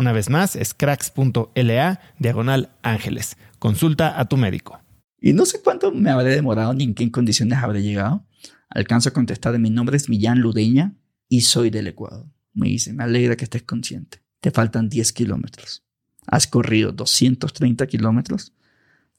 Una 0.00 0.12
vez 0.12 0.30
más, 0.30 0.56
es 0.56 0.72
cracks.la 0.72 2.00
diagonal 2.18 2.70
ángeles. 2.80 3.36
Consulta 3.58 4.18
a 4.18 4.24
tu 4.30 4.38
médico. 4.38 4.80
Y 5.20 5.34
no 5.34 5.44
sé 5.44 5.60
cuánto 5.60 5.92
me 5.92 6.08
habré 6.08 6.34
demorado 6.34 6.72
ni 6.72 6.84
en 6.84 6.94
qué 6.94 7.10
condiciones 7.10 7.58
habré 7.58 7.82
llegado. 7.82 8.26
Alcanzo 8.70 9.10
a 9.10 9.12
contestar, 9.12 9.58
mi 9.58 9.68
nombre 9.68 9.98
es 9.98 10.08
Millán 10.08 10.38
Ludeña 10.38 10.94
y 11.28 11.42
soy 11.42 11.68
del 11.68 11.88
Ecuador. 11.88 12.24
Me 12.54 12.68
dice, 12.68 12.94
me 12.94 13.04
alegra 13.04 13.36
que 13.36 13.44
estés 13.44 13.64
consciente. 13.64 14.22
Te 14.40 14.50
faltan 14.50 14.88
10 14.88 15.12
kilómetros. 15.12 15.84
Has 16.26 16.46
corrido 16.46 16.92
230 16.92 17.86
kilómetros. 17.86 18.54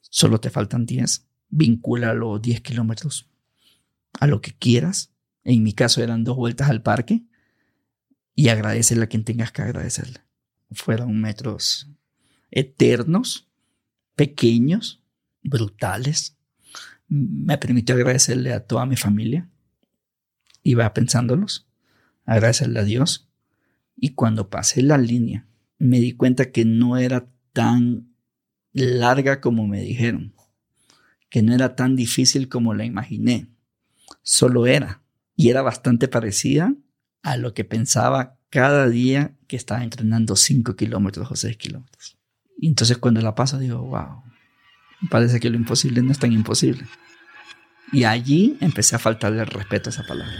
Solo 0.00 0.40
te 0.40 0.50
faltan 0.50 0.84
10. 0.84 1.28
Vincula 1.48 2.12
los 2.12 2.42
10 2.42 2.60
kilómetros 2.60 3.30
a 4.18 4.26
lo 4.26 4.40
que 4.40 4.52
quieras. 4.52 5.12
En 5.44 5.62
mi 5.62 5.74
caso 5.74 6.02
eran 6.02 6.24
dos 6.24 6.36
vueltas 6.36 6.70
al 6.70 6.82
parque 6.82 7.22
y 8.34 8.48
agradecerle 8.48 9.04
a 9.04 9.08
quien 9.08 9.22
tengas 9.22 9.52
que 9.52 9.62
agradecerle. 9.62 10.22
Fueron 10.74 11.20
metros 11.20 11.88
eternos, 12.50 13.48
pequeños, 14.14 15.02
brutales. 15.42 16.36
Me 17.08 17.58
permitió 17.58 17.94
agradecerle 17.94 18.52
a 18.52 18.64
toda 18.66 18.86
mi 18.86 18.96
familia. 18.96 19.48
Iba 20.62 20.92
pensándolos, 20.94 21.66
agradecerle 22.24 22.80
a 22.80 22.84
Dios. 22.84 23.28
Y 23.96 24.10
cuando 24.10 24.48
pasé 24.50 24.82
la 24.82 24.98
línea, 24.98 25.46
me 25.78 25.98
di 25.98 26.12
cuenta 26.12 26.52
que 26.52 26.64
no 26.64 26.96
era 26.96 27.28
tan 27.52 28.14
larga 28.72 29.40
como 29.40 29.66
me 29.66 29.80
dijeron, 29.80 30.34
que 31.28 31.42
no 31.42 31.54
era 31.54 31.74
tan 31.76 31.96
difícil 31.96 32.48
como 32.48 32.74
la 32.74 32.84
imaginé, 32.84 33.48
solo 34.22 34.66
era, 34.66 35.02
y 35.36 35.50
era 35.50 35.62
bastante 35.62 36.08
parecida 36.08 36.74
a 37.22 37.36
lo 37.36 37.54
que 37.54 37.64
pensaba 37.64 38.38
cada 38.52 38.86
día 38.86 39.32
que 39.48 39.56
estaba 39.56 39.82
entrenando 39.82 40.36
5 40.36 40.76
kilómetros 40.76 41.26
o 41.30 41.34
6 41.34 41.56
kilómetros. 41.56 42.18
Y 42.58 42.68
entonces 42.68 42.98
cuando 42.98 43.22
la 43.22 43.34
paso 43.34 43.58
digo, 43.58 43.78
wow, 43.78 44.22
parece 45.08 45.40
que 45.40 45.48
lo 45.48 45.56
imposible 45.56 46.02
no 46.02 46.12
es 46.12 46.18
tan 46.18 46.32
imposible. 46.32 46.86
Y 47.92 48.04
allí 48.04 48.58
empecé 48.60 48.94
a 48.94 48.98
faltarle 48.98 49.40
el 49.40 49.46
respeto 49.46 49.88
a 49.88 49.92
esa 49.92 50.02
palabra. 50.06 50.34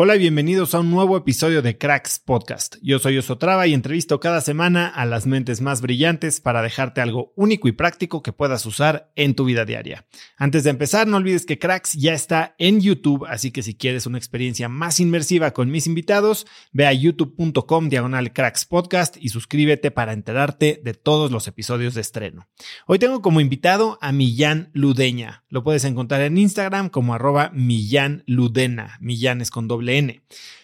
Hola 0.00 0.14
y 0.14 0.20
bienvenidos 0.20 0.76
a 0.76 0.78
un 0.78 0.92
nuevo 0.92 1.16
episodio 1.16 1.60
de 1.60 1.76
Cracks 1.76 2.20
Podcast. 2.20 2.76
Yo 2.82 3.00
soy 3.00 3.18
Osotrava 3.18 3.66
y 3.66 3.74
entrevisto 3.74 4.20
cada 4.20 4.40
semana 4.40 4.86
a 4.86 5.04
las 5.06 5.26
mentes 5.26 5.60
más 5.60 5.80
brillantes 5.80 6.40
para 6.40 6.62
dejarte 6.62 7.00
algo 7.00 7.32
único 7.34 7.66
y 7.66 7.72
práctico 7.72 8.22
que 8.22 8.32
puedas 8.32 8.64
usar 8.64 9.10
en 9.16 9.34
tu 9.34 9.44
vida 9.44 9.64
diaria. 9.64 10.06
Antes 10.36 10.62
de 10.62 10.70
empezar, 10.70 11.08
no 11.08 11.16
olvides 11.16 11.46
que 11.46 11.58
Cracks 11.58 11.94
ya 11.94 12.14
está 12.14 12.54
en 12.58 12.80
YouTube, 12.80 13.26
así 13.28 13.50
que 13.50 13.64
si 13.64 13.74
quieres 13.74 14.06
una 14.06 14.18
experiencia 14.18 14.68
más 14.68 15.00
inmersiva 15.00 15.50
con 15.50 15.68
mis 15.68 15.88
invitados, 15.88 16.46
ve 16.70 16.86
a 16.86 16.92
youtube.com 16.92 17.88
diagonal 17.88 18.32
Cracks 18.32 18.66
Podcast 18.66 19.16
y 19.18 19.30
suscríbete 19.30 19.90
para 19.90 20.12
enterarte 20.12 20.80
de 20.80 20.94
todos 20.94 21.32
los 21.32 21.48
episodios 21.48 21.94
de 21.94 22.02
estreno. 22.02 22.46
Hoy 22.86 23.00
tengo 23.00 23.20
como 23.20 23.40
invitado 23.40 23.98
a 24.00 24.12
Millán 24.12 24.70
Ludeña. 24.74 25.42
Lo 25.48 25.64
puedes 25.64 25.82
encontrar 25.82 26.20
en 26.20 26.38
Instagram 26.38 26.88
como 26.88 27.14
arroba 27.14 27.50
Millán 27.52 28.22
Ludena. 28.28 28.96
Millán 29.00 29.40
es 29.40 29.50
con 29.50 29.66
doble 29.66 29.87
WN. 29.88 30.20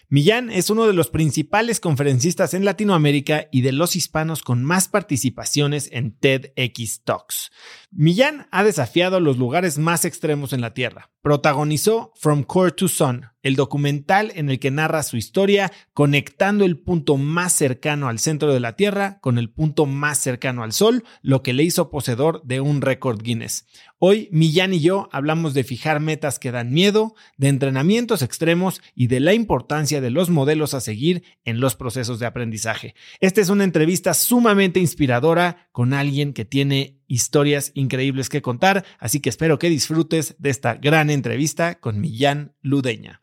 Millán 0.09 0.51
es 0.51 0.71
uno 0.71 0.87
de 0.87 0.93
los 0.93 1.09
principales 1.09 1.81
conferencistas 1.81 2.55
en 2.55 2.65
Latinoamérica 2.65 3.49
y 3.51 3.63
de 3.63 3.73
los 3.73 3.97
hispanos 3.97 4.43
con 4.43 4.63
más 4.63 4.89
participaciones 4.89 5.89
en 5.93 6.13
TEDx 6.13 7.03
Talks. 7.05 7.51
Millán 7.91 8.47
ha 8.51 8.65
desafiado 8.65 9.21
los 9.21 9.39
lugares 9.39 9.79
más 9.79 10.05
extremos 10.05 10.53
en 10.53 10.61
la 10.61 10.75
Tierra. 10.75 11.11
Protagonizó 11.23 12.13
From 12.17 12.43
Core 12.43 12.73
to 12.73 12.89
Sun, 12.89 13.27
el 13.43 13.57
documental 13.57 14.33
en 14.35 14.51
el 14.51 14.59
que 14.59 14.71
narra 14.71 15.03
su 15.03 15.17
historia 15.17 15.73
conectando 15.95 16.65
el 16.65 16.79
punto 16.79 17.17
más 17.17 17.53
cercano 17.53 18.09
al 18.09 18.19
centro 18.19 18.53
de 18.53 18.61
la 18.61 18.75
Tierra 18.77 19.21
con 19.21 19.39
el 19.39 19.51
punto 19.51 19.87
más 19.87 20.19
cercano 20.19 20.63
al 20.63 20.73
Sol, 20.73 21.05
lo 21.23 21.43
que 21.43 21.53
le 21.53 21.63
hizo 21.63 21.89
poseedor 21.89 22.43
de 22.45 22.61
un 22.61 22.83
récord 22.83 23.23
Guinness. 23.23 23.67
Hoy 23.99 24.29
Millán 24.33 24.75
y 24.75 24.81
yo 24.81 25.09
hablamos 25.13 25.55
de 25.55 25.65
fijar 25.65 26.01
metas 26.01 26.39
que 26.39 26.51
dan 26.51 26.73
miedo, 26.73 27.15
de 27.39 27.49
entrenamientos 27.49 28.21
extremos 28.21 28.83
y 28.95 29.07
de 29.07 29.21
la 29.21 29.35
importancia 29.35 29.94
de 30.01 30.11
los 30.11 30.31
modelos 30.31 30.75
a 30.75 30.81
seguir 30.81 31.25
en 31.45 31.61
los 31.61 31.77
procesos 31.77 32.19
de 32.19 32.27
aprendizaje. 32.27 32.95
Esta 33.21 33.41
es 33.41 33.49
una 33.49 33.65
entrevista 33.65 34.15
sumamente 34.15 34.81
inspiradora 34.81 35.69
con 35.73 35.93
alguien 35.93 36.33
que 36.33 36.45
tiene 36.45 37.01
historias 37.07 37.73
increíbles 37.75 38.29
que 38.29 38.43
contar, 38.43 38.85
así 38.99 39.21
que 39.21 39.31
espero 39.31 39.59
que 39.59 39.71
disfrutes 39.71 40.37
de 40.39 40.51
esta 40.51 40.75
gran 40.75 41.11
entrevista 41.11 41.77
con 41.81 42.01
Millán 42.01 42.55
Ludeña. 42.61 43.21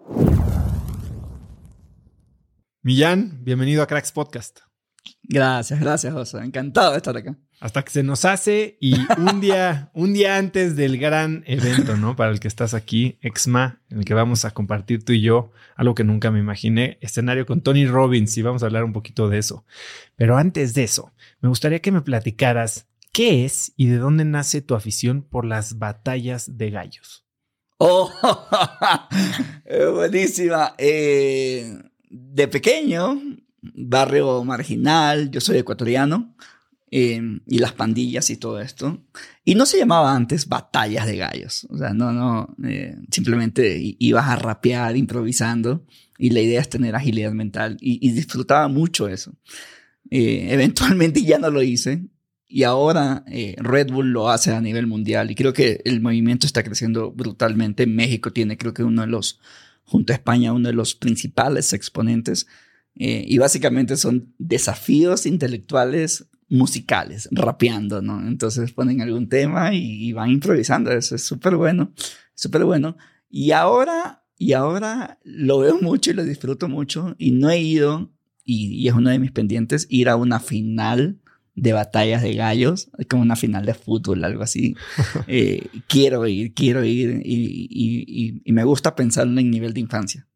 Millán, 2.81 3.43
bienvenido 3.43 3.83
a 3.83 3.87
Cracks 3.87 4.11
Podcast. 4.11 4.61
Gracias, 5.23 5.79
gracias, 5.79 6.13
José. 6.13 6.39
Encantado 6.39 6.91
de 6.91 6.97
estar 6.97 7.15
acá. 7.15 7.37
Hasta 7.61 7.83
que 7.83 7.91
se 7.91 8.01
nos 8.01 8.25
hace 8.25 8.75
y 8.81 8.95
un 9.17 9.39
día, 9.39 9.91
un 9.93 10.13
día 10.13 10.37
antes 10.37 10.75
del 10.75 10.97
gran 10.97 11.43
evento, 11.45 11.95
¿no? 11.95 12.15
Para 12.15 12.31
el 12.31 12.39
que 12.39 12.47
estás 12.47 12.73
aquí, 12.73 13.19
Exma, 13.21 13.79
en 13.91 13.99
el 13.99 14.05
que 14.05 14.15
vamos 14.15 14.45
a 14.45 14.51
compartir 14.51 15.05
tú 15.05 15.13
y 15.13 15.21
yo 15.21 15.51
algo 15.75 15.93
que 15.93 16.03
nunca 16.03 16.31
me 16.31 16.39
imaginé, 16.39 16.97
escenario 17.01 17.45
con 17.45 17.61
Tony 17.61 17.85
Robbins 17.85 18.35
y 18.35 18.41
vamos 18.41 18.63
a 18.63 18.65
hablar 18.65 18.83
un 18.83 18.93
poquito 18.93 19.29
de 19.29 19.37
eso. 19.37 19.63
Pero 20.15 20.37
antes 20.37 20.73
de 20.73 20.83
eso, 20.83 21.13
me 21.39 21.49
gustaría 21.49 21.79
que 21.79 21.91
me 21.91 22.01
platicaras 22.01 22.87
qué 23.13 23.45
es 23.45 23.73
y 23.77 23.87
de 23.87 23.97
dónde 23.97 24.25
nace 24.25 24.61
tu 24.61 24.73
afición 24.73 25.21
por 25.21 25.45
las 25.45 25.77
batallas 25.77 26.57
de 26.57 26.71
gallos. 26.71 27.25
Oh, 27.77 28.11
buenísima. 29.93 30.73
Eh, 30.79 31.77
de 32.09 32.47
pequeño, 32.47 33.21
barrio 33.61 34.43
marginal, 34.43 35.29
yo 35.29 35.39
soy 35.39 35.59
ecuatoriano. 35.59 36.35
Em, 36.93 37.39
y 37.47 37.59
las 37.59 37.71
pandillas 37.71 38.29
y 38.31 38.35
todo 38.35 38.59
esto. 38.59 39.01
Y 39.45 39.55
no 39.55 39.65
se 39.65 39.77
llamaba 39.77 40.13
antes 40.13 40.49
batallas 40.49 41.07
de 41.07 41.15
gallos. 41.15 41.65
O 41.69 41.77
sea, 41.77 41.93
no, 41.93 42.11
no, 42.11 42.53
eh, 42.67 42.97
simplemente 43.09 43.95
ibas 43.97 44.27
a 44.27 44.35
rapear 44.35 44.97
improvisando 44.97 45.85
y 46.17 46.31
la 46.31 46.41
idea 46.41 46.59
es 46.59 46.67
tener 46.67 46.93
agilidad 46.93 47.31
mental 47.31 47.77
y, 47.79 48.11
disfrutaba 48.11 48.67
mucho 48.67 49.07
eso. 49.07 49.33
Eh, 50.09 50.47
eventualmente 50.51 51.23
ya 51.23 51.39
no 51.39 51.49
lo 51.49 51.63
hice 51.63 52.07
y 52.45 52.63
ahora 52.63 53.23
eh, 53.27 53.55
Red 53.59 53.91
Bull 53.93 54.11
lo 54.11 54.29
hace 54.29 54.51
a 54.51 54.59
nivel 54.59 54.85
mundial 54.85 55.31
y 55.31 55.35
creo 55.35 55.53
que 55.53 55.79
el 55.85 56.01
movimiento 56.01 56.45
está 56.45 56.61
creciendo 56.61 57.13
brutalmente. 57.13 57.87
México 57.87 58.33
tiene 58.33 58.57
creo 58.57 58.73
que 58.73 58.83
uno 58.83 59.03
de 59.03 59.07
los, 59.07 59.39
junto 59.85 60.11
a 60.11 60.17
España, 60.17 60.51
uno 60.51 60.67
de 60.67 60.75
los 60.75 60.93
principales 60.95 61.71
exponentes. 61.71 62.47
y 62.93 63.37
básicamente 63.37 63.95
son 63.95 64.33
desafíos 64.37 65.25
intelectuales 65.25 66.27
musicales, 66.51 67.29
rapeando, 67.31 68.01
¿no? 68.01 68.27
Entonces 68.27 68.73
ponen 68.73 69.01
algún 69.01 69.29
tema 69.29 69.73
y, 69.73 70.11
van 70.11 70.31
improvisando, 70.31 70.91
eso 70.91 71.15
es 71.15 71.23
súper 71.23 71.55
bueno, 71.55 71.93
súper 72.35 72.65
bueno. 72.65 72.97
Y 73.29 73.51
ahora, 73.51 74.25
y 74.37 74.51
ahora 74.51 75.17
lo 75.23 75.59
veo 75.59 75.79
mucho 75.81 76.11
y 76.11 76.13
lo 76.13 76.25
disfruto 76.25 76.67
mucho 76.67 77.15
y 77.17 77.31
no 77.31 77.49
he 77.49 77.59
ido, 77.59 78.11
y, 78.43 78.85
es 78.85 78.93
uno 78.93 79.09
de 79.09 79.19
mis 79.19 79.31
pendientes, 79.31 79.87
ir 79.89 80.09
a 80.09 80.17
una 80.17 80.41
final 80.41 81.21
de 81.55 81.71
batallas 81.71 82.21
de 82.21 82.33
gallos, 82.33 82.89
como 83.09 83.21
una 83.21 83.37
final 83.37 83.65
de 83.65 83.73
fútbol, 83.73 84.23
algo 84.23 84.43
así. 84.43 84.75
Eh, 85.27 85.67
quiero 85.87 86.27
ir, 86.27 86.53
quiero 86.53 86.83
ir 86.83 87.21
y, 87.23 88.41
y, 88.43 88.51
me 88.51 88.65
gusta 88.65 88.95
pensarlo 88.95 89.39
en 89.39 89.49
nivel 89.49 89.73
de 89.73 89.79
infancia. 89.79 90.27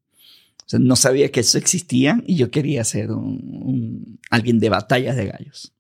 O 0.60 0.70
sea, 0.70 0.80
no 0.80 0.96
sabía 0.96 1.30
que 1.30 1.42
eso 1.42 1.58
existía 1.58 2.24
y 2.26 2.36
yo 2.38 2.50
quería 2.50 2.84
ser 2.86 3.12
un, 3.12 4.20
alguien 4.30 4.60
de 4.60 4.70
batallas 4.70 5.18
de 5.18 5.26
gallos. 5.26 5.75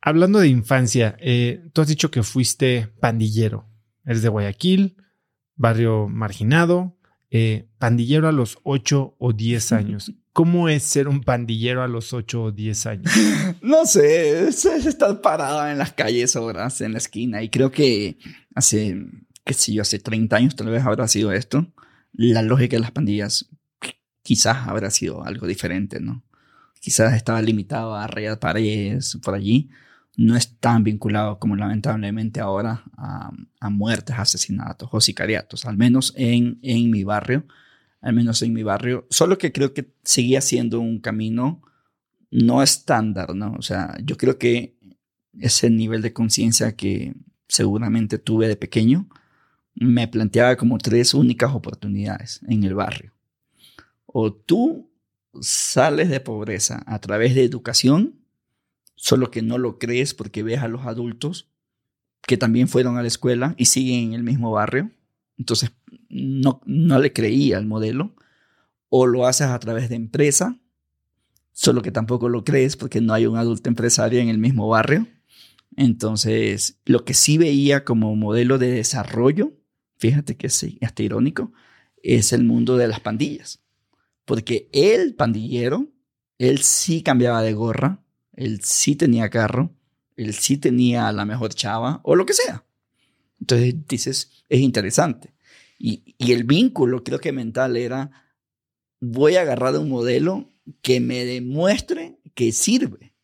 Hablando 0.00 0.38
de 0.38 0.48
infancia, 0.48 1.16
eh, 1.20 1.64
tú 1.72 1.80
has 1.80 1.88
dicho 1.88 2.10
que 2.10 2.22
fuiste 2.22 2.88
pandillero. 3.00 3.66
Eres 4.04 4.22
de 4.22 4.28
Guayaquil, 4.28 4.96
barrio 5.56 6.08
marginado, 6.08 6.96
eh, 7.30 7.66
pandillero 7.78 8.28
a 8.28 8.32
los 8.32 8.58
8 8.62 9.16
o 9.18 9.32
10 9.32 9.72
años. 9.72 10.12
¿Cómo 10.32 10.68
es 10.68 10.82
ser 10.82 11.08
un 11.08 11.22
pandillero 11.22 11.82
a 11.82 11.88
los 11.88 12.12
8 12.12 12.42
o 12.42 12.52
10 12.52 12.86
años? 12.86 13.12
No 13.62 13.84
sé, 13.84 14.46
es, 14.48 14.64
estar 14.64 15.20
parado 15.20 15.66
en 15.68 15.78
las 15.78 15.92
calles 15.92 16.36
horas, 16.36 16.80
en 16.82 16.92
la 16.92 16.98
esquina. 16.98 17.42
Y 17.42 17.48
creo 17.48 17.70
que 17.70 18.18
hace, 18.54 19.06
qué 19.44 19.54
sé 19.54 19.72
yo, 19.72 19.82
hace 19.82 19.98
30 19.98 20.36
años 20.36 20.56
tal 20.56 20.68
vez 20.68 20.84
habrá 20.84 21.08
sido 21.08 21.32
esto. 21.32 21.66
La 22.12 22.42
lógica 22.42 22.76
de 22.76 22.80
las 22.80 22.92
pandillas 22.92 23.48
quizás 24.22 24.68
habrá 24.68 24.90
sido 24.90 25.24
algo 25.24 25.46
diferente, 25.46 26.00
¿no? 26.00 26.22
Quizás 26.86 27.14
estaba 27.14 27.42
limitado 27.42 27.96
a 27.96 28.06
rayar 28.06 28.38
paredes 28.38 29.18
por 29.20 29.34
allí, 29.34 29.70
no 30.16 30.36
es 30.36 30.56
tan 30.60 30.84
vinculado 30.84 31.40
como 31.40 31.56
lamentablemente 31.56 32.38
ahora 32.38 32.84
a, 32.96 33.70
muertes, 33.70 34.16
asesinatos 34.16 34.88
o 34.92 35.00
sicariatos, 35.00 35.66
al 35.66 35.76
menos 35.76 36.14
en, 36.16 36.60
en 36.62 36.92
mi 36.92 37.02
barrio, 37.02 37.44
al 38.00 38.14
menos 38.14 38.40
en 38.42 38.52
mi 38.52 38.62
barrio, 38.62 39.04
solo 39.10 39.36
que 39.36 39.50
creo 39.50 39.74
que 39.74 39.90
seguía 40.04 40.40
siendo 40.40 40.78
un 40.78 41.00
camino 41.00 41.60
no 42.30 42.62
estándar, 42.62 43.34
¿no? 43.34 43.56
O 43.58 43.62
sea, 43.62 43.96
yo 44.04 44.16
creo 44.16 44.38
que 44.38 44.76
ese 45.40 45.70
nivel 45.70 46.02
de 46.02 46.12
conciencia 46.12 46.76
que 46.76 47.14
seguramente 47.48 48.18
tuve 48.18 48.46
de 48.46 48.54
pequeño 48.54 49.08
me 49.74 50.06
planteaba 50.06 50.54
como 50.54 50.78
tres 50.78 51.14
únicas 51.14 51.52
oportunidades 51.52 52.42
en 52.46 52.62
el 52.62 52.74
barrio. 52.74 53.12
O 54.06 54.32
tú 54.32 54.88
sales 55.40 56.08
de 56.08 56.20
pobreza 56.20 56.82
a 56.86 57.00
través 57.00 57.34
de 57.34 57.44
educación, 57.44 58.20
solo 58.94 59.30
que 59.30 59.42
no 59.42 59.58
lo 59.58 59.78
crees 59.78 60.14
porque 60.14 60.42
ves 60.42 60.60
a 60.60 60.68
los 60.68 60.86
adultos 60.86 61.48
que 62.26 62.36
también 62.36 62.68
fueron 62.68 62.98
a 62.98 63.02
la 63.02 63.08
escuela 63.08 63.54
y 63.56 63.66
siguen 63.66 64.08
en 64.08 64.12
el 64.14 64.22
mismo 64.22 64.50
barrio. 64.50 64.90
Entonces, 65.38 65.70
no, 66.08 66.60
no 66.66 66.98
le 66.98 67.12
creía 67.12 67.56
al 67.56 67.66
modelo. 67.66 68.14
O 68.88 69.06
lo 69.06 69.26
haces 69.26 69.48
a 69.48 69.58
través 69.58 69.88
de 69.88 69.96
empresa, 69.96 70.58
solo 71.52 71.82
que 71.82 71.90
tampoco 71.90 72.28
lo 72.28 72.44
crees 72.44 72.76
porque 72.76 73.00
no 73.00 73.12
hay 73.12 73.26
un 73.26 73.36
adulto 73.36 73.68
empresario 73.68 74.20
en 74.20 74.28
el 74.28 74.38
mismo 74.38 74.68
barrio. 74.68 75.06
Entonces, 75.76 76.80
lo 76.84 77.04
que 77.04 77.14
sí 77.14 77.38
veía 77.38 77.84
como 77.84 78.14
modelo 78.16 78.58
de 78.58 78.70
desarrollo, 78.70 79.52
fíjate 79.98 80.36
que 80.36 80.46
es 80.46 80.66
hasta 80.80 81.02
irónico, 81.02 81.52
es 82.02 82.32
el 82.32 82.44
mundo 82.44 82.76
de 82.76 82.88
las 82.88 83.00
pandillas. 83.00 83.60
Porque 84.26 84.68
el 84.72 85.14
pandillero, 85.14 85.88
él 86.36 86.58
sí 86.62 87.02
cambiaba 87.02 87.40
de 87.40 87.54
gorra, 87.54 88.04
él 88.34 88.60
sí 88.62 88.94
tenía 88.94 89.30
carro, 89.30 89.74
él 90.16 90.34
sí 90.34 90.58
tenía 90.58 91.10
la 91.12 91.24
mejor 91.24 91.54
chava 91.54 92.00
o 92.04 92.14
lo 92.14 92.26
que 92.26 92.34
sea. 92.34 92.66
Entonces 93.40 93.74
dices, 93.88 94.44
es 94.50 94.60
interesante. 94.60 95.32
Y, 95.78 96.14
y 96.18 96.32
el 96.32 96.44
vínculo 96.44 97.02
creo 97.04 97.20
que 97.20 97.32
mental 97.32 97.78
era, 97.78 98.10
voy 99.00 99.36
a 99.36 99.42
agarrar 99.42 99.78
un 99.78 99.88
modelo 99.88 100.50
que 100.82 101.00
me 101.00 101.24
demuestre 101.24 102.18
que 102.34 102.52
sirve. 102.52 103.14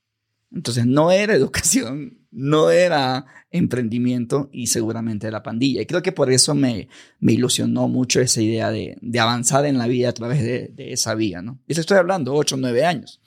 Entonces 0.53 0.87
no 0.87 1.11
era 1.11 1.35
educación, 1.35 2.22
no 2.33 2.71
era 2.71 3.27
emprendimiento 3.51 4.49
y 4.53 4.67
seguramente 4.67 5.31
la 5.31 5.43
pandilla. 5.43 5.83
Y 5.83 5.87
creo 5.87 6.03
que 6.03 6.13
por 6.13 6.33
eso 6.33 6.55
me, 6.55 6.89
me 7.21 7.33
ilusionó 7.33 7.87
mucho 7.89 8.21
esa 8.21 8.41
idea 8.41 8.71
de, 8.71 8.97
de 9.01 9.21
avanzar 9.21 9.67
en 9.67 9.79
la 9.79 9.87
vida 9.87 10.09
a 10.09 10.15
través 10.15 10.43
de, 10.43 10.69
de 10.75 10.93
esa 10.93 11.15
vía, 11.15 11.43
¿no? 11.43 11.61
Y 11.69 11.75
te 11.75 11.81
estoy 11.81 11.99
hablando, 11.99 12.35
8 12.35 12.57
o 12.57 12.59
9 12.59 12.85
años. 12.85 13.21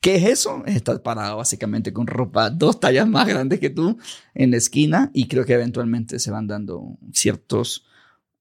¿Qué 0.00 0.16
es 0.16 0.24
eso? 0.24 0.64
Es 0.66 0.74
estar 0.74 1.00
parado 1.00 1.36
básicamente 1.36 1.92
con 1.92 2.08
ropa 2.08 2.50
dos 2.50 2.80
tallas 2.80 3.06
más 3.06 3.28
grandes 3.28 3.60
que 3.60 3.70
tú 3.70 3.98
en 4.34 4.50
la 4.50 4.56
esquina 4.56 5.12
y 5.14 5.28
creo 5.28 5.44
que 5.44 5.52
eventualmente 5.52 6.18
se 6.18 6.32
van 6.32 6.48
dando 6.48 6.98
ciertos 7.12 7.86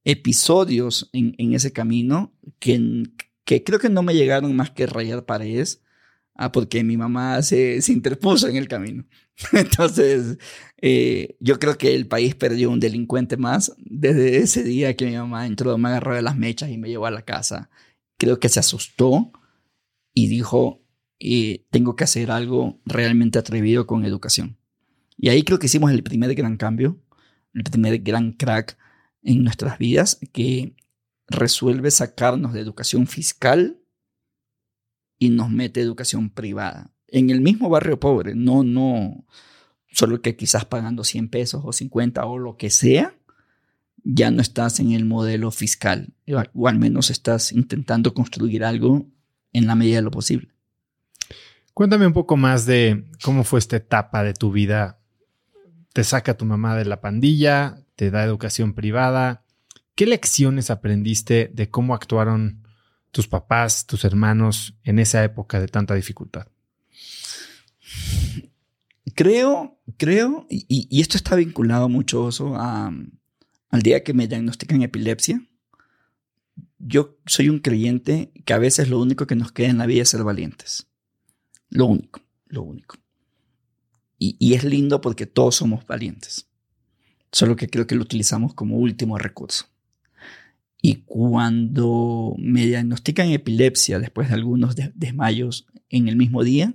episodios 0.03 1.11
en, 1.13 1.35
en 1.37 1.53
ese 1.53 1.71
camino 1.71 2.33
que, 2.57 3.03
que 3.45 3.63
creo 3.63 3.77
que 3.77 3.89
no 3.89 4.01
me 4.01 4.15
llegaron 4.15 4.55
más 4.55 4.71
que 4.71 4.87
rayar 4.87 5.25
paredes, 5.25 5.80
ah, 6.45 6.51
porque 6.51 6.83
mi 6.83 6.98
mamá 6.98 7.41
se, 7.41 7.81
se 7.81 7.93
interpuso 7.93 8.48
en 8.48 8.55
el 8.55 8.67
camino. 8.67 9.05
Entonces, 9.53 10.38
eh, 10.81 11.38
yo 11.39 11.60
creo 11.60 11.77
que 11.77 11.93
el 11.93 12.07
país 12.07 12.36
perdió 12.36 12.69
un 12.71 12.79
delincuente 12.79 13.38
más 13.38 13.74
desde 13.77 14.38
ese 14.38 14.63
día 14.63 14.95
que 14.95 15.05
mi 15.05 15.15
mamá 15.15 15.45
entró, 15.45 15.77
me 15.77 15.89
agarró 15.89 16.15
de 16.15 16.21
las 16.21 16.36
mechas 16.36 16.69
y 16.69 16.77
me 16.77 16.89
llevó 16.89 17.05
a 17.05 17.12
la 17.12 17.24
casa. 17.24 17.69
Creo 18.17 18.39
que 18.39 18.50
se 18.50 18.60
asustó 18.60 19.31
y 20.13 20.27
dijo, 20.27 20.83
eh, 21.19 21.65
tengo 21.69 21.95
que 21.95 22.03
hacer 22.03 22.31
algo 22.31 22.81
realmente 22.86 23.39
atrevido 23.39 23.86
con 23.86 24.05
educación. 24.05 24.57
Y 25.17 25.29
ahí 25.29 25.43
creo 25.43 25.60
que 25.60 25.67
hicimos 25.67 25.91
el 25.91 26.03
primer 26.03 26.33
gran 26.33 26.57
cambio, 26.57 27.00
el 27.53 27.63
primer 27.63 28.00
gran 28.00 28.31
crack 28.31 28.77
en 29.21 29.43
nuestras 29.43 29.77
vidas 29.77 30.19
que 30.33 30.75
resuelve 31.27 31.91
sacarnos 31.91 32.53
de 32.53 32.62
educación 32.62 33.05
fiscal 33.05 33.80
y 35.21 35.29
nos 35.29 35.51
mete 35.51 35.81
educación 35.81 36.31
privada 36.31 36.91
en 37.11 37.29
el 37.29 37.41
mismo 37.41 37.69
barrio 37.69 37.99
pobre, 37.99 38.33
no, 38.33 38.63
no, 38.63 39.25
solo 39.91 40.21
que 40.21 40.35
quizás 40.35 40.65
pagando 40.65 41.03
100 41.03 41.29
pesos 41.29 41.61
o 41.63 41.71
50 41.71 42.25
o 42.25 42.39
lo 42.39 42.57
que 42.57 42.71
sea, 42.71 43.13
ya 44.03 44.31
no 44.31 44.41
estás 44.41 44.79
en 44.79 44.93
el 44.93 45.05
modelo 45.05 45.51
fiscal, 45.51 46.15
o 46.53 46.67
al 46.67 46.79
menos 46.79 47.11
estás 47.11 47.51
intentando 47.51 48.15
construir 48.15 48.63
algo 48.63 49.05
en 49.53 49.67
la 49.67 49.75
medida 49.75 49.97
de 49.97 50.01
lo 50.01 50.09
posible. 50.09 50.49
Cuéntame 51.75 52.07
un 52.07 52.13
poco 52.13 52.35
más 52.35 52.65
de 52.65 53.05
cómo 53.23 53.43
fue 53.43 53.59
esta 53.59 53.77
etapa 53.77 54.23
de 54.23 54.33
tu 54.33 54.51
vida. 54.51 54.99
Te 55.93 56.03
saca 56.03 56.35
tu 56.35 56.45
mamá 56.45 56.75
de 56.75 56.85
la 56.85 56.99
pandilla, 56.99 57.83
te 57.95 58.09
da 58.09 58.23
educación 58.23 58.73
privada. 58.73 59.43
¿Qué 59.93 60.05
lecciones 60.05 60.71
aprendiste 60.71 61.51
de 61.53 61.69
cómo 61.69 61.93
actuaron 61.93 62.60
tus 63.11 63.27
papás, 63.27 63.85
tus 63.85 64.05
hermanos 64.05 64.75
en 64.83 64.99
esa 64.99 65.23
época 65.23 65.59
de 65.59 65.67
tanta 65.67 65.93
dificultad? 65.93 66.47
Creo, 69.15 69.79
creo, 69.97 70.47
y, 70.49 71.01
esto 71.01 71.17
está 71.17 71.35
vinculado 71.35 71.89
mucho 71.89 72.29
a, 72.55 72.93
al 73.69 73.81
día 73.81 74.03
que 74.03 74.13
me 74.13 74.27
diagnostican 74.27 74.81
epilepsia. 74.81 75.45
Yo 76.79 77.17
soy 77.25 77.49
un 77.49 77.59
creyente 77.59 78.31
que 78.45 78.53
a 78.53 78.57
veces 78.57 78.89
lo 78.89 78.99
único 78.99 79.27
que 79.27 79.35
nos 79.35 79.51
queda 79.51 79.69
en 79.69 79.77
la 79.77 79.85
vida 79.85 80.03
es 80.03 80.09
ser 80.09 80.23
valientes. 80.23 80.87
Lo 81.69 81.85
único, 81.85 82.21
lo 82.47 82.63
único. 82.63 82.97
y, 84.17 84.53
es 84.53 84.63
lindo 84.63 85.01
porque 85.01 85.25
todos 85.25 85.55
somos 85.55 85.85
valientes. 85.85 86.47
Solo 87.31 87.55
que 87.55 87.69
creo 87.69 87.87
que 87.87 87.95
lo 87.95 88.03
utilizamos 88.03 88.53
como 88.53 88.77
último 88.77 89.17
recurso. 89.17 89.65
Y 90.81 91.03
cuando 91.05 92.35
me 92.39 92.65
diagnostican 92.65 93.29
epilepsia 93.29 94.00
después 94.00 94.29
de 94.29 94.35
algunos 94.35 94.75
desmayos 94.95 95.67
en 95.89 96.07
el 96.07 96.15
mismo 96.15 96.43
día, 96.43 96.73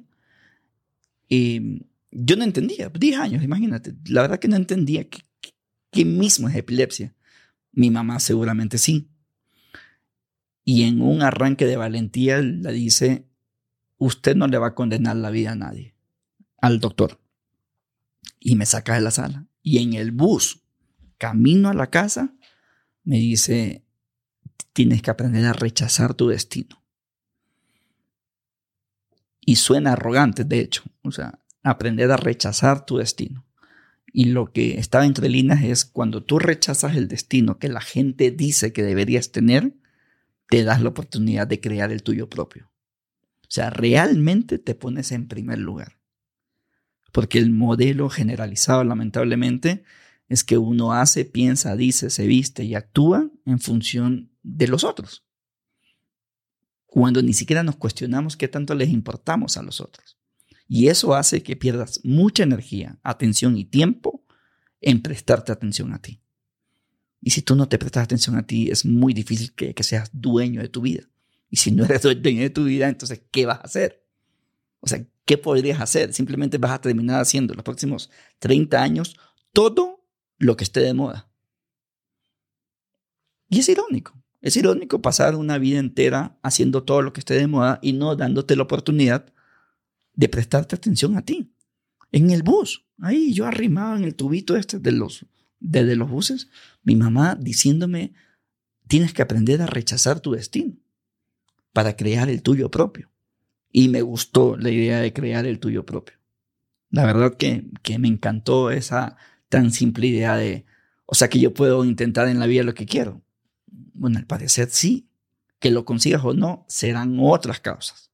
em, 1.29 1.81
yo 2.13 2.37
no 2.37 2.45
entendía, 2.45 2.89
10 2.89 3.19
años, 3.19 3.43
imagínate, 3.43 3.95
la 4.07 4.23
verdad 4.23 4.39
que 4.39 4.49
no 4.49 4.57
entendía 4.57 5.07
qué 5.91 6.05
mismo 6.05 6.49
es 6.49 6.55
epilepsia. 6.55 7.15
Mi 7.73 7.91
mamá 7.91 8.21
seguramente 8.21 8.79
sí. 8.79 9.09
Y 10.65 10.85
en 10.85 11.03
un 11.03 11.23
arranque 11.23 11.67
de 11.67 11.77
valentía 11.77 12.41
le 12.41 12.73
dice, 12.73 13.27
usted 13.99 14.37
no 14.37 14.47
le 14.47 14.59
va 14.59 14.69
a 14.69 14.75
condenar 14.75 15.17
la 15.17 15.31
vida 15.31 15.53
a 15.53 15.57
nadie, 15.57 15.95
al 16.59 16.81
doctor 16.81 17.19
y 18.41 18.57
me 18.57 18.67
saca 18.67 18.95
de 18.95 19.01
la 19.01 19.11
sala. 19.11 19.47
Y 19.63 19.79
en 19.79 19.95
el 19.95 20.13
bus, 20.13 20.63
camino 21.19 21.69
a 21.69 21.75
la 21.75 21.91
casa, 21.91 22.35
me 23.03 23.17
dice, 23.17 23.85
tienes 24.73 25.03
que 25.03 25.11
aprender 25.11 25.45
a 25.47 25.53
rechazar 25.53 26.15
tu 26.15 26.29
destino. 26.29 26.83
Y 29.41 29.57
suena 29.57 29.93
arrogante, 29.93 30.45
de 30.45 30.61
hecho, 30.61 30.83
o 31.03 31.13
sea, 31.13 31.39
aprender 31.63 32.11
a 32.11 32.17
rechazar 32.17 32.85
tu 32.85 32.99
destino. 32.99 33.45
Y 34.13 34.27
lo 34.27 34.53
que 34.53 34.79
estaba 34.79 35.07
entre 35.07 35.29
líneas 35.29 35.63
es 35.63 35.85
cuando 35.85 36.23
tú 36.23 36.39
rechazas 36.39 36.97
el 36.97 37.07
destino 37.07 37.59
que 37.59 37.69
la 37.69 37.81
gente 37.81 38.31
dice 38.31 38.73
que 38.73 38.83
deberías 38.83 39.31
tener, 39.31 39.75
te 40.49 40.65
das 40.65 40.81
la 40.81 40.89
oportunidad 40.89 41.47
de 41.47 41.61
crear 41.61 41.93
el 41.93 42.03
tuyo 42.03 42.29
propio. 42.29 42.71
O 43.43 43.51
sea, 43.51 43.71
realmente 43.71 44.59
te 44.59 44.75
pones 44.75 45.13
en 45.13 45.29
primer 45.29 45.59
lugar 45.59 45.97
porque 47.17 47.39
el 47.39 47.51
modelo 47.51 48.11
generalizado, 48.11 48.85
lamentablemente, 48.85 49.85
es 50.29 50.45
que 50.45 50.59
uno 50.59 50.93
hace, 50.93 51.25
piensa, 51.25 51.75
dice, 51.75 52.11
se 52.11 52.27
viste 52.27 52.63
y 52.63 52.75
actúa 52.75 53.31
en 53.47 53.59
función 53.59 54.29
de 54.47 54.69
los 54.69 54.85
otros. 54.85 55.25
Cuando 56.87 57.21
ni 57.21 57.35
siquiera 57.35 57.63
nos 57.63 57.77
cuestionamos 57.77 58.37
qué 58.37 58.49
tanto 58.49 58.75
les 58.75 58.89
importamos 58.89 59.57
a 59.57 59.63
los 59.63 59.81
otros. 59.81 60.17
Y 60.69 60.89
eso 60.89 61.15
hace 61.15 61.43
que 61.43 61.57
pierdas 61.57 62.01
mucha 62.05 62.45
energía, 62.45 62.99
atención 63.03 63.57
y 63.57 63.65
tiempo 63.65 64.25
en 64.81 65.03
prestarte 65.03 65.53
atención 65.53 65.93
a 65.93 66.01
ti. 66.01 66.21
Y 67.21 67.31
si 67.31 67.43
tú 67.43 67.57
no 67.57 67.69
te 67.69 67.79
prestas 67.79 68.05
atención 68.05 68.37
a 68.37 68.47
ti, 68.47 68.71
es 68.71 68.85
muy 68.85 69.13
difícil 69.13 69.53
que, 69.53 69.75
que 69.75 69.83
seas 69.83 70.11
dueño 70.13 70.63
de 70.63 70.69
tu 70.69 70.81
vida. 70.81 71.03
Y 71.51 71.57
si 71.57 71.73
no 71.73 71.85
eres 71.85 72.03
dueño 72.23 72.43
de 72.43 72.51
tu 72.51 72.65
vida, 72.65 72.89
entonces, 72.89 73.23
¿qué 73.31 73.47
vas 73.47 73.59
a 73.59 73.63
hacer? 73.63 74.05
O 74.81 74.87
sea, 74.87 75.05
¿qué 75.25 75.37
podrías 75.37 75.81
hacer? 75.81 76.13
Simplemente 76.13 76.59
vas 76.59 76.73
a 76.73 76.81
terminar 76.81 77.21
haciendo 77.21 77.55
los 77.55 77.65
próximos 77.65 78.11
30 78.39 78.81
años 78.81 79.17
todo 79.53 80.05
lo 80.39 80.57
que 80.57 80.65
esté 80.65 80.81
de 80.81 80.95
moda. 80.95 81.29
Y 83.49 83.61
es 83.61 83.69
irónico. 83.69 84.16
Es 84.41 84.57
irónico 84.57 85.03
pasar 85.03 85.35
una 85.35 85.59
vida 85.59 85.79
entera 85.79 86.39
haciendo 86.43 86.85
todo 86.85 87.03
lo 87.03 87.13
que 87.13 87.21
esté 87.21 87.35
de 87.35 87.47
moda 87.47 87.79
y 87.83 87.93
no 87.93 88.15
dándote 88.17 88.57
la 88.57 88.65
oportunidad 88.65 89.33
de 90.15 90.29
prestarte 90.29 90.77
atención 90.77 91.17
a 91.17 91.23
ti. 91.23 91.53
En 92.13 92.31
el 92.31 92.43
bus, 92.43 92.87
ahí 93.01 93.33
yo 93.33 93.47
arrimado 93.47 93.97
en 93.97 94.05
el 94.05 94.15
tubito 94.15 94.57
este 94.57 94.79
de 94.79 94.93
los, 94.93 95.27
de 95.61 95.97
los 95.97 96.09
buses, 96.09 96.49
mi 96.83 96.97
mamá 96.97 97.35
diciéndome, 97.35 98.15
tienes 98.89 99.13
que 99.13 99.23
aprender 99.23 99.63
a 99.63 99.67
rechazar 99.67 100.21
tu 100.21 100.33
destino 100.33 100.77
para 101.73 101.97
crear 101.97 102.29
el 102.29 102.43
tuyo 102.43 102.71
propio 102.71 103.11
y 103.73 103.89
me 103.89 104.01
gustó 104.01 104.57
la 104.57 104.71
idea 104.71 105.01
de 105.01 105.13
crear 105.13 105.45
el 105.45 105.59
tuyo 105.59 105.85
propio. 105.85 106.17
La 106.91 107.05
verdad 107.05 107.37
que, 107.37 107.67
que 107.83 107.99
me 107.99 108.09
encantó 108.09 108.71
esa 108.71 109.17
tan 109.49 109.71
simple 109.71 110.07
idea 110.07 110.37
de, 110.37 110.65
o 111.05 111.15
sea, 111.15 111.29
que 111.29 111.41
yo 111.41 111.53
puedo 111.53 111.85
intentar 111.85 112.29
en 112.29 112.39
la 112.39 112.47
vida 112.47 112.63
lo 112.63 112.75
que 112.75 112.87
quiero. 112.87 113.23
Bueno, 113.95 114.19
al 114.19 114.27
parecer 114.27 114.69
sí. 114.71 115.09
Que 115.59 115.71
lo 115.71 115.85
consigas 115.85 116.23
o 116.25 116.35
no, 116.35 116.67
serán 116.69 117.17
otras 117.19 117.61
causas. 117.61 118.11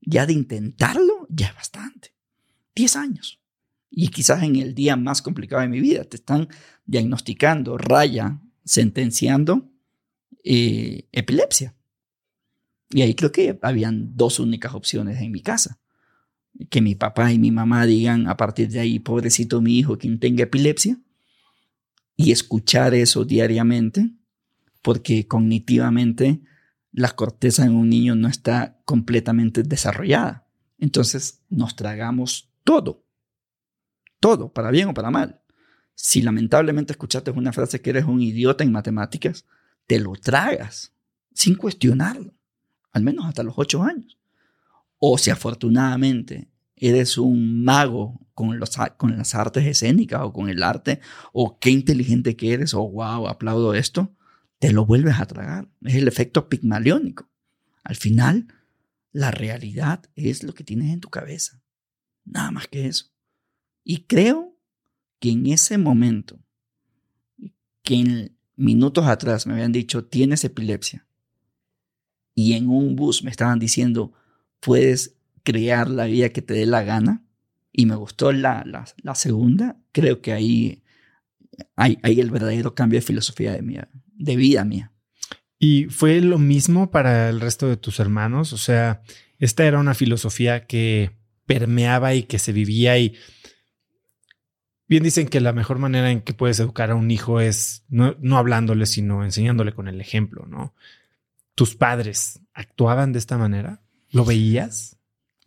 Ya 0.00 0.24
de 0.24 0.32
intentarlo, 0.32 1.26
ya 1.28 1.48
es 1.48 1.54
bastante. 1.54 2.14
Diez 2.74 2.96
años. 2.96 3.40
Y 3.90 4.08
quizás 4.08 4.42
en 4.42 4.56
el 4.56 4.74
día 4.74 4.96
más 4.96 5.22
complicado 5.22 5.62
de 5.62 5.68
mi 5.68 5.80
vida 5.80 6.04
te 6.04 6.16
están 6.16 6.48
diagnosticando, 6.86 7.78
raya, 7.78 8.40
sentenciando 8.64 9.70
eh, 10.44 11.08
epilepsia. 11.12 11.74
Y 12.90 13.02
ahí 13.02 13.14
creo 13.14 13.32
que 13.32 13.58
habían 13.62 14.16
dos 14.16 14.38
únicas 14.38 14.74
opciones 14.74 15.20
en 15.20 15.32
mi 15.32 15.40
casa. 15.40 15.78
Que 16.70 16.80
mi 16.80 16.94
papá 16.94 17.32
y 17.32 17.38
mi 17.38 17.50
mamá 17.50 17.84
digan 17.84 18.28
a 18.28 18.36
partir 18.36 18.68
de 18.68 18.80
ahí, 18.80 18.98
pobrecito 18.98 19.60
mi 19.60 19.78
hijo, 19.78 19.98
quien 19.98 20.18
tenga 20.20 20.44
epilepsia. 20.44 20.98
Y 22.16 22.32
escuchar 22.32 22.94
eso 22.94 23.24
diariamente, 23.24 24.10
porque 24.86 25.26
cognitivamente 25.26 26.42
la 26.92 27.10
corteza 27.10 27.64
en 27.64 27.74
un 27.74 27.88
niño 27.88 28.14
no 28.14 28.28
está 28.28 28.80
completamente 28.84 29.64
desarrollada. 29.64 30.46
Entonces 30.78 31.42
nos 31.48 31.74
tragamos 31.74 32.52
todo. 32.62 33.04
Todo, 34.20 34.52
para 34.52 34.70
bien 34.70 34.86
o 34.90 34.94
para 34.94 35.10
mal. 35.10 35.40
Si 35.96 36.22
lamentablemente 36.22 36.92
escuchaste 36.92 37.32
una 37.32 37.52
frase 37.52 37.80
que 37.80 37.90
eres 37.90 38.04
un 38.04 38.22
idiota 38.22 38.62
en 38.62 38.70
matemáticas, 38.70 39.44
te 39.88 39.98
lo 39.98 40.12
tragas 40.12 40.92
sin 41.34 41.56
cuestionarlo 41.56 42.32
al 42.92 43.02
menos 43.02 43.26
hasta 43.26 43.42
los 43.42 43.54
ocho 43.56 43.82
años. 43.82 44.20
O 44.98 45.18
si 45.18 45.30
afortunadamente 45.30 46.48
eres 46.76 47.18
un 47.18 47.64
mago 47.64 48.20
con, 48.34 48.60
los, 48.60 48.70
con 48.98 49.18
las 49.18 49.34
artes 49.34 49.66
escénicas 49.66 50.20
o 50.22 50.32
con 50.32 50.48
el 50.48 50.62
arte, 50.62 51.00
o 51.32 51.58
qué 51.58 51.70
inteligente 51.70 52.36
que 52.36 52.52
eres, 52.52 52.72
o 52.72 52.88
wow, 52.88 53.26
aplaudo 53.26 53.74
esto, 53.74 54.15
te 54.58 54.72
lo 54.72 54.86
vuelves 54.86 55.18
a 55.18 55.26
tragar. 55.26 55.68
Es 55.82 55.94
el 55.94 56.08
efecto 56.08 56.48
pigmaliónico. 56.48 57.28
Al 57.84 57.96
final, 57.96 58.48
la 59.12 59.30
realidad 59.30 60.04
es 60.14 60.42
lo 60.42 60.54
que 60.54 60.64
tienes 60.64 60.92
en 60.92 61.00
tu 61.00 61.08
cabeza. 61.08 61.62
Nada 62.24 62.50
más 62.50 62.68
que 62.68 62.86
eso. 62.86 63.06
Y 63.84 64.04
creo 64.04 64.58
que 65.20 65.30
en 65.30 65.46
ese 65.46 65.78
momento, 65.78 66.38
que 67.82 67.94
en 67.94 68.36
minutos 68.56 69.06
atrás 69.06 69.46
me 69.46 69.54
habían 69.54 69.72
dicho, 69.72 70.04
tienes 70.04 70.44
epilepsia, 70.44 71.06
y 72.38 72.52
en 72.52 72.68
un 72.68 72.94
bus 72.96 73.24
me 73.24 73.30
estaban 73.30 73.58
diciendo, 73.58 74.12
puedes 74.60 75.16
crear 75.42 75.88
la 75.88 76.04
vida 76.04 76.28
que 76.28 76.42
te 76.42 76.52
dé 76.52 76.66
la 76.66 76.82
gana. 76.82 77.24
Y 77.72 77.86
me 77.86 77.96
gustó 77.96 78.30
la, 78.30 78.64
la, 78.64 79.14
segunda. 79.14 79.80
Creo 79.92 80.20
que 80.20 80.32
ahí 80.32 80.82
hay, 81.76 81.98
el 82.02 82.30
verdadero 82.30 82.74
cambio 82.74 82.98
de 82.98 83.06
filosofía 83.06 83.52
de, 83.52 83.62
mía, 83.62 83.88
de 83.92 84.36
vida 84.36 84.64
mía. 84.64 84.92
¿Y 85.58 85.86
fue 85.86 86.20
lo 86.20 86.38
mismo 86.38 86.90
para 86.90 87.28
el 87.28 87.40
resto 87.40 87.68
de 87.68 87.76
tus 87.76 88.00
hermanos? 88.00 88.52
O 88.52 88.58
sea, 88.58 89.02
esta 89.38 89.64
era 89.64 89.78
una 89.78 89.94
filosofía 89.94 90.66
que 90.66 91.12
permeaba 91.46 92.14
y 92.14 92.24
que 92.24 92.38
se 92.38 92.52
vivía 92.52 92.98
y 92.98 93.14
bien 94.88 95.02
dicen 95.02 95.28
que 95.28 95.40
la 95.40 95.52
mejor 95.52 95.78
manera 95.78 96.10
en 96.10 96.20
que 96.20 96.34
puedes 96.34 96.60
educar 96.60 96.90
a 96.90 96.94
un 96.94 97.10
hijo 97.10 97.40
es 97.40 97.84
no, 97.88 98.16
no 98.20 98.36
hablándole, 98.36 98.86
sino 98.86 99.24
enseñándole 99.24 99.72
con 99.72 99.88
el 99.88 100.00
ejemplo, 100.00 100.46
¿no? 100.46 100.74
tus 101.56 101.74
padres 101.74 102.38
actuaban 102.54 103.12
de 103.12 103.18
esta 103.18 103.36
manera? 103.38 103.82
¿Lo 104.10 104.24
veías? 104.24 104.95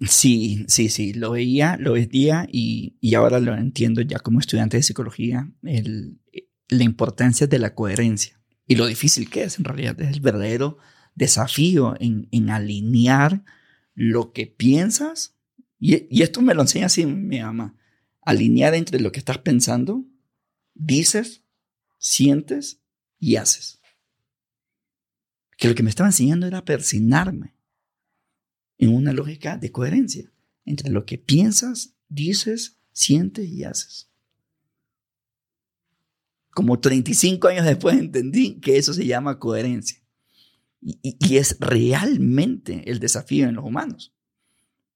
Sí, 0.01 0.63
sí, 0.70 0.88
sí, 0.88 1.13
lo 1.13 1.32
veía, 1.32 1.75
lo 1.77 1.94
veía 1.94 2.48
y, 2.50 2.96
ahora 3.15 3.39
lo 3.39 3.53
entiendo 3.56 4.01
ya 4.01 4.20
como 4.20 4.39
estudiante 4.39 4.77
de 4.77 4.84
psicología, 4.84 5.51
la 5.62 6.84
importancia 6.84 7.48
de 7.48 7.60
la 7.60 7.75
coherencia 7.75 8.39
y 8.65 8.75
lo 8.75 8.86
difícil 8.86 9.29
que 9.29 9.44
es 9.44 9.58
en 9.58 9.65
realidad, 9.65 10.00
es 10.00 10.12
el 10.13 10.22
verdadero 10.22 10.77
desafío 11.15 11.96
en, 12.00 12.50
alinear 12.50 13.44
lo 13.94 14.32
que 14.32 14.48
piensas 14.48 15.36
y, 15.77 16.08
y, 16.10 16.22
esto 16.22 16.41
me 16.41 16.53
lo 16.53 16.62
enseña 16.62 16.86
así 16.86 17.06
mi 17.06 17.41
mamá, 17.41 17.75
alinear 18.22 18.75
entre 18.75 19.01
lo 19.01 19.12
que 19.12 19.20
estás 19.20 19.39
pensando, 19.39 20.06
dices, 20.75 21.44
sientes 21.98 22.82
y 23.20 23.36
haces. 23.36 23.82
Que 25.58 25.68
lo 25.68 25.75
que 25.75 25.84
me 25.84 25.89
estaba 25.89 26.08
enseñando 26.08 26.48
era 26.48 26.63
persignarme 26.63 27.59
en 28.80 28.96
una 28.96 29.14
lógica 29.14 29.58
de 29.58 29.72
coherencia 29.72 30.32
entre 30.66 30.90
lo 30.90 31.06
que 31.06 31.18
piensas, 31.18 31.94
dices, 32.08 32.78
sientes 32.92 33.48
y 33.48 33.64
haces. 33.64 34.10
Como 36.52 36.80
35 36.80 37.48
años 37.48 37.66
después 37.66 37.98
entendí 37.98 38.60
que 38.60 38.78
eso 38.78 38.94
se 38.94 39.06
llama 39.06 39.38
coherencia. 39.38 40.02
Y, 40.82 41.36
es 41.36 41.58
realmente 41.60 42.90
el 42.90 43.00
desafío 43.00 43.48
en 43.48 43.56
los 43.56 43.66
humanos. 43.66 44.14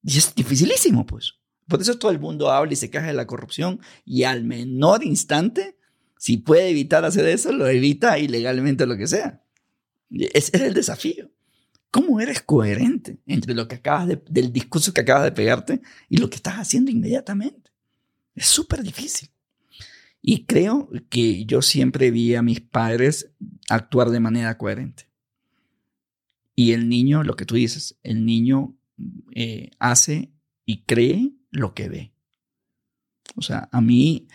Y 0.02 0.18
es 0.18 0.34
dificilísimo, 0.34 1.06
pues. 1.06 1.34
Por 1.68 1.82
eso 1.82 1.98
todo 1.98 2.12
el 2.12 2.20
mundo 2.20 2.52
habla 2.52 2.74
y 2.74 2.78
se 2.78 2.90
queja 2.90 3.08
de 3.08 3.13
la 3.13 3.28
corrupción 3.28 3.80
y 4.06 4.24
al 4.24 4.44
menor 4.44 5.04
instante, 5.04 5.78
si 6.18 6.38
puede 6.38 6.70
evitar 6.70 7.04
hacer 7.04 7.25
eso, 7.28 7.52
lo 7.52 7.68
evita 7.68 8.18
ilegalmente 8.18 8.84
o 8.84 8.88
lo 8.88 8.98
que 8.98 9.08
sea. 9.08 9.44
Ese 10.10 10.56
es 10.56 10.62
el 10.62 10.74
desafío. 10.74 11.30
¿Cómo 11.93 12.19
eres 12.19 12.41
coherente 12.41 13.19
entre 13.27 13.53
lo 13.53 13.67
que 13.67 13.75
acabas 13.75 14.07
de, 14.07 14.19
del 14.27 14.51
discurso 14.51 14.95
que 14.95 15.01
acabas 15.01 15.25
de 15.25 15.31
pegarte 15.31 15.79
y 16.09 16.17
lo 16.17 16.27
que 16.27 16.38
estás 16.38 16.55
haciendo 16.55 16.89
inmediatamente? 16.89 17.69
Es 18.33 18.47
súper 18.47 18.81
difícil. 18.81 19.29
Y 20.19 20.45
creo 20.45 20.89
que 21.12 21.45
yo 21.45 21.62
siempre 21.62 22.09
vi 22.09 22.33
a 22.33 22.41
mis 22.41 22.62
padres 22.62 23.31
actuar 23.69 24.09
de 24.09 24.19
manera 24.19 24.57
coherente. 24.57 25.07
Y 26.55 26.71
el 26.71 26.89
niño, 26.89 27.23
lo 27.23 27.35
que 27.35 27.45
tú 27.45 27.53
dices, 27.53 28.00
el 28.01 28.25
niño 28.25 28.75
eh, 29.35 29.69
hace 29.77 30.33
y 30.65 30.85
cree 30.85 31.33
lo 31.51 31.75
que 31.75 31.89
ve. 31.89 32.13
O 33.35 33.43
sea, 33.43 33.69
a 33.71 33.81
mí 33.81 34.27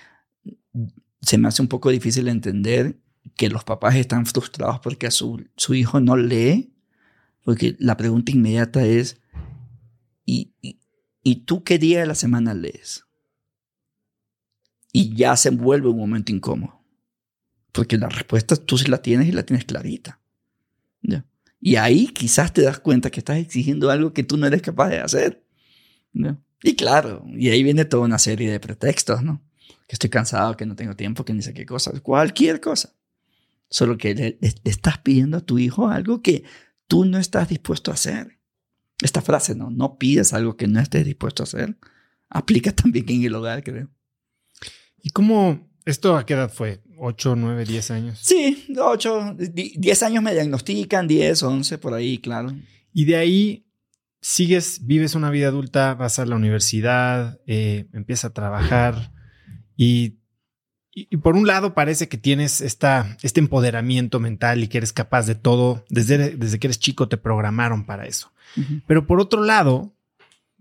se 1.22 1.38
me 1.38 1.48
hace 1.48 1.60
un 1.60 1.68
poco 1.68 1.90
difícil 1.90 2.28
entender 2.28 3.00
que 3.34 3.48
los 3.48 3.64
papás 3.64 3.96
están 3.96 4.26
frustrados 4.26 4.78
porque 4.78 5.10
su, 5.10 5.44
su 5.56 5.74
hijo 5.74 5.98
no 5.98 6.16
lee, 6.16 6.72
porque 7.48 7.76
la 7.78 7.96
pregunta 7.96 8.30
inmediata 8.30 8.84
es, 8.84 9.22
¿y, 10.26 10.52
tú 11.46 11.64
qué 11.64 11.78
día 11.78 12.00
de 12.00 12.06
la 12.06 12.14
semana 12.14 12.52
lees? 12.52 13.06
y 14.92 15.16
ya 15.16 15.34
se 15.34 15.48
vuelve 15.48 15.88
un 15.88 15.96
momento 15.96 16.30
incómodo. 16.30 16.84
Porque 17.72 17.96
la 17.96 18.10
respuesta 18.10 18.54
tú 18.54 18.76
sí 18.76 18.90
la 18.90 19.00
tienes 19.00 19.28
y 19.28 19.32
la 19.32 19.44
tienes 19.44 19.64
clarita. 19.64 20.20
¿Ya? 21.00 21.24
Y 21.58 21.76
ahí 21.76 22.08
quizás 22.08 22.52
te 22.52 22.60
das 22.60 22.80
cuenta 22.80 23.08
que 23.10 23.20
estás 23.20 23.38
exigiendo 23.38 23.90
algo 23.90 24.12
que 24.12 24.24
tú 24.24 24.36
no 24.36 24.46
eres 24.46 24.60
capaz 24.60 24.90
de 24.90 24.98
hacer. 24.98 25.42
¿Ya? 26.12 26.38
Y 26.62 26.76
claro, 26.76 27.24
y 27.28 27.48
ahí 27.48 27.62
viene 27.62 27.86
toda 27.86 28.04
una 28.04 28.18
serie 28.18 28.50
de 28.50 28.60
pretextos, 28.60 29.22
¿no? 29.22 29.42
Que 29.86 29.94
estoy 29.94 30.10
cansado, 30.10 30.54
que 30.54 30.66
no 30.66 30.76
tengo 30.76 30.96
tiempo, 30.96 31.24
que 31.24 31.32
ni 31.32 31.40
sé 31.40 31.54
qué 31.54 31.64
cosa, 31.64 31.98
cualquier 32.00 32.60
cosa. 32.60 32.92
Solo 33.70 33.96
que 33.96 34.14
le 34.14 34.38
estás 34.64 34.98
pidiendo 34.98 35.38
a 35.38 35.40
tu 35.40 35.58
hijo 35.58 35.88
algo 35.88 36.20
que 36.20 36.44
tú 36.88 37.04
no 37.04 37.18
estás 37.18 37.48
dispuesto 37.48 37.92
a 37.92 37.94
hacer. 37.94 38.38
Esta 39.00 39.22
frase, 39.22 39.54
¿no? 39.54 39.70
No 39.70 39.96
pides 39.96 40.32
algo 40.32 40.56
que 40.56 40.66
no 40.66 40.80
estés 40.80 41.04
dispuesto 41.04 41.42
a 41.42 41.44
hacer. 41.44 41.76
Aplica 42.28 42.72
también 42.74 43.08
en 43.08 43.22
el 43.22 43.34
hogar, 43.34 43.62
creo. 43.62 43.88
¿Y 45.00 45.10
cómo, 45.10 45.70
esto 45.84 46.16
a 46.16 46.26
qué 46.26 46.34
edad 46.34 46.52
fue? 46.52 46.82
¿8, 46.98 47.36
9, 47.36 47.64
10 47.64 47.90
años? 47.92 48.18
Sí, 48.20 48.66
8, 48.76 49.36
10 49.38 50.02
años 50.02 50.22
me 50.24 50.34
diagnostican, 50.34 51.06
10, 51.06 51.42
11, 51.44 51.78
por 51.78 51.94
ahí, 51.94 52.18
claro. 52.18 52.52
Y 52.92 53.04
de 53.04 53.16
ahí 53.16 53.66
sigues, 54.20 54.84
vives 54.84 55.14
una 55.14 55.30
vida 55.30 55.48
adulta, 55.48 55.94
vas 55.94 56.18
a 56.18 56.26
la 56.26 56.34
universidad, 56.34 57.40
eh, 57.46 57.86
empiezas 57.92 58.26
a 58.26 58.34
trabajar 58.34 59.12
y, 59.76 60.18
y, 61.10 61.16
por 61.18 61.36
un 61.36 61.46
lado 61.46 61.74
parece 61.74 62.08
que 62.08 62.18
tienes 62.18 62.60
esta, 62.60 63.16
este 63.22 63.40
empoderamiento 63.40 64.20
mental 64.20 64.62
y 64.62 64.68
que 64.68 64.78
eres 64.78 64.92
capaz 64.92 65.26
de 65.26 65.34
todo. 65.34 65.84
Desde, 65.88 66.36
desde 66.36 66.58
que 66.58 66.66
eres 66.66 66.78
chico 66.78 67.08
te 67.08 67.16
programaron 67.16 67.84
para 67.84 68.06
eso. 68.06 68.32
Uh 68.56 68.60
-huh. 68.60 68.82
Pero 68.86 69.06
por 69.06 69.20
otro 69.20 69.42
lado, 69.42 69.92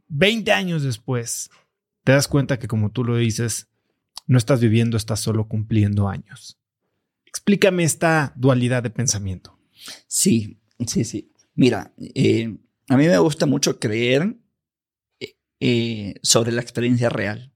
20 0.09 0.51
años 0.51 0.83
después, 0.83 1.49
te 2.03 2.11
das 2.11 2.27
cuenta 2.27 2.59
que 2.59 2.67
como 2.67 2.91
tú 2.91 3.03
lo 3.03 3.17
dices, 3.17 3.67
no 4.27 4.37
estás 4.37 4.59
viviendo, 4.59 4.97
estás 4.97 5.19
solo 5.19 5.47
cumpliendo 5.47 6.07
años. 6.09 6.57
Explícame 7.25 7.83
esta 7.83 8.33
dualidad 8.35 8.83
de 8.83 8.89
pensamiento. 8.89 9.57
Sí, 10.07 10.57
sí, 10.85 11.03
sí. 11.03 11.31
Mira, 11.55 11.93
eh, 11.97 12.57
a 12.89 12.97
mí 12.97 13.07
me 13.07 13.17
gusta 13.17 13.45
mucho 13.45 13.79
creer 13.79 14.35
eh, 15.59 16.15
sobre 16.21 16.51
la 16.51 16.61
experiencia 16.61 17.09
real. 17.09 17.51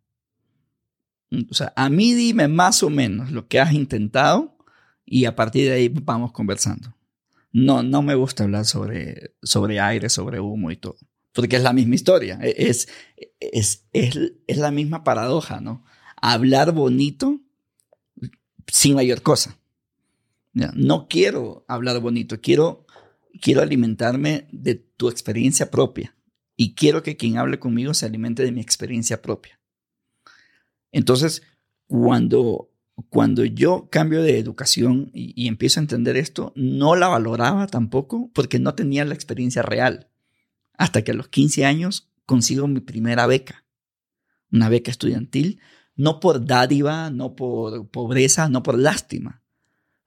O 1.49 1.53
sea, 1.53 1.73
a 1.75 1.89
mí 1.89 2.13
dime 2.13 2.47
más 2.47 2.83
o 2.83 2.89
menos 2.89 3.31
lo 3.31 3.47
que 3.47 3.59
has 3.59 3.73
intentado 3.73 4.57
y 5.05 5.25
a 5.25 5.35
partir 5.35 5.65
de 5.65 5.73
ahí 5.73 5.89
vamos 5.89 6.31
conversando. 6.31 6.95
No, 7.53 7.83
no 7.83 8.01
me 8.01 8.15
gusta 8.15 8.43
hablar 8.43 8.65
sobre, 8.65 9.35
sobre 9.41 9.79
aire, 9.79 10.09
sobre 10.09 10.39
humo 10.39 10.71
y 10.71 10.77
todo, 10.77 10.97
porque 11.33 11.57
es 11.57 11.63
la 11.63 11.73
misma 11.73 11.95
historia, 11.95 12.39
es, 12.41 12.87
es, 13.39 13.87
es, 13.91 14.19
es 14.47 14.57
la 14.57 14.71
misma 14.71 15.03
paradoja, 15.03 15.59
¿no? 15.59 15.83
hablar 16.21 16.71
bonito 16.71 17.41
sin 18.67 18.95
mayor 18.95 19.21
cosa. 19.21 19.57
No 20.53 21.07
quiero 21.07 21.65
hablar 21.67 21.99
bonito, 21.99 22.39
quiero, 22.41 22.85
quiero 23.41 23.61
alimentarme 23.61 24.47
de 24.51 24.75
tu 24.75 25.09
experiencia 25.09 25.71
propia 25.71 26.15
y 26.55 26.75
quiero 26.75 27.03
que 27.03 27.17
quien 27.17 27.37
hable 27.37 27.59
conmigo 27.59 27.93
se 27.93 28.05
alimente 28.05 28.43
de 28.43 28.51
mi 28.51 28.61
experiencia 28.61 29.21
propia. 29.21 29.59
Entonces, 30.91 31.43
cuando, 31.87 32.71
cuando 33.09 33.45
yo 33.45 33.89
cambio 33.89 34.21
de 34.21 34.39
educación 34.39 35.11
y, 35.13 35.33
y 35.41 35.47
empiezo 35.47 35.79
a 35.79 35.83
entender 35.83 36.17
esto, 36.17 36.53
no 36.55 36.95
la 36.95 37.07
valoraba 37.07 37.67
tampoco 37.67 38.29
porque 38.33 38.59
no 38.59 38.75
tenía 38.75 39.05
la 39.05 39.13
experiencia 39.13 39.61
real. 39.61 40.09
Hasta 40.77 41.03
que 41.03 41.11
a 41.11 41.15
los 41.15 41.27
15 41.27 41.65
años 41.65 42.09
consigo 42.25 42.67
mi 42.67 42.79
primera 42.79 43.27
beca, 43.27 43.65
una 44.51 44.69
beca 44.69 44.91
estudiantil 44.91 45.59
no 45.95 46.19
por 46.19 46.45
dádiva, 46.45 47.09
no 47.09 47.35
por 47.35 47.89
pobreza, 47.89 48.49
no 48.49 48.63
por 48.63 48.77
lástima, 48.77 49.43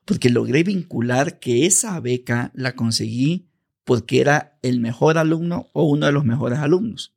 porque 0.05 0.31
logré 0.31 0.65
vincular 0.65 1.39
que 1.39 1.67
esa 1.67 1.99
beca 2.01 2.51
la 2.55 2.75
conseguí 2.75 3.49
porque 3.85 4.21
era 4.21 4.59
el 4.63 4.81
mejor 4.81 5.19
alumno 5.19 5.69
o 5.73 5.85
uno 5.85 6.07
de 6.07 6.13
los 6.13 6.25
mejores 6.25 6.59
alumnos. 6.59 7.15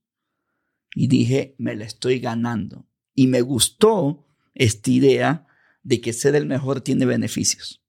Y 0.94 1.08
dije, 1.08 1.56
me 1.58 1.76
la 1.76 1.86
estoy 1.86 2.20
ganando. 2.20 2.86
Y 3.18 3.26
me 3.26 3.42
gustó 3.42 4.28
esta 4.54 4.92
idea 4.92 5.48
de 5.82 6.00
que 6.02 6.14
ser 6.14 6.36
el 6.36 6.46
mejor 6.46 6.82
tiene 6.82 7.08
beneficios. 7.08 7.84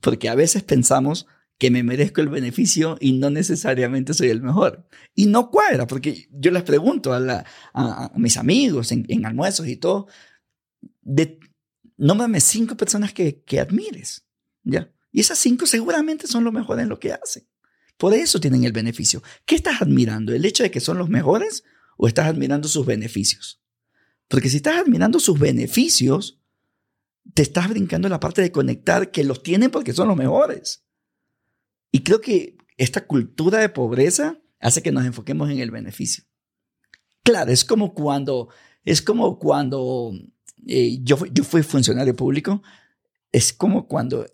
Porque 0.00 0.28
a 0.28 0.36
veces 0.36 0.62
pensamos 0.62 1.26
que 1.58 1.72
me 1.72 1.82
merezco 1.82 2.20
el 2.20 2.28
beneficio 2.28 2.96
y 3.00 3.14
no 3.14 3.28
necesariamente 3.28 4.14
soy 4.14 4.28
el 4.28 4.40
mejor. 4.40 4.86
Y 5.16 5.26
no 5.26 5.50
cuadra, 5.50 5.88
porque 5.88 6.28
yo 6.30 6.52
les 6.52 6.62
pregunto 6.62 7.12
a, 7.12 8.12
mis 8.14 8.36
amigos 8.36 8.92
en, 8.92 9.04
en, 9.08 9.26
almuerzos 9.26 9.66
y 9.66 9.76
todo, 9.76 10.06
de, 11.00 11.40
cinco 12.38 12.76
personas 12.76 13.12
que, 13.12 13.42
que 13.42 13.58
admires, 13.58 14.28
¿ya? 14.62 14.92
Y 15.10 15.22
esas 15.22 15.38
cinco 15.38 15.66
seguramente 15.66 16.28
son 16.28 16.44
los 16.44 16.52
mejores 16.52 16.84
en 16.84 16.88
lo 16.88 17.00
que 17.00 17.14
hacen. 17.14 17.48
Por 17.96 18.14
eso 18.14 18.38
tienen 18.38 18.62
el 18.62 18.72
beneficio. 18.72 19.24
¿Qué 19.44 19.56
estás 19.56 19.82
admirando? 19.82 20.32
¿El 20.32 20.44
hecho 20.44 20.62
de 20.62 20.70
que 20.70 20.78
son 20.78 20.98
los 20.98 21.08
mejores 21.08 21.64
o 21.96 22.08
estás 22.08 22.26
admirando 22.26 22.68
sus 22.68 22.86
beneficios? 22.86 23.62
Porque 24.28 24.48
si 24.48 24.56
estás 24.56 24.76
admirando 24.76 25.20
sus 25.20 25.38
beneficios, 25.38 26.40
te 27.34 27.42
estás 27.42 27.68
brincando 27.68 28.08
la 28.08 28.20
parte 28.20 28.42
de 28.42 28.52
conectar 28.52 29.10
que 29.10 29.24
los 29.24 29.42
tienen 29.42 29.70
porque 29.70 29.92
son 29.92 30.08
los 30.08 30.16
mejores. 30.16 30.84
Y 31.90 32.02
creo 32.02 32.20
que 32.20 32.56
esta 32.76 33.06
cultura 33.06 33.58
de 33.58 33.68
pobreza 33.68 34.40
hace 34.60 34.82
que 34.82 34.92
nos 34.92 35.04
enfoquemos 35.04 35.50
en 35.50 35.58
el 35.58 35.70
beneficio. 35.70 36.24
Claro, 37.22 37.52
es 37.52 37.64
como 37.64 37.94
cuando, 37.94 38.48
es 38.84 39.02
como 39.02 39.38
cuando 39.38 40.12
eh, 40.66 40.98
yo, 41.02 41.24
yo 41.26 41.44
fui 41.44 41.62
funcionario 41.62 42.16
público, 42.16 42.62
es 43.30 43.52
como 43.52 43.86
cuando 43.86 44.26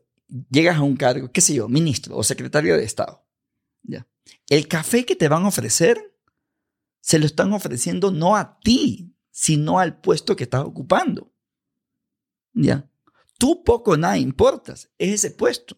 llegas 0.51 0.77
a 0.77 0.83
un 0.83 0.97
cargo, 0.97 1.31
qué 1.33 1.41
sé 1.41 1.55
yo, 1.55 1.69
ministro 1.69 2.17
o 2.17 2.23
secretario 2.23 2.77
de 2.77 2.85
Estado. 2.85 3.27
¿ya? 3.83 4.07
El 4.49 4.69
café 4.69 5.05
que 5.05 5.17
te 5.17 5.29
van 5.29 5.45
a 5.45 5.49
ofrecer, 5.49 6.15
se 7.09 7.19
lo 7.19 7.27
están 7.27 7.53
ofreciendo 7.53 8.11
no 8.11 8.37
a 8.37 8.61
ti, 8.61 9.15
sino 9.31 9.79
al 9.79 10.01
puesto 10.01 10.37
que 10.37 10.45
estás 10.45 10.65
ocupando. 10.65 11.33
¿Ya? 12.53 12.91
Tú 13.39 13.65
poco 13.65 13.97
nada 13.97 14.19
importas, 14.19 14.91
es 14.99 15.15
ese 15.15 15.31
puesto 15.31 15.77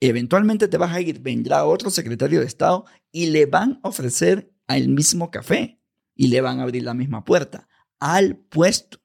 eventualmente 0.00 0.68
te 0.68 0.76
vas 0.76 0.92
a 0.92 1.00
ir, 1.00 1.20
vendrá 1.20 1.64
otro 1.64 1.90
secretario 1.90 2.40
de 2.40 2.46
Estado 2.46 2.84
y 3.12 3.26
le 3.26 3.46
van 3.46 3.80
a 3.82 3.88
ofrecer 3.88 4.52
el 4.68 4.88
mismo 4.88 5.30
café 5.30 5.80
y 6.14 6.28
le 6.28 6.40
van 6.40 6.60
a 6.60 6.64
abrir 6.64 6.82
la 6.82 6.94
misma 6.94 7.24
puerta 7.24 7.68
al 7.98 8.36
puesto. 8.36 9.00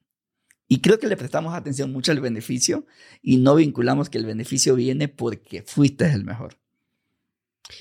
Y 0.68 0.80
creo 0.80 0.98
que 0.98 1.06
le 1.06 1.16
prestamos 1.16 1.54
atención 1.54 1.92
mucho 1.92 2.12
al 2.12 2.20
beneficio 2.20 2.86
y 3.20 3.36
no 3.38 3.56
vinculamos 3.56 4.08
que 4.08 4.18
el 4.18 4.26
beneficio 4.26 4.74
viene 4.74 5.08
porque 5.08 5.62
fuiste 5.62 6.10
el 6.10 6.24
mejor. 6.24 6.58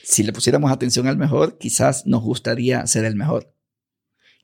Si 0.04 0.24
le 0.24 0.34
pusiéramos 0.34 0.72
atención 0.72 1.08
al 1.08 1.18
mejor, 1.18 1.58
quizás 1.58 2.06
nos 2.06 2.22
gustaría 2.22 2.86
ser 2.88 3.06
el 3.06 3.16
mejor. 3.16 3.54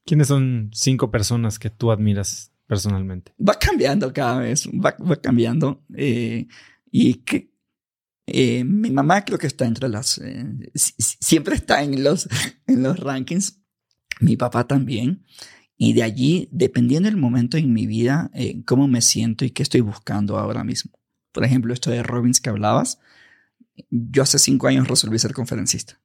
¿Quiénes 0.06 0.28
son 0.28 0.72
cinco 0.74 1.12
personas 1.12 1.60
que 1.60 1.70
tú 1.70 1.92
admiras 1.92 2.54
personalmente? 2.66 3.34
Va 3.38 3.56
cambiando 3.56 4.14
cada 4.14 4.40
vez, 4.40 4.68
va, 4.68 4.96
va 5.00 5.18
cambiando. 5.18 5.84
Eh, 5.96 6.48
y 6.90 7.16
que, 7.16 7.52
eh, 8.26 8.64
mi 8.64 8.90
mamá 8.90 9.26
creo 9.26 9.38
que 9.38 9.48
está 9.48 9.66
entre 9.66 9.90
las... 9.90 10.18
Eh, 10.20 10.72
siempre 10.76 11.56
está 11.56 11.84
en 11.84 12.04
los, 12.04 12.30
en 12.68 12.84
los 12.84 12.98
rankings. 13.00 13.60
Mi 14.22 14.38
papá 14.38 14.66
también. 14.66 15.26
Y 15.78 15.94
de 15.94 16.04
allí, 16.04 16.48
dependiendo 16.52 17.10
del 17.10 17.18
momento 17.18 17.58
en 17.58 17.72
mi 17.72 17.86
vida, 17.86 18.32
cómo 18.66 18.88
me 18.88 19.02
siento 19.02 19.46
y 19.46 19.52
qué 19.52 19.62
estoy 19.62 19.82
buscando 19.82 20.40
ahora 20.40 20.64
mismo. 20.64 20.98
Por 21.32 21.44
ejemplo, 21.44 21.72
esto 21.72 21.92
de 21.92 22.02
Robbins 22.02 22.42
que 22.42 22.50
hablabas. 22.50 23.00
Yo 23.90 24.24
hace 24.24 24.40
cinco 24.40 24.68
años 24.68 24.88
resolví 24.88 25.20
ser 25.20 25.34
conferencista. 25.34 26.02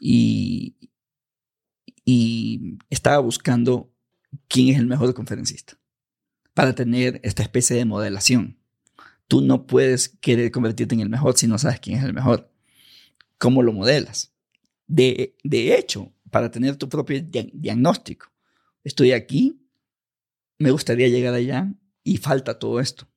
Y, 0.00 0.76
y 2.04 2.78
estaba 2.88 3.18
buscando 3.18 3.92
quién 4.48 4.68
es 4.68 4.78
el 4.78 4.86
mejor 4.86 5.12
conferencista 5.14 5.78
para 6.54 6.74
tener 6.74 7.20
esta 7.22 7.42
especie 7.42 7.76
de 7.76 7.84
modelación 7.84 8.60
Tú 9.30 9.42
no 9.42 9.64
puedes 9.64 10.08
querer 10.08 10.50
convertirte 10.50 10.96
en 10.96 11.02
el 11.02 11.08
mejor 11.08 11.38
si 11.38 11.46
no 11.46 11.56
sabes 11.56 11.78
quién 11.78 11.96
es 11.96 12.04
el 12.04 12.12
mejor. 12.12 12.50
¿Cómo 13.38 13.62
lo 13.62 13.72
modelas? 13.72 14.34
De, 14.88 15.36
de 15.44 15.78
hecho, 15.78 16.12
para 16.32 16.50
tener 16.50 16.74
tu 16.74 16.88
propio 16.88 17.22
diagnóstico, 17.22 18.26
estoy 18.82 19.12
aquí, 19.12 19.64
me 20.58 20.72
gustaría 20.72 21.06
llegar 21.06 21.32
allá 21.32 21.72
y 22.02 22.16
falta 22.16 22.58
todo 22.58 22.80
esto 22.80 23.08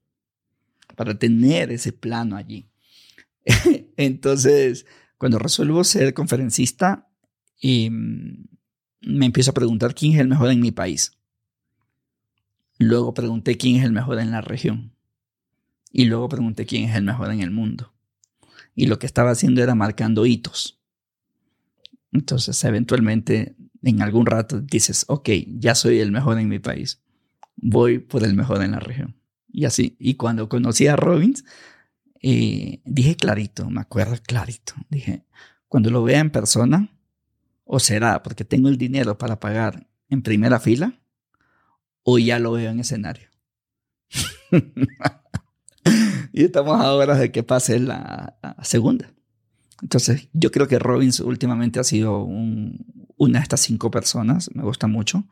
para 0.96 1.18
tener 1.18 1.72
ese 1.72 1.92
plano 1.92 2.36
allí. 2.36 2.70
Entonces, 3.98 4.86
cuando 5.18 5.40
resuelvo 5.40 5.84
ser 5.84 6.14
conferencista, 6.14 7.10
mm, 7.62 8.44
me 9.02 9.26
empiezo 9.26 9.52
a 9.52 9.54
preguntar 9.54 9.96
quién 9.96 10.14
es 10.14 10.20
el 10.20 10.28
mejor 10.28 10.52
en 10.52 10.60
mi 10.60 10.72
país. 10.72 11.18
Luego 12.78 13.14
pregunté 13.14 13.58
quién 13.58 13.78
es 13.78 13.86
el 13.86 13.92
mejor 13.92 14.20
en 14.20 14.32
la 14.32 14.42
región. 14.42 14.94
Y 15.92 16.06
luego 16.06 16.28
pregunté 16.28 16.66
quién 16.66 16.90
es 16.90 16.96
el 16.96 17.04
mejor 17.04 17.32
en 17.32 17.42
el 17.42 17.52
mundo. 17.52 17.94
Y 18.76 18.88
lo 18.88 18.98
que 18.98 19.06
estaba 19.06 19.32
haciendo 19.32 19.62
era 19.62 19.76
marcando 19.76 20.26
hitos. 20.26 20.80
Entonces, 22.12 22.64
eventualmente, 22.64 23.56
en 23.84 24.02
algún 24.02 24.26
rato 24.26 24.62
dices, 24.62 25.06
ok, 25.08 25.30
ya 25.48 25.76
soy 25.76 26.00
el 26.00 26.12
mejor 26.12 26.40
en 26.40 26.50
mi 26.50 26.60
país. 26.60 27.02
Voy 27.56 28.00
por 28.00 28.24
el 28.24 28.34
mejor 28.34 28.64
en 28.64 28.72
la 28.72 28.80
región. 28.80 29.16
Y 29.52 29.66
así. 29.66 29.96
Y 30.00 30.16
cuando 30.16 30.50
conocí 30.50 30.88
a 30.88 30.96
Robbins, 30.96 31.46
eh, 32.24 32.82
dije 32.86 33.16
clarito, 33.16 33.70
me 33.70 33.82
acuerdo 33.82 34.16
clarito. 34.26 34.74
Dije, 34.90 35.26
cuando 35.68 35.92
lo 35.92 36.04
vea 36.04 36.20
en 36.20 36.32
persona, 36.32 36.90
o 37.66 37.80
será 37.80 38.24
porque 38.24 38.46
tengo 38.46 38.70
el 38.70 38.78
dinero 38.78 39.18
para 39.18 39.40
pagar 39.40 39.88
en 40.10 40.22
primera 40.22 40.60
fila, 40.60 41.00
o 42.04 42.18
ya 42.18 42.40
lo 42.40 42.54
veo 42.54 42.72
en 42.72 42.80
escenario. 42.80 43.28
y 46.34 46.46
estamos 46.46 46.80
ahora 46.80 47.16
de 47.16 47.32
que 47.32 47.44
pase 47.44 47.80
la, 47.80 48.38
segunda. 48.62 49.12
Entonces, 49.82 50.30
yo 50.32 50.52
creo 50.52 50.68
que 50.68 50.80
Robbins 50.80 51.20
últimamente 51.20 51.80
ha 51.80 51.84
sido 51.84 52.24
una 52.24 53.40
de 53.40 53.44
estas 53.44 53.60
cinco 53.60 53.92
personas. 53.92 54.50
Me 54.56 54.64
gusta 54.64 54.88
mucho. 54.88 55.26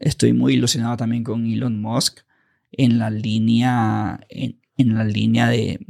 Estoy 0.00 0.32
muy 0.32 0.54
ilusionado 0.54 0.96
también 0.96 1.22
con 1.22 1.46
Elon 1.46 1.80
Musk 1.80 2.20
en 2.72 2.98
la 2.98 3.10
línea, 3.10 4.20
en, 4.28 4.94
la 4.94 5.04
línea 5.04 5.48
de, 5.48 5.80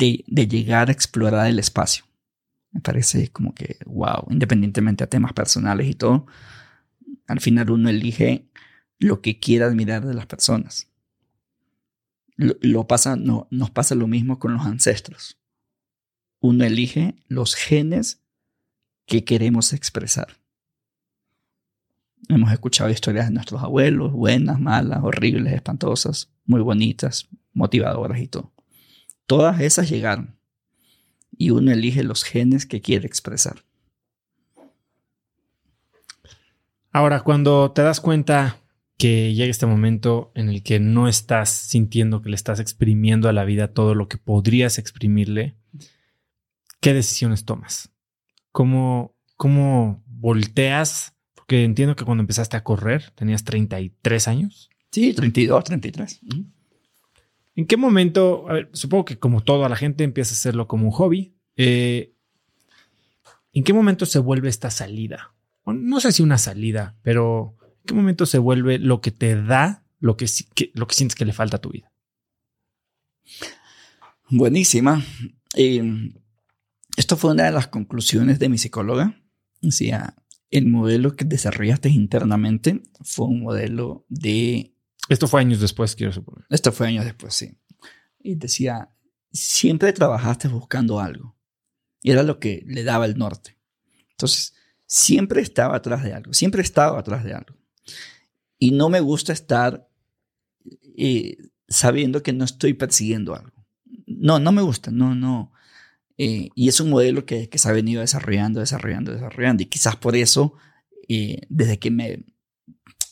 de, 0.00 0.46
llegar 0.48 0.88
a 0.88 0.92
explorar 0.92 1.46
el 1.46 1.58
espacio. 1.58 2.04
Me 2.72 2.80
parece 2.80 3.28
como 3.28 3.54
que, 3.54 3.78
wow, 3.86 4.26
independientemente 4.30 5.04
a 5.04 5.08
temas 5.08 5.32
personales 5.32 5.88
y 5.88 5.94
todo, 5.94 6.26
al 7.26 7.40
final 7.40 7.70
uno 7.70 7.88
elige 7.90 8.48
lo 8.98 9.20
que 9.20 9.38
quiera 9.38 9.66
admirar 9.66 10.06
de 10.06 10.14
las 10.14 10.26
personas. 10.26 10.88
Lo, 12.36 12.86
pasa, 12.86 13.16
no, 13.16 13.48
nos 13.50 13.70
pasa 13.70 13.94
lo 13.94 14.06
mismo 14.06 14.38
con 14.38 14.54
los 14.54 14.64
ancestros. 14.64 15.38
Uno 16.40 16.64
elige 16.64 17.16
los 17.28 17.54
genes 17.54 18.22
que 19.06 19.24
queremos 19.24 19.74
expresar. 19.74 20.38
Hemos 22.28 22.52
escuchado 22.52 22.88
historias 22.88 23.26
de 23.26 23.34
nuestros 23.34 23.62
abuelos, 23.62 24.12
buenas, 24.12 24.58
malas, 24.58 25.00
horribles, 25.02 25.52
espantosas, 25.52 26.30
muy 26.46 26.60
bonitas, 26.60 27.28
motivadoras 27.52 28.20
y 28.20 28.28
todo. 28.28 28.52
Todas 29.30 29.60
esas 29.60 29.88
llegaron 29.88 30.36
y 31.30 31.50
uno 31.50 31.70
elige 31.70 32.02
los 32.02 32.24
genes 32.24 32.66
que 32.66 32.80
quiere 32.80 33.06
expresar. 33.06 33.62
Ahora, 36.90 37.20
cuando 37.20 37.70
te 37.70 37.82
das 37.82 38.00
cuenta 38.00 38.58
que 38.98 39.32
llega 39.32 39.48
este 39.48 39.66
momento 39.66 40.32
en 40.34 40.48
el 40.48 40.64
que 40.64 40.80
no 40.80 41.06
estás 41.06 41.48
sintiendo 41.48 42.22
que 42.22 42.30
le 42.30 42.34
estás 42.34 42.58
exprimiendo 42.58 43.28
a 43.28 43.32
la 43.32 43.44
vida 43.44 43.72
todo 43.72 43.94
lo 43.94 44.08
que 44.08 44.18
podrías 44.18 44.78
exprimirle, 44.78 45.54
¿qué 46.80 46.92
decisiones 46.92 47.44
tomas? 47.44 47.92
¿Cómo, 48.50 49.14
cómo 49.36 50.02
volteas 50.06 51.14
que 51.46 51.62
entiendo 51.62 51.94
que 51.94 52.04
cuando 52.04 52.22
empezaste 52.22 52.56
a 52.56 52.64
correr 52.64 53.12
tenías 53.14 53.44
33 53.44 54.26
años. 54.26 54.70
Sí, 54.90 55.14
32, 55.14 55.62
33. 55.62 56.20
¿En 57.60 57.66
qué 57.66 57.76
momento, 57.76 58.48
a 58.48 58.54
ver, 58.54 58.70
supongo 58.72 59.04
que 59.04 59.18
como 59.18 59.42
todo, 59.42 59.66
a 59.66 59.68
la 59.68 59.76
gente 59.76 60.02
empieza 60.02 60.32
a 60.32 60.38
hacerlo 60.38 60.66
como 60.66 60.86
un 60.86 60.92
hobby. 60.92 61.36
Eh, 61.56 62.14
¿En 63.52 63.64
qué 63.64 63.74
momento 63.74 64.06
se 64.06 64.18
vuelve 64.18 64.48
esta 64.48 64.70
salida? 64.70 65.34
No 65.66 66.00
sé 66.00 66.10
si 66.10 66.22
una 66.22 66.38
salida, 66.38 66.96
pero 67.02 67.58
¿en 67.62 67.82
qué 67.84 67.92
momento 67.92 68.24
se 68.24 68.38
vuelve 68.38 68.78
lo 68.78 69.02
que 69.02 69.10
te 69.10 69.36
da 69.36 69.84
lo 69.98 70.16
que, 70.16 70.24
lo 70.72 70.86
que 70.86 70.94
sientes 70.94 71.14
que 71.14 71.26
le 71.26 71.34
falta 71.34 71.58
a 71.58 71.60
tu 71.60 71.68
vida? 71.68 71.92
Buenísima. 74.30 75.04
esto 76.96 77.16
fue 77.18 77.32
una 77.32 77.44
de 77.44 77.52
las 77.52 77.66
conclusiones 77.66 78.38
de 78.38 78.48
mi 78.48 78.56
psicóloga. 78.56 79.20
Decía, 79.60 80.16
el 80.48 80.66
modelo 80.66 81.14
que 81.14 81.26
desarrollaste 81.26 81.90
internamente 81.90 82.80
fue 83.02 83.26
un 83.26 83.42
modelo 83.42 84.06
de... 84.08 84.74
Esto 85.10 85.26
fue 85.26 85.40
años 85.40 85.60
después, 85.60 85.96
quiero 85.96 86.12
suponer. 86.12 86.46
Esto 86.50 86.70
fue 86.70 86.86
años 86.86 87.04
después, 87.04 87.34
sí. 87.34 87.58
Y 88.20 88.36
decía, 88.36 88.90
siempre 89.32 89.92
trabajaste 89.92 90.46
buscando 90.46 91.00
algo. 91.00 91.36
Y 92.00 92.12
era 92.12 92.22
lo 92.22 92.38
que 92.38 92.62
le 92.68 92.84
daba 92.84 93.06
el 93.06 93.18
norte. 93.18 93.58
Entonces, 94.12 94.54
siempre 94.86 95.42
estaba 95.42 95.74
atrás 95.74 96.04
de 96.04 96.14
algo, 96.14 96.32
siempre 96.32 96.62
estaba 96.62 96.96
atrás 96.96 97.24
de 97.24 97.34
algo. 97.34 97.56
Y 98.56 98.70
no 98.70 98.88
me 98.88 99.00
gusta 99.00 99.32
estar 99.32 99.88
eh, 100.96 101.38
sabiendo 101.66 102.22
que 102.22 102.32
no 102.32 102.44
estoy 102.44 102.74
persiguiendo 102.74 103.34
algo. 103.34 103.66
No, 104.06 104.38
no 104.38 104.52
me 104.52 104.62
gusta, 104.62 104.92
no, 104.92 105.16
no. 105.16 105.52
Eh, 106.18 106.50
y 106.54 106.68
es 106.68 106.78
un 106.78 106.88
modelo 106.88 107.26
que, 107.26 107.48
que, 107.48 107.58
se 107.58 107.68
ha 107.68 107.72
venido 107.72 108.00
desarrollando, 108.00 108.60
desarrollando, 108.60 109.12
desarrollando. 109.12 109.64
Y 109.64 109.66
quizás 109.66 109.96
por 109.96 110.14
eso, 110.14 110.54
eh, 111.08 111.40
desde 111.48 111.80
que 111.80 111.90
me, 111.90 112.26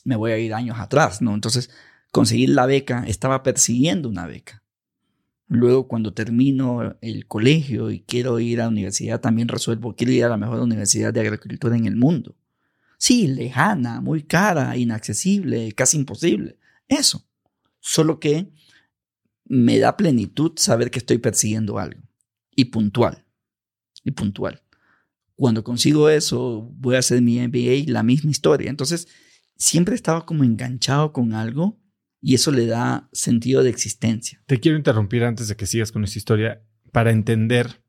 me 0.05 0.15
voy 0.15 0.31
a 0.31 0.39
ir 0.39 0.55
años 0.55 0.79
atrás, 0.79 1.21
¿no? 1.21 1.35
Entonces, 1.35 1.71
conseguir 2.11 2.51
la 2.51 2.67
beca, 2.67 3.05
estaba 3.07 3.43
persiguiendo 3.43 4.09
una 4.09 4.27
beca. 4.27 4.63
Luego, 5.49 5.89
cuando 5.89 6.13
termino 6.13 6.97
el 7.01 7.27
colegio 7.27 7.91
y 7.91 8.01
quiero 8.01 8.39
ir 8.39 8.61
a 8.61 8.65
la 8.65 8.71
universidad, 8.71 9.21
también 9.21 9.49
resuelvo, 9.49 9.95
quiero 9.95 10.13
ir 10.13 10.25
a 10.25 10.29
la 10.29 10.37
mejor 10.37 10.61
universidad 10.61 11.13
de 11.13 11.21
agricultura 11.21 11.77
en 11.77 11.87
el 11.87 11.97
mundo. 11.97 12.37
Sí, 12.99 13.29
lejana, 13.29 14.01
muy 14.01 14.25
cara, 14.25 14.77
inaccesible, 14.77 15.73
casi 15.73 15.97
imposible. 15.97 16.59
Eso. 16.87 17.25
Solo 17.81 18.21
que 18.21 18.51
me 19.45 19.79
da 19.79 19.97
plenitud 19.97 20.53
saber 20.57 20.91
que 20.91 20.99
estoy 20.99 21.19
persiguiendo 21.19 21.79
algo 21.79 22.03
y 22.55 22.67
puntual. 22.67 23.25
Y 24.05 24.11
puntual. 24.11 24.63
Cuando 25.37 25.65
consigo 25.65 26.11
eso, 26.11 26.69
voy 26.75 26.97
a 26.97 26.99
hacer 26.99 27.23
mi 27.23 27.39
MBA, 27.39 27.91
la 27.91 28.03
misma 28.03 28.31
historia. 28.31 28.69
Entonces, 28.69 29.09
siempre 29.57 29.95
estaba 29.95 30.27
como 30.27 30.45
enganchado 30.45 31.13
con 31.13 31.33
algo 31.33 31.79
y 32.21 32.35
eso 32.35 32.51
le 32.51 32.67
da 32.67 33.09
sentido 33.13 33.63
de 33.63 33.71
existencia. 33.71 34.43
Te 34.47 34.61
quiero 34.61 34.77
interrumpir 34.77 35.25
antes 35.25 35.49
de 35.49 35.57
que 35.57 35.67
sigas 35.67 35.93
con 35.93 36.05
esta 36.05 36.19
historia 36.19 36.63
para 36.93 37.11
entender. 37.11 37.83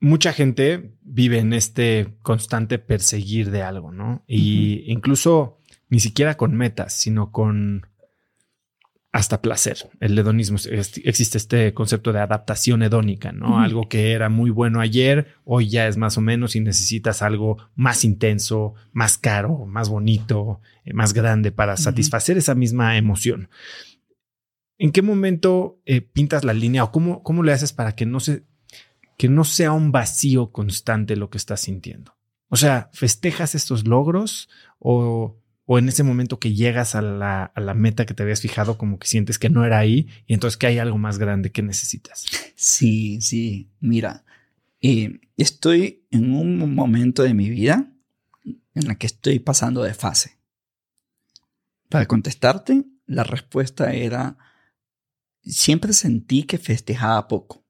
Mucha 0.00 0.32
gente 0.32 0.94
vive 1.02 1.38
en 1.38 1.52
este 1.52 2.16
constante 2.22 2.78
perseguir 2.78 3.50
de 3.50 3.62
algo, 3.62 3.92
¿no? 3.92 4.24
Y 4.26 4.84
incluso 4.90 5.58
ni 5.88 6.00
siquiera 6.00 6.36
con 6.36 6.54
metas, 6.54 6.94
sino 6.94 7.32
con 7.32 7.89
hasta 9.12 9.42
placer. 9.42 9.90
El 9.98 10.16
hedonismo, 10.16 10.56
existe 11.04 11.38
este 11.38 11.74
concepto 11.74 12.12
de 12.12 12.20
adaptación 12.20 12.82
hedónica, 12.82 13.32
¿no? 13.32 13.58
Algo 13.58 13.88
que 13.88 14.12
era 14.12 14.28
muy 14.28 14.50
bueno 14.50 14.80
ayer, 14.80 15.34
hoy 15.44 15.68
ya 15.68 15.88
es 15.88 15.96
más 15.96 16.16
o 16.16 16.20
menos 16.20 16.54
y 16.54 16.60
necesitas 16.60 17.20
algo 17.20 17.58
más 17.74 18.04
intenso, 18.04 18.74
más 18.92 19.18
caro, 19.18 19.66
más 19.66 19.88
bonito, 19.88 20.60
eh, 20.84 20.92
más 20.92 21.12
grande 21.12 21.50
para 21.50 21.76
satisfacer 21.76 22.38
esa 22.38 22.54
misma 22.54 22.96
emoción. 22.96 23.48
¿En 24.78 24.92
qué 24.92 25.02
momento 25.02 25.80
eh, 25.86 26.02
pintas 26.02 26.44
la 26.44 26.54
línea 26.54 26.84
o 26.84 26.92
cómo, 26.92 27.22
cómo 27.24 27.42
le 27.42 27.52
haces 27.52 27.72
para 27.72 27.96
que 27.96 28.06
no, 28.06 28.20
se, 28.20 28.44
que 29.18 29.28
no 29.28 29.42
sea 29.42 29.72
un 29.72 29.90
vacío 29.90 30.52
constante 30.52 31.16
lo 31.16 31.30
que 31.30 31.38
estás 31.38 31.62
sintiendo? 31.62 32.14
O 32.48 32.56
sea, 32.56 32.90
¿festejas 32.92 33.54
estos 33.54 33.86
logros 33.86 34.48
o 34.78 35.39
o 35.72 35.78
en 35.78 35.88
ese 35.88 36.02
momento 36.02 36.40
que 36.40 36.52
llegas 36.52 36.96
a 36.96 37.00
la, 37.00 37.74
meta 37.76 38.04
que 38.04 38.12
te 38.12 38.24
habías 38.24 38.40
fijado, 38.40 38.76
como 38.76 38.98
que 38.98 39.06
sientes 39.06 39.38
que 39.38 39.50
no 39.50 39.64
era 39.64 39.78
ahí 39.78 40.08
y 40.26 40.34
entonces 40.34 40.56
que 40.56 40.66
hay 40.66 40.78
algo 40.80 40.98
más 40.98 41.16
grande 41.16 41.52
que 41.52 41.62
necesitas. 41.62 42.26
Sí, 42.56 43.20
sí, 43.20 43.70
mira, 43.78 44.24
eh, 44.80 45.20
estoy 45.36 46.04
en 46.10 46.34
un 46.34 46.74
momento 46.74 47.22
de 47.22 47.34
mi 47.34 47.48
vida 47.48 47.88
en 48.74 48.90
el 48.90 48.98
que 48.98 49.06
estoy 49.06 49.38
pasando 49.38 49.84
de 49.84 49.94
fase. 49.94 50.40
Para 51.88 52.06
contestarte, 52.06 52.84
la 53.06 53.22
respuesta 53.22 53.92
era, 53.92 54.38
siempre 55.44 55.92
sentí 55.92 56.42
que 56.42 56.58
festejaba 56.58 57.28
poco. 57.28 57.64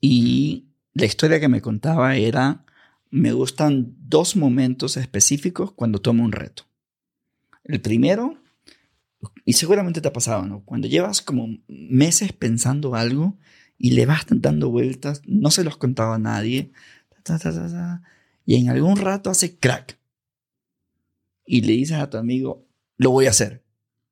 Y 0.00 0.70
la 0.94 1.04
historia 1.04 1.40
que 1.40 1.48
me 1.48 1.60
contaba 1.60 2.16
era 2.16 2.65
me 3.10 3.32
gustan 3.32 3.94
dos 3.98 4.36
momentos 4.36 4.96
específicos 4.96 5.72
cuando 5.72 6.00
tomo 6.00 6.24
un 6.24 6.32
reto. 6.32 6.64
El 7.64 7.80
primero, 7.80 8.38
y 9.44 9.54
seguramente 9.54 10.00
te 10.00 10.08
ha 10.08 10.12
pasado, 10.12 10.44
¿no? 10.44 10.64
Cuando 10.64 10.88
llevas 10.88 11.22
como 11.22 11.48
meses 11.68 12.32
pensando 12.32 12.94
algo 12.94 13.36
y 13.78 13.90
le 13.90 14.06
vas 14.06 14.26
dando 14.28 14.70
vueltas, 14.70 15.22
no 15.26 15.50
se 15.50 15.64
los 15.64 15.76
contaba 15.76 16.16
a 16.16 16.18
nadie, 16.18 16.72
Y 18.44 18.54
en 18.56 18.68
algún 18.68 18.96
rato 18.96 19.30
hace 19.30 19.58
crack. 19.58 19.98
Y 21.44 21.62
le 21.62 21.72
dices 21.72 21.98
a 21.98 22.08
tu 22.08 22.16
amigo, 22.16 22.66
lo 22.96 23.10
voy 23.10 23.26
a 23.26 23.30
hacer. 23.30 23.64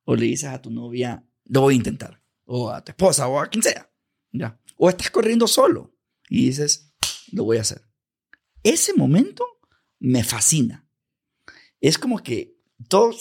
O 0.05 0.17
le 0.17 0.27
dices 0.27 0.49
a 0.49 0.61
tu 0.61 0.71
novia, 0.71 1.25
lo 1.45 1.63
voy 1.63 1.75
a 1.75 1.77
intentar. 1.77 2.21
O 2.45 2.71
a 2.71 2.85
tu 2.85 2.91
esposa 2.91 3.29
o 3.29 3.39
a 3.39 3.47
quien 3.47 3.63
sea. 3.63 3.89
¿ya? 4.33 4.59
O 4.77 4.89
estás 4.89 5.11
corriendo 5.11 5.47
solo 5.47 5.95
y 6.29 6.47
dices, 6.47 6.93
lo 7.33 7.45
voy 7.45 7.59
a 7.59 7.63
hacer. 7.63 7.83
Ese 8.65 8.95
momento 8.95 9.45
me 10.01 10.25
fascina. 10.25 10.89
Es 11.81 11.99
como 11.99 12.23
que 12.23 12.57
todo, 12.89 13.13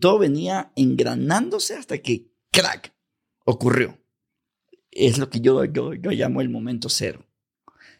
todo 0.00 0.18
venía 0.18 0.72
engranándose 0.74 1.76
hasta 1.76 1.98
que 1.98 2.32
crack 2.50 2.94
ocurrió. 3.44 3.98
Es 4.90 5.18
lo 5.18 5.28
que 5.28 5.40
yo, 5.40 5.64
yo, 5.66 5.92
yo 5.92 6.10
llamo 6.10 6.40
el 6.40 6.48
momento 6.48 6.88
cero. 6.88 7.26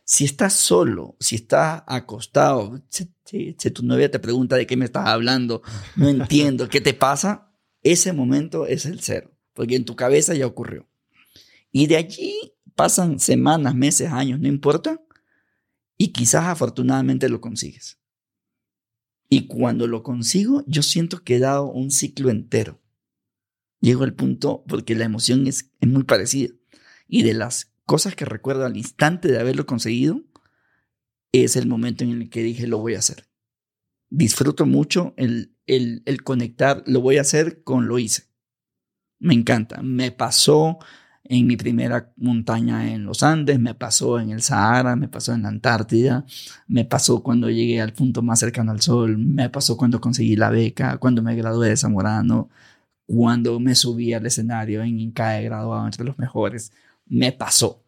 Si 0.05 0.25
estás 0.25 0.55
solo, 0.55 1.17
si 1.21 1.35
estás 1.35 1.83
acostado, 1.87 2.81
si, 2.89 3.13
si, 3.25 3.71
tu 3.71 3.83
novia 3.83 4.11
te 4.11 4.19
pregunta 4.19 4.57
de 4.57 4.67
qué 4.67 4.77
me 4.77 4.87
estás 4.87 5.07
hablando, 5.07 5.63
no 5.97 6.09
entiendo 6.09 6.69
qué 6.69 6.81
te 6.81 6.95
pasa, 6.95 7.53
ese 7.83 8.13
momento 8.15 8.67
es 8.67 8.87
el 8.87 9.01
cero, 9.01 9.33
porque 9.53 9.77
en 9.77 9.85
tu 9.85 9.97
cabeza 9.97 10.35
ya 10.35 10.47
ocurrió. 10.47 10.89
Y 11.73 11.89
de 11.89 11.97
allí 11.97 12.55
pasan 12.75 13.19
semanas, 13.19 13.75
meses, 13.75 14.11
años, 14.11 14.41
no 14.41 14.49
importa, 14.49 15.03
y 15.99 16.09
quizás 16.09 16.45
afortunadamente 16.45 17.29
lo 17.29 17.41
consigues. 17.41 17.99
Y 19.29 19.47
cuando 19.47 19.87
lo 19.87 20.03
consigo, 20.03 20.65
yo 20.67 20.83
siento 20.83 21.25
que 21.25 21.37
he 21.37 21.39
dado 21.39 21.67
un 21.67 21.91
ciclo 21.91 22.31
entero. 22.31 22.81
Llego 23.81 24.05
al 24.05 24.15
punto 24.15 24.65
porque 24.69 24.95
la 24.95 25.05
emoción 25.05 25.47
es, 25.47 25.73
muy 25.81 26.05
parecida. 26.05 26.55
Y 27.09 27.23
de 27.23 27.35
las 27.35 27.73
cosas 27.85 28.15
que 28.15 28.25
recuerdo 28.25 28.65
al 28.65 28.77
instante 28.77 29.29
de 29.29 29.39
haberlo 29.39 29.67
conseguido, 29.67 30.23
es 31.33 31.57
el 31.57 31.67
momento 31.67 32.05
en 32.05 32.13
el 32.13 32.31
que 32.31 32.43
dije, 32.43 32.67
lo 32.67 32.79
voy 32.79 32.95
a 32.95 33.01
hacer. 33.01 33.29
Disfruto 34.09 34.65
mucho 34.65 35.15
el, 35.17 35.57
el, 35.67 36.03
el 36.07 36.23
conectar, 36.23 36.83
lo 36.87 37.01
voy 37.01 37.19
a 37.19 37.23
hacer 37.23 37.63
con 37.65 37.89
lo 37.89 37.99
hice. 37.99 38.25
Me 39.19 39.35
encanta. 39.35 39.83
Me 39.83 40.13
pasó 40.13 40.79
en 41.29 41.47
mi 41.47 41.57
primera 41.57 42.13
montaña 42.17 42.93
en 42.93 43.05
los 43.05 43.23
Andes, 43.23 43.59
me 43.59 43.75
pasó 43.75 44.19
en 44.21 44.31
el 44.31 44.43
Sahara, 44.43 44.97
me 44.97 45.09
pasó 45.09 45.33
en 45.33 45.43
la 45.43 45.49
Antártida, 45.49 46.25
me 46.67 46.85
pasó 46.85 47.23
cuando 47.23 47.51
llegué 47.51 47.81
al 47.81 47.93
punto 47.93 48.23
más 48.23 48.41
cercano 48.41 48.73
al 48.73 48.81
Sol, 48.81 49.19
me 49.19 49.51
pasó 49.51 49.77
cuando 49.77 50.01
conseguí 50.01 50.37
la 50.37 50.51
beca, 50.51 50.99
cuando 50.99 51.23
me 51.23 51.35
gradué 51.37 51.71
de 51.71 51.77
Zamorano, 51.77 52.51
cuando 53.07 53.61
me 53.61 53.75
subí 53.75 54.13
al 54.13 54.27
escenario 54.27 54.83
en 54.83 54.99
Incae 55.01 55.45
graduado 55.45 55.87
entre 55.87 56.05
los 56.05 56.19
mejores, 56.19 56.73
me 57.07 57.33
pasó. 57.33 57.85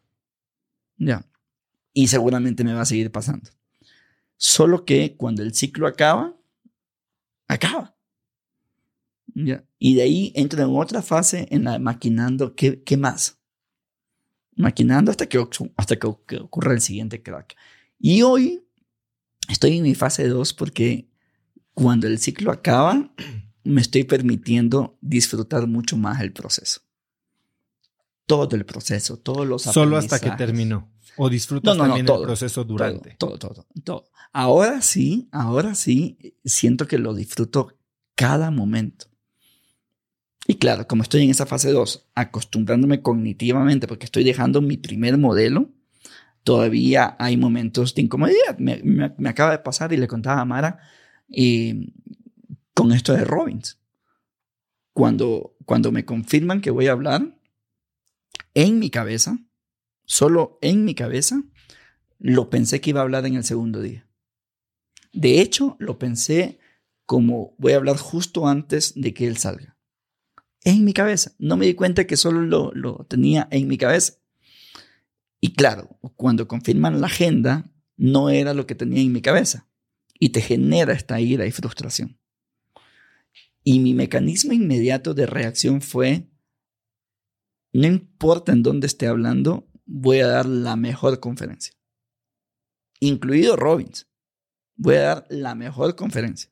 Ya. 0.97 1.25
Y 1.93 2.07
seguramente 2.07 2.63
me 2.63 2.73
va 2.73 2.81
a 2.81 2.85
seguir 2.85 3.11
pasando. 3.11 3.49
Solo 4.37 4.85
que 4.85 5.15
cuando 5.17 5.43
el 5.43 5.53
ciclo 5.53 5.87
acaba, 5.87 6.35
acaba. 7.47 7.95
Y 9.77 9.95
de 9.95 10.01
ahí 10.01 10.31
entro 10.35 10.61
en 10.61 10.75
otra 10.75 11.01
fase 11.01 11.47
en 11.51 11.63
la 11.63 11.79
maquinando 11.79 12.55
qué, 12.55 12.83
qué 12.83 12.97
más. 12.97 13.37
Maquinando 14.55 15.11
hasta 15.11 15.27
que, 15.27 15.43
hasta 15.77 15.95
que 15.97 16.07
ocurra 16.07 16.73
el 16.73 16.81
siguiente 16.81 17.21
crack. 17.21 17.55
Y 17.99 18.21
hoy 18.21 18.63
estoy 19.47 19.77
en 19.77 19.83
mi 19.83 19.95
fase 19.95 20.27
2 20.27 20.53
porque 20.53 21.09
cuando 21.73 22.07
el 22.07 22.19
ciclo 22.19 22.51
acaba, 22.51 23.11
me 23.63 23.81
estoy 23.81 24.03
permitiendo 24.03 24.97
disfrutar 25.01 25.67
mucho 25.67 25.95
más 25.97 26.21
el 26.21 26.33
proceso. 26.33 26.81
Todo 28.25 28.55
el 28.55 28.65
proceso, 28.65 29.17
todos 29.17 29.47
los 29.47 29.63
Solo 29.63 29.97
hasta 29.97 30.19
que 30.19 30.31
terminó. 30.31 30.91
¿O 31.17 31.29
disfrutas 31.29 31.75
también 31.75 32.07
el 32.07 32.21
proceso 32.21 32.63
durante? 32.63 33.15
Todo, 33.17 33.37
todo, 33.39 33.53
todo, 33.53 33.67
todo. 33.83 34.05
Ahora 34.31 34.81
sí, 34.81 35.27
ahora 35.31 35.73
sí, 35.73 36.35
siento 36.45 36.87
que 36.87 36.99
lo 36.99 37.15
disfruto 37.15 37.75
cada 38.15 38.51
momento. 38.51 39.08
Y 40.49 40.55
claro, 40.55 40.87
como 40.87 41.03
estoy 41.03 41.21
en 41.21 41.29
esa 41.29 41.45
fase 41.45 41.71
2, 41.71 42.09
acostumbrándome 42.15 43.03
cognitivamente 43.03 43.87
porque 43.87 44.05
estoy 44.05 44.23
dejando 44.23 44.61
mi 44.61 44.77
primer 44.77 45.15
modelo, 45.19 45.69
todavía 46.43 47.15
hay 47.19 47.37
momentos 47.37 47.93
de 47.93 48.01
incomodidad. 48.01 48.57
Me, 48.57 49.13
acaba 49.29 49.51
de 49.51 49.59
pasar 49.59 49.93
y 49.93 49.97
le 49.97 50.07
contaba 50.07 50.41
a 50.41 50.45
Mara 50.45 50.79
eh, 51.29 51.93
con 52.73 52.91
esto 52.93 53.13
de 53.13 53.25
Robbins. 53.25 53.79
Cuando, 54.91 55.55
cuando 55.65 55.91
me 55.91 56.03
confirman 56.03 56.61
que 56.61 56.71
voy 56.71 56.87
a 56.87 56.93
hablar, 56.93 57.37
en 58.55 58.79
mi 58.79 58.89
cabeza, 58.89 59.37
solo 60.03 60.57
en 60.63 60.83
mi 60.83 60.95
cabeza, 60.95 61.43
lo 62.17 62.49
pensé 62.49 62.81
que 62.81 62.89
iba 62.89 63.01
a 63.01 63.03
hablar 63.03 63.27
en 63.27 63.35
el 63.35 63.43
segundo 63.43 63.83
día. 63.83 64.07
De 65.13 65.41
hecho, 65.41 65.75
lo 65.77 65.99
pensé 65.99 66.57
como 67.05 67.53
voy 67.59 67.73
a 67.73 67.77
hablar 67.77 67.97
justo 67.97 68.47
antes 68.47 68.93
de 68.95 69.13
que 69.13 69.27
él 69.27 69.37
salga 69.37 69.68
en 70.63 70.83
mi 70.83 70.93
cabeza. 70.93 71.31
No 71.39 71.57
me 71.57 71.65
di 71.65 71.73
cuenta 71.73 72.05
que 72.05 72.17
solo 72.17 72.41
lo, 72.41 72.71
lo 72.73 73.05
tenía 73.05 73.47
en 73.51 73.67
mi 73.67 73.77
cabeza. 73.77 74.13
Y 75.41 75.53
claro, 75.53 75.97
cuando 76.15 76.47
confirman 76.47 76.99
la 76.99 77.07
agenda, 77.07 77.71
no 77.97 78.29
era 78.29 78.53
lo 78.53 78.65
que 78.65 78.75
tenía 78.75 79.01
en 79.01 79.11
mi 79.11 79.21
cabeza. 79.21 79.67
Y 80.19 80.29
te 80.29 80.41
genera 80.41 80.93
esta 80.93 81.19
ira 81.21 81.45
y 81.45 81.51
frustración. 81.51 82.19
Y 83.63 83.79
mi 83.79 83.93
mecanismo 83.93 84.53
inmediato 84.53 85.13
de 85.13 85.25
reacción 85.25 85.81
fue, 85.81 86.29
no 87.71 87.87
importa 87.87 88.51
en 88.51 88.63
dónde 88.63 88.87
esté 88.87 89.07
hablando, 89.07 89.69
voy 89.85 90.19
a 90.19 90.27
dar 90.27 90.45
la 90.45 90.75
mejor 90.75 91.19
conferencia. 91.19 91.73
Incluido 92.99 93.55
Robbins. 93.55 94.07
Voy 94.75 94.95
a 94.95 95.01
dar 95.01 95.25
la 95.29 95.55
mejor 95.55 95.95
conferencia. 95.95 96.51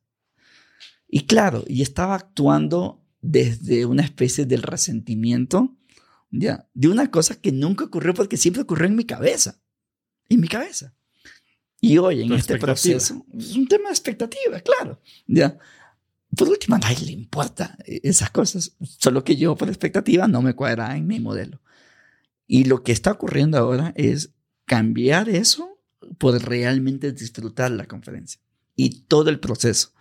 Y 1.07 1.25
claro, 1.25 1.63
y 1.67 1.81
estaba 1.81 2.15
actuando 2.15 3.06
desde 3.27 3.85
una 3.85 4.03
especie 4.03 4.45
del 4.45 4.63
resentimiento, 4.63 5.75
ya, 6.31 6.67
de 6.73 6.87
una 6.87 7.11
cosa 7.11 7.35
que 7.35 7.51
nunca 7.51 7.85
ocurrió 7.85 8.13
porque 8.13 8.37
siempre 8.37 8.61
ocurrió 8.61 8.87
en 8.87 8.95
mi 8.95 9.05
cabeza, 9.05 9.59
en 10.29 10.39
mi 10.39 10.47
cabeza. 10.47 10.93
Y 11.81 11.97
hoy 11.97 12.21
en 12.21 12.31
este 12.33 12.57
proceso 12.57 13.25
es 13.37 13.55
un 13.55 13.67
tema 13.67 13.89
de 13.89 13.93
expectativa, 13.93 14.59
claro, 14.61 15.01
ya. 15.27 15.57
Por 16.35 16.49
último, 16.49 16.75
a 16.75 16.79
nadie 16.79 17.05
le 17.05 17.11
importa 17.11 17.77
esas 17.85 18.29
cosas, 18.29 18.75
solo 18.81 19.23
que 19.23 19.35
yo 19.35 19.55
por 19.55 19.67
expectativa 19.67 20.27
no 20.27 20.41
me 20.41 20.55
cuadra 20.55 20.95
en 20.95 21.05
mi 21.05 21.19
modelo. 21.19 21.61
Y 22.47 22.63
lo 22.63 22.81
que 22.83 22.91
está 22.93 23.11
ocurriendo 23.11 23.57
ahora 23.57 23.93
es 23.95 24.31
cambiar 24.65 25.29
eso 25.29 25.79
por 26.17 26.41
realmente 26.41 27.11
disfrutar 27.11 27.71
la 27.71 27.87
conferencia 27.87 28.41
y 28.75 29.01
todo 29.01 29.29
el 29.29 29.39
proceso. 29.39 29.91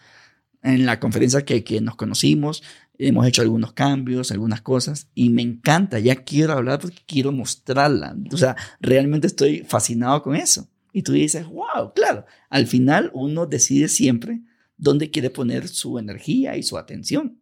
En 0.62 0.84
la 0.84 0.98
conferencia 0.98 1.44
que, 1.44 1.62
que 1.62 1.80
nos 1.80 1.96
conocimos, 1.96 2.62
Hemos 2.98 3.26
hecho 3.26 3.42
algunos 3.42 3.72
cambios, 3.72 4.30
algunas 4.30 4.62
cosas, 4.62 5.08
y 5.14 5.30
me 5.30 5.42
encanta, 5.42 5.98
ya 5.98 6.24
quiero 6.24 6.54
hablar 6.54 6.80
porque 6.80 7.02
quiero 7.06 7.32
mostrarla. 7.32 8.16
O 8.32 8.36
sea, 8.36 8.56
realmente 8.80 9.26
estoy 9.26 9.64
fascinado 9.66 10.22
con 10.22 10.36
eso. 10.36 10.68
Y 10.92 11.02
tú 11.02 11.12
dices, 11.12 11.46
wow, 11.46 11.92
claro, 11.94 12.24
al 12.48 12.66
final 12.66 13.10
uno 13.12 13.46
decide 13.46 13.88
siempre 13.88 14.40
dónde 14.78 15.10
quiere 15.10 15.30
poner 15.30 15.68
su 15.68 15.98
energía 15.98 16.56
y 16.56 16.62
su 16.62 16.78
atención. 16.78 17.40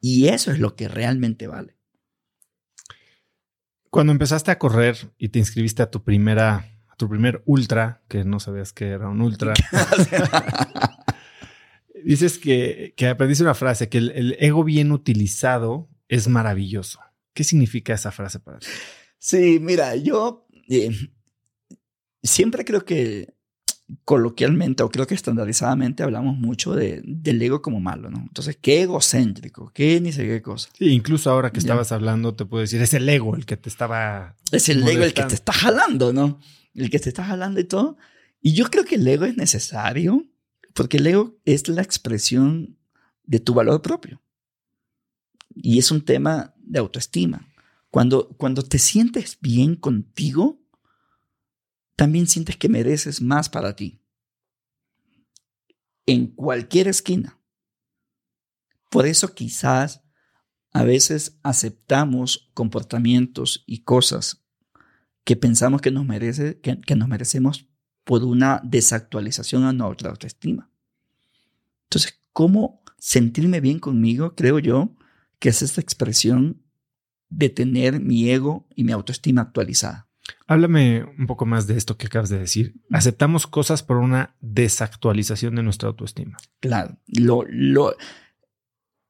Y 0.00 0.28
eso 0.28 0.52
es 0.52 0.58
lo 0.58 0.76
que 0.76 0.88
realmente 0.88 1.46
vale. 1.46 1.76
Cuando 3.90 4.12
empezaste 4.12 4.50
a 4.50 4.58
correr 4.58 5.12
y 5.18 5.28
te 5.28 5.38
inscribiste 5.38 5.82
a 5.82 5.90
tu 5.90 6.02
primera, 6.02 6.78
a 6.88 6.96
tu 6.96 7.08
primer 7.08 7.42
ultra, 7.44 8.02
que 8.08 8.24
no 8.24 8.40
sabías 8.40 8.72
que 8.72 8.88
era 8.88 9.08
un 9.08 9.20
ultra. 9.20 9.52
Dices 12.04 12.38
que, 12.38 12.94
que 12.96 13.08
aprendiste 13.08 13.44
una 13.44 13.54
frase, 13.54 13.88
que 13.88 13.98
el, 13.98 14.36
ego 14.38 14.64
bien 14.64 14.92
utilizado 14.92 15.88
es 16.08 16.28
maravilloso. 16.28 17.00
¿Qué 17.34 17.44
significa 17.44 17.94
esa 17.94 18.10
frase 18.10 18.40
para 18.40 18.58
ti? 18.58 18.66
Sí, 19.18 19.58
mira, 19.60 19.96
yo 19.96 20.46
eh, 20.68 20.90
siempre 22.22 22.64
creo 22.64 22.84
que 22.84 23.34
coloquialmente 24.04 24.82
o 24.82 24.90
creo 24.90 25.06
que 25.06 25.14
estandarizadamente 25.14 26.02
hablamos 26.02 26.36
mucho 26.36 26.74
de, 26.74 27.02
del 27.04 27.42
ego 27.42 27.62
como 27.62 27.80
malo, 27.80 28.10
¿no? 28.10 28.18
Entonces, 28.18 28.58
qué 28.60 28.82
egocéntrico, 28.82 29.70
qué 29.74 30.00
ni 30.00 30.12
sé 30.12 30.26
qué 30.26 30.40
cosa. 30.40 30.70
Sí, 30.76 30.88
incluso 30.88 31.30
ahora 31.30 31.50
que 31.50 31.58
estabas 31.58 31.92
hablando, 31.92 32.34
te 32.34 32.44
puedo 32.44 32.62
decir, 32.62 32.80
es 32.80 32.94
el 32.94 33.08
ego 33.08 33.36
el 33.36 33.44
que 33.44 33.56
te 33.56 33.68
estaba... 33.68 34.36
Es 34.50 34.68
el 34.68 34.86
ego 34.86 35.04
el 35.04 35.14
que 35.14 35.24
te 35.24 35.34
está 35.34 35.52
jalando, 35.52 36.12
¿no? 36.12 36.40
El 36.74 36.90
que 36.90 36.98
te 36.98 37.08
está 37.08 37.24
jalando 37.24 37.60
y 37.60 37.64
todo. 37.64 37.96
Y 38.40 38.54
yo 38.54 38.70
creo 38.70 38.84
que 38.84 38.96
el 38.96 39.06
ego 39.06 39.24
es 39.24 39.36
necesario 39.36 40.24
porque 40.74 40.98
el 40.98 41.06
ego 41.06 41.38
es 41.44 41.68
la 41.68 41.82
expresión 41.82 42.78
de 43.24 43.40
tu 43.40 43.54
valor 43.54 43.82
propio. 43.82 44.22
Y 45.54 45.78
es 45.78 45.90
un 45.90 46.04
tema 46.04 46.54
de 46.58 46.78
autoestima. 46.78 47.48
Cuando, 47.90 48.28
cuando 48.38 48.62
te 48.62 48.78
sientes 48.78 49.38
bien 49.40 49.76
contigo, 49.76 50.60
también 51.96 52.26
sientes 52.26 52.56
que 52.56 52.68
mereces 52.68 53.20
más 53.20 53.48
para 53.48 53.76
ti. 53.76 54.00
En 56.06 56.28
cualquier 56.28 56.88
esquina. 56.88 57.38
Por 58.90 59.06
eso 59.06 59.34
quizás 59.34 60.02
a 60.72 60.84
veces 60.84 61.38
aceptamos 61.42 62.50
comportamientos 62.54 63.62
y 63.66 63.84
cosas 63.84 64.44
que 65.24 65.36
pensamos 65.36 65.80
que 65.80 65.90
nos, 65.90 66.04
merece, 66.04 66.60
que 66.60 66.96
nos 66.96 67.08
merecemos 67.08 67.71
por 68.04 68.24
una 68.24 68.60
desactualización 68.64 69.64
a 69.64 69.72
nuestra 69.72 70.10
autoestima. 70.10 70.70
Entonces, 71.84 72.20
¿cómo 72.32 72.82
sentirme 72.98 73.60
bien 73.60 73.78
conmigo? 73.78 74.34
Creo 74.34 74.58
yo 74.58 74.96
que 75.38 75.48
es 75.50 75.62
esta 75.62 75.80
expresión 75.80 76.62
de 77.28 77.48
tener 77.48 78.00
mi 78.00 78.30
ego 78.30 78.66
y 78.74 78.84
mi 78.84 78.92
autoestima 78.92 79.42
actualizada. 79.42 80.08
Háblame 80.46 81.04
un 81.18 81.26
poco 81.26 81.46
más 81.46 81.66
de 81.66 81.76
esto 81.76 81.96
que 81.96 82.06
acabas 82.06 82.28
de 82.28 82.38
decir. 82.38 82.74
Aceptamos 82.90 83.46
cosas 83.46 83.82
por 83.82 83.96
una 83.96 84.36
desactualización 84.40 85.54
de 85.56 85.62
nuestra 85.62 85.88
autoestima. 85.88 86.38
Claro, 86.60 86.98
lo, 87.06 87.44
lo, 87.48 87.96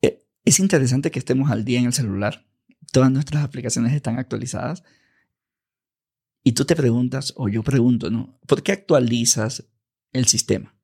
eh, 0.01 0.25
es 0.45 0.59
interesante 0.59 1.11
que 1.11 1.19
estemos 1.19 1.51
al 1.51 1.65
día 1.65 1.81
en 1.81 1.87
el 1.87 1.93
celular. 1.93 2.47
Todas 2.93 3.11
nuestras 3.11 3.45
aplicaciones 3.45 3.93
están 3.93 4.19
actualizadas. 4.19 4.85
Y 6.45 6.53
tú 6.53 6.65
te 6.65 6.75
preguntas, 6.75 7.33
o 7.37 7.49
yo 7.49 7.63
pregunto, 7.63 8.11
¿no? 8.11 8.39
¿Por 8.47 8.63
qué 8.63 8.73
actualizas 8.73 9.65
el 10.13 10.27
sistema? 10.27 10.75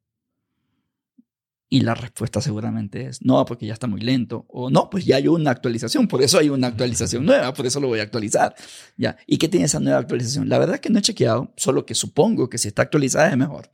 Y 1.71 1.81
la 1.81 1.95
respuesta 1.95 2.41
seguramente 2.41 3.07
es, 3.07 3.23
no, 3.23 3.45
porque 3.45 3.67
ya 3.67 3.75
está 3.75 3.87
muy 3.87 4.01
lento. 4.01 4.47
O 4.49 4.71
no, 4.71 4.89
pues 4.89 5.05
ya 5.05 5.17
hay 5.17 5.29
una 5.29 5.51
actualización, 5.51 6.09
por 6.09 6.23
eso 6.23 6.39
hay 6.39 6.49
una 6.49 6.69
actualización 6.69 7.27
nueva, 7.27 7.53
por 7.53 7.67
eso 7.67 7.79
lo 7.79 7.89
voy 7.89 8.01
a 8.01 8.05
actualizar. 8.05 8.55
¿Ya? 8.97 9.19
¿Y 9.27 9.37
qué 9.37 9.49
tiene 9.49 9.67
esa 9.67 9.81
nueva 9.81 9.99
actualización? 9.99 10.49
La 10.49 10.59
verdad 10.59 10.77
es 10.77 10.81
que 10.81 10.91
no 10.91 10.99
he 10.99 11.03
chequeado, 11.03 11.53
solo 11.57 11.85
que 11.85 11.95
supongo 11.95 12.49
que 12.49 12.57
si 12.57 12.69
está 12.69 12.83
actualizada 12.83 13.29
es 13.29 13.37
mejor. 13.37 13.71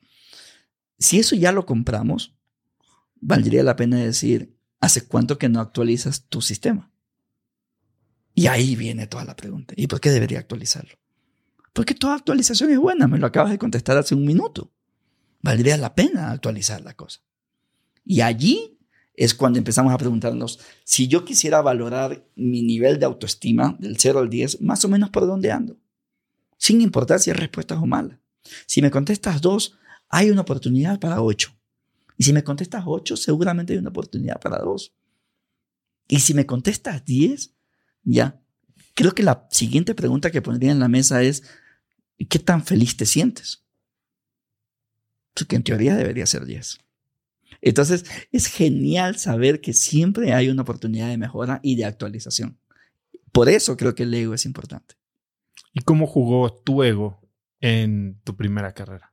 Si 0.99 1.21
eso 1.21 1.37
ya 1.37 1.53
lo 1.53 1.67
compramos, 1.67 2.35
valdría 3.21 3.63
la 3.63 3.77
pena 3.77 3.99
decir, 3.99 4.59
¿hace 4.81 5.07
cuánto 5.07 5.39
que 5.39 5.49
no 5.49 5.61
actualizas 5.61 6.27
tu 6.29 6.43
sistema? 6.43 6.93
Y 8.35 8.49
ahí 8.49 8.75
viene 8.75 9.07
toda 9.07 9.25
la 9.25 9.37
pregunta. 9.37 9.75
¿Y 9.77 9.87
por 9.87 10.01
qué 10.01 10.11
debería 10.11 10.41
actualizarlo? 10.41 10.99
Porque 11.75 11.95
toda 11.95 12.15
actualización 12.15 12.71
es 12.71 12.79
buena, 12.79 13.07
me 13.07 13.19
lo 13.19 13.27
acabas 13.27 13.51
de 13.51 13.59
contestar 13.59 13.99
hace 13.99 14.15
un 14.15 14.25
minuto. 14.25 14.71
Valdría 15.43 15.77
la 15.77 15.95
pena 15.95 16.31
actualizar 16.31 16.81
la 16.81 16.95
cosa. 16.95 17.21
Y 18.07 18.23
allí 18.23 18.79
es 19.15 19.35
cuando 19.35 19.59
empezamos 19.59 19.93
a 19.93 19.99
preguntarnos, 19.99 20.61
si 20.85 21.09
yo 21.09 21.25
quisiera 21.25 21.61
valorar 21.63 22.25
mi 22.37 22.63
nivel 22.63 22.99
de 22.99 23.07
autoestima 23.07 23.77
del 23.79 23.99
0 23.99 24.21
al 24.21 24.31
10, 24.31 24.61
más 24.61 24.85
o 24.85 24.89
menos 24.89 25.11
por 25.11 25.27
dónde 25.27 25.51
ando, 25.51 25.77
sin 26.57 26.81
importar 26.81 27.19
si 27.19 27.31
es 27.31 27.37
respuesta 27.37 27.79
o 27.79 27.87
mala. 27.87 28.21
Si 28.67 28.81
me 28.81 28.91
contestas 28.91 29.41
2, 29.41 29.77
hay 30.09 30.31
una 30.31 30.43
oportunidad 30.43 31.01
para 31.01 31.23
8. 31.23 31.53
Y 32.17 32.25
si 32.25 32.33
me 32.33 32.45
contestas 32.45 32.85
8, 32.87 33.17
seguramente 33.17 33.73
hay 33.73 33.81
una 33.81 33.91
oportunidad 33.91 34.41
para 34.41 34.59
2. 34.59 34.95
Y 36.07 36.21
si 36.21 36.35
me 36.35 36.47
contestas 36.47 37.05
10, 37.05 37.53
ya. 38.05 38.41
Creo 38.95 39.13
que 39.13 39.25
la 39.25 39.49
siguiente 39.51 39.95
pregunta 39.95 40.31
que 40.31 40.41
pondría 40.41 40.71
en 40.71 40.79
la 40.79 40.89
mesa 40.89 41.23
es, 41.23 41.43
¿qué 42.29 42.39
tan 42.39 42.65
feliz 42.65 42.97
te 42.97 43.07
sientes? 43.07 43.65
Porque 45.35 45.57
en 45.57 45.65
teoría 45.65 45.97
debería 45.97 46.27
ser 46.27 46.45
10. 46.45 46.81
Entonces, 47.61 48.05
es 48.31 48.47
genial 48.47 49.19
saber 49.19 49.61
que 49.61 49.73
siempre 49.73 50.33
hay 50.33 50.49
una 50.49 50.63
oportunidad 50.63 51.09
de 51.09 51.19
mejora 51.19 51.61
y 51.63 51.77
de 51.77 51.85
actualización. 51.85 52.59
Por 53.33 53.49
eso 53.49 53.77
creo 53.77 53.95
que 53.95 54.05
el 54.05 54.15
ego 54.15 54.35
es 54.35 54.45
importante. 54.45 54.97
¿Y 55.73 55.81
cómo 55.81 56.07
jugó 56.07 56.53
tu 56.53 56.83
ego 56.83 57.21
en 57.61 58.21
tu 58.23 58.37
primera 58.37 58.73
carrera? 58.73 59.13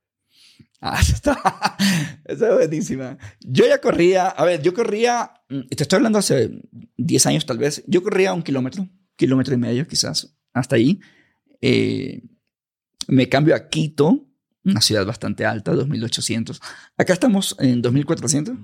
Ah, 0.80 1.00
está, 1.02 1.78
esa 2.26 2.50
es 2.50 2.54
buenísima. 2.54 3.18
Yo 3.40 3.68
ya 3.68 3.80
corría, 3.80 4.28
a 4.28 4.46
ver, 4.46 4.62
yo 4.62 4.74
corría, 4.74 5.32
mm, 5.50 5.68
te 5.70 5.84
estoy 5.84 5.98
hablando 5.98 6.20
hace 6.20 6.52
10 6.98 7.26
años 7.28 7.46
tal 7.46 7.58
vez, 7.58 7.84
yo 7.88 8.04
corría 8.04 8.34
un 8.34 8.44
kilómetro, 8.44 8.88
kilómetro 9.16 9.54
y 9.54 9.58
medio 9.58 9.88
quizás, 9.88 10.36
hasta 10.54 10.76
ahí. 10.76 11.00
Eh, 11.62 12.24
me 13.12 13.28
cambio 13.28 13.56
a 13.56 13.68
Quito 13.68 14.26
una 14.64 14.80
ciudad 14.80 15.06
bastante 15.06 15.46
alta, 15.46 15.74
2800. 15.74 16.62
Acá 16.98 17.14
estamos 17.14 17.56
en 17.60 17.82
2400. 17.82 18.56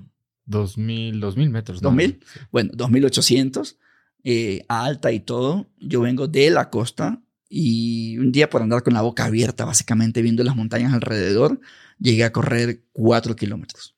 2000, 0.46 1.20
2000 1.20 1.50
metros. 1.50 1.80
2000. 1.82 2.20
Bueno, 2.50 2.70
2800, 2.74 3.78
eh, 4.24 4.64
alta 4.68 5.12
y 5.12 5.20
todo. 5.20 5.68
Yo 5.78 6.00
vengo 6.00 6.28
de 6.28 6.50
la 6.50 6.70
costa 6.70 7.20
y 7.48 8.16
un 8.18 8.32
día 8.32 8.48
por 8.48 8.62
andar 8.62 8.82
con 8.82 8.94
la 8.94 9.02
boca 9.02 9.26
abierta, 9.26 9.64
básicamente 9.64 10.22
viendo 10.22 10.42
las 10.44 10.56
montañas 10.56 10.94
alrededor, 10.94 11.60
llegué 11.98 12.24
a 12.24 12.32
correr 12.32 12.84
4 12.92 13.36
kilómetros. 13.36 13.96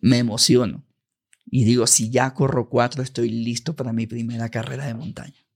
Me 0.00 0.18
emociono 0.18 0.84
y 1.50 1.64
digo, 1.64 1.86
si 1.86 2.10
ya 2.10 2.34
corro 2.34 2.68
4, 2.68 3.02
estoy 3.02 3.30
listo 3.30 3.74
para 3.74 3.92
mi 3.92 4.06
primera 4.06 4.48
carrera 4.50 4.86
de 4.86 4.94
montaña. 4.94 5.46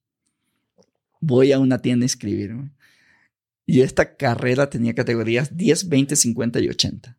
Voy 1.20 1.52
a 1.52 1.58
una 1.58 1.78
tienda 1.78 2.04
a 2.04 2.06
inscribirme. 2.06 2.72
Y 3.70 3.82
esta 3.82 4.16
carrera 4.16 4.68
tenía 4.68 4.96
categorías 4.96 5.56
10, 5.56 5.88
20, 5.88 6.16
50 6.16 6.58
y 6.58 6.68
80. 6.70 7.16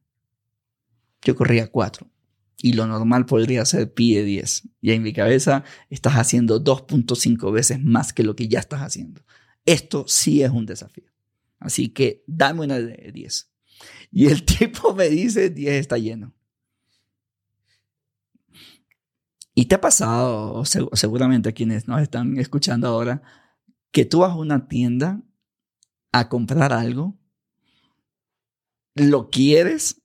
Yo 1.22 1.34
corría 1.34 1.72
4. 1.72 2.12
Y 2.58 2.74
lo 2.74 2.88
normal 2.88 3.26
podría 3.26 3.64
ser 3.64 3.94
pi 3.94 4.16
de 4.16 4.26
10. 4.26 4.68
Y 4.82 4.92
en 4.92 5.02
mi 5.02 5.14
cabeza 5.14 5.64
estás 5.90 6.16
haciendo 6.16 6.62
2.5 6.62 7.54
veces 7.54 7.82
más 7.82 8.12
que 8.12 8.24
lo 8.24 8.36
que 8.36 8.50
ya 8.50 8.60
estás 8.60 8.82
haciendo. 8.82 9.22
Esto 9.66 10.04
sí 10.10 10.44
es 10.44 10.52
un 10.52 10.66
desafío. 10.66 11.06
Así 11.58 11.88
que 11.88 12.22
dame 12.28 12.66
una 12.66 12.80
de 12.80 13.14
10. 13.14 13.50
Y 14.12 14.26
el 14.26 14.44
tipo 14.44 14.94
me 14.94 15.08
dice 15.08 15.52
10 15.52 15.76
está 15.76 15.98
lleno. 15.98 16.36
Y 19.56 19.68
te 19.68 19.76
ha 19.76 19.80
pasado, 19.80 20.66
seguramente 20.66 21.54
quienes 21.54 21.88
nos 21.88 22.02
están 22.02 22.38
escuchando 22.38 22.90
ahora, 22.90 23.22
que 23.92 24.04
tú 24.04 24.20
vas 24.20 24.32
a 24.32 24.36
una 24.36 24.68
tienda 24.68 25.24
a 26.12 26.30
comprar 26.30 26.74
algo, 26.74 27.18
lo 28.96 29.30
quieres, 29.30 30.02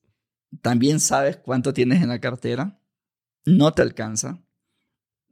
también 0.63 1.01
sabes 1.01 1.37
cuánto 1.37 1.73
tienes 1.73 2.03
en 2.03 2.09
la 2.09 2.21
cartera, 2.21 2.81
no 3.45 3.73
te 3.73 3.83
alcanza, 3.83 4.43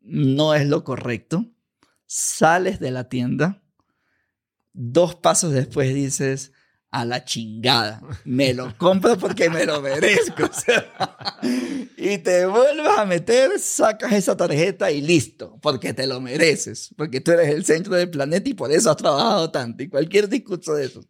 no 0.01 0.55
es 0.55 0.67
lo 0.67 0.85
correcto, 0.85 1.53
sales 2.07 2.81
de 2.81 2.91
la 2.91 3.09
tienda, 3.09 3.63
dos 4.73 5.15
pasos 5.15 5.53
después 5.53 5.95
dices, 5.95 6.53
a 6.95 7.05
la 7.05 7.25
chingada. 7.25 8.01
Me 8.25 8.55
lo 8.55 8.79
compro 8.79 9.19
porque 9.19 9.51
me 9.51 9.67
lo 9.67 9.83
merezco. 9.83 10.49
y 11.97 12.19
te 12.19 12.47
vuelves 12.47 12.87
a 12.97 13.05
meter, 13.05 13.59
sacas 13.59 14.13
esa 14.13 14.37
tarjeta 14.37 14.93
y 14.93 15.01
listo, 15.01 15.59
porque 15.61 15.93
te 15.93 16.07
lo 16.07 16.21
mereces, 16.21 16.95
porque 16.97 17.21
tú 17.21 17.33
eres 17.33 17.49
el 17.53 17.65
centro 17.65 17.97
del 17.97 18.11
planeta 18.11 18.49
y 18.49 18.55
por 18.55 18.71
eso 18.71 18.91
has 18.91 18.97
trabajado 18.97 19.51
tanto. 19.51 19.83
Y 19.83 19.89
cualquier 19.89 20.29
discurso 20.29 20.75
de 20.75 20.87
eso. 20.87 21.05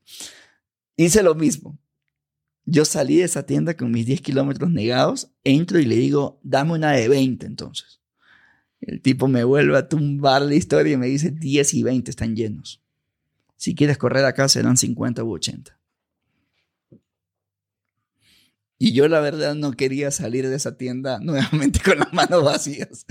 Hice 0.96 1.22
lo 1.22 1.34
mismo. 1.34 1.78
Yo 2.64 2.86
salí 2.86 3.18
de 3.18 3.24
esa 3.24 3.44
tienda 3.44 3.76
con 3.76 3.90
mis 3.90 4.06
10 4.06 4.22
kilómetros 4.22 4.70
negados, 4.70 5.32
entro 5.44 5.78
y 5.78 5.84
le 5.84 5.96
digo, 5.96 6.40
dame 6.42 6.72
una 6.72 6.92
de 6.92 7.08
20 7.08 7.44
entonces. 7.44 8.00
El 8.80 9.02
tipo 9.02 9.28
me 9.28 9.44
vuelve 9.44 9.76
a 9.76 9.86
tumbar 9.86 10.40
la 10.40 10.54
historia 10.54 10.94
y 10.94 10.96
me 10.96 11.08
dice, 11.08 11.30
10 11.30 11.74
y 11.74 11.82
20 11.82 12.10
están 12.10 12.34
llenos. 12.34 12.83
Si 13.64 13.74
quieres 13.74 13.96
correr 13.96 14.26
acá 14.26 14.46
serán 14.46 14.76
50 14.76 15.24
u 15.24 15.32
80. 15.32 15.80
Y 18.78 18.92
yo 18.92 19.08
la 19.08 19.20
verdad 19.20 19.54
no 19.54 19.72
quería 19.72 20.10
salir 20.10 20.46
de 20.46 20.54
esa 20.54 20.76
tienda 20.76 21.18
nuevamente 21.22 21.80
con 21.80 21.98
las 21.98 22.12
manos 22.12 22.44
vacías. 22.44 23.06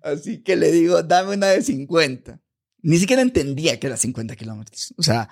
Así 0.00 0.44
que 0.44 0.54
le 0.54 0.70
digo, 0.70 1.02
dame 1.02 1.34
una 1.34 1.48
de 1.48 1.60
50. 1.60 2.40
Ni 2.82 2.98
siquiera 2.98 3.20
entendía 3.20 3.80
que 3.80 3.88
era 3.88 3.96
50 3.96 4.36
kilómetros. 4.36 4.94
O 4.96 5.02
sea, 5.02 5.28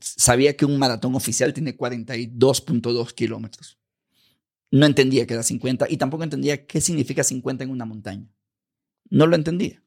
sabía 0.00 0.56
que 0.56 0.64
un 0.64 0.78
maratón 0.78 1.14
oficial 1.14 1.52
tiene 1.52 1.76
42.2 1.76 3.12
kilómetros. 3.12 3.78
No 4.70 4.86
entendía 4.86 5.26
que 5.26 5.34
era 5.34 5.42
50 5.42 5.88
y 5.90 5.98
tampoco 5.98 6.24
entendía 6.24 6.64
qué 6.64 6.80
significa 6.80 7.22
50 7.22 7.64
en 7.64 7.70
una 7.70 7.84
montaña. 7.84 8.32
No 9.10 9.26
lo 9.26 9.36
entendía. 9.36 9.83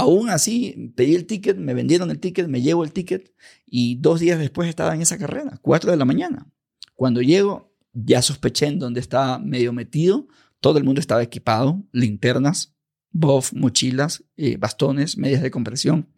Aún 0.00 0.30
así, 0.30 0.92
pedí 0.94 1.16
el 1.16 1.26
ticket, 1.26 1.56
me 1.56 1.74
vendieron 1.74 2.10
el 2.10 2.20
ticket, 2.20 2.46
me 2.46 2.62
llevo 2.62 2.84
el 2.84 2.92
ticket 2.92 3.34
y 3.66 3.96
dos 3.96 4.20
días 4.20 4.38
después 4.38 4.68
estaba 4.68 4.94
en 4.94 5.02
esa 5.02 5.18
carrera, 5.18 5.58
4 5.60 5.90
de 5.90 5.96
la 5.96 6.04
mañana. 6.04 6.46
Cuando 6.94 7.20
llego, 7.20 7.74
ya 7.92 8.22
sospeché 8.22 8.66
en 8.66 8.78
dónde 8.78 9.00
estaba 9.00 9.40
medio 9.40 9.72
metido. 9.72 10.28
Todo 10.60 10.78
el 10.78 10.84
mundo 10.84 11.00
estaba 11.00 11.22
equipado, 11.22 11.82
linternas, 11.90 12.76
buff, 13.10 13.52
mochilas, 13.52 14.24
eh, 14.36 14.56
bastones, 14.56 15.18
medias 15.18 15.42
de 15.42 15.50
compresión, 15.50 16.08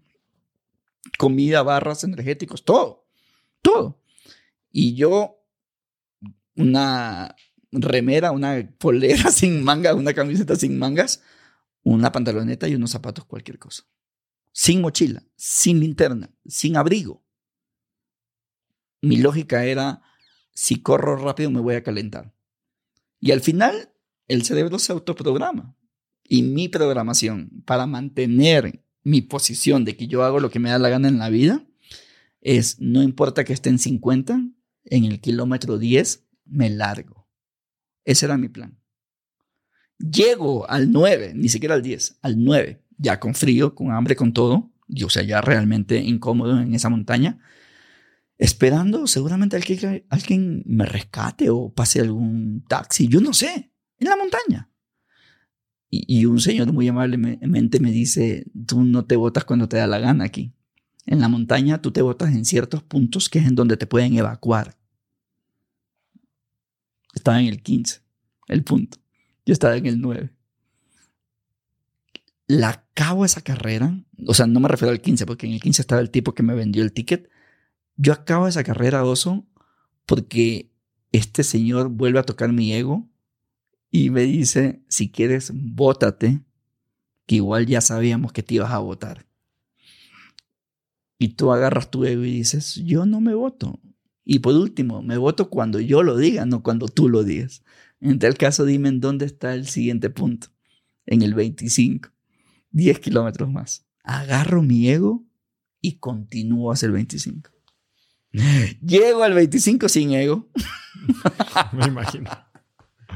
comida, 1.18 1.62
barras, 1.62 2.04
energéticos, 2.04 2.64
todo, 2.64 3.06
todo. 3.62 4.02
Y 4.70 4.94
yo, 4.94 5.42
una 6.54 7.34
remera, 7.72 8.30
una 8.32 8.70
polera 8.78 9.30
sin 9.30 9.62
manga, 9.64 9.94
una 9.94 10.12
camiseta 10.12 10.54
sin 10.54 10.78
mangas, 10.78 11.22
una 11.82 12.12
pantaloneta 12.12 12.68
y 12.68 12.74
unos 12.74 12.90
zapatos, 12.90 13.24
cualquier 13.24 13.58
cosa. 13.58 13.84
Sin 14.52 14.80
mochila, 14.80 15.24
sin 15.36 15.80
linterna, 15.80 16.30
sin 16.46 16.76
abrigo. 16.76 17.24
Mi 19.00 19.16
lógica 19.16 19.64
era, 19.64 20.02
si 20.52 20.82
corro 20.82 21.16
rápido 21.16 21.50
me 21.50 21.60
voy 21.60 21.74
a 21.74 21.82
calentar. 21.82 22.34
Y 23.20 23.30
al 23.30 23.40
final, 23.40 23.92
el 24.28 24.44
cerebro 24.44 24.78
se 24.78 24.92
autoprograma. 24.92 25.76
Y 26.22 26.42
mi 26.42 26.68
programación 26.68 27.62
para 27.64 27.86
mantener 27.86 28.84
mi 29.02 29.22
posición 29.22 29.84
de 29.84 29.96
que 29.96 30.06
yo 30.06 30.22
hago 30.22 30.40
lo 30.40 30.50
que 30.50 30.58
me 30.58 30.70
da 30.70 30.78
la 30.78 30.88
gana 30.88 31.08
en 31.08 31.18
la 31.18 31.30
vida 31.30 31.66
es, 32.40 32.80
no 32.80 33.02
importa 33.02 33.44
que 33.44 33.52
esté 33.52 33.70
en 33.70 33.78
50, 33.78 34.40
En 34.84 35.04
el 35.04 35.20
kilómetro 35.20 35.78
10 35.78 36.26
me 36.46 36.70
largo. 36.70 37.28
Ese 38.04 38.26
era 38.26 38.38
mi 38.38 38.48
plan. 38.48 38.79
Llego 40.00 40.68
al 40.70 40.90
9, 40.90 41.34
ni 41.34 41.50
siquiera 41.50 41.74
al 41.74 41.82
10, 41.82 42.20
al 42.22 42.42
9, 42.42 42.82
ya 42.96 43.20
con 43.20 43.34
frío, 43.34 43.74
con 43.74 43.90
hambre, 43.90 44.16
con 44.16 44.32
todo. 44.32 44.70
Yo, 44.88 45.08
o 45.08 45.10
sea, 45.10 45.22
ya 45.22 45.42
realmente 45.42 45.98
incómodo 45.98 46.58
en 46.58 46.74
esa 46.74 46.88
montaña, 46.88 47.38
esperando 48.38 49.06
seguramente 49.06 49.56
alguien 50.08 50.62
me 50.64 50.86
rescate 50.86 51.50
o 51.50 51.72
pase 51.72 52.00
algún 52.00 52.64
taxi, 52.66 53.08
yo 53.08 53.20
no 53.20 53.34
sé, 53.34 53.70
en 53.98 54.08
la 54.08 54.16
montaña. 54.16 54.70
Y, 55.90 56.20
y 56.20 56.24
un 56.24 56.40
señor 56.40 56.72
muy 56.72 56.88
amablemente 56.88 57.78
me 57.78 57.92
dice, 57.92 58.46
tú 58.66 58.82
no 58.82 59.04
te 59.04 59.16
botas 59.16 59.44
cuando 59.44 59.68
te 59.68 59.76
da 59.76 59.86
la 59.86 59.98
gana 59.98 60.24
aquí. 60.24 60.54
En 61.04 61.20
la 61.20 61.28
montaña 61.28 61.82
tú 61.82 61.90
te 61.90 62.00
botas 62.00 62.32
en 62.32 62.44
ciertos 62.46 62.82
puntos 62.82 63.28
que 63.28 63.40
es 63.40 63.46
en 63.46 63.54
donde 63.54 63.76
te 63.76 63.86
pueden 63.86 64.16
evacuar. 64.16 64.76
Estaba 67.12 67.40
en 67.40 67.48
el 67.48 67.62
15, 67.62 68.00
el 68.48 68.64
punto. 68.64 68.99
Yo 69.50 69.54
estaba 69.54 69.76
en 69.76 69.86
el 69.86 70.00
9. 70.00 70.30
La 72.46 72.68
acabo 72.68 73.24
esa 73.24 73.40
carrera, 73.40 74.00
o 74.28 74.32
sea, 74.32 74.46
no 74.46 74.60
me 74.60 74.68
refiero 74.68 74.92
al 74.92 75.00
15, 75.00 75.26
porque 75.26 75.48
en 75.48 75.54
el 75.54 75.60
15 75.60 75.82
estaba 75.82 76.00
el 76.00 76.12
tipo 76.12 76.36
que 76.36 76.44
me 76.44 76.54
vendió 76.54 76.84
el 76.84 76.92
ticket. 76.92 77.28
Yo 77.96 78.12
acabo 78.12 78.46
esa 78.46 78.62
carrera, 78.62 79.02
oso, 79.04 79.44
porque 80.06 80.70
este 81.10 81.42
señor 81.42 81.88
vuelve 81.88 82.20
a 82.20 82.22
tocar 82.22 82.52
mi 82.52 82.72
ego 82.72 83.08
y 83.90 84.10
me 84.10 84.22
dice, 84.22 84.84
si 84.86 85.10
quieres, 85.10 85.50
bótate, 85.52 86.44
que 87.26 87.34
igual 87.34 87.66
ya 87.66 87.80
sabíamos 87.80 88.32
que 88.32 88.44
te 88.44 88.54
ibas 88.54 88.70
a 88.70 88.78
votar. 88.78 89.26
Y 91.18 91.30
tú 91.30 91.50
agarras 91.50 91.90
tu 91.90 92.04
ego 92.04 92.22
y 92.22 92.34
dices, 92.34 92.76
yo 92.76 93.04
no 93.04 93.20
me 93.20 93.34
voto. 93.34 93.80
Y 94.24 94.38
por 94.38 94.54
último, 94.54 95.02
me 95.02 95.16
voto 95.16 95.50
cuando 95.50 95.80
yo 95.80 96.04
lo 96.04 96.16
diga, 96.16 96.46
no 96.46 96.62
cuando 96.62 96.86
tú 96.86 97.08
lo 97.08 97.24
digas. 97.24 97.64
En 98.00 98.18
tal 98.18 98.36
caso, 98.36 98.64
dime 98.64 98.88
en 98.88 99.00
dónde 99.00 99.26
está 99.26 99.54
el 99.54 99.66
siguiente 99.66 100.10
punto. 100.10 100.48
En 101.06 101.22
el 101.22 101.34
25. 101.34 102.10
10 102.72 103.00
kilómetros 103.00 103.50
más. 103.50 103.86
Agarro 104.04 104.62
mi 104.62 104.88
ego 104.88 105.24
y 105.80 105.98
continúo 105.98 106.72
hacia 106.72 106.86
el 106.86 106.92
25. 106.92 107.50
Llego 108.32 109.22
al 109.22 109.34
25 109.34 109.88
sin 109.88 110.12
ego. 110.12 110.48
Me 111.72 111.86
imagino. 111.86 112.30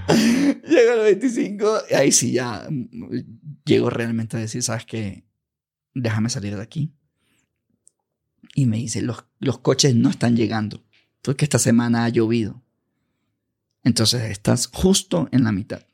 Llego 0.09 0.93
al 0.93 1.01
25, 1.01 1.83
y 1.91 1.95
ahí 1.95 2.13
sí 2.13 2.33
ya 2.33 2.69
llego 3.65 3.91
realmente 3.91 4.37
a 4.37 4.41
decir, 4.41 4.63
¿sabes 4.63 4.85
qué? 4.85 5.25
Déjame 5.95 6.29
salir 6.31 6.57
de 6.57 6.63
aquí. 6.63 6.93
Y 8.55 8.67
me 8.67 8.77
dice, 8.77 9.03
los, 9.03 9.25
los 9.39 9.59
coches 9.59 9.95
no 9.95 10.11
están 10.11 10.37
llegando, 10.37 10.85
porque 11.23 11.45
esta 11.45 11.59
semana 11.59 12.05
ha 12.05 12.09
llovido. 12.09 12.64
Entonces 13.85 14.23
estás 14.31 14.67
justo 14.67 15.29
en 15.31 15.45
la 15.45 15.53
mitad. 15.53 15.87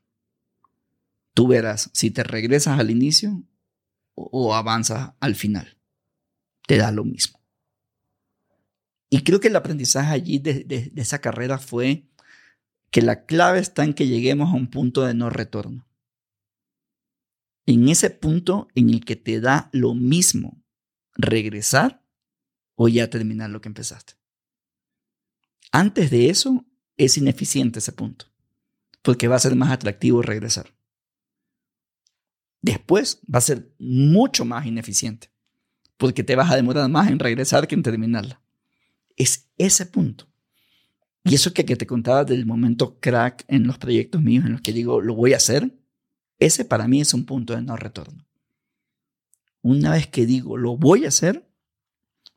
Tú 1.35 1.49
verás 1.49 1.91
si 1.93 2.11
te 2.11 2.23
regresas 2.23 2.79
al 2.79 2.91
inicio 2.91 3.43
o, 4.15 4.55
avanzas 4.55 5.15
al 5.21 5.35
final. 5.35 5.77
Te 6.67 6.77
da 6.77 6.93
lo 6.93 7.05
mismo. 7.05 7.41
Y 9.09 9.25
creo 9.25 9.41
que 9.41 9.49
el 9.49 9.57
aprendizaje 9.57 10.13
allí 10.13 10.39
de, 10.39 10.93
esa 10.97 11.21
carrera 11.21 11.59
fue 11.59 12.09
que 12.91 13.03
la 13.03 13.25
clave 13.25 13.59
está 13.59 13.85
en 13.85 13.95
que 13.95 14.07
lleguemos 14.07 14.51
a 14.51 14.57
un 14.57 14.69
punto 14.69 15.03
de 15.03 15.15
no 15.15 15.31
retorno. 15.31 15.89
En 17.67 17.89
ese 17.89 18.11
punto 18.11 18.69
en 18.75 18.91
el 18.91 19.05
que 19.05 19.17
te 19.17 19.41
da 19.41 19.69
lo 19.73 19.95
mismo 19.95 20.63
regresar 21.15 22.05
o 22.77 22.89
ya 22.89 23.11
terminar 23.11 23.51
lo 23.51 23.61
que 23.61 23.69
empezaste. 23.69 24.15
Antes 25.73 26.11
de 26.11 26.31
eso, 26.31 26.67
es 27.05 27.17
ineficiente 27.17 27.79
ese 27.79 27.93
punto, 27.93 28.27
porque 29.03 29.27
va 29.27 29.37
a 29.37 29.41
ser 29.41 29.57
más 29.57 29.71
atractivo 29.71 30.21
regresar. 30.21 30.75
Después 32.61 33.21
va 33.33 33.39
a 33.39 33.43
ser 33.43 33.73
mucho 33.79 34.45
más 34.45 34.67
ineficiente, 34.67 35.31
porque 35.97 36.23
te 36.23 36.37
vas 36.37 36.51
a 36.51 36.57
demorar 36.57 36.89
más 36.91 37.11
en 37.11 37.19
regresar 37.19 37.67
que 37.67 37.75
en 37.75 37.83
terminarla. 37.83 38.43
Es 39.17 39.49
ese 39.57 39.87
punto. 39.87 40.29
Y 41.25 41.35
eso 41.35 41.55
que, 41.55 41.65
que 41.65 41.77
te 41.77 41.87
contaba 41.87 42.25
del 42.25 42.45
momento 42.45 42.99
crack 43.01 43.45
en 43.49 43.67
los 43.67 43.79
proyectos 43.79 44.21
míos 44.21 44.45
en 44.45 44.53
los 44.53 44.61
que 44.61 44.73
digo, 44.73 45.01
lo 45.01 45.15
voy 45.15 45.33
a 45.33 45.39
hacer, 45.39 45.75
ese 46.39 46.67
para 46.67 46.87
mí 46.87 47.01
es 47.01 47.15
un 47.15 47.25
punto 47.25 47.55
de 47.55 47.63
no 47.63 47.77
retorno. 47.77 48.27
Una 49.63 49.93
vez 49.93 50.07
que 50.07 50.27
digo, 50.27 50.59
lo 50.59 50.77
voy 50.77 51.07
a 51.07 51.09
hacer, 51.09 51.49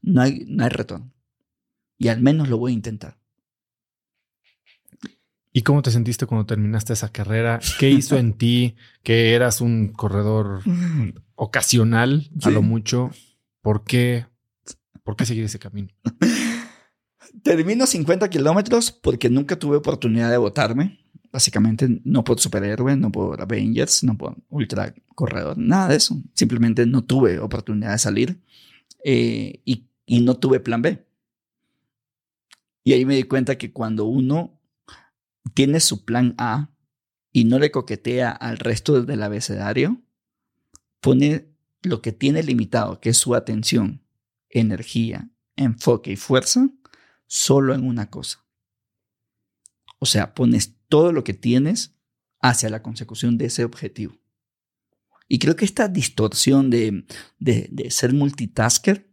no 0.01 0.21
hay, 0.21 0.45
no 0.47 0.63
hay 0.63 0.69
retorno. 0.69 1.11
Y 1.97 2.07
al 2.09 2.21
menos 2.21 2.49
lo 2.49 2.57
voy 2.57 2.71
a 2.71 2.75
intentar. 2.75 3.22
¿Y 5.55 5.61
cómo 5.61 5.83
te 5.83 5.91
sentiste 5.91 6.25
cuando 6.25 6.47
terminaste 6.47 6.93
esa 6.93 7.11
carrera? 7.11 7.59
¿Qué 7.79 7.91
hizo 7.91 8.17
en 8.17 8.33
ti 8.33 8.75
que 9.03 9.35
eras 9.35 9.61
un 9.61 9.89
corredor 9.89 10.61
ocasional 11.35 12.31
a 12.41 12.49
lo 12.49 12.63
mucho? 12.63 13.11
¿Por 13.61 13.83
qué, 13.83 14.25
¿Por 15.03 15.15
qué 15.15 15.27
seguir 15.27 15.43
ese 15.43 15.59
camino? 15.59 15.89
Termino 17.43 17.85
50 17.85 18.29
kilómetros 18.31 18.91
porque 18.91 19.29
nunca 19.29 19.57
tuve 19.59 19.77
oportunidad 19.77 20.31
de 20.31 20.37
votarme. 20.37 20.99
Básicamente 21.31 22.01
no 22.03 22.23
por 22.23 22.39
superhéroe, 22.39 22.95
no 22.95 23.11
por 23.11 23.39
Avengers, 23.39 24.03
no 24.03 24.17
por 24.17 24.35
ultra 24.49 24.93
corredor, 25.13 25.55
nada 25.57 25.89
de 25.89 25.97
eso. 25.97 26.19
Simplemente 26.33 26.87
no 26.87 27.03
tuve 27.03 27.37
oportunidad 27.37 27.91
de 27.91 27.99
salir 27.99 28.41
eh, 29.05 29.61
y, 29.65 29.85
y 30.07 30.21
no 30.21 30.35
tuve 30.35 30.59
plan 30.59 30.81
B. 30.81 31.05
Y 32.83 32.93
ahí 32.93 33.05
me 33.05 33.15
di 33.15 33.23
cuenta 33.23 33.57
que 33.57 33.71
cuando 33.71 34.05
uno 34.05 34.59
tiene 35.53 35.79
su 35.79 36.05
plan 36.05 36.35
A 36.37 36.71
y 37.31 37.45
no 37.45 37.59
le 37.59 37.71
coquetea 37.71 38.31
al 38.31 38.57
resto 38.57 39.01
del 39.01 39.23
abecedario, 39.23 40.01
pone 40.99 41.53
lo 41.81 42.01
que 42.01 42.11
tiene 42.11 42.43
limitado, 42.43 42.99
que 42.99 43.09
es 43.09 43.17
su 43.17 43.35
atención, 43.35 44.05
energía, 44.49 45.29
enfoque 45.55 46.11
y 46.11 46.15
fuerza, 46.15 46.69
solo 47.27 47.73
en 47.73 47.85
una 47.85 48.09
cosa. 48.09 48.45
O 49.99 50.05
sea, 50.05 50.33
pones 50.33 50.75
todo 50.89 51.11
lo 51.11 51.23
que 51.23 51.33
tienes 51.33 51.95
hacia 52.39 52.69
la 52.69 52.83
consecución 52.83 53.37
de 53.37 53.45
ese 53.45 53.63
objetivo. 53.63 54.17
Y 55.27 55.39
creo 55.39 55.55
que 55.55 55.65
esta 55.65 55.87
distorsión 55.87 56.69
de, 56.69 57.05
de, 57.39 57.89
ser 57.89 58.13
multitasker 58.13 59.09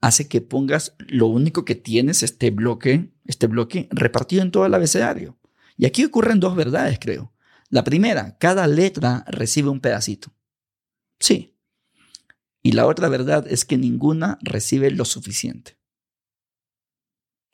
hace 0.00 0.28
que 0.28 0.40
pongas 0.40 0.94
lo 0.98 1.26
único 1.26 1.64
que 1.64 1.74
tienes, 1.74 2.22
este 2.22 2.50
bloque, 2.50 3.12
este 3.24 3.46
bloque 3.46 3.88
repartido 3.90 4.42
en 4.42 4.50
todo 4.50 4.66
el 4.66 4.74
abecedario. 4.74 5.37
Y 5.78 5.86
aquí 5.86 6.04
ocurren 6.04 6.40
dos 6.40 6.56
verdades, 6.56 6.98
creo. 7.00 7.32
La 7.70 7.84
primera, 7.84 8.36
cada 8.38 8.66
letra 8.66 9.24
recibe 9.28 9.68
un 9.68 9.80
pedacito. 9.80 10.34
Sí. 11.20 11.56
Y 12.62 12.72
la 12.72 12.86
otra 12.86 13.08
verdad 13.08 13.46
es 13.48 13.64
que 13.64 13.78
ninguna 13.78 14.38
recibe 14.42 14.90
lo 14.90 15.04
suficiente. 15.04 15.78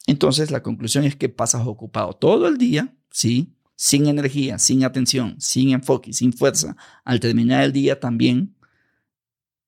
Entonces 0.07 0.51
la 0.51 0.62
conclusión 0.62 1.05
es 1.05 1.16
que 1.16 1.29
pasas 1.29 1.66
ocupado 1.66 2.14
todo 2.14 2.49
el 2.49 2.57
día, 2.57 2.97
sí, 3.11 3.55
sin 3.77 4.07
energía, 4.07 4.59
sin 4.59 4.85
atención, 4.85 5.37
sin 5.39 5.70
enfoque, 5.70 6.12
sin 6.14 6.33
fuerza. 6.33 6.77
Al 7.05 7.20
terminar 7.20 7.62
el 7.62 7.72
día 7.72 8.01
también. 8.01 8.57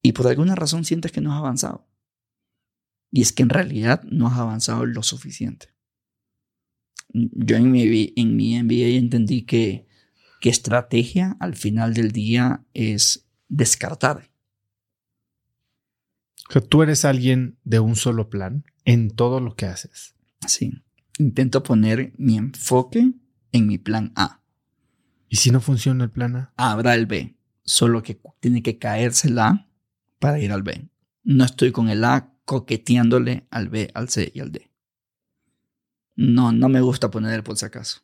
Y 0.02 0.12
por 0.12 0.26
alguna 0.28 0.54
razón 0.54 0.84
sientes 0.84 1.12
que 1.12 1.20
no 1.20 1.32
has 1.32 1.38
avanzado. 1.38 1.86
Y 3.10 3.20
es 3.20 3.32
que 3.32 3.42
en 3.42 3.50
realidad 3.50 4.02
no 4.04 4.28
has 4.28 4.38
avanzado 4.38 4.86
lo 4.86 5.02
suficiente 5.02 5.75
yo 7.12 7.56
en 7.56 7.70
mi, 7.70 8.12
en 8.16 8.36
mi 8.36 8.62
MBA 8.62 8.98
entendí 8.98 9.42
que, 9.42 9.86
que 10.40 10.50
estrategia 10.50 11.36
al 11.40 11.54
final 11.54 11.94
del 11.94 12.12
día 12.12 12.64
es 12.74 13.26
descartar. 13.48 14.30
tú 16.68 16.82
eres 16.82 17.04
alguien 17.04 17.58
de 17.64 17.80
un 17.80 17.96
solo 17.96 18.28
plan 18.28 18.64
en 18.84 19.10
todo 19.10 19.40
lo 19.40 19.56
que 19.56 19.66
haces. 19.66 20.14
Sí. 20.46 20.82
Intento 21.18 21.62
poner 21.62 22.12
mi 22.18 22.36
enfoque 22.36 23.12
en 23.52 23.66
mi 23.66 23.78
plan 23.78 24.12
A. 24.16 24.42
¿Y 25.28 25.36
si 25.36 25.50
no 25.50 25.60
funciona 25.60 26.04
el 26.04 26.10
plan 26.10 26.36
A? 26.36 26.52
Habrá 26.56 26.94
el 26.94 27.06
B. 27.06 27.36
Solo 27.64 28.02
que 28.02 28.20
tiene 28.40 28.62
que 28.62 28.78
caerse 28.78 29.28
el 29.28 29.38
A 29.38 29.68
para 30.18 30.38
ir 30.38 30.52
al 30.52 30.62
B. 30.62 30.88
No 31.24 31.44
estoy 31.44 31.72
con 31.72 31.88
el 31.88 32.04
A 32.04 32.32
coqueteándole 32.44 33.46
al 33.50 33.68
B, 33.68 33.90
al 33.94 34.08
C 34.08 34.30
y 34.32 34.40
al 34.40 34.52
D. 34.52 34.70
No, 36.16 36.50
no 36.50 36.68
me 36.68 36.80
gusta 36.80 37.10
poner 37.10 37.34
el 37.34 37.42
por 37.42 37.62
acaso. 37.62 38.00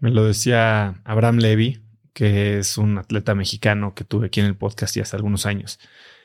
Me 0.00 0.10
lo 0.10 0.24
decía 0.24 1.00
Abraham 1.04 1.38
Levy, 1.38 1.82
que 2.12 2.58
es 2.58 2.78
un 2.78 2.98
atleta 2.98 3.34
mexicano 3.34 3.94
que 3.94 4.04
tuve 4.04 4.26
aquí 4.26 4.40
en 4.40 4.46
el 4.46 4.56
podcast 4.56 4.96
ya 4.96 5.02
hace 5.02 5.16
algunos 5.16 5.46
años. 5.46 5.78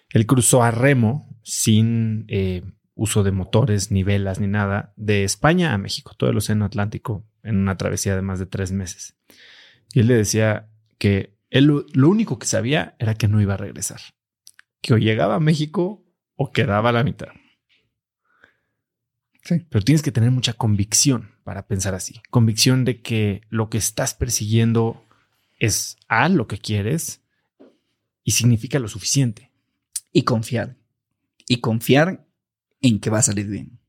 Él 0.09 0.26
cruzó 0.26 0.64
a 0.64 0.72
remo 0.72 1.39
sin 1.43 2.26
eh, 2.28 2.64
uso 2.95 3.24
de 3.24 3.32
motores, 3.32 3.91
ni 3.91 4.03
velas, 4.03 4.39
ni 4.39 4.47
nada, 4.47 4.93
de 4.95 5.24
España 5.24 5.74
a 5.74 5.78
México, 5.78 6.14
todo 6.18 6.30
el 6.30 6.38
Océano 6.38 6.66
Atlántico, 6.66 7.26
en 7.43 7.57
una 7.57 7.78
travesía 7.78 8.16
de 8.16 8.22
más 8.22 8.39
de 8.39 8.45
tres 8.45 8.72
meses. 8.72 9.16
Y 9.93 10.01
él 10.01 10.07
le 10.07 10.16
decía 10.16 10.70
que 10.97 11.38
él 11.49 11.68
lo 11.68 12.09
único 12.09 12.39
que 12.39 12.47
sabía 12.47 12.95
era 12.99 13.14
que 13.16 13.28
no 13.28 13.41
iba 13.41 13.53
a 13.55 13.57
regresar, 13.57 14.01
que 14.82 14.93
o 14.93 14.97
llegaba 14.97 15.36
a 15.36 15.39
México 15.39 16.03
o 16.36 16.51
quedaba 16.51 16.89
a 16.89 16.93
la 16.93 17.03
mitad. 17.03 17.30
Sí. 19.43 19.65
Pero 19.69 19.83
tienes 19.83 20.01
que 20.01 20.11
tener 20.11 20.31
mucha 20.31 20.53
convicción 20.53 21.31
para 21.43 21.67
pensar 21.67 21.93
así. 21.95 22.21
Convicción 22.29 22.85
de 22.85 23.01
que 23.01 23.41
lo 23.49 23.69
que 23.69 23.77
estás 23.77 24.13
persiguiendo 24.13 25.05
es 25.59 25.97
A, 26.07 26.29
lo 26.29 26.47
que 26.47 26.57
quieres, 26.57 27.21
y 28.23 28.31
significa 28.31 28.79
lo 28.79 28.87
suficiente. 28.87 29.51
Y 30.11 30.23
confiar. 30.23 30.77
Y 31.47 31.57
confiar 31.59 32.25
en 32.81 32.99
que 32.99 33.09
va 33.09 33.19
a 33.19 33.23
salir 33.23 33.47
bien. 33.47 33.79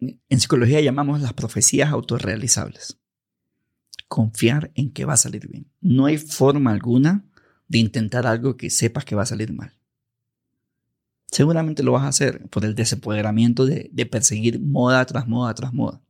En 0.00 0.40
psicología 0.40 0.80
llamamos 0.80 1.20
las 1.20 1.32
profecías 1.32 1.90
autorrealizables. 1.90 2.98
Confiar 4.08 4.72
en 4.74 4.90
que 4.92 5.04
va 5.04 5.14
a 5.14 5.18
salir 5.18 5.48
bien. 5.48 5.70
No 5.80 6.06
hay 6.06 6.18
forma 6.18 6.72
alguna 6.72 7.24
de 7.68 7.78
intentar 7.78 8.26
algo 8.26 8.56
que 8.56 8.70
sepas 8.70 9.04
que 9.04 9.14
va 9.14 9.22
a 9.22 9.26
salir 9.26 9.52
mal. 9.52 9.72
Seguramente 11.32 11.82
lo 11.82 11.92
vas 11.92 12.04
a 12.04 12.08
hacer 12.08 12.46
por 12.50 12.66
el 12.66 12.74
desempoderamiento 12.74 13.64
de, 13.64 13.88
de 13.90 14.04
perseguir 14.04 14.60
moda 14.60 15.04
tras 15.06 15.26
moda 15.26 15.54
tras 15.54 15.72
moda. 15.72 16.02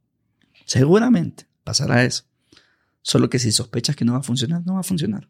Seguramente 0.66 1.46
pasará 1.62 2.02
eso. 2.02 2.24
Solo 3.02 3.30
que 3.30 3.38
si 3.38 3.52
sospechas 3.52 3.94
que 3.94 4.04
no 4.04 4.14
va 4.14 4.18
a 4.18 4.24
funcionar, 4.24 4.66
no 4.66 4.74
va 4.74 4.80
a 4.80 4.84
funcionar. 4.84 5.28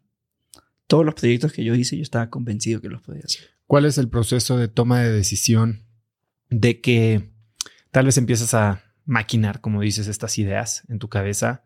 Todos 0.87 1.05
los 1.05 1.13
proyectos 1.13 1.53
que 1.53 1.63
yo 1.63 1.75
hice, 1.75 1.95
yo 1.95 2.01
estaba 2.01 2.31
convencido 2.31 2.81
que 2.81 2.89
los 2.89 3.03
podía 3.03 3.21
hacer. 3.23 3.51
¿Cuál 3.67 3.85
es 3.85 3.99
el 3.99 4.09
proceso 4.09 4.57
de 4.57 4.67
toma 4.67 4.99
de 4.99 5.11
decisión 5.11 5.83
de 6.49 6.81
que 6.81 7.31
tal 7.91 8.05
vez 8.05 8.17
empiezas 8.17 8.55
a 8.55 8.83
maquinar, 9.05 9.61
como 9.61 9.81
dices, 9.81 10.07
estas 10.07 10.39
ideas 10.39 10.83
en 10.89 10.97
tu 10.97 11.07
cabeza? 11.07 11.65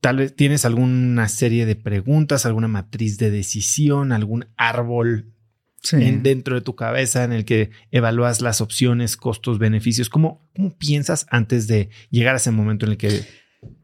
Tal 0.00 0.16
vez 0.16 0.34
tienes 0.34 0.64
alguna 0.64 1.28
serie 1.28 1.66
de 1.66 1.76
preguntas, 1.76 2.46
alguna 2.46 2.68
matriz 2.68 3.16
de 3.16 3.30
decisión, 3.30 4.10
algún 4.10 4.46
árbol 4.56 5.34
Sí. 5.82 5.96
en- 5.96 6.22
dentro 6.22 6.54
de 6.56 6.60
tu 6.60 6.76
cabeza 6.76 7.24
en 7.24 7.32
el 7.32 7.44
que 7.44 7.70
evalúas 7.90 8.40
las 8.42 8.60
opciones, 8.60 9.16
costos, 9.16 9.58
beneficios. 9.58 10.10
¿Cómo, 10.10 10.46
cómo 10.54 10.76
piensas 10.76 11.26
antes 11.30 11.66
de 11.66 11.88
llegar 12.10 12.34
a 12.34 12.36
ese 12.36 12.50
momento 12.50 12.84
en 12.86 12.92
el 12.92 12.98
que 12.98 13.24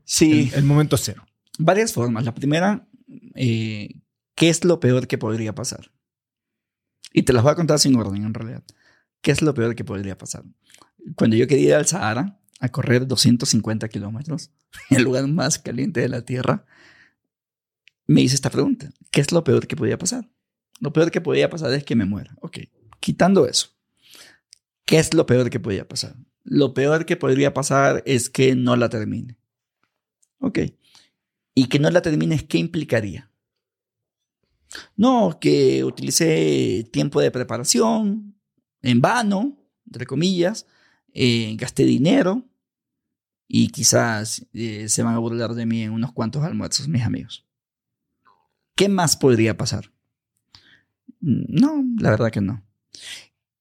sí. 0.05 0.51
el, 0.53 0.59
el 0.59 0.65
momento 0.65 0.97
cero? 0.97 1.25
varias 1.59 1.93
formas. 1.95 2.25
La 2.25 2.35
primera, 2.35 2.87
eh, 3.35 3.95
¿qué 4.35 4.51
es 4.51 4.63
lo 4.65 4.79
peor 4.79 5.07
que 5.07 5.17
podría 5.17 5.55
pasar? 5.55 5.91
Y 7.15 7.23
te 7.23 7.33
las 7.33 7.43
voy 7.43 7.53
a 7.53 7.57
contar 7.57 7.79
sin 7.79 7.97
orden, 7.97 8.25
en 8.25 8.35
realidad. 8.35 8.63
¿Qué 9.23 9.31
es 9.31 9.41
lo 9.41 9.55
peor 9.55 9.75
que 9.75 9.83
podría 9.85 10.19
pasar? 10.19 10.45
Cuando 11.15 11.35
yo 11.37 11.47
quería 11.47 11.69
ir 11.69 11.75
al 11.75 11.87
Sahara 11.87 12.39
a 12.61 12.69
correr 12.69 13.07
250 13.07 13.89
kilómetros, 13.89 14.51
en 14.91 14.99
el 14.99 15.05
lugar 15.05 15.27
más 15.29 15.59
caliente 15.59 16.01
de 16.01 16.11
la 16.11 16.21
Tierra, 16.27 16.67
me 18.07 18.21
hice 18.21 18.35
esta 18.35 18.51
pregunta. 18.51 18.91
¿Qué 19.11 19.23
es 19.23 19.33
lo 19.33 19.43
peor 19.43 19.67
que 19.67 19.77
podía 19.77 19.97
pasar? 19.97 20.29
Lo 20.81 20.93
peor 20.93 21.11
que 21.11 21.21
podía 21.21 21.51
pasar 21.51 21.73
es 21.73 21.85
que 21.85 21.97
me 21.97 22.05
muera. 22.05 22.37
Ok, 22.41 22.59
quitando 23.01 23.47
eso. 23.47 23.69
¿Qué 24.85 24.99
es 24.99 25.15
lo 25.15 25.27
peor 25.27 25.51
que 25.51 25.61
podía 25.61 25.89
pasar? 25.89 26.17
Lo 26.45 26.75
peor 26.75 27.07
que 27.07 27.17
podría 27.17 27.53
pasar 27.55 28.03
es 28.07 28.31
que 28.31 28.55
no 28.55 28.77
la 28.77 28.89
termine. 28.89 29.37
Ok. 30.39 30.61
Y 31.55 31.69
que 31.69 31.79
no 31.79 31.91
la 31.91 32.03
termines, 32.03 32.45
¿qué 32.45 32.59
implicaría? 32.59 33.31
No, 34.97 35.39
que 35.41 35.85
utilicé 35.85 36.89
tiempo 36.93 37.21
de 37.21 37.31
preparación 37.31 38.37
en 38.83 39.01
vano, 39.01 39.59
entre 39.87 40.07
comillas, 40.07 40.67
eh, 41.13 41.57
gasté 41.57 41.85
dinero 41.85 42.45
y 43.49 43.69
quizás 43.69 44.47
eh, 44.53 44.89
se 44.89 45.03
van 45.03 45.15
a 45.15 45.19
burlar 45.19 45.55
de 45.55 45.67
mí 45.67 45.83
en 45.83 45.93
unos 45.93 46.13
cuantos 46.13 46.45
almuerzos, 46.45 46.89
mis 46.89 47.03
amigos. 47.03 47.47
¿Qué 48.75 48.89
más 48.89 49.17
podría 49.17 49.57
pasar? 49.57 49.96
No, 51.29 51.83
la 51.99 52.11
verdad 52.11 52.31
que 52.31 52.41
no. 52.41 52.63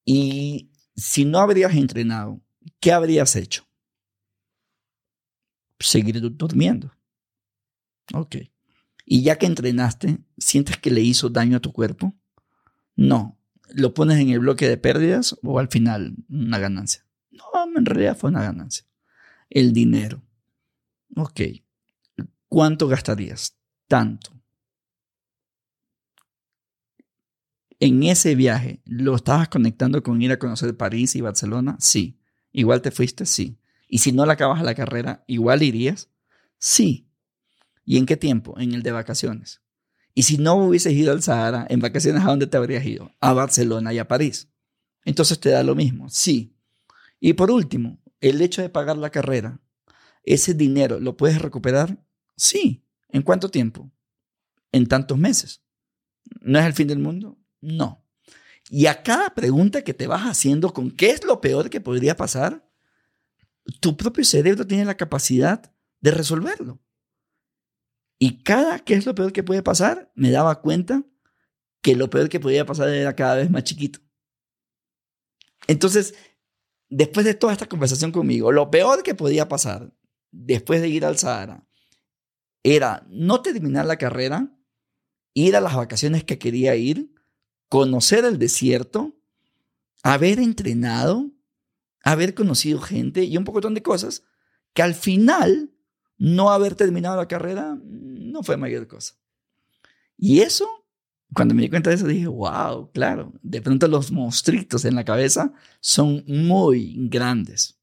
Y 0.05 0.69
si 0.95 1.25
no 1.25 1.39
habrías 1.39 1.73
entrenado, 1.73 2.39
¿qué 2.79 2.91
habrías 2.91 3.35
hecho? 3.35 3.65
Seguir 5.79 6.21
du- 6.21 6.29
durmiendo. 6.29 6.91
Ok. 8.13 8.35
Y 9.05 9.23
ya 9.23 9.37
que 9.37 9.45
entrenaste, 9.47 10.19
¿sientes 10.37 10.77
que 10.77 10.91
le 10.91 11.01
hizo 11.01 11.29
daño 11.29 11.57
a 11.57 11.59
tu 11.59 11.71
cuerpo? 11.73 12.13
No. 12.95 13.37
¿Lo 13.69 13.93
pones 13.95 14.19
en 14.19 14.29
el 14.29 14.39
bloque 14.39 14.69
de 14.69 14.77
pérdidas 14.77 15.35
o 15.41 15.57
al 15.59 15.67
final 15.69 16.15
una 16.29 16.59
ganancia? 16.59 17.05
No, 17.31 17.45
en 17.77 17.85
realidad 17.85 18.15
fue 18.15 18.29
una 18.29 18.43
ganancia. 18.43 18.85
El 19.49 19.73
dinero. 19.73 20.21
Ok. 21.15 21.41
¿Cuánto 22.47 22.87
gastarías? 22.87 23.57
Tanto. 23.87 24.34
En 27.79 28.03
ese 28.03 28.35
viaje, 28.35 28.81
¿lo 28.85 29.15
estabas 29.15 29.49
conectando 29.49 30.01
con 30.01 30.21
ir 30.21 30.31
a 30.31 30.39
conocer 30.39 30.75
París 30.77 31.15
y 31.15 31.21
Barcelona? 31.21 31.75
Sí. 31.79 32.19
¿Igual 32.51 32.81
te 32.81 32.91
fuiste? 32.91 33.25
Sí. 33.25 33.59
¿Y 33.87 33.97
si 33.99 34.11
no 34.11 34.25
la 34.25 34.33
acabas 34.33 34.61
la 34.63 34.75
carrera, 34.75 35.23
igual 35.27 35.61
irías? 35.61 36.09
Sí. 36.57 37.09
¿Y 37.83 37.97
en 37.97 38.05
qué 38.05 38.17
tiempo? 38.17 38.57
En 38.59 38.73
el 38.73 38.81
de 38.81 38.91
vacaciones. 38.91 39.61
Y 40.13 40.23
si 40.23 40.37
no 40.37 40.55
hubieses 40.55 40.93
ido 40.93 41.11
al 41.11 41.21
Sahara, 41.21 41.67
en 41.69 41.81
vacaciones, 41.81 42.23
¿a 42.23 42.27
dónde 42.27 42.47
te 42.47 42.55
habrías 42.55 42.85
ido? 42.85 43.11
A 43.19 43.33
Barcelona 43.33 43.93
y 43.93 43.99
a 43.99 44.07
París. 44.07 44.49
Entonces 45.03 45.39
te 45.39 45.49
da 45.49 45.61
lo 45.61 45.75
mismo. 45.75 46.09
Sí. 46.09 46.55
Y 47.19 47.33
por 47.33 47.51
último, 47.51 47.99
el 48.21 48.41
hecho 48.41 48.61
de 48.61 48.69
pagar 48.69 48.97
la 48.97 49.09
carrera, 49.09 49.59
¿ese 50.23 50.53
dinero 50.53 50.99
lo 50.99 51.17
puedes 51.17 51.41
recuperar? 51.41 52.01
Sí. 52.37 52.85
¿En 53.09 53.21
cuánto 53.21 53.51
tiempo? 53.51 53.91
En 54.71 54.87
tantos 54.87 55.17
meses. 55.17 55.61
¿No 56.41 56.57
es 56.57 56.65
el 56.65 56.73
fin 56.73 56.87
del 56.87 56.99
mundo? 56.99 57.37
No. 57.65 58.05
Y 58.69 58.85
a 58.85 59.01
cada 59.03 59.33
pregunta 59.33 59.83
que 59.83 59.93
te 59.93 60.07
vas 60.07 60.23
haciendo 60.23 60.73
con 60.73 60.91
qué 60.91 61.09
es 61.09 61.23
lo 61.23 61.41
peor 61.41 61.69
que 61.69 61.81
podría 61.81 62.15
pasar, 62.15 62.67
tu 63.79 63.97
propio 63.97 64.23
cerebro 64.23 64.67
tiene 64.67 64.85
la 64.85 64.97
capacidad 64.97 65.71
de 65.99 66.11
resolverlo. 66.11 66.79
Y 68.19 68.43
cada 68.43 68.79
qué 68.79 68.93
es 68.93 69.05
lo 69.05 69.15
peor 69.15 69.33
que 69.33 69.43
puede 69.43 69.63
pasar, 69.63 70.11
me 70.15 70.31
daba 70.31 70.61
cuenta 70.61 71.03
que 71.81 71.95
lo 71.95 72.09
peor 72.09 72.29
que 72.29 72.39
podía 72.39 72.65
pasar 72.65 72.89
era 72.89 73.15
cada 73.15 73.35
vez 73.35 73.49
más 73.49 73.63
chiquito. 73.63 73.99
Entonces, 75.67 76.13
después 76.89 77.25
de 77.25 77.33
toda 77.33 77.53
esta 77.53 77.67
conversación 77.67 78.11
conmigo, 78.11 78.51
lo 78.51 78.69
peor 78.69 79.03
que 79.03 79.15
podía 79.15 79.47
pasar 79.47 79.91
después 80.31 80.81
de 80.81 80.89
ir 80.89 81.05
al 81.05 81.17
Sahara 81.17 81.67
era 82.63 83.05
no 83.09 83.41
terminar 83.41 83.85
la 83.85 83.97
carrera, 83.97 84.55
ir 85.33 85.55
a 85.55 85.61
las 85.61 85.75
vacaciones 85.75 86.23
que 86.23 86.39
quería 86.39 86.75
ir, 86.75 87.14
conocer 87.69 88.25
el 88.25 88.39
desierto, 88.39 89.15
haber 90.03 90.39
entrenado, 90.39 91.31
haber 92.03 92.35
conocido 92.35 92.79
gente 92.79 93.23
y 93.23 93.37
un 93.37 93.43
poco 93.43 93.61
de 93.61 93.81
cosas 93.81 94.23
que 94.73 94.83
al 94.83 94.93
final 94.93 95.71
no 96.17 96.51
haber 96.51 96.75
terminado 96.75 97.17
la 97.17 97.27
carrera 97.27 97.77
no 97.83 98.43
fue 98.43 98.57
mayor 98.57 98.87
cosa. 98.87 99.15
Y 100.17 100.41
eso, 100.41 100.67
cuando 101.33 101.53
me 101.53 101.63
di 101.63 101.69
cuenta 101.69 101.89
de 101.89 101.95
eso, 101.95 102.07
dije, 102.07 102.27
wow, 102.27 102.91
claro, 102.91 103.33
de 103.41 103.61
pronto 103.61 103.87
los 103.87 104.11
monstruitos 104.11 104.85
en 104.85 104.95
la 104.95 105.03
cabeza 105.03 105.53
son 105.79 106.23
muy 106.27 106.95
grandes. 107.09 107.79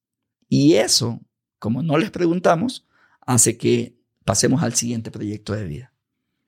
Y 0.48 0.74
eso, 0.74 1.20
como 1.58 1.82
no 1.82 1.98
les 1.98 2.10
preguntamos, 2.10 2.86
hace 3.20 3.56
que 3.56 3.98
pasemos 4.24 4.62
al 4.62 4.74
siguiente 4.74 5.10
proyecto 5.10 5.54
de 5.54 5.64
vida. 5.64 5.94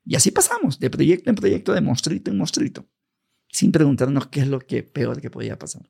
Y 0.04 0.16
así 0.16 0.30
pasamos, 0.30 0.78
de 0.78 0.90
proyecto 0.90 1.30
en 1.30 1.36
proyecto, 1.36 1.72
de 1.72 1.80
monstruito 1.80 2.30
en 2.30 2.38
monstruito, 2.38 2.86
sin 3.54 3.70
preguntarnos 3.70 4.26
qué 4.26 4.40
es 4.40 4.48
lo 4.48 4.58
que 4.58 4.82
peor 4.82 5.20
que 5.20 5.30
podía 5.30 5.56
pasar. 5.58 5.82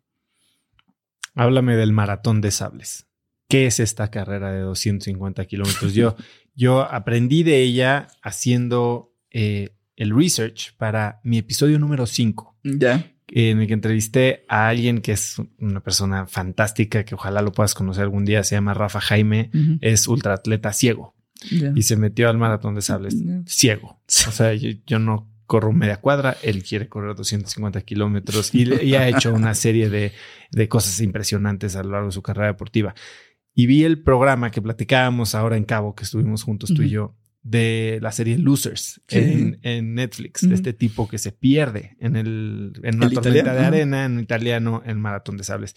Háblame 1.34 1.76
del 1.76 1.92
maratón 1.92 2.40
de 2.42 2.50
sables. 2.50 3.06
¿Qué 3.48 3.66
es 3.66 3.80
esta 3.80 4.10
carrera 4.10 4.52
de 4.52 4.60
250 4.60 5.44
kilómetros? 5.46 5.94
Yo, 5.94 6.14
yo 6.54 6.82
aprendí 6.82 7.42
de 7.42 7.62
ella 7.62 8.08
haciendo 8.22 9.12
eh, 9.30 9.70
el 9.96 10.14
research 10.14 10.76
para 10.76 11.20
mi 11.24 11.38
episodio 11.38 11.78
número 11.78 12.06
5, 12.06 12.58
Ya. 12.64 13.10
en 13.28 13.60
el 13.60 13.66
que 13.66 13.72
entrevisté 13.72 14.44
a 14.48 14.68
alguien 14.68 15.00
que 15.00 15.12
es 15.12 15.36
una 15.58 15.80
persona 15.80 16.26
fantástica, 16.26 17.04
que 17.04 17.14
ojalá 17.14 17.42
lo 17.42 17.52
puedas 17.52 17.74
conocer 17.74 18.02
algún 18.04 18.24
día, 18.24 18.44
se 18.44 18.56
llama 18.56 18.74
Rafa 18.74 19.00
Jaime, 19.00 19.50
Ujú. 19.54 19.78
es 19.80 20.06
ultraatleta 20.06 20.72
ciego 20.72 21.14
Ya. 21.50 21.72
y 21.74 21.82
se 21.82 21.96
metió 21.96 22.28
al 22.28 22.38
maratón 22.38 22.74
de 22.74 22.82
sables 22.82 23.16
ciego. 23.46 24.00
O 24.28 24.32
sea, 24.32 24.54
yo, 24.54 24.70
yo 24.86 24.98
no 24.98 25.33
corro 25.54 25.72
media 25.72 25.98
cuadra, 25.98 26.36
él 26.42 26.64
quiere 26.64 26.88
correr 26.88 27.14
250 27.14 27.80
kilómetros 27.82 28.52
y, 28.52 28.96
ha 28.96 29.08
hecho 29.08 29.32
una 29.32 29.54
serie 29.54 29.88
de, 29.88 30.10
de 30.50 30.68
cosas 30.68 31.00
impresionantes 31.00 31.76
a 31.76 31.84
lo 31.84 31.90
largo 31.90 32.06
de 32.06 32.12
su 32.12 32.22
carrera 32.22 32.48
deportiva. 32.48 32.92
Y 33.54 33.66
vi 33.66 33.84
el 33.84 34.02
programa 34.02 34.50
que 34.50 34.60
platicábamos 34.60 35.36
ahora 35.36 35.56
en 35.56 35.62
Cabo, 35.62 35.94
que 35.94 36.02
estuvimos 36.02 36.42
juntos 36.42 36.74
tú 36.74 36.82
y 36.82 36.90
yo, 36.90 37.14
de 37.44 38.00
la 38.02 38.10
serie 38.10 38.36
Losers 38.36 39.00
Sí. 39.06 39.18
en, 39.18 39.60
en 39.62 39.94
Netflix, 39.94 40.40
de 40.48 40.56
este 40.56 40.72
tipo 40.72 41.06
que 41.06 41.18
se 41.18 41.30
pierde 41.30 41.96
en, 42.00 42.16
el, 42.16 42.72
en 42.82 42.96
una 42.96 43.06
¿El 43.06 43.12
tormenta 43.14 43.20
italiano? 43.20 43.52
de 43.52 43.64
arena, 43.64 44.04
en 44.06 44.18
italiano, 44.18 44.82
en 44.84 45.00
maratón 45.00 45.36
de 45.36 45.44
sables. 45.44 45.76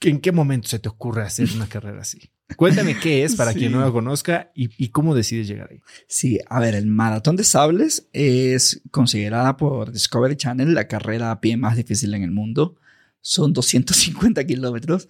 ¿En 0.00 0.20
qué 0.20 0.32
momento 0.32 0.68
se 0.68 0.78
te 0.78 0.88
ocurre 0.88 1.20
hacer 1.20 1.50
una 1.54 1.68
carrera 1.68 2.00
así? 2.00 2.30
Cuéntame 2.56 2.98
qué 2.98 3.24
es 3.24 3.34
para 3.36 3.52
Sí. 3.52 3.60
quien 3.60 3.72
no 3.72 3.80
lo 3.80 3.92
conozca 3.92 4.52
y, 4.54 4.70
y 4.82 4.88
cómo 4.90 5.14
decides 5.14 5.48
llegar 5.48 5.68
ahí. 5.70 5.80
Sí, 6.06 6.38
a 6.48 6.60
ver, 6.60 6.74
el 6.74 6.86
maratón 6.86 7.36
de 7.36 7.44
sables 7.44 8.08
es 8.12 8.82
considerada 8.90 9.56
por 9.56 9.92
Discovery 9.92 10.36
Channel 10.36 10.74
la 10.74 10.86
carrera 10.86 11.30
a 11.30 11.40
pie 11.40 11.56
más 11.56 11.76
difícil 11.76 12.12
en 12.14 12.22
el 12.22 12.30
mundo. 12.30 12.76
son 13.20 13.52
250 13.54 14.44
kilómetros 14.44 15.08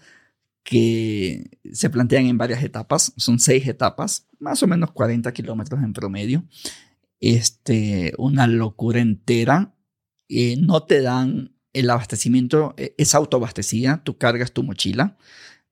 que 0.62 1.58
se 1.72 1.90
plantean 1.90 2.26
en 2.26 2.38
varias 2.38 2.62
etapas. 2.62 3.12
Son 3.16 3.38
seis 3.38 3.66
etapas, 3.66 4.28
más 4.38 4.62
o 4.62 4.66
menos 4.66 4.92
40 4.92 5.32
kilómetros 5.32 5.82
en 5.82 5.92
promedio. 5.92 6.44
Este, 7.20 8.14
una 8.18 8.46
locura 8.46 9.00
entera. 9.00 9.74
Eh, 10.28 10.56
no 10.58 10.84
te 10.84 11.02
dan 11.02 11.54
el 11.72 11.90
abastecimiento, 11.90 12.74
eh, 12.76 12.94
es 12.98 13.14
autoabastecida, 13.14 14.02
tú 14.04 14.16
cargas 14.16 14.52
tu 14.52 14.62
mochila, 14.62 15.16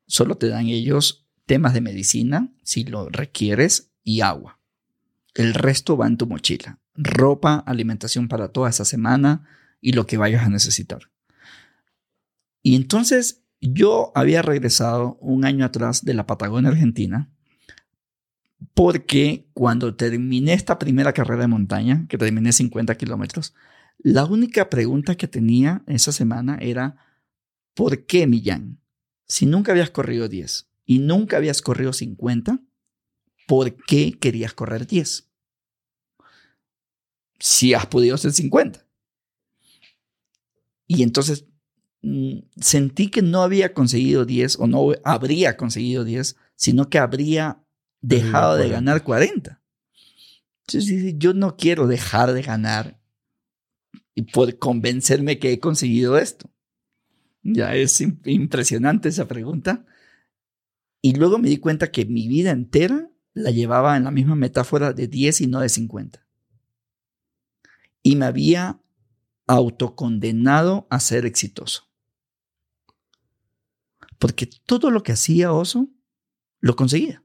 solo 0.06 0.36
te 0.36 0.48
dan 0.48 0.66
ellos 0.66 1.21
temas 1.46 1.74
de 1.74 1.80
medicina, 1.80 2.52
si 2.62 2.84
lo 2.84 3.08
requieres, 3.08 3.90
y 4.04 4.20
agua. 4.20 4.58
El 5.34 5.54
resto 5.54 5.96
va 5.96 6.06
en 6.06 6.16
tu 6.16 6.26
mochila. 6.26 6.78
Ropa, 6.94 7.56
alimentación 7.66 8.28
para 8.28 8.48
toda 8.48 8.70
esa 8.70 8.84
semana 8.84 9.46
y 9.80 9.92
lo 9.92 10.06
que 10.06 10.18
vayas 10.18 10.44
a 10.44 10.50
necesitar. 10.50 11.10
Y 12.62 12.76
entonces 12.76 13.42
yo 13.60 14.12
había 14.14 14.42
regresado 14.42 15.16
un 15.20 15.44
año 15.44 15.64
atrás 15.64 16.04
de 16.04 16.14
la 16.14 16.26
Patagonia 16.26 16.70
Argentina 16.70 17.30
porque 18.74 19.48
cuando 19.54 19.94
terminé 19.94 20.52
esta 20.52 20.78
primera 20.78 21.12
carrera 21.12 21.42
de 21.42 21.48
montaña, 21.48 22.06
que 22.08 22.18
terminé 22.18 22.52
50 22.52 22.94
kilómetros, 22.96 23.54
la 23.98 24.24
única 24.24 24.68
pregunta 24.68 25.16
que 25.16 25.28
tenía 25.28 25.82
esa 25.86 26.12
semana 26.12 26.58
era, 26.60 26.96
¿por 27.74 28.06
qué 28.06 28.26
Millán? 28.26 28.78
Si 29.26 29.46
nunca 29.46 29.72
habías 29.72 29.90
corrido 29.90 30.28
10 30.28 30.71
y 30.92 30.98
nunca 30.98 31.38
habías 31.38 31.62
corrido 31.62 31.94
50, 31.94 32.60
¿por 33.46 33.74
qué 33.86 34.12
querías 34.12 34.52
correr 34.52 34.86
10? 34.86 35.26
Si 37.38 37.72
has 37.72 37.86
podido 37.86 38.14
hacer 38.14 38.32
50. 38.32 38.86
Y 40.86 41.02
entonces 41.02 41.46
mm, 42.02 42.40
sentí 42.60 43.08
que 43.08 43.22
no 43.22 43.40
había 43.40 43.72
conseguido 43.72 44.26
10 44.26 44.58
o 44.58 44.66
no 44.66 44.92
habría 45.02 45.56
conseguido 45.56 46.04
10, 46.04 46.36
sino 46.56 46.90
que 46.90 46.98
habría 46.98 47.64
dejado 48.02 48.56
de 48.56 48.68
ganar 48.68 49.02
40. 49.02 49.62
Entonces 50.66 51.14
yo 51.16 51.32
no 51.32 51.56
quiero 51.56 51.86
dejar 51.86 52.34
de 52.34 52.42
ganar 52.42 53.00
y 54.14 54.24
por 54.24 54.58
convencerme 54.58 55.38
que 55.38 55.52
he 55.52 55.58
conseguido 55.58 56.18
esto. 56.18 56.50
Ya 57.42 57.74
es 57.76 57.98
impresionante 58.26 59.08
esa 59.08 59.26
pregunta. 59.26 59.86
Y 61.02 61.14
luego 61.16 61.38
me 61.38 61.48
di 61.48 61.58
cuenta 61.58 61.90
que 61.90 62.06
mi 62.06 62.28
vida 62.28 62.52
entera 62.52 63.10
la 63.34 63.50
llevaba 63.50 63.96
en 63.96 64.04
la 64.04 64.12
misma 64.12 64.36
metáfora 64.36 64.92
de 64.92 65.08
10 65.08 65.40
y 65.42 65.46
no 65.48 65.60
de 65.60 65.68
50. 65.68 66.24
Y 68.04 68.16
me 68.16 68.24
había 68.24 68.80
autocondenado 69.48 70.86
a 70.90 71.00
ser 71.00 71.26
exitoso. 71.26 71.88
Porque 74.18 74.46
todo 74.46 74.90
lo 74.92 75.02
que 75.02 75.12
hacía 75.12 75.52
Oso, 75.52 75.88
lo 76.60 76.76
conseguía. 76.76 77.24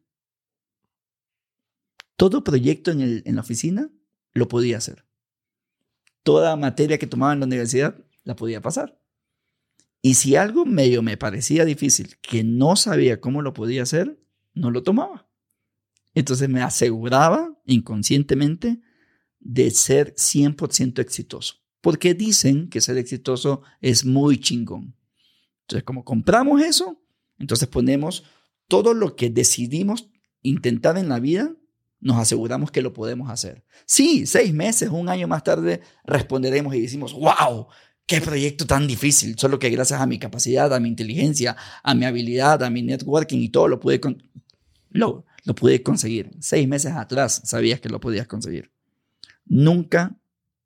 Todo 2.16 2.44
proyecto 2.44 2.90
en, 2.90 3.02
el, 3.02 3.24
en 3.26 3.36
la 3.36 3.42
oficina, 3.42 3.92
lo 4.34 4.48
podía 4.48 4.78
hacer. 4.78 5.06
Toda 6.24 6.56
materia 6.56 6.98
que 6.98 7.06
tomaba 7.06 7.34
en 7.34 7.42
la 7.42 7.46
universidad, 7.46 8.04
la 8.24 8.36
podía 8.36 8.62
pasar. 8.62 8.97
Y 10.02 10.14
si 10.14 10.36
algo 10.36 10.66
medio 10.66 11.02
me 11.02 11.18
parecía 11.18 11.66
difícil, 11.66 12.18
que 12.22 12.44
no 12.44 12.76
sabía 12.76 13.20
cómo 13.20 13.42
lo 13.42 13.54
podía 13.54 13.84
hacer, 13.84 14.20
no 14.54 14.72
lo 14.72 14.84
tomaba. 14.84 15.28
Entonces 16.14 16.50
me 16.50 16.62
aseguraba 16.62 17.58
inconscientemente 17.66 18.80
de 19.40 19.72
ser 19.72 20.14
100% 20.16 21.00
exitoso. 21.00 21.56
Porque 21.82 22.14
dicen 22.14 22.70
que 22.70 22.82
ser 22.82 22.98
exitoso 22.98 23.62
es 23.82 24.06
muy 24.06 24.40
chingón. 24.40 24.96
Entonces, 25.62 25.84
como 25.84 26.04
compramos 26.04 26.62
eso, 26.62 27.02
entonces 27.38 27.68
ponemos 27.68 28.24
todo 28.68 28.94
lo 28.94 29.16
que 29.16 29.30
decidimos 29.30 30.10
intentar 30.42 30.98
en 30.98 31.10
la 31.10 31.20
vida, 31.20 31.56
nos 32.00 32.18
aseguramos 32.18 32.72
que 32.72 32.82
lo 32.82 32.94
podemos 32.94 33.30
hacer. 33.30 33.66
Sí, 33.86 34.26
seis 34.26 34.54
meses, 34.54 34.90
un 34.90 35.10
año 35.10 35.28
más 35.28 35.44
tarde, 35.44 35.82
responderemos 36.06 36.76
y 36.76 36.82
decimos, 36.82 37.14
wow, 37.14 37.68
qué 38.08 38.22
proyecto 38.22 38.66
tan 38.66 38.88
difícil, 38.88 39.38
solo 39.38 39.60
que 39.60 39.70
gracias 39.70 40.02
a 40.02 40.08
mi 40.08 40.18
capacidad, 40.18 40.74
a 40.74 40.80
mi 40.80 40.88
inteligencia, 40.88 41.56
a 41.84 41.94
mi 41.94 42.06
habilidad, 42.06 42.64
a 42.64 42.70
mi 42.70 42.82
networking 42.82 43.40
y 43.40 43.50
todo 43.50 43.68
lo 43.68 43.80
pude, 43.80 44.00
lo, 44.92 45.26
lo 45.44 45.56
pude 45.56 45.84
conseguir. 45.84 46.32
Seis 46.40 46.68
meses 46.68 46.94
atrás 46.94 47.42
sabías 47.44 47.82
que 47.82 47.90
lo 47.90 48.00
podías 48.00 48.26
conseguir. 48.26 48.72
Nunca 49.46 50.18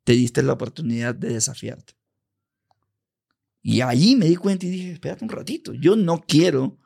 te 0.03 0.13
diste 0.13 0.43
la 0.43 0.53
oportunidad 0.53 1.15
de 1.15 1.33
desafiarte. 1.33 1.93
Y 3.63 3.81
allí 3.81 4.15
me 4.15 4.27
di 4.27 4.35
cuenta 4.35 4.65
y 4.65 4.69
dije, 4.69 4.91
espérate 4.93 5.23
un 5.23 5.29
ratito, 5.29 5.73
yo 5.73 5.95
no 5.95 6.21
quiero 6.21 6.79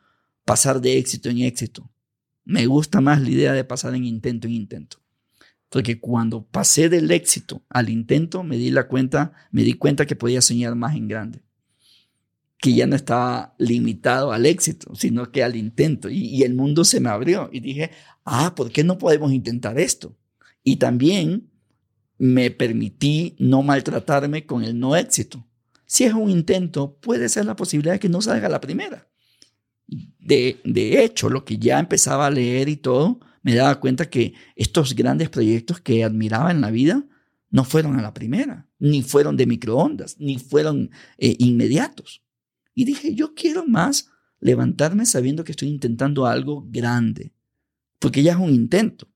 pasar 0.45 0.79
de 0.81 0.97
éxito 0.97 1.29
en 1.29 1.39
éxito. 1.39 1.91
Me 2.45 2.65
gusta 2.65 3.01
más 3.01 3.21
la 3.21 3.29
idea 3.29 3.53
de 3.53 3.63
pasar 3.63 3.93
en 3.95 4.05
intento 4.05 4.47
en 4.47 4.53
intento. 4.53 5.04
Porque 5.76 5.99
cuando 5.99 6.45
pasé 6.45 6.88
del 6.88 7.11
éxito 7.11 7.61
al 7.67 7.89
intento, 7.89 8.45
me 8.45 8.55
di 8.55 8.71
la 8.71 8.88
cuenta, 8.88 9.34
me 9.51 9.63
di 9.63 9.73
cuenta 9.73 10.05
que 10.05 10.15
podía 10.15 10.41
soñar 10.41 10.73
más 10.73 10.95
en 10.95 11.09
grande. 11.09 11.41
Que 12.59 12.73
ya 12.73 12.88
no 12.88 12.95
estaba 12.95 13.55
limitado 13.57 14.32
al 14.32 14.45
éxito, 14.45 14.95
sino 14.95 15.34
que 15.34 15.43
al 15.43 15.57
intento. 15.57 16.07
Y, 16.09 16.43
el 16.43 16.53
mundo 16.53 16.86
se 16.86 17.01
me 17.01 17.09
abrió. 17.09 17.49
Y 17.51 17.59
dije, 17.59 17.91
ah, 18.23 18.55
¿por 18.55 18.71
qué 18.71 18.86
no 18.86 18.97
podemos 18.97 19.34
intentar 19.34 19.78
esto? 19.78 20.15
Y 20.63 20.78
también 20.78 21.51
me 22.17 22.51
permití 22.51 23.36
no 23.38 23.61
maltratarme 23.61 24.45
con 24.45 24.63
el 24.63 24.80
no 24.80 24.95
éxito. 24.95 25.45
Si 25.86 26.05
es 26.05 26.13
un 26.13 26.30
intento, 26.30 26.95
puede 27.01 27.28
ser 27.28 27.47
la 27.47 27.57
posibilidad 27.57 27.95
de 27.95 27.99
que 27.99 28.07
no 28.07 28.21
salga 28.21 28.47
la 28.47 28.61
primera. 28.61 29.09
De, 29.88 30.61
de 30.63 31.03
hecho, 31.03 31.30
lo 31.30 31.43
que 31.43 31.57
ya 31.57 31.80
empezaba 31.80 32.28
a 32.28 32.32
leer 32.32 32.69
y 32.69 32.78
todo, 32.78 33.19
me 33.45 33.53
daba 33.53 33.79
cuenta 33.79 34.09
que 34.09 34.33
estos 34.55 34.95
grandes 34.95 35.29
proyectos 35.29 35.79
que 35.79 36.03
admiraba 36.03 36.49
en 36.49 36.61
la 36.61 36.71
vida 36.71 37.05
no 37.51 37.63
fueron 37.63 37.95
a 37.99 38.01
la 38.01 38.11
primera, 38.11 38.67
ni 38.79 39.03
fueron 39.03 39.37
de 39.37 39.45
microondas, 39.45 40.19
ni 40.19 40.39
fueron 40.39 40.89
eh, 41.19 41.35
inmediatos. 41.37 42.23
Y 42.73 42.85
dije, 42.85 43.13
yo 43.13 43.35
quiero 43.35 43.63
más 43.67 44.09
levantarme 44.39 45.05
sabiendo 45.05 45.43
que 45.43 45.51
estoy 45.51 45.67
intentando 45.67 46.25
algo 46.25 46.65
grande, 46.71 47.33
porque 47.99 48.23
ya 48.23 48.31
es 48.31 48.39
un 48.39 48.49
intento. 48.49 49.07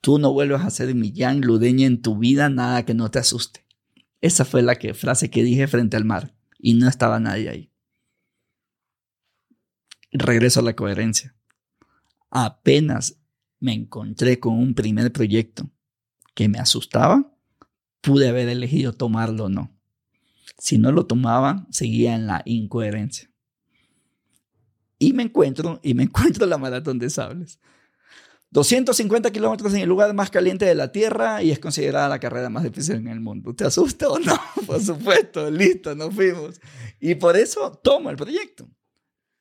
Tú 0.00 0.20
no 0.20 0.32
vuelvas 0.32 0.64
a 0.64 0.70
ser 0.70 0.94
Millán 0.94 1.40
Ludeña 1.40 1.88
en 1.88 2.00
tu 2.00 2.18
vida, 2.18 2.50
nada 2.50 2.84
que 2.84 2.94
no 2.94 3.10
te 3.10 3.18
asuste. 3.18 3.66
Esa 4.20 4.44
fue 4.44 4.62
la 4.62 4.78
frase 4.94 5.28
que 5.28 5.42
dije 5.42 5.66
frente 5.66 5.96
al 5.96 6.04
mar 6.04 6.36
y 6.56 6.74
no 6.74 6.88
estaba 6.88 7.18
nadie 7.18 7.48
ahí. 7.48 7.72
Regreso 10.12 10.60
a 10.60 10.62
la 10.62 10.76
coherencia. 10.76 11.34
Apenas 12.30 13.18
me 13.58 13.74
encontré 13.74 14.40
con 14.40 14.54
un 14.54 14.74
primer 14.74 15.12
proyecto 15.12 15.70
que 16.34 16.48
me 16.48 16.58
asustaba, 16.58 17.36
pude 18.00 18.28
haber 18.28 18.48
elegido 18.48 18.92
tomarlo 18.92 19.44
o 19.44 19.48
no. 19.48 19.76
Si 20.58 20.78
no 20.78 20.92
lo 20.92 21.06
tomaba, 21.06 21.66
seguía 21.70 22.14
en 22.14 22.26
la 22.26 22.42
incoherencia. 22.44 23.30
Y 24.98 25.12
me 25.12 25.24
encuentro, 25.24 25.80
y 25.82 25.94
me 25.94 26.02
encuentro 26.04 26.46
la 26.46 26.58
maratón 26.58 26.98
de 26.98 27.10
sables. 27.10 27.58
250 28.52 29.30
kilómetros 29.30 29.72
en 29.74 29.80
el 29.80 29.88
lugar 29.88 30.12
más 30.12 30.28
caliente 30.30 30.64
de 30.64 30.74
la 30.74 30.90
Tierra 30.90 31.40
y 31.42 31.52
es 31.52 31.60
considerada 31.60 32.08
la 32.08 32.18
carrera 32.18 32.50
más 32.50 32.64
difícil 32.64 32.96
en 32.96 33.08
el 33.08 33.20
mundo. 33.20 33.54
¿Te 33.54 33.64
asusta 33.64 34.08
o 34.08 34.18
no? 34.18 34.38
Por 34.66 34.80
supuesto, 34.80 35.50
listo, 35.50 35.94
nos 35.94 36.12
fuimos. 36.14 36.60
Y 36.98 37.14
por 37.14 37.36
eso 37.36 37.72
tomo 37.82 38.10
el 38.10 38.16
proyecto. 38.16 38.68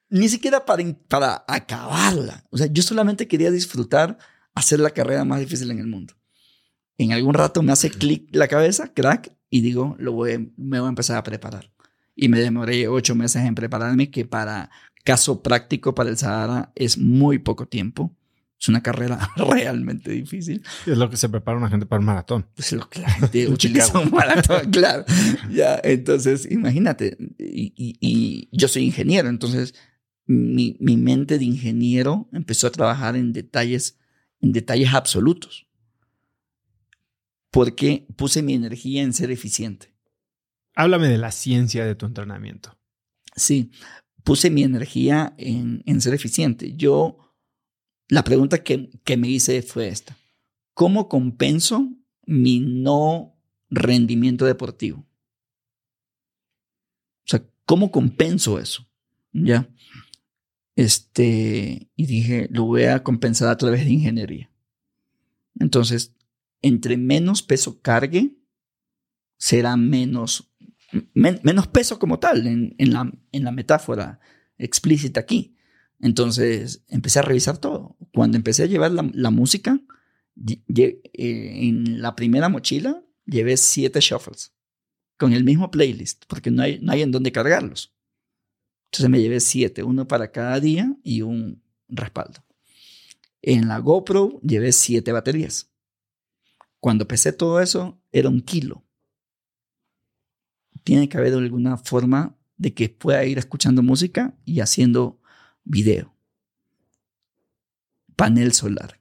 Ni 0.10 0.30
siquiera 0.30 0.66
para, 0.66 0.84
para 1.07 1.43
acabarla. 1.47 2.43
O 2.49 2.57
sea, 2.57 2.68
yo 2.68 2.82
solamente 2.84 3.28
quería 3.28 3.51
disfrutar 3.51 4.18
hacer 4.55 4.80
la 4.80 4.89
carrera 4.89 5.26
más 5.26 5.39
difícil 5.39 5.72
en 5.72 5.80
el 5.80 5.88
mundo. 5.88 6.14
En 6.97 7.14
algún 7.14 7.34
rato 7.34 7.62
me 7.62 7.72
hace 7.72 7.89
clic 7.89 8.28
la 8.32 8.47
cabeza, 8.47 8.93
crack, 8.93 9.32
y 9.49 9.62
digo, 9.62 9.95
lo 9.99 10.12
voy, 10.12 10.53
me 10.57 10.80
voy 10.80 10.88
a 10.88 10.89
empezar 10.89 11.18
a 11.18 11.24
preparar. 11.24 11.72
Y 12.16 12.28
me 12.28 12.39
demoré 12.39 12.88
ocho 12.88 13.16
meses 13.16 13.43
en 13.43 13.55
prepararme, 13.55 14.12
que 14.12 14.26
para 14.26 14.70
caso 15.05 15.41
práctico 15.41 15.95
para 15.95 16.10
el 16.10 16.18
Sahara 16.18 16.72
es 16.76 16.97
muy 16.97 17.39
poco 17.39 17.68
tiempo 17.68 18.14
es 18.60 18.68
una 18.68 18.84
carrera 18.84 19.32
realmente 19.38 20.12
difícil. 20.12 20.64
Es 20.86 20.97
lo 20.97 21.10
que 21.10 21.18
se 21.18 21.30
prepara 21.30 21.57
una 21.57 21.70
gente 21.70 21.86
para 21.86 21.99
un 21.99 22.05
maratón. 22.05 22.45
Es 22.57 22.74
lo 22.74 22.89
que 22.89 22.99
la 22.99 23.10
gente 23.10 23.47
utiliza 23.49 23.99
un 23.99 24.12
maratón, 24.12 24.70
claro. 24.72 25.05
Ya, 25.49 25.80
entonces, 25.84 26.47
imagínate, 26.51 27.18
y, 27.38 28.49
yo 28.51 28.68
soy 28.68 28.84
ingeniero, 28.84 29.30
entonces 29.30 29.76
mi, 30.30 30.77
mi, 30.80 30.95
mente 30.95 31.39
de 31.39 31.45
ingeniero 31.45 32.30
empezó 32.32 32.67
a 32.67 32.71
trabajar 32.71 33.15
en 33.15 33.34
detalles, 33.34 33.97
en 34.41 34.51
detalles 34.51 34.93
absolutos. 34.93 35.67
Porque 37.49 38.05
puse 38.15 38.43
mi 38.43 38.53
energía 38.53 39.01
en 39.01 39.13
ser 39.13 39.32
eficiente. 39.32 39.91
Háblame 40.75 41.07
de 41.07 41.17
la 41.17 41.32
ciencia 41.32 41.84
de 41.84 41.95
tu 41.95 42.05
entrenamiento. 42.05 42.77
Sí, 43.36 43.71
puse 44.23 44.51
mi 44.51 44.61
energía 44.61 45.34
en, 45.38 45.82
en 45.88 45.99
ser 45.99 46.13
eficiente. 46.13 46.75
Yo 46.75 47.17
la 48.07 48.23
pregunta 48.23 48.63
que, 48.63 48.89
me 49.17 49.30
hice 49.30 49.63
fue 49.63 49.88
esta. 49.88 50.15
¿Cómo 50.75 51.09
compenso 51.09 51.89
mi 52.27 52.59
no 52.59 53.36
rendimiento 53.71 54.45
deportivo? 54.45 55.07
sea, 57.25 57.43
¿cómo 57.65 57.91
compenso 57.91 58.59
eso? 58.59 58.88
¿Ya? 59.32 59.67
Este, 60.80 61.91
y 61.97 62.05
dije, 62.05 62.47
lo 62.51 62.63
voy 62.63 62.84
a 62.84 63.03
compensar 63.03 63.49
a 63.49 63.57
través 63.57 63.84
de 63.84 63.91
ingeniería. 63.91 64.49
Entonces, 65.59 66.15
entre 66.61 66.95
menos 66.95 67.43
peso 67.43 67.82
cargue, 67.82 68.38
será 69.38 69.75
menos, 69.75 70.53
menos 71.13 71.67
peso 71.67 71.99
como 71.99 72.19
tal 72.19 72.47
en, 72.47 72.93
la, 72.93 73.11
en 73.34 73.43
la 73.43 73.51
metáfora 73.51 74.21
explícita 74.57 75.19
aquí. 75.19 75.57
Entonces 75.99 76.86
empecé 76.88 77.19
a 77.19 77.23
revisar 77.23 77.57
todo. 77.57 77.97
Cuando 78.13 78.38
empecé 78.38 78.63
a 78.63 78.67
llevar 78.67 78.91
la, 78.93 79.32
música, 79.32 79.82
eh, 80.47 81.01
en 81.13 82.01
la 82.01 82.15
primera 82.15 82.47
mochila 82.47 83.03
llevé 83.25 83.57
siete 83.57 83.99
shuffles 83.99 84.53
con 85.17 85.34
el 85.34 85.43
mismo 85.43 85.71
playlist, 85.71 86.23
porque 86.30 86.51
no 86.51 86.61
hay, 86.61 86.80
no 86.80 86.93
hay 86.93 87.01
en 87.01 87.11
dónde 87.11 87.34
cargarlos. 87.34 87.99
Entonces 88.91 89.09
me 89.09 89.21
llevé 89.21 89.39
siete, 89.39 89.83
uno 89.83 90.07
para 90.07 90.31
cada 90.31 90.59
día 90.59 90.95
y 91.03 91.21
un 91.21 91.61
respaldo. 91.87 92.43
En 93.41 93.67
la 93.67 93.77
GoPro 93.77 94.39
llevé 94.41 94.71
siete 94.71 95.11
baterías. 95.11 95.71
Cuando 96.79 97.07
pesé 97.07 97.31
todo 97.31 97.61
eso, 97.61 98.01
era 98.11 98.29
un 98.29 98.41
kilo. 98.41 98.83
Tiene 100.83 101.07
que 101.07 101.17
haber 101.17 101.33
alguna 101.33 101.77
forma 101.77 102.35
de 102.57 102.73
que 102.73 102.89
pueda 102.89 103.23
ir 103.25 103.37
escuchando 103.37 103.83
música 103.83 104.35
y 104.43 104.59
haciendo 104.59 105.21
video. 105.63 106.15
Panel 108.15 108.53
solar. 108.53 108.99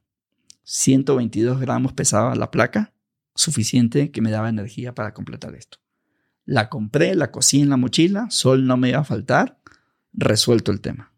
122 0.65 1.61
gramos 1.61 1.95
pesaba 1.95 2.35
la 2.35 2.51
placa, 2.51 2.93
suficiente 3.35 4.11
que 4.11 4.21
me 4.21 4.31
daba 4.31 4.51
energía 4.51 4.95
para 4.95 5.15
completar 5.15 5.55
esto. 5.55 5.79
La 6.45 6.69
compré, 6.69 7.15
la 7.15 7.31
cosí 7.31 7.61
en 7.61 7.71
la 7.71 7.77
mochila, 7.77 8.31
sol 8.31 8.67
no 8.67 8.77
me 8.77 8.91
iba 8.91 8.99
a 8.99 9.05
faltar, 9.05 9.59
resuelto 10.13 10.73
el 10.73 10.81
tema. 10.81 11.13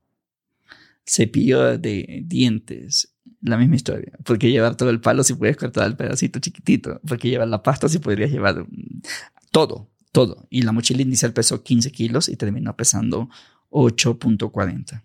Cepillo 1.06 1.78
de 1.78 2.22
dientes, 2.24 3.14
la 3.42 3.56
misma 3.56 3.76
historia. 3.76 4.12
Porque 4.24 4.50
llevar 4.50 4.76
todo 4.76 4.90
el 4.90 5.00
palo 5.00 5.24
si 5.24 5.34
puedes 5.34 5.56
cortar 5.56 5.86
el 5.86 5.96
pedacito 5.96 6.38
chiquitito. 6.38 7.00
Porque 7.06 7.28
llevar 7.28 7.48
la 7.48 7.62
pasta 7.62 7.88
si 7.88 7.98
podrías 7.98 8.30
llevar 8.30 8.62
mm, 8.62 9.02
todo, 9.50 9.90
todo. 10.12 10.46
Y 10.50 10.62
la 10.62 10.72
mochila 10.72 11.02
inicial 11.02 11.32
pesó 11.32 11.62
15 11.62 11.90
kilos 11.92 12.28
y 12.28 12.36
terminó 12.36 12.76
pesando 12.76 13.28
8.40 13.70 15.02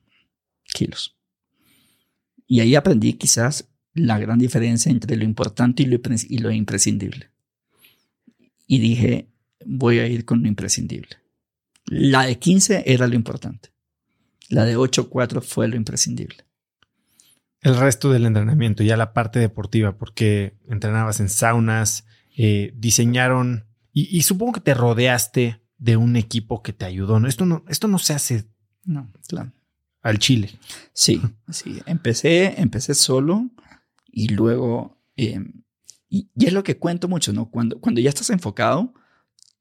kilos. 0.64 1.16
Y 2.48 2.60
ahí 2.60 2.76
aprendí 2.76 3.14
quizás 3.14 3.70
la 3.94 4.20
gran 4.20 4.38
diferencia 4.38 4.92
entre 4.92 5.16
lo 5.16 5.24
importante 5.24 5.84
y 5.84 5.86
lo, 5.86 6.00
y 6.30 6.38
lo 6.38 6.52
imprescindible. 6.52 7.30
Y 8.68 8.80
dije, 8.80 9.30
voy 9.66 10.00
a 10.00 10.08
ir 10.08 10.26
con 10.26 10.42
lo 10.42 10.48
imprescindible. 10.48 11.18
La 11.86 12.26
de 12.26 12.38
15 12.38 12.84
era 12.86 13.08
lo 13.08 13.16
importante. 13.16 13.70
La 14.50 14.66
de 14.66 14.78
8.4 14.78 15.42
fue 15.42 15.68
lo 15.68 15.76
imprescindible. 15.76 16.46
El 17.62 17.78
resto 17.78 18.12
del 18.12 18.26
entrenamiento, 18.26 18.84
ya 18.84 18.96
la 18.96 19.14
parte 19.14 19.40
deportiva, 19.40 19.98
porque 19.98 20.58
entrenabas 20.70 21.20
en 21.20 21.30
saunas, 21.30 22.06
eh, 22.38 22.74
diseñaron 22.76 23.66
y, 23.98 24.24
supongo 24.24 24.52
que 24.52 24.60
te 24.60 24.74
rodeaste 24.74 25.62
de 25.78 25.96
un 25.96 26.18
equipo 26.18 26.62
que 26.62 26.74
te 26.74 26.84
ayudó. 26.84 27.22
¿no? 27.22 27.30
Esto, 27.30 27.46
no, 27.46 27.64
esto 27.70 27.88
no 27.88 27.98
se 27.98 28.14
hace 28.14 28.46
no, 28.84 29.10
claro. 29.26 29.54
al 30.02 30.20
Chile. 30.20 30.52
Sí, 30.92 31.22
sí. 31.50 31.82
Empecé, 31.86 32.62
empecé 32.62 32.94
solo 32.94 33.50
y 34.06 34.28
luego, 34.28 35.02
em, 35.16 35.64
y, 36.10 36.30
y, 36.36 36.46
es 36.46 36.52
lo 36.52 36.64
que 36.64 36.78
cuento 36.78 37.08
mucho, 37.08 37.32
¿no? 37.32 37.50
Cuando, 37.50 37.80
cuando 37.80 38.02
ya 38.02 38.10
estás 38.10 38.30
enfocado, 38.32 38.94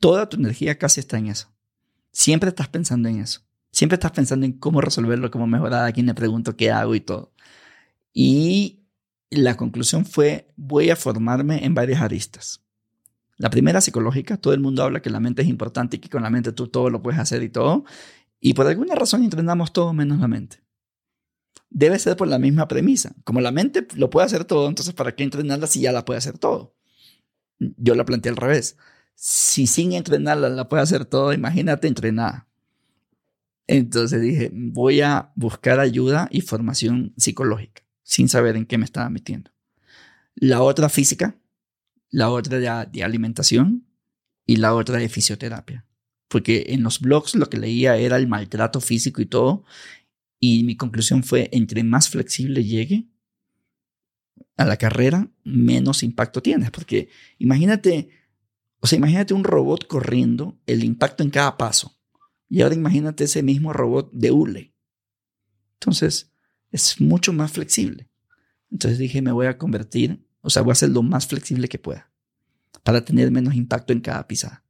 toda 0.01 0.29
tu 0.29 0.37
energía 0.37 0.77
casi 0.77 0.99
está 0.99 1.17
en 1.17 1.29
eso. 1.29 1.55
Siempre 2.11 2.49
estás 2.49 2.69
pensando 2.69 3.09
en 3.09 3.21
eso. 3.21 3.41
Siempre 3.75 3.97
estás 3.97 4.13
pensando 4.13 4.47
en 4.47 4.53
cómo 4.53 4.81
resolverlo, 4.81 5.33
cómo 5.33 5.49
mejorar, 5.49 5.85
a 5.85 5.93
quién 5.93 6.07
le 6.07 6.15
pregunto 6.15 6.57
qué 6.57 6.71
hago 6.71 6.95
y 6.95 7.01
todo. 7.01 7.33
Y 8.13 8.85
la 9.31 9.57
conclusión 9.57 10.07
fue, 10.07 10.53
voy 10.55 10.91
a 10.91 10.97
formarme 10.97 11.65
en 11.65 11.75
varias 11.75 12.01
aristas. 12.01 12.63
La 13.37 13.51
primera 13.51 13.81
psicológica, 13.81 14.37
todo 14.37 14.55
el 14.55 14.61
mundo 14.61 14.85
habla 14.85 15.03
que 15.03 15.11
la 15.11 15.19
mente 15.19 15.43
es 15.43 15.49
importante 15.49 15.97
y 15.97 15.99
que 15.99 16.09
con 16.09 16.23
la 16.23 16.31
mente 16.31 16.53
tú 16.53 16.69
todo 16.69 16.89
lo 16.89 17.03
puedes 17.03 17.19
hacer 17.19 17.43
y 17.43 17.49
todo. 17.49 17.85
Y 18.39 18.55
por 18.55 18.69
alguna 18.69 18.95
razón 18.95 19.25
entrenamos 19.25 19.73
todo 19.73 19.93
menos 19.93 20.21
la 20.21 20.29
mente. 20.29 20.63
Debe 21.69 21.99
ser 21.99 22.17
por 22.17 22.29
la 22.29 22.39
misma 22.39 22.69
premisa. 22.69 23.13
Como 23.25 23.41
la 23.41 23.51
mente 23.51 23.89
lo 23.97 24.09
puede 24.09 24.27
hacer 24.27 24.45
todo, 24.45 24.69
entonces 24.69 24.95
¿para 24.95 25.17
qué 25.17 25.25
entrenarla 25.25 25.67
si 25.67 25.81
ya 25.81 25.91
la 25.91 26.05
puede 26.05 26.19
hacer 26.19 26.39
todo? 26.39 26.77
Yo 27.59 27.97
la 27.97 28.05
planteé 28.05 28.31
al 28.31 28.37
revés. 28.37 28.77
Si 29.17 29.67
sin 29.67 29.95
entrenarla 29.95 30.49
la 30.49 30.69
puede 30.69 30.85
hacer 30.85 31.07
todo, 31.07 31.33
imagínate 31.33 31.89
entrenada. 31.89 32.47
Entonces 33.67 34.21
dije, 34.21 34.51
voy 34.53 35.01
a 35.01 35.33
buscar 35.37 35.81
ayuda 35.81 36.29
y 36.31 36.43
formación 36.43 37.15
psicológica, 37.17 37.83
sin 38.03 38.29
saber 38.29 38.57
en 38.57 38.67
qué 38.67 38.79
me 38.79 38.85
estaba 38.85 39.09
metiendo. 39.09 39.51
La 40.35 40.63
otra 40.63 40.89
física, 40.89 41.37
la 42.11 42.31
otra 42.31 42.59
de, 42.59 43.03
alimentación 43.03 43.87
y 44.47 44.57
la 44.57 44.75
otra 44.75 44.99
de 44.99 45.09
fisioterapia. 45.09 45.87
Porque 46.29 46.67
en 46.69 46.83
los 46.83 47.01
blogs 47.01 47.35
lo 47.35 47.49
que 47.49 47.59
leía 47.59 47.97
era 47.97 48.17
el 48.17 48.27
maltrato 48.27 48.81
físico 48.81 49.23
y 49.23 49.27
todo. 49.27 49.65
Y 50.41 50.65
mi 50.65 50.77
conclusión 50.77 51.23
fue, 51.23 51.49
entre 51.53 51.85
más 51.85 52.11
flexible 52.11 52.65
llegue 52.65 53.09
a 54.57 54.65
la 54.65 54.77
carrera, 54.77 55.31
menos 55.45 56.03
impacto 56.03 56.43
tienes. 56.43 56.71
Porque 56.71 57.09
imagínate, 57.39 58.11
o 58.81 58.87
sea, 58.87 58.99
imagínate 58.99 59.33
un 59.33 59.45
robot 59.45 59.87
corriendo, 59.87 60.59
el 60.67 60.85
impacto 60.85 61.23
en 61.23 61.31
cada 61.31 61.57
paso. 61.57 61.97
Y 62.55 62.63
ahora 62.63 62.75
imagínate 62.75 63.25
ese 63.25 63.43
mismo 63.43 63.73
robot 63.73 64.13
de 64.13 64.31
hule. 64.31 64.75
Entonces, 65.75 66.33
es 66.71 67.01
mucho 67.01 67.33
más 67.33 67.53
flexible. 67.53 68.09
Entonces 68.71 68.99
dije, 68.99 69.23
me 69.23 69.33
voy 69.33 69.47
a 69.47 69.59
convertir 69.59 70.25
o 70.45 70.51
sea, 70.51 70.63
voy 70.63 70.71
a 70.71 70.75
hacer 70.75 70.91
lo 70.91 71.03
más 71.03 71.27
flexible 71.27 71.69
que 71.69 71.79
pueda 71.79 72.13
para 72.83 73.03
tener 73.03 73.31
menos 73.31 73.55
impacto 73.55 73.95
en 73.95 74.01
cada 74.01 74.29
pisada. 74.29 74.63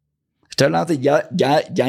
Estoy 0.49 0.67
hablando 0.67 0.95
de 0.95 1.01
ya, 1.01 1.29
ya, 1.33 1.63
ya 1.75 1.87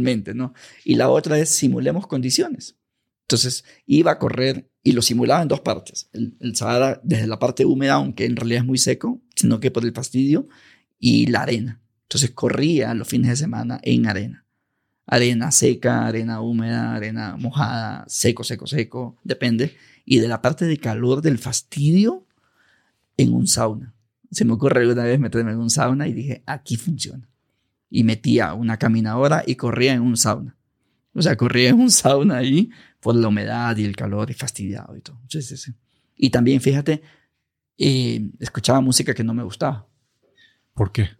mente, 0.00 0.32
¿no? 0.32 0.54
Y 0.84 0.94
la 0.94 1.10
otra 1.10 1.38
es 1.38 1.50
simulemos 1.50 2.06
condiciones. 2.06 2.76
Entonces, 3.24 3.64
iba 3.84 4.10
a 4.12 4.18
correr 4.18 4.70
y 4.82 4.92
lo 4.92 5.02
simulaba 5.02 5.42
en 5.42 5.48
dos 5.48 5.60
partes. 5.60 6.08
El, 6.14 6.34
el 6.40 6.56
Sahara 6.56 6.98
desde 7.04 7.26
la 7.26 7.38
parte 7.38 7.66
húmeda, 7.66 7.94
aunque 7.94 8.24
en 8.24 8.36
realidad 8.36 8.62
es 8.62 8.66
muy 8.66 8.78
seco, 8.78 9.20
sino 9.36 9.60
que 9.60 9.70
por 9.70 9.84
el 9.84 9.92
fastidio, 9.92 10.48
y 10.98 11.26
la 11.26 11.42
arena. 11.42 11.82
Entonces, 12.04 12.30
corría 12.30 12.94
los 12.94 13.06
fines 13.06 13.28
de 13.28 13.36
semana 13.36 13.80
en 13.82 14.06
arena. 14.06 14.46
Arena 15.10 15.50
seca, 15.50 16.06
arena 16.06 16.40
húmeda, 16.40 16.94
arena 16.94 17.36
mojada, 17.36 18.04
seco, 18.08 18.44
seco, 18.44 18.66
seco, 18.66 19.18
depende. 19.24 19.76
Y 20.04 20.20
de 20.20 20.28
la 20.28 20.40
parte 20.40 20.64
de 20.64 20.78
calor 20.78 21.20
del 21.20 21.38
fastidio, 21.38 22.26
en 23.22 23.34
un 23.34 23.46
sauna. 23.46 23.94
Se 24.30 24.44
me 24.44 24.52
ocurre 24.52 24.90
una 24.90 25.04
vez 25.04 25.18
meterme 25.18 25.52
en 25.52 25.58
un 25.58 25.70
sauna 25.70 26.08
y 26.08 26.12
dije, 26.12 26.42
aquí 26.46 26.76
funciona. 26.76 27.28
Y 27.90 28.04
metía 28.04 28.54
una 28.54 28.78
caminadora 28.78 29.42
y 29.46 29.56
corría 29.56 29.92
en 29.92 30.02
un 30.02 30.16
sauna. 30.16 30.56
O 31.12 31.20
sea, 31.20 31.36
corría 31.36 31.70
en 31.70 31.80
un 31.80 31.90
sauna 31.90 32.38
ahí 32.38 32.70
por 33.00 33.16
la 33.16 33.28
humedad 33.28 33.76
y 33.76 33.84
el 33.84 33.96
calor 33.96 34.30
y 34.30 34.34
fastidiado 34.34 34.96
y 34.96 35.00
todo. 35.00 35.20
Sí. 35.28 35.74
Y 36.16 36.30
también, 36.30 36.60
fíjate, 36.60 37.02
eh, 37.76 38.30
escuchaba 38.38 38.80
música 38.80 39.12
que 39.12 39.24
no 39.24 39.34
me 39.34 39.42
gustaba. 39.42 39.86
¿Por 40.74 40.92
qué? 40.92 41.10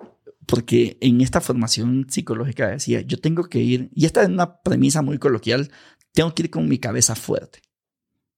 Porque 0.50 0.98
en 1.00 1.20
esta 1.20 1.40
formación 1.40 2.06
psicológica 2.10 2.68
decía, 2.68 3.00
yo 3.02 3.20
tengo 3.20 3.44
que 3.44 3.60
ir, 3.60 3.90
y 3.94 4.04
esta 4.04 4.22
es 4.22 4.28
una 4.28 4.60
premisa 4.60 5.00
muy 5.00 5.18
coloquial, 5.18 5.70
tengo 6.12 6.34
que 6.34 6.42
ir 6.42 6.50
con 6.50 6.68
mi 6.68 6.78
cabeza 6.78 7.14
fuerte. 7.14 7.60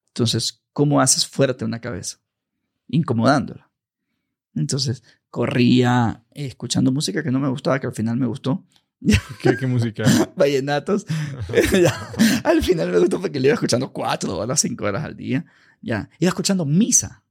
Entonces, 0.09 0.63
¿cómo 0.73 1.01
haces 1.01 1.27
fuerte 1.27 1.65
una 1.65 1.81
cabeza? 1.81 2.23
incomodándola. 2.93 3.71
Entonces 4.55 5.03
corría 5.31 6.25
escuchando 6.31 6.93
música 6.93 7.23
que 7.23 7.31
no 7.31 7.41
me 7.41 7.49
gustaba, 7.49 7.81
que 7.81 7.87
al 7.89 7.95
final 7.95 8.17
me 8.17 8.27
gustó. 8.27 8.65
¿Qué, 9.41 9.67
música? 9.67 10.05
Vallenatos. 10.37 11.07
al 12.45 12.63
final 12.63 12.91
me 12.91 12.99
gustó 12.99 13.21
porque 13.21 13.41
le 13.41 13.49
iba 13.49 13.55
escuchando 13.55 13.93
cuatro 13.93 14.37
horas, 14.37 14.61
cinco 14.61 14.85
horas 14.85 15.05
al 15.05 15.17
día. 15.17 15.45
Ya, 15.81 16.09
iba 16.21 16.29
escuchando 16.29 16.65
misa. 16.65 17.25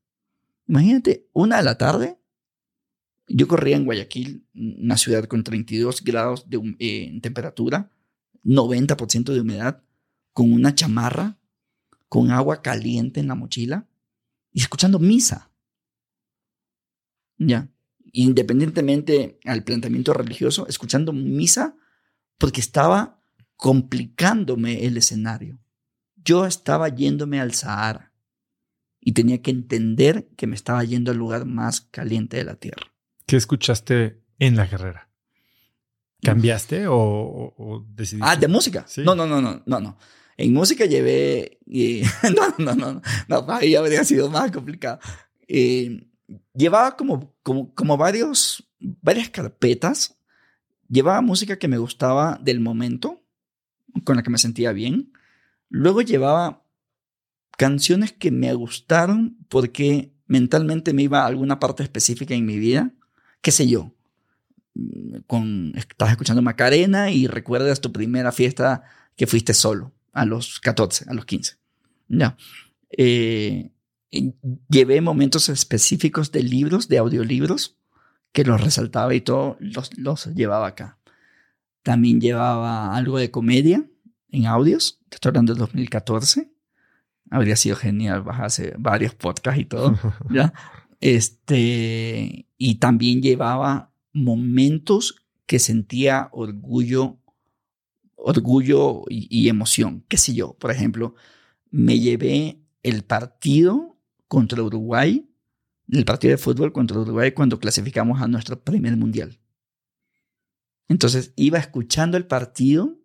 Imagínate, 0.68 1.28
una 1.32 1.58
de 1.58 1.64
la 1.64 1.78
tarde, 1.78 2.18
yo 3.28 3.48
corría 3.48 3.78
en 3.78 3.86
Guayaquil, 3.86 4.46
una 4.54 4.98
ciudad 4.98 5.26
con 5.26 5.44
32 5.44 6.04
grados 6.04 6.50
de 6.50 6.76
eh, 6.80 7.20
temperatura, 7.22 7.92
90% 8.44 9.34
de 9.34 9.42
humedad, 9.42 9.84
con 10.34 10.52
una 10.52 10.76
chamarra, 10.76 11.38
con 12.10 12.32
agua 12.32 12.62
caliente 12.62 13.20
en 13.20 13.28
la 13.28 13.36
mochila 13.36 13.88
y 14.52 14.62
escuchando 14.62 15.00
misa. 15.00 15.52
Ya. 17.38 17.70
Independientemente 18.14 19.40
al 19.46 19.64
planteamiento 19.64 20.14
religioso, 20.14 20.68
escuchando 20.68 21.14
misa 21.14 21.76
porque 22.38 22.60
estaba 22.60 23.22
complicándome 23.56 24.86
el 24.86 24.98
escenario. 24.98 25.60
Yo 26.16 26.46
estaba 26.46 26.90
yéndome 26.90 27.40
al 27.40 27.54
Sahara 27.54 28.12
y 29.00 29.14
tenía 29.14 29.42
que 29.42 29.52
entender 29.52 30.28
que 30.36 30.48
me 30.48 30.56
estaba 30.56 30.84
yendo 30.84 31.12
al 31.12 31.18
lugar 31.18 31.46
más 31.46 31.82
caliente 31.82 32.38
de 32.38 32.44
la 32.44 32.56
tierra. 32.56 32.91
¿Qué 33.32 33.38
escuchaste 33.38 34.22
en 34.40 34.58
la 34.58 34.70
carrera? 34.70 35.08
¿Cambiaste 36.22 36.88
o, 36.88 36.98
o 36.98 37.86
decidiste? 37.96 38.28
Ah, 38.30 38.36
de 38.36 38.50
música. 38.50 38.86
No, 38.98 39.16
no, 39.16 39.26
no, 39.26 39.42
no, 39.42 39.64
no, 39.66 39.80
no. 39.80 39.98
En 40.36 40.52
música 40.52 40.84
llevé. 40.86 41.58
no, 41.66 42.54
no, 42.58 42.76
no, 42.76 42.92
no, 42.92 43.02
no, 43.30 43.46
ahí 43.54 43.74
habría 43.76 44.04
sido 44.04 44.30
más 44.30 44.52
complicado. 44.52 45.00
Eh, 45.48 46.10
llevaba 46.54 46.98
como, 46.98 47.34
como, 47.42 47.74
como 47.74 47.96
varios, 47.96 48.70
varias 48.82 49.30
carpetas. 49.30 50.18
Llevaba 50.90 51.22
música 51.22 51.58
que 51.58 51.70
me 51.70 51.78
gustaba 51.78 52.38
del 52.44 52.60
momento, 52.60 53.24
con 54.04 54.18
la 54.18 54.24
que 54.24 54.30
me 54.30 54.40
sentía 54.40 54.74
bien. 54.74 55.14
Luego 55.70 56.02
llevaba 56.02 56.66
canciones 57.58 58.12
que 58.12 58.30
me 58.30 58.54
gustaron 58.56 59.38
porque 59.48 60.14
mentalmente 60.28 60.92
me 60.92 61.04
iba 61.04 61.22
a 61.22 61.28
alguna 61.28 61.60
parte 61.60 61.82
específica 61.82 62.34
en 62.34 62.46
mi 62.46 62.60
vida. 62.60 62.94
¿Qué 63.42 63.52
sé 63.52 63.68
yo? 63.68 63.94
Con, 65.28 65.74
estás 65.76 66.12
escuchando 66.12 66.42
Macarena 66.42 67.12
y 67.12 67.28
recuerdas 67.28 67.82
tu 67.82 67.92
primera 67.92 68.32
fiesta 68.32 68.84
que 69.16 69.28
fuiste 69.28 69.54
solo 69.54 69.92
a 70.14 70.26
los 70.26 70.60
14, 70.60 71.06
a 71.10 71.14
los 71.14 71.26
15. 71.26 71.58
Ya. 72.08 72.38
Eh, 72.90 73.72
llevé 74.70 75.02
momentos 75.02 75.50
específicos 75.50 76.32
de 76.32 76.44
libros, 76.44 76.88
de 76.88 76.98
audiolibros, 76.98 77.78
que 78.32 78.44
los 78.44 78.62
resaltaba 78.62 79.14
y 79.14 79.22
todo, 79.22 79.58
los, 79.60 79.98
los 79.98 80.26
llevaba 80.28 80.68
acá. 80.68 80.98
También 81.84 82.22
llevaba 82.22 82.96
algo 82.96 83.18
de 83.18 83.32
comedia 83.32 83.86
en 84.30 84.46
audios, 84.46 85.00
estoy 85.10 85.30
hablando 85.30 85.54
del 85.54 85.60
2014. 85.60 86.52
Habría 87.30 87.56
sido 87.56 87.76
genial 87.76 88.24
bajarse 88.24 88.74
varios 88.78 89.16
podcasts 89.16 89.60
y 89.62 89.66
todo, 89.66 89.98
¿ya? 90.30 90.54
Este, 91.00 92.46
y 92.64 92.76
también 92.76 93.24
llevaba 93.24 93.92
momentos 94.14 95.16
que 95.48 95.58
sentía 95.58 96.30
orgullo 96.32 97.18
orgullo 98.16 99.04
y, 99.10 99.50
emoción, 99.50 100.06
qué 100.08 100.18
sé 100.18 100.36
yo. 100.36 100.54
Por 100.60 100.70
ejemplo, 100.70 101.16
me 101.72 102.00
llevé 102.00 102.62
el 102.84 103.04
partido 103.04 103.98
contra 104.28 104.62
Uruguay, 104.62 105.28
el 105.90 106.06
partido 106.06 106.34
de 106.34 106.38
fútbol 106.38 106.72
contra 106.72 107.00
Uruguay 107.00 107.32
cuando 107.32 107.60
clasificamos 107.60 108.22
a 108.22 108.28
nuestro 108.28 108.64
primer 108.64 108.96
mundial. 108.96 109.40
Entonces 110.88 111.34
iba 111.38 111.58
escuchando 111.58 112.16
el 112.16 112.28
partido, 112.28 112.96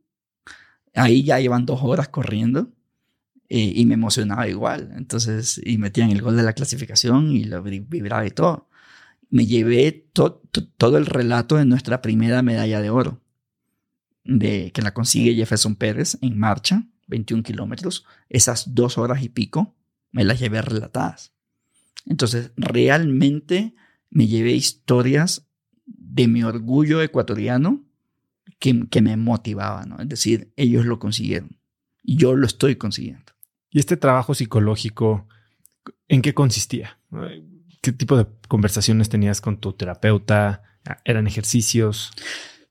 ahí 0.93 1.23
ya 1.23 1.41
iban 1.41 1.65
dos 1.65 1.81
horas 1.83 2.09
corriendo 2.09 2.75
eh, 3.49 3.73
y 3.75 3.87
me 3.87 3.95
emocionaba 3.95 4.49
igual. 4.49 4.93
Entonces, 4.99 5.59
y 5.65 5.79
metían 5.79 6.11
el 6.11 6.21
gol 6.21 6.37
de 6.37 6.43
la 6.43 6.53
clasificación 6.53 7.33
y 7.33 7.45
lo 7.45 7.63
vibraba 7.63 8.27
y 8.27 8.33
todo. 8.33 8.69
Me 9.37 9.45
llevé 9.45 9.93
todo 10.13 10.97
el 10.97 11.05
relato 11.05 11.57
de 11.57 11.67
nuestra 11.67 12.01
primera 12.01 12.41
medalla 12.41 12.81
de 12.81 12.89
oro 12.89 13.21
de, 14.25 14.73
que 14.73 14.81
la 14.81 14.95
consigue 14.95 15.35
Jefferson 15.35 15.77
Pérez 15.77 16.17
en 16.23 16.39
marcha, 16.39 16.87
21 17.09 17.43
kilómetros, 17.43 18.07
esas 18.31 18.75
dos 18.75 18.97
horas 18.97 19.23
y 19.23 19.29
pico, 19.29 19.77
me 20.11 20.25
las 20.25 20.41
llevé 20.41 20.63
relatadas. 20.63 21.35
Entonces, 22.07 22.51
realmente 22.57 23.75
me 24.09 24.27
llevé 24.27 24.53
historias 24.53 25.47
de 25.85 26.29
mi 26.29 26.43
orgullo 26.43 27.03
ecuatoriano 27.03 27.85
que, 28.59 28.89
que 28.89 29.03
me 29.03 29.19
motivaban, 29.19 29.91
¿no? 29.91 29.99
Es 29.99 30.09
decir, 30.09 30.51
ellos 30.57 30.87
lo 30.87 30.99
consiguieron 30.99 31.59
y 32.03 32.17
yo 32.17 32.35
lo 32.37 32.47
estoy 32.47 32.77
consiguiendo. 32.77 33.35
¿Y 33.69 33.81
este 33.81 33.99
trabajo 33.99 34.33
psicológico, 34.33 35.29
en 36.09 36.23
qué 36.23 36.33
consistía? 36.33 36.99
¿Qué 37.87 37.93
tipo 37.93 38.17
de 38.17 38.27
conversaciones 38.49 39.09
tenías 39.09 39.41
con 39.41 39.61
tu 39.61 39.73
terapeuta? 39.73 40.65
¿Eran 41.05 41.29
ejercicios? 41.29 42.11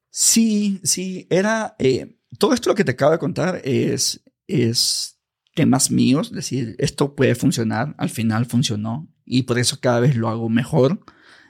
Sí, 0.09 0.82
sí, 0.84 1.26
era... 1.30 1.78
Eh, 1.80 2.20
todo 2.38 2.53
esto 2.53 2.68
lo 2.68 2.76
que 2.76 2.84
te 2.84 2.91
acabo 2.91 3.13
de 3.13 3.18
contar 3.18 3.61
es, 3.63 4.26
es 4.45 5.18
temas 5.53 5.89
míos, 5.89 6.28
es 6.32 6.36
decir, 6.36 6.76
esto 6.80 7.16
puede 7.16 7.34
funcionar, 7.36 7.95
al 7.97 8.09
final 8.09 8.45
funcionó 8.45 9.07
y 9.24 9.43
por 9.43 9.57
eso 9.57 9.80
cada 9.80 10.01
vez 10.01 10.18
lo 10.18 10.28
hago 10.28 10.49
mejor. 10.49 11.05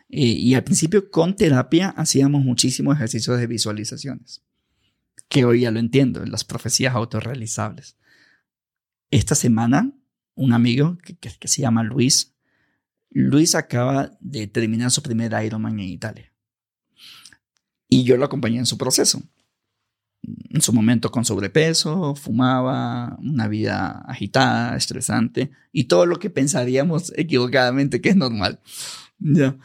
Eh, 0.10 0.22
y 0.22 0.54
al 0.54 0.64
principio 0.64 1.10
con 1.10 1.36
terapia 1.36 1.90
hacíamos 1.90 2.46
muchísimos 2.46 2.98
ejercicios 2.98 3.40
de 3.40 3.48
visualizaciones, 3.48 4.44
que 5.28 5.44
hoy 5.44 5.62
ya 5.62 5.72
lo 5.72 5.80
entiendo, 5.80 6.24
las 6.24 6.44
profecías 6.44 6.94
autorrealizables. 6.94 7.98
Esta 9.10 9.34
semana, 9.34 9.92
un 10.36 10.54
amigo 10.54 11.00
que, 11.00 11.16
que 11.18 11.48
se 11.48 11.64
llama 11.64 11.82
Luis, 11.82 12.35
Luis 13.18 13.56
acaba 13.56 14.12
de 14.20 14.46
terminar 14.46 14.92
su 14.92 15.02
primer 15.02 15.32
Ironman 15.42 15.80
en 15.80 15.88
Italia. 15.88 16.34
Y 17.88 18.04
yo 18.04 18.18
lo 18.18 18.26
acompañé 18.26 18.58
en 18.58 18.66
su 18.66 18.78
proceso. 18.78 19.24
En 20.22 20.60
su 20.60 20.74
momento 20.74 21.10
con 21.10 21.24
sobrepeso, 21.24 22.14
fumaba, 22.16 23.16
una 23.22 23.48
vida 23.48 24.04
agitada, 24.06 24.76
estresante 24.76 25.52
y 25.72 25.86
todo 25.86 26.06
lo 26.06 26.20
que 26.20 26.30
pensaríamos 26.30 27.14
equivocadamente 27.16 28.02
que 28.02 28.10
es 28.10 28.18
normal. 28.18 28.60
¿Ya? 29.18 29.58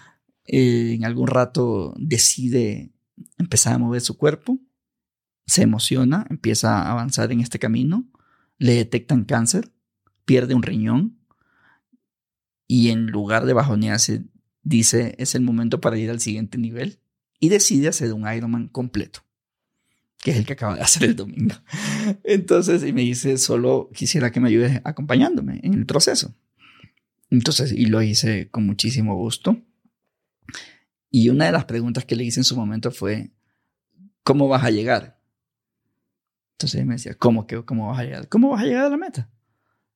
Eh, 0.47 0.93
en 0.95 1.05
algún 1.05 1.27
rato 1.27 1.93
decide 1.99 2.93
empezar 3.37 3.75
a 3.75 3.79
mover 3.79 4.01
su 4.01 4.17
cuerpo, 4.17 4.61
se 5.47 5.63
emociona, 5.63 6.25
empieza 6.31 6.83
a 6.83 6.93
avanzar 6.93 7.33
en 7.33 7.41
este 7.41 7.59
camino, 7.59 8.09
le 8.59 8.75
detectan 8.75 9.25
cáncer, 9.25 9.73
pierde 10.25 10.55
un 10.55 10.63
riñón 10.63 11.20
y 12.71 12.91
en 12.91 13.09
lugar 13.09 13.47
de 13.47 13.53
bajonearse 13.53 14.23
dice 14.63 15.17
es 15.19 15.35
el 15.35 15.43
momento 15.43 15.81
para 15.81 15.99
ir 15.99 16.09
al 16.09 16.21
siguiente 16.21 16.57
nivel 16.57 17.01
y 17.41 17.49
decide 17.49 17.89
hacer 17.89 18.13
un 18.13 18.33
Ironman 18.33 18.69
completo, 18.69 19.25
que 20.19 20.31
es 20.31 20.37
el 20.37 20.47
que 20.47 20.53
acaba 20.53 20.77
de 20.77 20.83
hacer 20.83 21.03
el 21.03 21.17
domingo. 21.17 21.57
Entonces, 22.23 22.85
y 22.85 22.93
me 22.93 23.01
dice, 23.01 23.39
solo 23.39 23.91
quisiera 23.93 24.31
que 24.31 24.39
me 24.39 24.51
ayudes 24.51 24.81
acompañándome 24.85 25.59
en 25.65 25.75
el 25.75 25.85
proceso. 25.85 26.33
Entonces, 27.29 27.73
y 27.73 27.87
lo 27.87 28.03
hice 28.03 28.51
con 28.51 28.67
muchísimo 28.67 29.17
gusto. 29.17 29.61
Y 31.11 31.29
una 31.29 31.47
de 31.47 31.53
las 31.53 31.65
preguntas 31.65 32.05
que 32.05 32.15
le 32.15 32.23
hice 32.23 32.39
en 32.39 32.45
su 32.45 32.55
momento 32.55 32.93
fue, 32.93 33.33
¿cómo 34.23 34.47
vas 34.47 34.63
a 34.63 34.71
llegar? 34.71 35.21
Entonces 36.53 36.87
me 36.87 36.95
decía, 36.95 37.15
¿cómo, 37.15 37.49
que, 37.49 37.65
¿cómo 37.65 37.89
vas 37.89 37.99
a 37.99 38.05
llegar? 38.05 38.29
¿Cómo 38.29 38.51
vas 38.51 38.63
a 38.63 38.67
llegar 38.67 38.85
a 38.85 38.91
la 38.91 38.97
meta? 38.97 39.29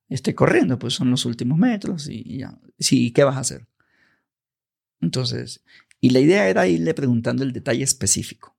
Estoy 0.09 0.33
corriendo, 0.33 0.77
pues 0.77 0.93
son 0.93 1.09
los 1.09 1.25
últimos 1.25 1.57
metros 1.57 2.07
y, 2.09 2.39
ya. 2.39 2.57
Sí, 2.77 3.11
¿qué 3.11 3.23
vas 3.23 3.37
a 3.37 3.39
hacer? 3.39 3.67
Entonces, 5.01 5.63
y 5.99 6.11
la 6.11 6.19
idea 6.19 6.47
era 6.47 6.67
irle 6.67 6.93
preguntando 6.93 7.43
el 7.43 7.51
detalle 7.51 7.83
específico. 7.83 8.55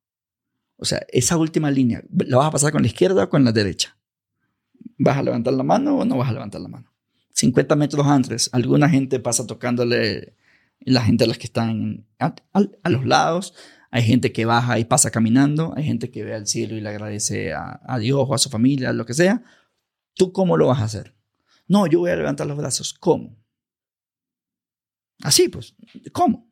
O 0.77 0.85
sea, 0.85 1.07
esa 1.09 1.37
última 1.37 1.71
línea, 1.71 2.03
¿la 2.11 2.39
vas 2.39 2.49
a 2.49 2.51
pasar 2.51 2.73
con 2.73 2.83
la 2.83 2.89
izquierda 2.89 3.25
o 3.25 3.29
con 3.29 3.45
la 3.45 3.53
derecha? 3.53 3.97
¿Vas 4.99 5.17
a 5.17 5.23
levantar 5.23 5.55
la 5.55 5.63
mano 5.63 5.99
o 5.99 6.05
no 6.05 6.19
vas 6.19 6.29
a 6.29 6.33
levantar 6.33 6.61
la 6.61 6.69
mano? 6.69 6.93
50 7.33 7.77
metros 7.77 8.07
antes, 8.07 8.51
alguna 8.53 8.89
gente 8.89 9.21
pasa 9.21 9.47
tocándole, 9.47 10.35
la 10.81 11.03
gente 11.03 11.25
a 11.25 11.27
las 11.27 11.39
que 11.39 11.47
están 11.47 12.07
a, 12.19 12.35
los 12.91 13.07
lados, 13.07 13.55
hay 13.91 14.03
gente 14.03 14.33
que 14.33 14.45
baja 14.45 14.79
y 14.79 14.85
pasa 14.85 15.11
caminando, 15.11 15.73
hay 15.77 15.85
gente 15.85 16.11
que 16.11 16.25
ve 16.25 16.35
al 16.35 16.47
cielo 16.47 16.77
y 16.77 16.81
le 16.81 16.89
agradece 16.89 17.53
a 17.53 17.99
Dios 18.01 18.27
o 18.27 18.35
a 18.35 18.39
su 18.39 18.51
familia, 18.51 18.93
lo 18.93 19.07
que 19.07 19.15
sea. 19.15 19.43
¿Tú 20.15 20.33
cómo 20.33 20.57
lo 20.57 20.67
vas 20.67 20.81
a 20.81 20.85
hacer? 20.85 21.16
No, 21.69 21.87
yo 21.87 22.01
voy 22.01 22.11
a 22.11 22.17
levantar 22.17 22.47
los 22.47 22.57
brazos. 22.57 22.95
¿Cómo? 22.95 23.37
Así, 25.23 25.49
pues, 25.49 25.75
¿cómo? 26.13 26.47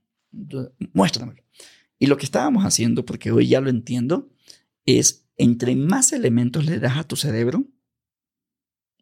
muéstramelo. 0.92 1.42
Y 1.98 2.06
lo 2.06 2.16
que 2.16 2.24
estábamos 2.24 2.64
haciendo, 2.64 3.04
porque 3.04 3.30
hoy 3.30 3.46
ya 3.46 3.60
lo 3.60 3.70
entiendo, 3.70 4.30
es 4.84 5.28
entre 5.36 5.76
más 5.76 6.12
elementos 6.12 6.64
le 6.64 6.78
das 6.78 6.96
a 6.96 7.04
tu 7.04 7.16
cerebro, 7.16 7.64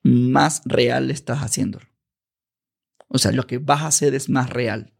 más 0.03 0.63
real 0.65 1.11
estás 1.11 1.39
haciéndolo. 1.39 1.87
O 3.09 3.19
sea, 3.19 3.33
lo 3.33 3.47
que 3.47 3.59
vas 3.59 3.83
a 3.83 3.87
hacer 3.89 4.15
es 4.15 4.29
más 4.29 4.51
real. 4.51 4.93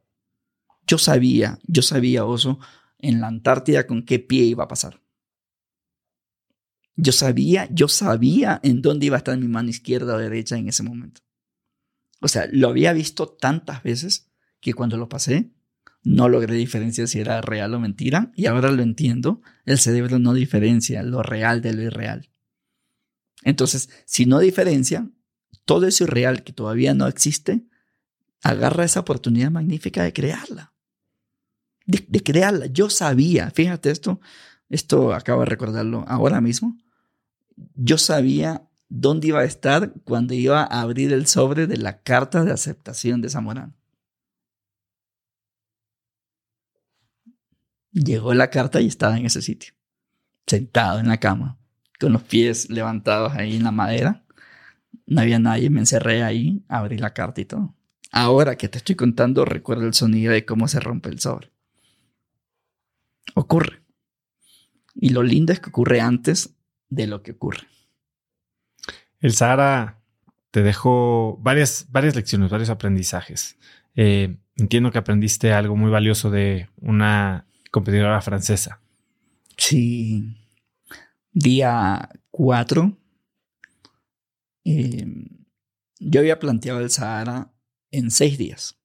Yo 0.87 0.99
sabía, 0.99 1.59
yo 1.67 1.83
sabía, 1.83 2.25
Oso, 2.25 2.59
en 2.99 3.21
la 3.21 3.29
Antártida 3.29 3.87
con 3.87 4.05
qué 4.05 4.19
pie 4.19 4.45
iba 4.45 4.65
a 4.65 4.69
pasar. 4.69 5.02
Yo 6.97 7.12
sabía, 7.12 7.68
yo 7.70 7.88
sabía 7.88 8.61
en 8.62 8.82
dónde 8.82 9.07
iba 9.07 9.16
a 9.16 9.18
estar 9.18 9.36
mi 9.38 9.49
mano 9.49 9.70
izquierda 9.70 10.14
o 10.14 10.18
derecha 10.18 10.57
en 10.57 10.68
ese 10.68 10.82
momento. 10.82 11.22
O 12.20 12.28
sea, 12.28 12.49
lo 12.53 12.68
había 12.68 12.93
visto 12.93 13.28
tantas 13.28 13.82
veces 13.82 14.30
que 14.61 14.74
cuando 14.74 14.97
lo 14.97 15.09
pasé, 15.09 15.53
no 16.05 16.28
logré 16.28 16.55
diferenciar 16.55 17.09
si 17.09 17.20
era 17.20 17.40
real 17.40 17.74
o 17.74 17.80
mentira 17.80 18.32
y 18.34 18.47
ahora 18.47 18.70
lo 18.70 18.82
entiendo. 18.82 19.40
El 19.64 19.78
cerebro 19.78 20.18
no 20.18 20.34
diferencia 20.34 21.03
lo 21.03 21.22
real 21.22 21.62
de 21.62 21.72
lo 21.72 21.82
irreal. 21.82 22.30
Entonces, 23.43 23.90
si 24.05 24.26
no 24.26 24.38
diferencia, 24.38 25.11
todo 25.64 25.86
eso 25.86 26.05
irreal 26.05 26.45
que 26.45 26.53
todavía 26.53 26.95
no 26.95 27.07
existe, 27.07 27.64
agarra 28.43 28.84
esa 28.84 29.01
oportunidad 29.01 29.51
magnífica 29.51 30.03
de 30.03 30.12
crearla. 30.12 30.72
De, 31.86 32.05
de 32.07 32.22
crearla. 32.22 32.66
Yo 32.66 32.90
sabía, 32.90 33.51
fíjate 33.51 33.90
esto, 33.90 34.20
esto 34.73 35.12
acabo 35.12 35.41
de 35.41 35.47
recordarlo 35.47 36.03
ahora 36.09 36.41
mismo. 36.41 36.79
Yo 37.75 37.99
sabía 37.99 38.66
dónde 38.89 39.27
iba 39.29 39.41
a 39.41 39.45
estar 39.45 39.93
cuando 40.05 40.33
iba 40.33 40.62
a 40.62 40.81
abrir 40.81 41.12
el 41.12 41.27
sobre 41.27 41.66
de 41.66 41.77
la 41.77 42.01
carta 42.01 42.43
de 42.43 42.53
aceptación 42.53 43.20
de 43.20 43.29
Zamorano. 43.29 43.75
Llegó 47.93 48.33
la 48.33 48.49
carta 48.49 48.81
y 48.81 48.87
estaba 48.87 49.18
en 49.18 49.27
ese 49.27 49.43
sitio. 49.43 49.75
sentado 50.47 50.99
en 50.99 51.09
la 51.09 51.20
cama, 51.20 51.59
con 52.01 52.14
los 52.14 52.23
pies 52.23 52.70
levantados 52.70 53.35
ahí 53.35 53.57
en 53.57 53.64
la 53.64 53.73
madera. 53.73 54.25
No 55.07 55.20
había 55.20 55.39
nadie, 55.39 55.68
me 55.68 55.81
encerré 55.81 56.23
ahí, 56.23 56.64
abrí 56.66 56.97
la 56.97 57.12
carta 57.12 57.43
y 57.43 57.45
todo. 57.45 57.75
Ahora 58.11 58.57
que 58.57 58.70
te 58.70 58.79
estoy 58.79 58.95
contando, 58.95 59.45
recuerdo 59.45 59.87
el 59.87 59.93
sonido 59.93 60.33
de 60.33 60.47
cómo 60.47 60.66
se 60.66 60.81
rompe 60.81 61.11
el 61.11 61.20
sobre. 61.20 61.53
Ocurre. 63.35 63.82
Y 64.95 65.11
lo 65.11 65.22
lindo 65.22 65.53
es 65.53 65.61
que 65.61 65.70
ocurre 65.70 66.01
antes 66.01 66.55
de 66.88 67.07
lo 67.07 67.22
que 67.22 67.32
ocurre. 67.32 67.66
El 69.20 69.32
Sahara 69.32 70.01
te 70.51 70.62
dejó 70.62 71.38
varias, 71.40 71.86
varias 71.90 72.14
lecciones, 72.14 72.51
varios 72.51 72.70
aprendizajes. 72.70 73.57
Eh, 73.95 74.36
entiendo 74.57 74.90
que 74.90 74.99
aprendiste 74.99 75.53
algo 75.53 75.76
muy 75.76 75.90
valioso 75.90 76.30
de 76.30 76.68
una 76.76 77.47
competidora 77.70 78.20
francesa. 78.20 78.80
Sí. 79.57 80.36
Día 81.32 82.11
4. 82.30 82.99
Eh, 84.64 85.07
yo 85.99 86.20
había 86.20 86.38
planteado 86.38 86.80
el 86.80 86.90
Sahara 86.90 87.53
en 87.90 88.11
seis 88.11 88.36
días. 88.38 88.78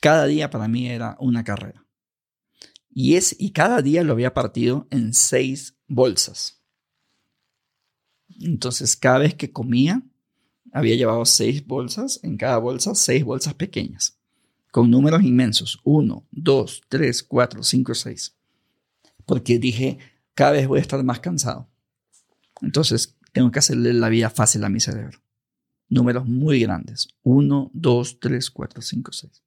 Cada 0.00 0.26
día 0.26 0.50
para 0.50 0.66
mí 0.66 0.88
era 0.88 1.16
una 1.20 1.44
carrera. 1.44 1.84
Y, 2.92 3.14
es, 3.14 3.36
y 3.38 3.52
cada 3.52 3.82
día 3.82 4.02
lo 4.02 4.12
había 4.12 4.34
partido 4.34 4.86
en 4.90 5.14
seis 5.14 5.76
bolsas. 5.86 6.60
Entonces, 8.40 8.96
cada 8.96 9.18
vez 9.18 9.34
que 9.34 9.52
comía, 9.52 10.02
había 10.72 10.96
llevado 10.96 11.24
seis 11.24 11.66
bolsas, 11.66 12.20
en 12.22 12.36
cada 12.36 12.58
bolsa 12.58 12.94
seis 12.94 13.24
bolsas 13.24 13.54
pequeñas, 13.54 14.18
con 14.70 14.90
números 14.90 15.22
inmensos, 15.22 15.80
uno, 15.84 16.26
dos, 16.30 16.82
tres, 16.88 17.22
cuatro, 17.22 17.62
cinco, 17.62 17.94
seis. 17.94 18.34
Porque 19.26 19.58
dije, 19.58 19.98
cada 20.34 20.52
vez 20.52 20.66
voy 20.66 20.78
a 20.78 20.82
estar 20.82 21.02
más 21.04 21.20
cansado. 21.20 21.68
Entonces, 22.62 23.16
tengo 23.32 23.50
que 23.50 23.58
hacerle 23.58 23.92
la 23.92 24.08
vida 24.08 24.30
fácil 24.30 24.64
a 24.64 24.68
mi 24.68 24.80
cerebro. 24.80 25.20
Números 25.88 26.26
muy 26.26 26.60
grandes, 26.60 27.08
uno, 27.22 27.70
dos, 27.72 28.18
tres, 28.20 28.50
cuatro, 28.50 28.80
cinco, 28.80 29.12
seis. 29.12 29.42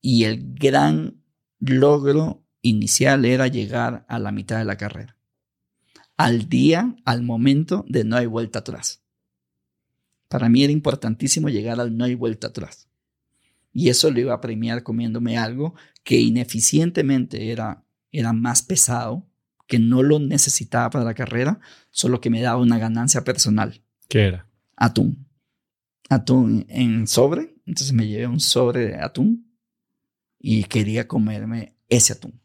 Y 0.00 0.24
el 0.24 0.54
gran 0.54 1.22
logro 1.60 2.44
inicial 2.62 3.24
era 3.24 3.46
llegar 3.46 4.04
a 4.08 4.18
la 4.18 4.32
mitad 4.32 4.58
de 4.58 4.64
la 4.64 4.76
carrera. 4.76 5.16
Al 6.16 6.48
día, 6.48 6.96
al 7.04 7.22
momento 7.22 7.84
de 7.88 8.04
no 8.04 8.16
hay 8.16 8.26
vuelta 8.26 8.60
atrás. 8.60 9.02
Para 10.28 10.48
mí 10.48 10.64
era 10.64 10.72
importantísimo 10.72 11.48
llegar 11.48 11.80
al 11.80 11.96
no 11.96 12.04
hay 12.04 12.14
vuelta 12.14 12.48
atrás. 12.48 12.88
Y 13.72 13.88
eso 13.88 14.10
lo 14.10 14.18
iba 14.20 14.34
a 14.34 14.40
premiar 14.40 14.82
comiéndome 14.82 15.38
algo 15.38 15.74
que 16.02 16.16
ineficientemente 16.16 17.52
era, 17.52 17.84
era 18.10 18.32
más 18.32 18.62
pesado, 18.62 19.26
que 19.66 19.78
no 19.78 20.02
lo 20.02 20.18
necesitaba 20.18 20.90
para 20.90 21.04
la 21.04 21.14
carrera, 21.14 21.60
solo 21.90 22.20
que 22.20 22.30
me 22.30 22.40
daba 22.40 22.60
una 22.60 22.78
ganancia 22.78 23.22
personal. 23.22 23.82
¿Qué 24.08 24.22
era? 24.22 24.46
Atún. 24.76 25.26
Atún 26.08 26.66
en 26.68 27.06
sobre. 27.06 27.54
Entonces 27.66 27.92
me 27.92 28.06
llevé 28.08 28.26
un 28.26 28.40
sobre 28.40 28.88
de 28.88 28.94
atún 28.96 29.47
y 30.38 30.64
quería 30.64 31.08
comerme 31.08 31.74
ese 31.88 32.14
atún. 32.14 32.40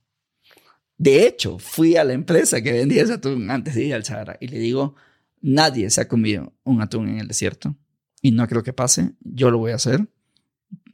De 0.97 1.27
hecho, 1.27 1.59
fui 1.59 1.95
a 1.95 2.03
la 2.03 2.13
empresa 2.13 2.61
que 2.61 2.71
vendía 2.71 3.03
ese 3.03 3.13
atún 3.13 3.49
antes 3.49 3.75
de 3.75 3.85
ir 3.85 3.93
al 3.93 4.05
Sahara 4.05 4.37
y 4.39 4.47
le 4.47 4.59
digo, 4.59 4.95
Nadie 5.43 5.89
se 5.89 5.99
ha 5.99 6.07
comido 6.07 6.53
un 6.63 6.81
atún 6.81 7.09
en 7.09 7.19
el 7.19 7.27
desierto 7.27 7.75
y 8.21 8.31
no 8.31 8.47
creo 8.47 8.63
que 8.63 8.71
pase. 8.71 9.11
Yo 9.19 9.51
lo 9.51 9.57
voy 9.57 9.73
a 9.73 9.75
hacer 9.75 10.07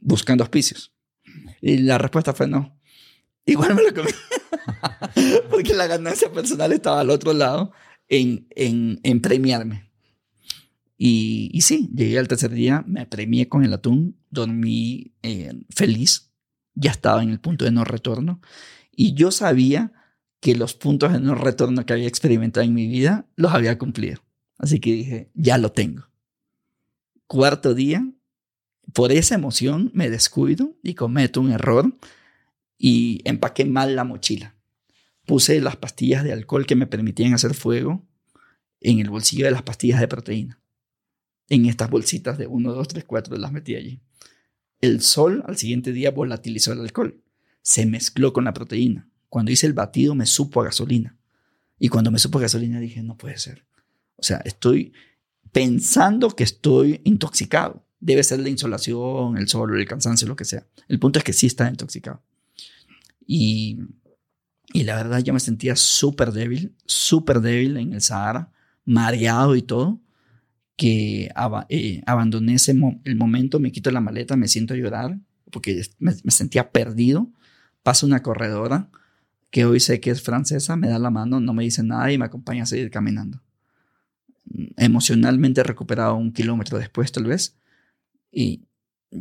buscando 0.00 0.42
auspicios. 0.42 0.92
Y 1.60 1.78
la 1.78 1.98
respuesta 1.98 2.34
fue 2.34 2.48
no. 2.48 2.76
Igual 3.46 3.76
me 3.76 3.84
lo 3.84 3.94
comí. 3.94 4.10
Porque 5.50 5.72
la 5.72 5.86
ganancia 5.86 6.32
personal 6.32 6.72
estaba 6.72 6.98
al 6.98 7.10
otro 7.10 7.32
lado 7.32 7.70
en, 8.08 8.48
en, 8.56 9.20
premiarme. 9.20 9.88
Y, 10.98 11.48
y, 11.52 11.60
sí, 11.60 11.88
llegué 11.94 12.18
al 12.18 12.26
tercer 12.26 12.50
día, 12.50 12.82
me 12.88 13.06
premié 13.06 13.48
con 13.48 13.64
el 13.64 13.72
atún, 13.72 14.18
dormí 14.30 15.14
eh, 15.22 15.52
feliz, 15.70 16.29
ya 16.74 16.90
estaba 16.90 17.22
en 17.22 17.30
el 17.30 17.40
punto 17.40 17.64
de 17.64 17.70
no 17.70 17.84
retorno. 17.84 18.40
Y 18.92 19.14
yo 19.14 19.30
sabía 19.30 19.92
que 20.40 20.54
los 20.54 20.74
puntos 20.74 21.12
de 21.12 21.20
no 21.20 21.34
retorno 21.34 21.84
que 21.84 21.92
había 21.92 22.08
experimentado 22.08 22.64
en 22.64 22.74
mi 22.74 22.86
vida 22.86 23.26
los 23.36 23.52
había 23.52 23.78
cumplido. 23.78 24.22
Así 24.58 24.80
que 24.80 24.92
dije, 24.92 25.30
ya 25.34 25.58
lo 25.58 25.72
tengo. 25.72 26.08
Cuarto 27.26 27.74
día, 27.74 28.10
por 28.92 29.12
esa 29.12 29.34
emoción 29.34 29.90
me 29.94 30.10
descuido 30.10 30.76
y 30.82 30.94
cometo 30.94 31.40
un 31.40 31.52
error 31.52 31.96
y 32.76 33.20
empaqué 33.24 33.64
mal 33.64 33.94
la 33.94 34.04
mochila. 34.04 34.56
Puse 35.26 35.60
las 35.60 35.76
pastillas 35.76 36.24
de 36.24 36.32
alcohol 36.32 36.66
que 36.66 36.74
me 36.74 36.86
permitían 36.86 37.34
hacer 37.34 37.54
fuego 37.54 38.06
en 38.80 38.98
el 38.98 39.10
bolsillo 39.10 39.44
de 39.44 39.50
las 39.52 39.62
pastillas 39.62 40.00
de 40.00 40.08
proteína. 40.08 40.60
En 41.48 41.66
estas 41.66 41.90
bolsitas 41.90 42.38
de 42.38 42.46
1, 42.46 42.72
2, 42.72 42.88
3, 42.88 43.04
4 43.04 43.36
las 43.36 43.52
metí 43.52 43.74
allí. 43.76 44.00
El 44.80 45.02
sol 45.02 45.44
al 45.46 45.56
siguiente 45.56 45.92
día 45.92 46.10
volatilizó 46.10 46.72
el 46.72 46.80
alcohol. 46.80 47.20
Se 47.62 47.86
mezcló 47.86 48.32
con 48.32 48.44
la 48.44 48.54
proteína. 48.54 49.08
Cuando 49.28 49.52
hice 49.52 49.66
el 49.66 49.72
batido 49.72 50.14
me 50.14 50.26
supo 50.26 50.60
a 50.60 50.64
gasolina. 50.64 51.16
Y 51.78 51.88
cuando 51.88 52.10
me 52.10 52.18
supo 52.18 52.38
a 52.38 52.42
gasolina 52.42 52.80
dije, 52.80 53.02
no 53.02 53.16
puede 53.16 53.38
ser. 53.38 53.64
O 54.16 54.22
sea, 54.22 54.38
estoy 54.44 54.92
pensando 55.52 56.30
que 56.30 56.44
estoy 56.44 57.00
intoxicado. 57.04 57.84
Debe 58.00 58.22
ser 58.22 58.40
la 58.40 58.48
insolación, 58.48 59.36
el 59.36 59.48
sol, 59.48 59.78
el 59.78 59.86
cansancio, 59.86 60.26
lo 60.26 60.36
que 60.36 60.44
sea. 60.44 60.66
El 60.88 60.98
punto 60.98 61.18
es 61.18 61.24
que 61.24 61.32
sí 61.32 61.46
está 61.46 61.68
intoxicado. 61.68 62.22
Y, 63.26 63.78
y 64.72 64.84
la 64.84 64.96
verdad 64.96 65.20
yo 65.20 65.32
me 65.32 65.40
sentía 65.40 65.76
súper 65.76 66.32
débil, 66.32 66.74
súper 66.86 67.40
débil 67.40 67.76
en 67.76 67.92
el 67.92 68.00
Sahara, 68.00 68.52
mareado 68.84 69.54
y 69.54 69.62
todo, 69.62 70.00
que 70.80 71.30
eh, 71.68 72.02
abandoné 72.06 72.54
ese 72.54 72.72
el 73.04 73.16
momento, 73.16 73.60
me 73.60 73.70
quito 73.70 73.90
la 73.90 74.00
maleta, 74.00 74.34
me 74.36 74.48
siento 74.48 74.72
a 74.72 74.78
llorar, 74.78 75.18
porque 75.50 75.82
me, 75.98 76.14
me 76.24 76.30
sentía 76.30 76.70
perdido. 76.72 77.30
Pasa 77.82 78.06
una 78.06 78.22
corredora 78.22 78.88
que 79.50 79.66
hoy 79.66 79.80
sé 79.80 80.00
que 80.00 80.10
es 80.10 80.22
francesa, 80.22 80.76
me 80.76 80.88
da 80.88 80.98
la 80.98 81.10
mano, 81.10 81.38
no 81.38 81.52
me 81.52 81.64
dice 81.64 81.82
nada 81.82 82.10
y 82.10 82.16
me 82.16 82.24
acompaña 82.24 82.62
a 82.62 82.66
seguir 82.66 82.90
caminando 82.90 83.42
emocionalmente 84.76 85.62
recuperado 85.62 86.16
un 86.16 86.32
kilómetro 86.32 86.78
después, 86.78 87.12
tal 87.12 87.24
vez. 87.24 87.56
Y 88.32 88.64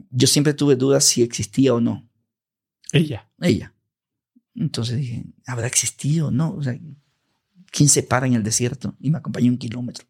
yo 0.10 0.28
siempre 0.28 0.54
tuve 0.54 0.76
dudas 0.76 1.04
si 1.06 1.22
existía 1.22 1.74
o 1.74 1.82
no. 1.82 2.08
Ella. 2.92 3.30
Ella. 3.40 3.74
Entonces 4.56 4.98
dije, 4.98 5.26
¿habrá 5.46 5.68
existido 5.68 6.28
o 6.28 6.32
no? 6.32 6.54
O 6.54 6.64
sea, 6.64 6.78
¿quién 7.72 7.90
se 7.90 8.04
para 8.04 8.28
en 8.28 8.34
el 8.34 8.44
desierto? 8.44 8.96
Y 9.00 9.12
me 9.12 9.20
acompañó 9.20 9.52
un 9.52 9.58
kilómetro. 9.58 10.06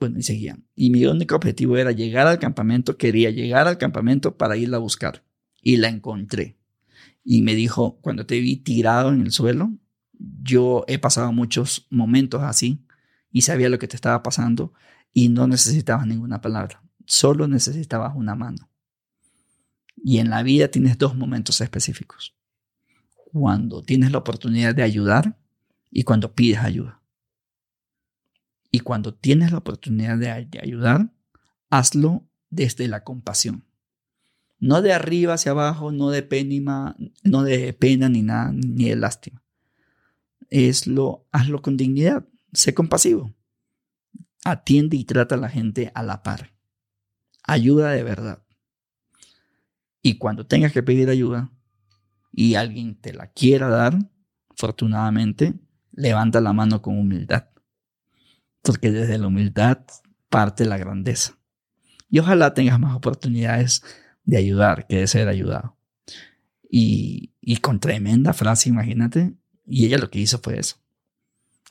Bueno, 0.00 0.18
y 0.18 0.22
seguía. 0.22 0.58
Y 0.74 0.90
mi 0.90 1.04
único 1.04 1.36
objetivo 1.36 1.76
era 1.76 1.92
llegar 1.92 2.26
al 2.26 2.38
campamento. 2.38 2.96
Quería 2.96 3.30
llegar 3.30 3.68
al 3.68 3.78
campamento 3.78 4.36
para 4.36 4.56
irla 4.56 4.78
a 4.78 4.80
buscar. 4.80 5.22
Y 5.62 5.76
la 5.76 5.88
encontré. 5.88 6.56
Y 7.22 7.42
me 7.42 7.54
dijo, 7.54 7.98
cuando 8.00 8.24
te 8.24 8.40
vi 8.40 8.56
tirado 8.56 9.10
en 9.10 9.20
el 9.20 9.30
suelo, 9.30 9.70
yo 10.42 10.84
he 10.88 10.98
pasado 10.98 11.32
muchos 11.32 11.86
momentos 11.90 12.42
así 12.42 12.84
y 13.30 13.42
sabía 13.42 13.68
lo 13.68 13.78
que 13.78 13.88
te 13.88 13.96
estaba 13.96 14.22
pasando 14.22 14.72
y 15.12 15.28
no 15.28 15.46
necesitabas 15.46 16.06
ninguna 16.06 16.40
palabra, 16.40 16.82
solo 17.06 17.48
necesitabas 17.48 18.14
una 18.14 18.34
mano. 18.34 18.68
Y 20.02 20.18
en 20.18 20.30
la 20.30 20.42
vida 20.42 20.68
tienes 20.68 20.98
dos 20.98 21.16
momentos 21.16 21.60
específicos. 21.60 22.34
Cuando 23.32 23.82
tienes 23.82 24.12
la 24.12 24.18
oportunidad 24.18 24.74
de 24.74 24.82
ayudar 24.82 25.38
y 25.90 26.04
cuando 26.04 26.34
pides 26.34 26.60
ayuda. 26.60 26.99
Y 28.70 28.80
cuando 28.80 29.14
tienes 29.14 29.52
la 29.52 29.58
oportunidad 29.58 30.16
de, 30.18 30.30
ayudar, 30.60 31.12
hazlo 31.70 32.28
desde 32.50 32.86
la 32.88 33.02
compasión. 33.02 33.64
No 34.58 34.82
de 34.82 34.92
arriba 34.92 35.34
hacia 35.34 35.52
abajo, 35.52 35.90
no 35.90 36.10
de 36.10 36.22
pena, 36.22 36.96
no 37.24 37.42
de 37.42 37.72
pena 37.72 38.08
ni 38.08 38.22
nada, 38.22 38.52
ni 38.52 38.90
de 38.90 38.96
lástima. 38.96 39.42
Hazlo 41.32 41.62
con 41.62 41.76
dignidad. 41.76 42.26
Sé 42.52 42.74
compasivo. 42.74 43.32
Atiende 44.44 44.96
y 44.96 45.04
trata 45.04 45.34
a 45.34 45.38
la 45.38 45.48
gente 45.48 45.90
a 45.94 46.02
la 46.02 46.22
par. 46.22 46.52
Ayuda 47.42 47.90
de 47.90 48.02
verdad. 48.02 48.42
Y 50.02 50.18
cuando 50.18 50.46
tengas 50.46 50.72
que 50.72 50.82
pedir 50.82 51.10
ayuda 51.10 51.52
y 52.32 52.54
alguien 52.54 52.94
te 52.94 53.12
la 53.12 53.26
quiera 53.28 53.68
dar, 53.68 53.98
afortunadamente, 54.48 55.54
levanta 55.92 56.40
la 56.40 56.52
mano 56.52 56.80
con 56.80 56.98
humildad. 56.98 57.49
Porque 58.62 58.90
desde 58.90 59.18
la 59.18 59.26
humildad 59.26 59.78
parte 60.28 60.64
la 60.64 60.78
grandeza. 60.78 61.38
Y 62.10 62.18
ojalá 62.18 62.54
tengas 62.54 62.78
más 62.78 62.94
oportunidades 62.94 63.82
de 64.24 64.36
ayudar 64.36 64.86
que 64.86 64.98
de 64.98 65.06
ser 65.06 65.28
ayudado. 65.28 65.76
Y, 66.68 67.32
y 67.40 67.56
con 67.58 67.80
tremenda 67.80 68.32
frase, 68.32 68.68
imagínate. 68.68 69.34
Y 69.66 69.86
ella 69.86 69.98
lo 69.98 70.10
que 70.10 70.20
hizo 70.20 70.38
fue 70.38 70.58
eso. 70.58 70.76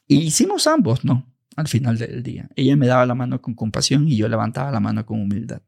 Y 0.07 0.19
hicimos 0.21 0.65
ambos, 0.67 1.05
¿no? 1.05 1.25
Al 1.55 1.67
final 1.67 1.97
del 1.97 2.23
día. 2.23 2.49
Ella 2.55 2.75
me 2.75 2.87
daba 2.87 3.05
la 3.05 3.15
mano 3.15 3.41
con 3.41 3.53
compasión 3.53 4.07
y 4.07 4.17
yo 4.17 4.27
levantaba 4.27 4.71
la 4.71 4.79
mano 4.79 5.05
con 5.05 5.21
humildad. 5.21 5.61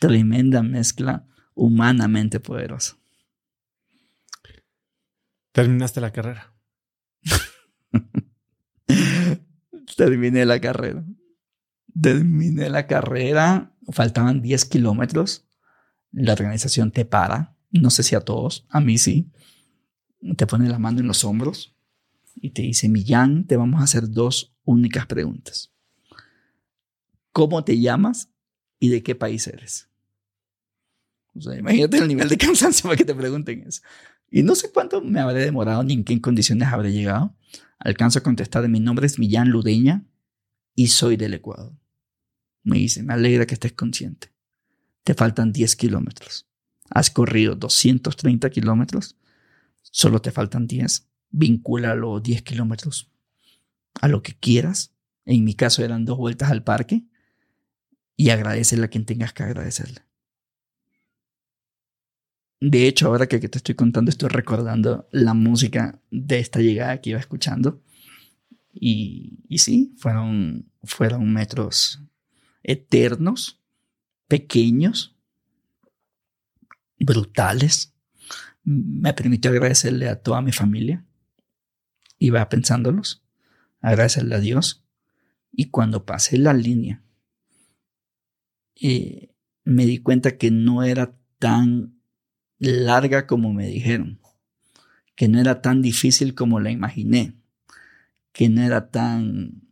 Tremenda 0.00 0.62
mezcla 0.62 1.26
humanamente 1.54 2.40
poderosa. 2.40 2.96
Terminaste 5.52 6.00
la 6.00 6.12
carrera. 6.12 6.52
Terminé 9.96 10.44
la 10.44 10.60
carrera. 10.60 11.04
Terminé 12.00 12.68
la 12.70 12.86
carrera. 12.86 13.72
Faltaban 13.90 14.42
10 14.42 14.64
kilómetros. 14.66 15.46
La 16.12 16.32
organización 16.32 16.90
te 16.90 17.04
para. 17.04 17.56
No 17.70 17.90
sé 17.90 18.02
si 18.02 18.14
a 18.14 18.20
todos, 18.20 18.66
a 18.68 18.80
mí 18.80 18.98
sí. 18.98 19.30
Te 20.36 20.46
pone 20.46 20.68
la 20.68 20.78
mano 20.78 21.00
en 21.00 21.06
los 21.06 21.24
hombros 21.24 21.76
y 22.34 22.50
te 22.50 22.62
dice, 22.62 22.88
Millán, 22.88 23.46
te 23.46 23.56
vamos 23.56 23.80
a 23.80 23.84
hacer 23.84 24.10
dos 24.10 24.54
únicas 24.64 25.06
preguntas. 25.06 25.72
¿Cómo 27.32 27.64
te 27.64 27.78
llamas 27.78 28.30
y 28.78 28.88
de 28.88 29.02
qué 29.02 29.14
país 29.14 29.46
eres? 29.46 29.88
O 31.34 31.40
sea, 31.40 31.56
imagínate 31.56 31.98
el 31.98 32.08
nivel 32.08 32.28
de 32.28 32.36
cansancio 32.38 32.84
para 32.84 32.96
que 32.96 33.04
te 33.04 33.14
pregunten 33.14 33.64
eso. 33.66 33.82
Y 34.30 34.42
no 34.42 34.54
sé 34.54 34.70
cuánto 34.72 35.00
me 35.00 35.20
habré 35.20 35.44
demorado 35.44 35.82
ni 35.82 35.94
en 35.94 36.04
qué 36.04 36.20
condiciones 36.20 36.68
habré 36.68 36.92
llegado. 36.92 37.34
Alcanzo 37.78 38.18
a 38.18 38.22
contestar, 38.22 38.68
mi 38.68 38.80
nombre 38.80 39.06
es 39.06 39.18
Millán 39.18 39.50
Ludeña 39.50 40.04
y 40.74 40.88
soy 40.88 41.16
del 41.16 41.34
Ecuador. 41.34 41.72
Me 42.62 42.78
dice, 42.78 43.02
me 43.02 43.14
alegra 43.14 43.46
que 43.46 43.54
estés 43.54 43.72
consciente. 43.72 44.32
Te 45.04 45.14
faltan 45.14 45.52
10 45.52 45.76
kilómetros. 45.76 46.46
Has 46.90 47.10
corrido 47.10 47.54
230 47.54 48.50
kilómetros. 48.50 49.16
Solo 49.82 50.20
te 50.20 50.32
faltan 50.32 50.66
10. 50.66 51.08
Vincula 51.30 51.94
los 51.94 52.22
10 52.22 52.42
kilómetros 52.42 53.10
a 53.94 54.08
lo 54.08 54.22
que 54.22 54.34
quieras. 54.34 54.94
En 55.24 55.44
mi 55.44 55.54
caso 55.54 55.84
eran 55.84 56.04
dos 56.04 56.18
vueltas 56.18 56.50
al 56.50 56.64
parque. 56.64 57.04
Y 58.16 58.30
agradecele 58.30 58.84
a 58.84 58.88
quien 58.88 59.04
tengas 59.04 59.32
que 59.32 59.42
agradecerle. 59.42 60.05
De 62.60 62.88
hecho, 62.88 63.08
ahora 63.08 63.26
que 63.26 63.38
te 63.38 63.58
estoy 63.58 63.74
contando, 63.74 64.10
estoy 64.10 64.30
recordando 64.30 65.06
la 65.12 65.34
música 65.34 66.00
de 66.10 66.38
esta 66.38 66.60
llegada 66.60 67.00
que 67.00 67.10
iba 67.10 67.18
escuchando. 67.18 67.82
Y, 68.72 69.38
sí, 69.58 69.94
fueron, 69.98 70.70
fueron 70.82 71.32
metros 71.32 72.02
eternos, 72.62 73.60
pequeños, 74.26 75.16
brutales. 76.98 77.94
Me 78.64 79.12
permitió 79.12 79.50
agradecerle 79.50 80.08
a 80.08 80.20
toda 80.20 80.40
mi 80.40 80.52
familia. 80.52 81.04
Iba 82.18 82.48
pensándolos, 82.48 83.22
agradecerle 83.80 84.34
a 84.34 84.40
Dios. 84.40 84.84
Y 85.52 85.66
cuando 85.66 86.04
pasé 86.04 86.38
la 86.38 86.52
línea, 86.52 87.02
eh, 88.80 89.34
me 89.64 89.86
di 89.86 89.98
cuenta 89.98 90.36
que 90.36 90.50
no 90.50 90.82
era 90.82 91.14
tan 91.38 91.95
larga 92.58 93.26
como 93.26 93.52
me 93.52 93.66
dijeron, 93.66 94.20
que 95.14 95.28
no 95.28 95.40
era 95.40 95.62
tan 95.62 95.82
difícil 95.82 96.34
como 96.34 96.60
la 96.60 96.70
imaginé, 96.70 97.34
que 98.32 98.48
no 98.48 98.62
era 98.62 98.90
tan 98.90 99.62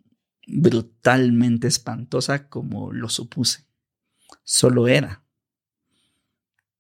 brutalmente 0.47 1.69
espantosa 1.69 2.49
como 2.49 2.93
lo 2.93 3.09
supuse. 3.09 3.67
Solo 4.43 4.89
era. 4.89 5.23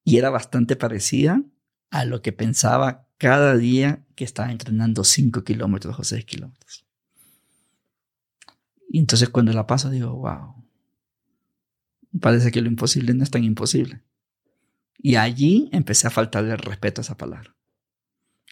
Y 0.05 0.19
era 0.19 0.31
bastante 0.31 0.77
parecida 0.77 1.43
a 1.91 2.05
lo 2.05 2.23
que 2.23 2.33
pensaba 2.33 3.07
cada 3.19 3.57
día 3.57 4.05
que 4.17 4.25
estaba 4.25 4.51
entrenando 4.51 5.05
5 5.05 5.45
kilómetros 5.45 5.99
o 5.99 6.05
6 6.05 6.25
kilómetros. 6.25 6.87
Y 8.89 8.99
entonces 8.99 9.29
cuando 9.29 9.53
la 9.53 9.67
paso 9.67 9.91
digo, 9.91 10.15
wow, 10.15 10.55
parece 12.21 12.51
que 12.53 12.61
lo 12.61 12.69
imposible 12.69 13.15
no 13.15 13.25
es 13.25 13.31
tan 13.31 13.45
imposible. 13.45 14.03
Y 14.99 15.17
allí 15.17 15.69
empecé 15.73 16.07
a 16.07 16.11
faltarle 16.11 16.57
respeto 16.57 17.01
a 17.01 17.05
esa 17.05 17.17
palabra. 17.17 17.55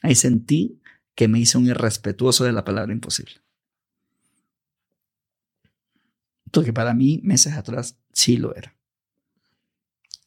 Ahí 0.03 0.14
sentí 0.14 0.80
que 1.14 1.28
me 1.28 1.38
hice 1.38 1.59
un 1.59 1.66
irrespetuoso 1.66 2.45
de 2.45 2.53
la 2.53 2.64
palabra 2.64 2.93
imposible. 2.93 3.34
Porque 6.51 6.72
para 6.72 6.95
mí, 6.95 7.20
meses 7.22 7.55
atrás, 7.55 7.99
sí 8.12 8.36
lo 8.36 8.55
era. 8.55 8.76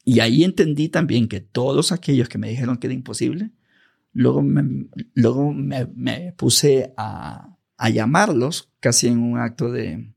Y 0.03 0.19
ahí 0.19 0.43
entendí 0.43 0.89
también 0.89 1.27
que 1.27 1.41
todos 1.41 1.91
aquellos 1.91 2.29
que 2.29 2.37
me 2.37 2.49
dijeron 2.49 2.77
que 2.77 2.87
era 2.87 2.93
imposible, 2.93 3.51
luego 4.13 4.41
me, 4.41 4.87
luego 5.13 5.51
me, 5.53 6.33
puse 6.33 6.93
a, 6.95 7.57
a, 7.77 7.89
llamarlos, 7.89 8.71
casi 8.79 9.07
en 9.07 9.19
un 9.19 9.39
acto 9.39 9.71
de, 9.71 10.13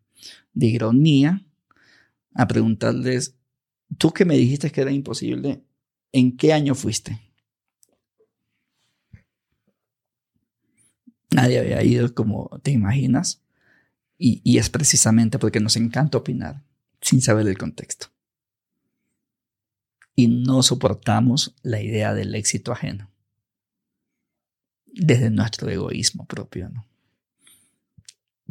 de 0.52 0.66
ironía, 0.66 1.44
a 2.34 2.46
preguntarles, 2.46 3.36
tú 3.96 4.12
que 4.12 4.24
me 4.24 4.36
dijiste 4.36 4.70
que 4.70 4.82
era 4.82 4.92
imposible, 4.92 5.64
¿en 6.12 6.36
qué 6.36 6.52
año 6.52 6.74
fuiste? 6.74 7.20
Nadie 11.30 11.58
había 11.58 11.82
ido 11.82 12.14
como 12.14 12.48
te 12.62 12.70
imaginas. 12.70 13.42
Y, 14.20 14.58
es 14.58 14.68
precisamente 14.68 15.38
porque 15.38 15.60
nos 15.60 15.76
encanta 15.76 16.18
opinar 16.18 16.64
sin 17.00 17.22
saber 17.22 17.46
el 17.46 17.56
contexto. 17.56 18.08
Y 20.16 20.26
no 20.26 20.64
soportamos 20.64 21.54
la 21.62 21.80
idea 21.80 22.12
del 22.14 22.34
éxito 22.34 22.72
ajeno. 22.72 23.12
Desde 24.86 25.30
nuestro 25.30 25.70
egoísmo 25.70 26.26
propio. 26.26 26.72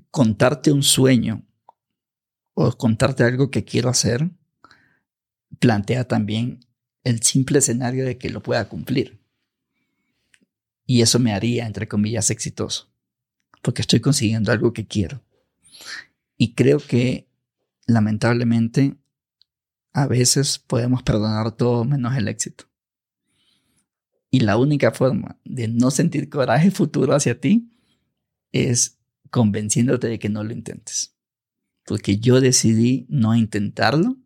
Contarte 0.10 0.72
un 0.72 0.84
sueño 0.84 1.44
o 2.54 2.72
contarte 2.72 3.26
algo 3.26 3.52
que 3.52 3.66
quiero 3.66 3.90
hacer 3.90 4.30
plantea 5.60 6.08
también 6.08 6.62
el 7.08 7.24
simple 7.24 7.60
escenario 7.60 8.06
de 8.06 8.18
que 8.18 8.30
lo 8.30 8.44
pueda 8.44 8.68
cumplir. 8.68 9.18
Y 10.86 11.02
eso 11.02 11.20
me 11.20 11.32
haría, 11.32 11.66
entre 11.66 11.88
comillas, 11.88 12.30
exitoso, 12.32 12.90
porque 13.62 13.82
estoy 13.82 14.02
consiguiendo 14.02 14.52
algo 14.52 14.74
que 14.74 14.88
quiero. 14.88 15.24
Y 16.38 16.54
creo 16.54 16.80
que, 16.80 17.26
lamentablemente, 17.86 18.98
a 19.94 20.06
veces 20.06 20.60
podemos 20.60 21.02
perdonar 21.02 21.54
todo 21.54 21.86
menos 21.86 22.14
el 22.18 22.28
éxito. 22.28 22.66
Y 24.30 24.42
la 24.42 24.58
única 24.58 24.92
forma 24.92 25.40
de 25.46 25.70
no 25.70 25.92
sentir 25.92 26.30
coraje 26.30 26.72
futuro 26.72 27.16
hacia 27.16 27.40
ti 27.40 27.72
es 28.52 28.98
convenciéndote 29.32 30.08
de 30.08 30.20
que 30.20 30.28
no 30.28 30.44
lo 30.44 30.52
intentes. 30.52 31.16
Porque 31.86 32.18
yo 32.18 32.42
decidí 32.42 33.06
no 33.08 33.34
intentarlo 33.34 34.18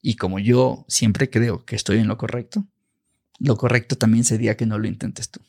y 0.00 0.16
como 0.16 0.38
yo 0.38 0.84
siempre 0.88 1.30
creo 1.30 1.64
que 1.64 1.76
estoy 1.76 1.98
en 1.98 2.08
lo 2.08 2.16
correcto, 2.16 2.66
lo 3.38 3.56
correcto 3.56 3.96
también 3.96 4.24
sería 4.24 4.56
que 4.56 4.66
no 4.66 4.78
lo 4.78 4.88
intentes 4.88 5.30
tú. 5.30 5.40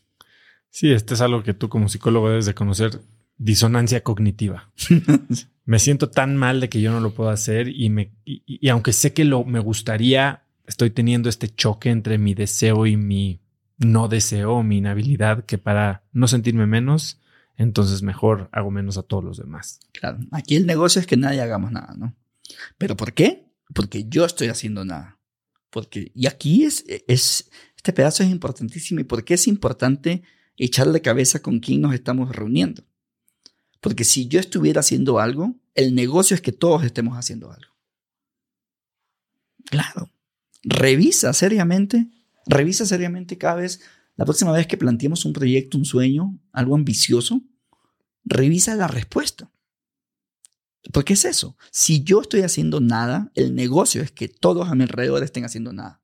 Sí, 0.69 0.91
este 0.91 1.15
es 1.15 1.21
algo 1.21 1.43
que 1.43 1.53
tú 1.53 1.69
como 1.69 1.89
psicólogo 1.89 2.29
debes 2.29 2.45
de 2.45 2.53
conocer, 2.53 3.01
disonancia 3.37 4.03
cognitiva. 4.03 4.71
me 5.65 5.79
siento 5.79 6.09
tan 6.09 6.35
mal 6.35 6.59
de 6.59 6.69
que 6.69 6.81
yo 6.81 6.91
no 6.91 6.99
lo 6.99 7.13
puedo 7.13 7.29
hacer 7.29 7.67
y, 7.69 7.89
me, 7.89 8.11
y, 8.25 8.67
aunque 8.69 8.93
sé 8.93 9.13
que 9.13 9.25
lo, 9.25 9.43
me 9.43 9.59
gustaría, 9.59 10.43
estoy 10.67 10.91
teniendo 10.91 11.29
este 11.29 11.49
choque 11.49 11.89
entre 11.89 12.17
mi 12.17 12.33
deseo 12.33 12.85
y 12.85 12.97
mi 12.97 13.39
no 13.77 14.07
deseo, 14.07 14.61
mi 14.61 14.77
inhabilidad, 14.77 15.45
que 15.45 15.57
para 15.57 16.03
no 16.11 16.27
sentirme 16.27 16.67
menos, 16.67 17.19
entonces 17.55 18.03
mejor 18.03 18.49
hago 18.51 18.71
menos 18.71 18.97
a 18.97 19.03
todos 19.03 19.23
los 19.23 19.37
demás. 19.37 19.79
Claro, 19.93 20.19
aquí 20.31 20.55
el 20.55 20.65
negocio 20.65 20.99
es 20.99 21.07
que 21.07 21.17
nadie 21.17 21.41
hagamos 21.41 21.71
nada, 21.71 21.95
¿no? 21.97 22.13
¿Pero 22.77 22.97
por 22.97 23.13
qué? 23.13 23.48
Porque 23.73 24.05
yo 24.07 24.25
estoy 24.25 24.47
haciendo 24.47 24.85
nada. 24.85 25.19
Porque, 25.69 26.11
y 26.15 26.27
aquí 26.27 26.63
es, 26.63 26.83
es, 27.07 27.51
este 27.75 27.93
pedazo 27.93 28.23
es 28.23 28.29
importantísimo. 28.29 28.99
¿Y 28.99 29.03
por 29.03 29.23
qué 29.23 29.35
es 29.35 29.47
importante 29.47 30.23
echarle 30.57 31.01
cabeza 31.01 31.41
con 31.41 31.59
quién 31.59 31.81
nos 31.81 31.93
estamos 31.93 32.35
reuniendo? 32.35 32.83
Porque 33.81 34.03
si 34.03 34.27
yo 34.27 34.39
estuviera 34.39 34.81
haciendo 34.81 35.19
algo, 35.19 35.55
el 35.75 35.95
negocio 35.95 36.35
es 36.35 36.41
que 36.41 36.51
todos 36.51 36.83
estemos 36.83 37.17
haciendo 37.17 37.51
algo. 37.51 37.73
Claro. 39.65 40.09
Revisa 40.63 41.31
seriamente, 41.33 42.09
revisa 42.45 42.85
seriamente 42.85 43.37
cada 43.37 43.55
vez, 43.55 43.81
la 44.17 44.25
próxima 44.25 44.51
vez 44.51 44.67
que 44.67 44.77
planteemos 44.77 45.23
un 45.23 45.31
proyecto, 45.31 45.77
un 45.77 45.85
sueño, 45.85 46.37
algo 46.51 46.75
ambicioso, 46.75 47.41
revisa 48.25 48.75
la 48.75 48.87
respuesta. 48.87 49.49
Porque 50.93 51.13
es 51.13 51.25
eso. 51.25 51.57
Si 51.71 52.03
yo 52.03 52.21
estoy 52.21 52.41
haciendo 52.41 52.79
nada, 52.79 53.31
el 53.35 53.55
negocio 53.55 54.01
es 54.01 54.11
que 54.11 54.27
todos 54.27 54.69
a 54.69 54.75
mi 54.75 54.83
alrededor 54.83 55.23
estén 55.23 55.45
haciendo 55.45 55.73
nada. 55.73 56.01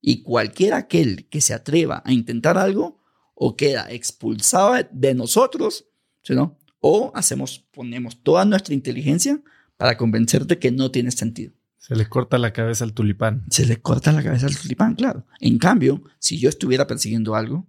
Y 0.00 0.22
cualquiera 0.22 0.76
aquel 0.76 1.28
que 1.28 1.40
se 1.40 1.54
atreva 1.54 2.02
a 2.04 2.12
intentar 2.12 2.58
algo 2.58 3.02
o 3.34 3.56
queda 3.56 3.90
expulsado 3.90 4.74
de 4.92 5.14
nosotros, 5.14 5.86
¿no? 6.28 6.60
o 6.80 7.12
hacemos, 7.14 7.66
ponemos 7.70 8.22
toda 8.22 8.44
nuestra 8.44 8.74
inteligencia 8.74 9.40
para 9.76 9.96
convencerte 9.96 10.58
que 10.58 10.72
no 10.72 10.90
tiene 10.90 11.10
sentido. 11.10 11.52
Se 11.78 11.94
le 11.94 12.08
corta 12.08 12.38
la 12.38 12.52
cabeza 12.52 12.84
al 12.84 12.92
tulipán. 12.92 13.44
Se 13.50 13.66
le 13.66 13.80
corta 13.80 14.12
la 14.12 14.22
cabeza 14.22 14.46
al 14.46 14.56
tulipán, 14.56 14.94
claro. 14.94 15.26
En 15.40 15.58
cambio, 15.58 16.02
si 16.18 16.38
yo 16.38 16.48
estuviera 16.48 16.86
persiguiendo 16.86 17.34
algo 17.34 17.66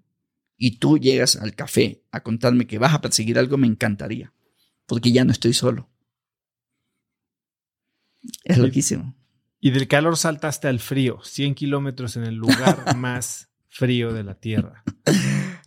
y 0.58 0.78
tú 0.78 0.98
llegas 0.98 1.38
al 1.38 1.56
café 1.56 2.04
a 2.12 2.22
contarme 2.22 2.68
que 2.68 2.78
vas 2.78 2.94
a 2.94 3.02
perseguir 3.02 3.40
algo, 3.40 3.58
me 3.58 3.68
encantaría, 3.68 4.34
porque 4.86 5.12
ya 5.12 5.24
no 5.24 5.32
estoy 5.32 5.54
solo. 5.54 5.90
Es 8.44 8.58
loquísimo. 8.58 9.16
Y 9.60 9.72
del 9.72 9.88
calor 9.88 10.18
saltaste 10.18 10.68
al 10.68 10.80
frío, 10.80 11.20
100 11.24 11.56
kilómetros 11.56 12.18
en 12.18 12.24
el 12.24 12.36
lugar 12.36 12.96
más 12.98 13.50
frío 13.70 14.12
de 14.12 14.24
la 14.24 14.36
Tierra. 14.36 14.84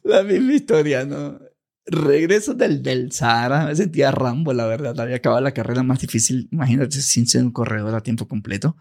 La 0.03 0.23
misma 0.23 0.53
historia, 0.53 1.05
¿no? 1.05 1.39
Regreso 1.87 2.55
del, 2.55 2.83
del 2.83 3.13
Sahara, 3.13 3.67
me 3.67 3.77
sentía 3.77 4.11
Rambo, 4.11 4.53
la 4.53 4.67
verdad. 4.67 4.99
Había 4.99 5.17
acabado 5.17 5.43
la 5.43 5.53
carrera 5.53 5.83
más 5.83 6.01
difícil, 6.01 6.49
imagínate, 6.51 7.01
sin 7.01 7.27
ser 7.27 7.45
un 7.45 7.53
corredor 7.53 7.95
a 7.95 8.03
tiempo 8.03 8.27
completo. 8.27 8.77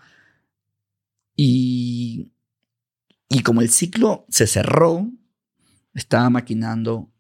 Y, 1.36 2.32
y 3.30 3.42
como 3.42 3.62
el 3.62 3.70
ciclo 3.70 4.26
se 4.30 4.48
cerró, 4.48 5.12
estaba 5.94 6.30
maquinando 6.30 7.12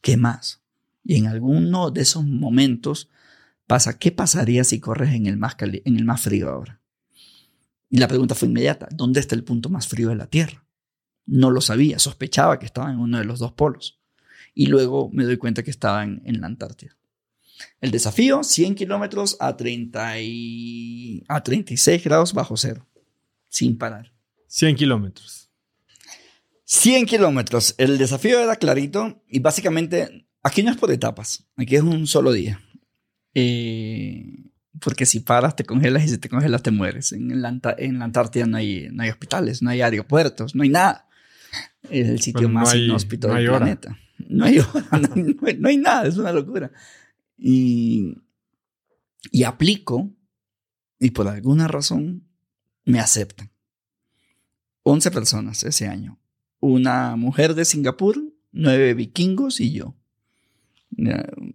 qué 0.00 0.16
más. 0.16 0.62
Y 1.04 1.16
en 1.16 1.26
alguno 1.26 1.90
de 1.90 2.02
esos 2.02 2.24
momentos 2.24 3.08
pasa, 3.66 3.98
¿qué 3.98 4.12
pasaría 4.12 4.64
si 4.64 4.80
corres 4.80 5.14
en 5.14 5.26
el 5.26 5.36
más, 5.36 5.56
en 5.60 5.96
el 5.96 6.04
más 6.04 6.22
frío 6.22 6.50
ahora? 6.50 6.80
Y 7.88 7.98
la 7.98 8.08
pregunta 8.08 8.34
fue 8.34 8.48
inmediata, 8.48 8.88
¿dónde 8.92 9.20
está 9.20 9.34
el 9.34 9.44
punto 9.44 9.68
más 9.68 9.86
frío 9.88 10.08
de 10.08 10.16
la 10.16 10.26
Tierra? 10.26 10.64
No 11.24 11.50
lo 11.50 11.60
sabía, 11.60 11.98
sospechaba 11.98 12.58
que 12.58 12.66
estaba 12.66 12.90
en 12.90 12.98
uno 12.98 13.18
de 13.18 13.24
los 13.24 13.38
dos 13.38 13.52
polos. 13.52 14.00
Y 14.54 14.66
luego 14.66 15.10
me 15.12 15.24
doy 15.24 15.36
cuenta 15.36 15.62
que 15.62 15.70
estaba 15.70 16.02
en, 16.04 16.40
la 16.40 16.46
Antártida. 16.46 16.96
El 17.80 17.90
desafío, 17.90 18.42
100 18.42 18.74
kilómetros 18.74 19.36
a, 19.40 19.56
30 19.56 20.14
a 21.28 21.42
36 21.42 22.04
grados 22.04 22.32
bajo 22.32 22.56
cero, 22.56 22.86
sin 23.48 23.76
parar. 23.76 24.12
100 24.48 24.76
kilómetros. 24.76 25.50
100 26.64 27.06
kilómetros. 27.06 27.74
El 27.78 27.98
desafío 27.98 28.40
era 28.40 28.56
clarito 28.56 29.22
y 29.28 29.40
básicamente 29.40 30.26
aquí 30.42 30.62
no 30.62 30.70
es 30.70 30.76
por 30.76 30.90
etapas, 30.90 31.46
aquí 31.56 31.76
es 31.76 31.82
un 31.82 32.06
solo 32.06 32.32
día. 32.32 32.60
Eh, 33.38 34.24
porque 34.80 35.04
si 35.04 35.20
paras 35.20 35.56
te 35.56 35.64
congelas 35.64 36.04
y 36.04 36.08
si 36.08 36.16
te 36.16 36.30
congelas 36.30 36.62
te 36.62 36.70
mueres. 36.70 37.12
En 37.12 37.42
la, 37.42 37.60
en 37.76 37.98
la 37.98 38.06
Antártida 38.06 38.46
no 38.46 38.56
hay, 38.56 38.88
no 38.90 39.02
hay 39.02 39.10
hospitales, 39.10 39.60
no 39.60 39.68
hay 39.68 39.82
aeropuertos, 39.82 40.54
no 40.54 40.62
hay 40.62 40.70
nada. 40.70 41.06
Es 41.90 42.08
el 42.08 42.22
sitio 42.22 42.48
más 42.48 42.74
inhóspito 42.74 43.28
del 43.28 43.46
planeta. 43.46 43.98
No 44.28 44.46
hay 44.46 44.58
hora, 44.58 44.86
no 45.58 45.68
hay, 45.68 45.76
nada, 45.76 46.06
es 46.06 46.16
una 46.16 46.32
locura. 46.32 46.72
Y, 47.36 48.16
y 49.30 49.44
aplico 49.44 50.10
y 50.98 51.10
por 51.10 51.28
alguna 51.28 51.68
razón 51.68 52.26
me 52.86 53.00
aceptan. 53.00 53.50
11 54.82 55.10
personas 55.10 55.62
ese 55.62 55.88
año. 55.88 56.18
Una 56.58 57.16
mujer 57.16 57.54
de 57.54 57.66
Singapur, 57.66 58.16
nueve 58.50 58.94
vikingos 58.94 59.60
y 59.60 59.72
yo. 59.72 59.94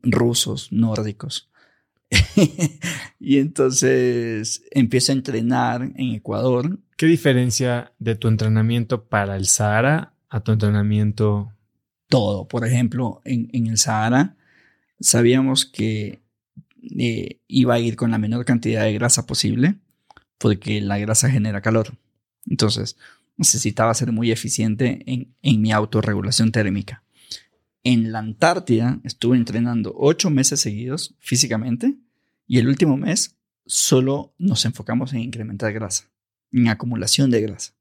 Rusos, 0.03 0.71
nórdicos. 0.71 1.50
y 3.19 3.37
entonces 3.37 4.63
empiezo 4.71 5.11
a 5.11 5.15
entrenar 5.15 5.83
en 5.95 6.15
Ecuador. 6.15 6.79
¿Qué 6.97 7.05
diferencia 7.05 7.93
de 7.99 8.15
tu 8.15 8.27
entrenamiento 8.27 9.05
para 9.05 9.35
el 9.35 9.47
Sahara 9.47 10.13
a 10.29 10.41
tu 10.41 10.51
entrenamiento? 10.51 11.51
Todo. 12.07 12.47
Por 12.47 12.65
ejemplo, 12.65 13.21
en, 13.23 13.67
el 13.67 13.77
Sahara 13.77 14.35
sabíamos 14.99 15.65
que 15.65 16.21
eh, 16.97 17.39
iba 17.47 17.75
a 17.75 17.79
ir 17.79 17.95
con 17.95 18.11
la 18.11 18.17
menor 18.17 18.43
cantidad 18.43 18.83
de 18.83 18.93
grasa 18.93 19.25
posible 19.25 19.75
porque 20.37 20.81
la 20.81 20.97
grasa 20.97 21.29
genera 21.29 21.61
calor. 21.61 21.97
Entonces 22.45 22.97
necesitaba 23.37 23.93
ser 23.93 24.11
muy 24.11 24.31
eficiente 24.31 25.03
en, 25.05 25.33
en 25.41 25.61
mi 25.61 25.71
autorregulación 25.71 26.51
térmica. 26.51 27.00
En 27.83 28.11
la 28.11 28.19
Antártida 28.19 28.99
estuve 29.03 29.37
entrenando 29.37 29.93
ocho 29.97 30.29
meses 30.29 30.59
seguidos 30.59 31.15
físicamente 31.19 31.95
y 32.45 32.59
el 32.59 32.67
último 32.67 32.95
mes 32.95 33.37
solo 33.65 34.35
nos 34.37 34.65
enfocamos 34.65 35.13
en 35.13 35.19
incrementar 35.19 35.73
grasa, 35.73 36.09
en 36.51 36.67
acumulación 36.67 37.31
de 37.31 37.41
grasa, 37.41 37.73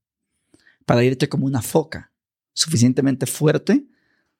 para 0.86 1.04
irte 1.04 1.28
como 1.28 1.46
una 1.46 1.60
foca, 1.60 2.12
suficientemente 2.54 3.26
fuerte, 3.26 3.84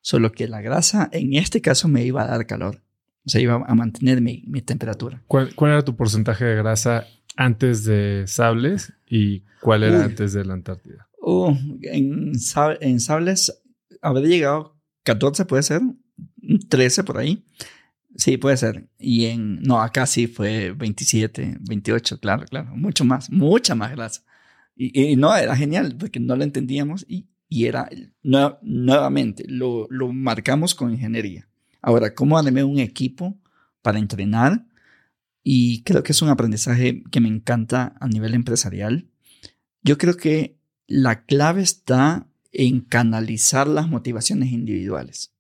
solo 0.01 0.33
que 0.33 0.49
la 0.49 0.63
grasa 0.63 1.11
en 1.13 1.35
este 1.35 1.61
caso 1.61 1.89
me 1.89 2.05
iba 2.05 2.23
a 2.23 2.29
dar 2.29 2.47
calor, 2.47 2.81
o 3.27 3.29
sea, 3.29 3.41
iba 3.43 3.63
a 3.67 3.75
mantener 3.75 4.23
mi, 4.23 4.43
temperatura. 4.63 5.23
¿Cuál, 5.27 5.53
era 5.61 5.85
tu 5.85 5.95
porcentaje 5.95 6.45
de 6.45 6.57
grasa 6.57 7.07
antes 7.37 7.85
de 7.85 8.25
Sables 8.27 8.95
y 9.07 9.43
cuál 9.61 9.83
era 9.83 10.05
antes 10.05 10.33
de 10.33 10.45
la 10.47 10.55
Antártida? 10.55 11.09
Uh, 11.21 11.55
en, 11.83 12.33
en 12.81 13.01
Sables 13.01 13.63
habría 14.01 14.29
llegado 14.29 14.80
14 15.11 15.45
puede 15.45 15.63
ser, 15.65 15.83
13 16.69 17.05
por 17.05 17.19
ahí. 17.19 17.45
Sí, 18.17 18.37
puede 18.37 18.57
ser. 18.57 18.89
Y 18.99 19.27
en, 19.27 19.61
no, 19.63 19.81
acá 19.81 20.07
sí 20.07 20.27
fue 20.27 20.73
27, 20.73 21.59
28, 21.61 22.21
claro, 22.21 22.45
claro, 22.47 22.77
mucho 22.77 23.05
más, 23.05 23.31
mucha 23.31 23.75
más 23.75 23.91
grasa. 23.93 24.23
Y, 24.77 25.17
no, 25.17 25.35
era 25.37 25.57
genial 25.57 25.97
porque 25.99 26.21
no 26.21 26.37
lo 26.37 26.45
entendíamos 26.45 27.05
y, 27.09 27.29
y 27.49 27.67
era, 27.67 27.89
nuevamente, 28.23 29.45
lo, 29.47 29.87
lo 29.91 30.13
marcamos 30.13 30.75
con 30.75 30.93
ingeniería. 30.93 31.49
Ahora, 31.83 32.15
¿cómo 32.15 32.39
armé 32.39 32.65
un 32.65 32.79
equipo 32.79 33.39
para 33.83 33.99
entrenar? 33.99 34.65
Y 35.43 35.83
creo 35.83 36.03
que 36.03 36.13
es 36.13 36.23
un 36.23 36.29
aprendizaje 36.29 37.03
que 37.11 37.21
me 37.21 37.29
encanta 37.29 37.95
a 38.01 38.07
nivel 38.07 38.35
empresarial. 38.35 39.11
Yo 39.83 39.99
creo 39.99 40.17
que 40.17 40.59
la 40.87 41.25
clave 41.25 41.63
está 41.63 42.30
en 42.53 42.81
canalizar 42.81 43.69
las 43.69 43.89
motivaciones 43.89 44.53
individuales. 44.53 45.33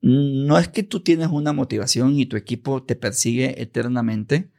No 0.00 0.58
es 0.58 0.68
que 0.68 0.82
tú 0.82 1.00
tienes 1.00 1.28
una 1.28 1.52
motivación 1.52 2.18
y 2.18 2.26
tu 2.26 2.36
equipo 2.36 2.82
te 2.82 2.96
persigue 2.96 3.60
eternamente 3.60 4.52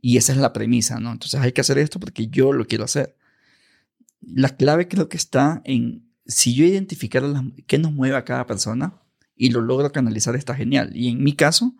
y 0.00 0.16
esa 0.16 0.32
es 0.32 0.38
la 0.38 0.52
premisa, 0.52 1.00
¿no? 1.00 1.12
Entonces 1.12 1.40
hay 1.40 1.52
que 1.52 1.60
hacer 1.60 1.78
esto 1.78 1.98
porque 1.98 2.28
yo 2.28 2.52
lo 2.52 2.66
quiero 2.66 2.84
hacer. 2.84 3.16
La 4.20 4.50
clave 4.56 4.88
creo 4.88 5.08
que 5.08 5.16
está 5.16 5.60
en 5.64 6.04
si 6.26 6.54
yo 6.54 6.64
identificar 6.64 7.22
qué 7.66 7.78
nos 7.78 7.92
mueve 7.92 8.16
a 8.16 8.24
cada 8.24 8.46
persona 8.46 9.00
y 9.36 9.50
lo 9.50 9.60
logro 9.60 9.92
canalizar, 9.92 10.36
está 10.36 10.54
genial. 10.54 10.96
Y 10.96 11.08
en 11.08 11.22
mi 11.22 11.34
caso, 11.34 11.74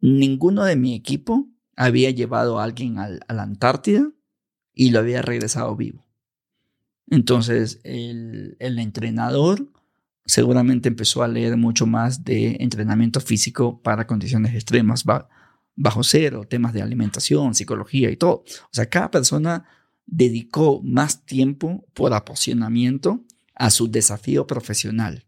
ninguno 0.00 0.64
de 0.64 0.76
mi 0.76 0.94
equipo 0.94 1.48
había 1.76 2.10
llevado 2.10 2.58
a 2.58 2.64
alguien 2.64 2.98
a 2.98 3.08
la 3.08 3.42
Antártida 3.42 4.10
y 4.74 4.90
lo 4.90 4.98
había 4.98 5.22
regresado 5.22 5.74
vivo. 5.76 6.07
Entonces, 7.10 7.80
el, 7.84 8.56
entrenador 8.58 9.66
seguramente 10.24 10.88
empezó 10.88 11.22
a 11.22 11.28
leer 11.28 11.56
mucho 11.56 11.86
más 11.86 12.24
de 12.24 12.56
entrenamiento 12.60 13.20
físico 13.20 13.80
para 13.80 14.06
condiciones 14.06 14.54
extremas, 14.54 15.04
bajo 15.74 16.02
cero, 16.02 16.46
temas 16.48 16.72
de 16.74 16.82
alimentación, 16.82 17.54
psicología 17.54 18.10
y 18.10 18.16
todo. 18.16 18.44
O 18.64 18.72
sea, 18.72 18.86
cada 18.86 19.10
persona 19.10 19.64
dedicó 20.04 20.82
más 20.82 21.24
tiempo 21.24 21.86
por 21.94 22.12
apasionamiento 22.12 23.24
a 23.54 23.70
su 23.70 23.90
desafío 23.90 24.46
profesional. 24.46 25.24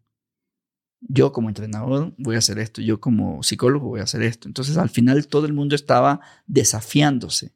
Yo 1.01 1.33
como 1.33 1.49
entrenador 1.49 2.15
voy 2.19 2.35
a 2.37 2.39
hacer 2.39 2.59
esto, 2.59 2.83
yo 2.83 3.01
como 3.01 3.43
psicólogo 3.43 3.89
voy 3.89 4.01
a 4.01 4.05
hacer 4.05 4.23
esto. 4.23 4.49
Entonces 4.49 4.77
al 4.77 4.91
final 4.91 5.27
todo 5.29 5.47
el 5.47 5.55
mundo 5.55 5.75
estaba 5.75 6.21
desafiándose 6.47 7.55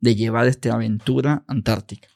de 0.00 0.14
llevar 0.14 0.46
esta 0.46 0.72
aventura 0.72 1.44
antártica. 1.48 2.08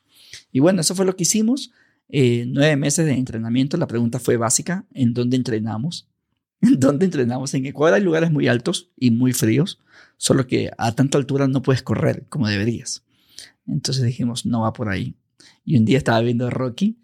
Y 0.52 0.60
bueno, 0.60 0.81
eso 0.81 0.94
fue 0.94 1.06
lo 1.06 1.16
que 1.16 1.22
hicimos. 1.22 1.72
Eh, 2.09 2.44
nueve 2.48 2.77
meses 2.77 3.06
de 3.06 3.12
entrenamiento. 3.12 3.77
La 3.77 3.86
pregunta 3.86 4.18
fue 4.18 4.36
básica. 4.36 4.85
¿En 4.93 5.14
dónde 5.14 5.36
entrenamos? 5.36 6.09
¿En 6.60 6.78
dónde 6.78 7.06
entrenamos? 7.06 7.55
En 7.55 7.66
Ecuador 7.66 7.97
hay 7.97 8.02
lugares 8.02 8.31
muy 8.31 8.48
altos 8.48 8.90
y 8.97 9.10
muy 9.10 9.32
fríos, 9.32 9.81
solo 10.16 10.47
que 10.47 10.70
a 10.77 10.94
tanta 10.94 11.18
altura 11.18 11.48
no 11.48 11.62
puedes 11.62 11.82
correr 11.82 12.27
como 12.28 12.48
deberías. 12.48 13.05
Entonces 13.66 14.05
dijimos, 14.05 14.47
no 14.47 14.62
va 14.62 14.72
por 14.72 14.89
ahí. 14.89 15.16
Y 15.64 15.77
un 15.77 15.85
día 15.85 15.98
estaba 15.98 16.20
viendo 16.20 16.51
Rocky. 16.51 16.98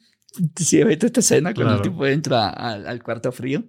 Si 0.56 0.64
¿Sí, 0.64 0.80
esta 0.80 1.20
escena 1.20 1.54
cuando 1.54 1.76
el 1.76 1.82
tipo 1.82 2.04
entra 2.06 2.50
al, 2.50 2.86
al 2.86 3.02
cuarto 3.02 3.32
frío. 3.32 3.64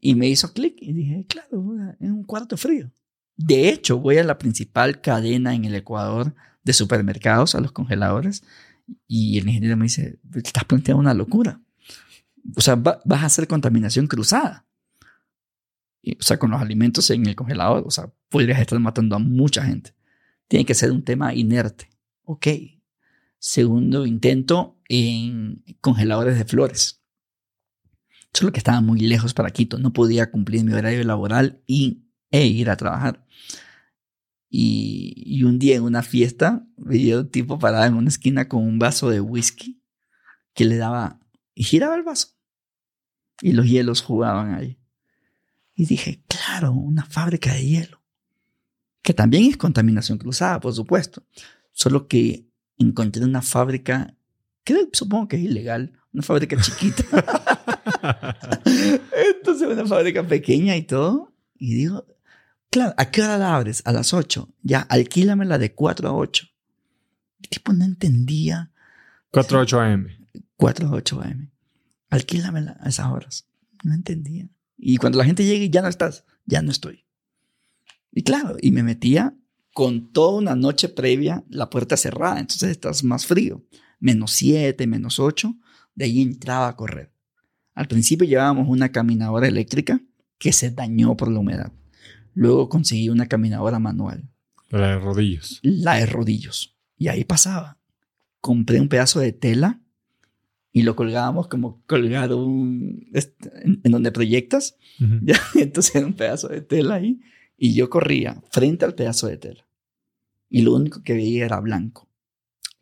Y 0.00 0.16
me 0.16 0.28
hizo 0.28 0.52
clic 0.52 0.76
y 0.80 0.92
dije, 0.92 1.26
claro, 1.28 1.76
es 2.00 2.10
un 2.10 2.24
cuarto 2.24 2.56
frío. 2.56 2.90
De 3.36 3.68
hecho, 3.68 3.98
voy 3.98 4.18
a 4.18 4.24
la 4.24 4.36
principal 4.36 5.00
cadena 5.00 5.54
en 5.54 5.64
el 5.64 5.76
Ecuador 5.76 6.34
de 6.64 6.72
supermercados, 6.72 7.54
a 7.54 7.60
los 7.60 7.72
congeladores, 7.72 8.42
y 9.06 9.38
el 9.38 9.48
ingeniero 9.48 9.76
me 9.76 9.84
dice, 9.84 10.18
estás 10.34 10.64
planteando 10.64 11.00
una 11.00 11.14
locura. 11.14 11.60
O 12.56 12.60
sea, 12.60 12.74
vas 12.74 13.22
a 13.22 13.26
hacer 13.26 13.46
contaminación 13.46 14.06
cruzada. 14.06 14.66
o 16.04 16.22
sea, 16.22 16.38
con 16.38 16.50
los 16.50 16.60
alimentos 16.60 17.08
en 17.10 17.26
el 17.26 17.36
congelador, 17.36 17.84
o 17.86 17.90
sea, 17.90 18.12
podrías 18.28 18.60
estar 18.60 18.78
matando 18.80 19.16
a 19.16 19.18
mucha 19.18 19.64
gente. 19.64 19.94
Tiene 20.48 20.64
que 20.64 20.74
ser 20.74 20.90
un 20.90 21.02
tema 21.02 21.34
inerte. 21.34 21.88
Ok. 22.24 22.46
Segundo 23.38 24.06
intento 24.06 24.78
en 24.88 25.64
congeladores 25.80 26.38
de 26.38 26.44
flores. 26.44 27.02
Solo 28.32 28.52
que 28.52 28.58
estaba 28.58 28.80
muy 28.80 29.00
lejos 29.00 29.34
para 29.34 29.50
Quito. 29.50 29.78
No 29.78 29.92
podía 29.92 30.30
cumplir 30.30 30.64
mi 30.64 30.72
horario 30.72 31.04
laboral 31.04 31.62
y, 31.66 32.04
e 32.30 32.46
ir 32.46 32.70
a 32.70 32.76
trabajar. 32.76 33.26
Y, 34.54 35.42
un 35.44 35.58
día 35.58 35.76
en 35.76 35.82
una 35.82 36.02
fiesta 36.02 36.66
veía 36.76 37.18
un 37.18 37.30
tipo 37.30 37.58
parado 37.58 37.86
en 37.86 37.94
una 37.94 38.10
esquina 38.10 38.48
con 38.48 38.62
un 38.62 38.78
vaso 38.78 39.08
de 39.08 39.18
whisky 39.18 39.82
que 40.52 40.66
le 40.66 40.76
daba 40.76 41.20
y 41.54 41.64
giraba 41.64 41.96
el 41.96 42.02
vaso. 42.02 42.28
Y 43.40 43.52
los 43.52 43.66
hielos 43.66 44.02
jugaban 44.02 44.54
ahí. 44.54 44.78
Y 45.74 45.86
dije, 45.86 46.22
claro, 46.28 46.72
una 46.72 47.06
fábrica 47.06 47.54
de 47.54 47.66
hielo. 47.66 48.02
Que 49.00 49.14
también 49.14 49.44
es 49.44 49.56
contaminación 49.56 50.18
cruzada, 50.18 50.60
por 50.60 50.74
supuesto. 50.74 51.26
Solo 51.72 52.06
que 52.06 52.46
encontré 52.76 53.24
una 53.24 53.40
fábrica, 53.40 54.14
que 54.64 54.90
supongo 54.92 55.28
que 55.28 55.36
es 55.36 55.44
ilegal, 55.44 55.98
una 56.12 56.22
fábrica 56.22 56.60
chiquita. 56.60 57.04
Entonces, 59.34 59.66
una 59.66 59.86
fábrica 59.86 60.22
pequeña 60.26 60.76
y 60.76 60.82
todo. 60.82 61.32
Y 61.56 61.74
digo, 61.74 62.04
claro, 62.72 62.94
¿a 62.96 63.10
qué 63.10 63.22
hora 63.22 63.38
la 63.38 63.54
abres? 63.54 63.82
A 63.84 63.92
las 63.92 64.12
8. 64.12 64.48
Ya, 64.62 64.80
alquílamela 64.80 65.58
de 65.58 65.74
4 65.74 66.08
a 66.08 66.12
8. 66.12 66.46
El 67.42 67.48
tipo 67.48 67.72
no 67.72 67.84
entendía. 67.84 68.72
4 69.30 69.58
a 69.58 69.60
8 69.62 69.80
AM. 69.80 70.08
4 70.56 70.88
a 70.88 70.90
8 70.90 71.20
AM. 71.22 71.52
Alquílamela 72.10 72.78
a 72.80 72.88
esas 72.88 73.06
horas. 73.06 73.46
No 73.84 73.94
entendía. 73.94 74.48
Y 74.78 74.96
cuando 74.96 75.18
la 75.18 75.24
gente 75.24 75.44
llegue, 75.44 75.70
ya 75.70 75.82
no 75.82 75.88
estás. 75.88 76.24
Ya 76.46 76.62
no 76.62 76.70
estoy. 76.72 77.04
Y 78.10 78.22
claro, 78.22 78.56
y 78.60 78.72
me 78.72 78.82
metía 78.82 79.36
con 79.74 80.12
toda 80.12 80.38
una 80.38 80.56
noche 80.56 80.88
previa 80.88 81.44
la 81.48 81.70
puerta 81.70 81.96
cerrada. 81.96 82.40
Entonces 82.40 82.70
estás 82.70 83.04
más 83.04 83.26
frío. 83.26 83.64
Menos 84.00 84.32
7, 84.32 84.86
menos 84.86 85.18
8. 85.18 85.54
De 85.94 86.06
ahí 86.06 86.22
entraba 86.22 86.68
a 86.68 86.76
correr. 86.76 87.12
Al 87.74 87.86
principio 87.86 88.26
llevábamos 88.26 88.68
una 88.68 88.90
caminadora 88.90 89.46
eléctrica 89.46 90.00
que 90.38 90.52
se 90.52 90.70
dañó 90.70 91.16
por 91.16 91.30
la 91.30 91.38
humedad. 91.38 91.72
Luego 92.34 92.68
conseguí 92.68 93.08
una 93.08 93.26
caminadora 93.26 93.78
manual. 93.78 94.28
La 94.70 94.88
de 94.88 94.98
rodillos. 94.98 95.60
La 95.62 95.96
de 95.96 96.06
rodillos. 96.06 96.76
Y 96.96 97.08
ahí 97.08 97.24
pasaba. 97.24 97.78
Compré 98.40 98.80
un 98.80 98.88
pedazo 98.88 99.20
de 99.20 99.32
tela 99.32 99.80
y 100.72 100.82
lo 100.82 100.96
colgábamos 100.96 101.48
como 101.48 101.82
colgar 101.86 102.32
un... 102.32 103.06
en, 103.12 103.92
donde 103.92 104.12
proyectas. 104.12 104.76
¿ya? 105.22 105.38
Entonces 105.54 105.94
era 105.94 106.06
un 106.06 106.14
pedazo 106.14 106.48
de 106.48 106.62
tela 106.62 106.94
ahí. 106.94 107.20
Y 107.56 107.74
yo 107.74 107.90
corría 107.90 108.42
frente 108.50 108.84
al 108.84 108.94
pedazo 108.94 109.26
de 109.26 109.36
tela. 109.36 109.66
Y 110.48 110.62
lo 110.62 110.74
único 110.74 111.02
que 111.02 111.14
veía 111.14 111.44
era 111.44 111.60
blanco. 111.60 112.08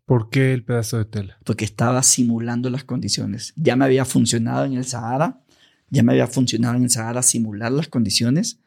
¿Por 0.06 0.30
qué 0.30 0.52
el 0.52 0.64
pedazo 0.64 0.98
de 0.98 1.04
tela? 1.04 1.38
Porque 1.44 1.64
estaba 1.64 2.02
simulando 2.02 2.70
las 2.70 2.84
condiciones. 2.84 3.52
Ya 3.56 3.76
me 3.76 3.84
había 3.84 4.04
funcionado 4.04 4.64
en 4.64 4.74
el 4.74 4.84
Sahara, 4.84 5.40
ya 5.88 6.02
me 6.02 6.12
había 6.12 6.26
funcionado 6.26 6.76
en 6.76 6.84
el 6.84 6.90
Sahara 6.90 7.22
simular 7.22 7.70
las 7.70 7.88
condiciones 7.88 8.58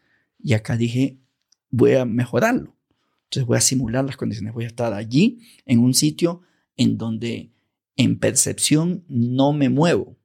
y 0.44 0.54
acá 0.54 0.78
dije, 0.78 1.22
voy 1.70 1.94
a 1.94 2.06
mejorarlo. 2.06 2.78
Entonces 3.24 3.48
voy 3.48 3.58
a 3.58 3.62
simular 3.62 4.06
las 4.06 4.18
condiciones, 4.18 4.54
voy 4.54 4.66
a 4.66 4.68
estar 4.68 4.94
allí 4.94 5.40
en 5.66 5.80
un 5.80 5.94
sitio 5.94 6.42
en 6.76 6.98
donde 6.98 7.54
en 7.96 8.20
percepción 8.20 9.06
no 9.08 9.54
me 9.54 9.70
muevo. 9.70 10.18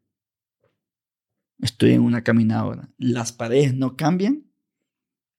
Estoy 1.61 1.93
en 1.93 2.03
una 2.03 2.23
caminadora. 2.23 2.93
Las 2.99 3.33
paredes 3.33 3.75
no 3.75 3.97
cambian, 3.97 4.45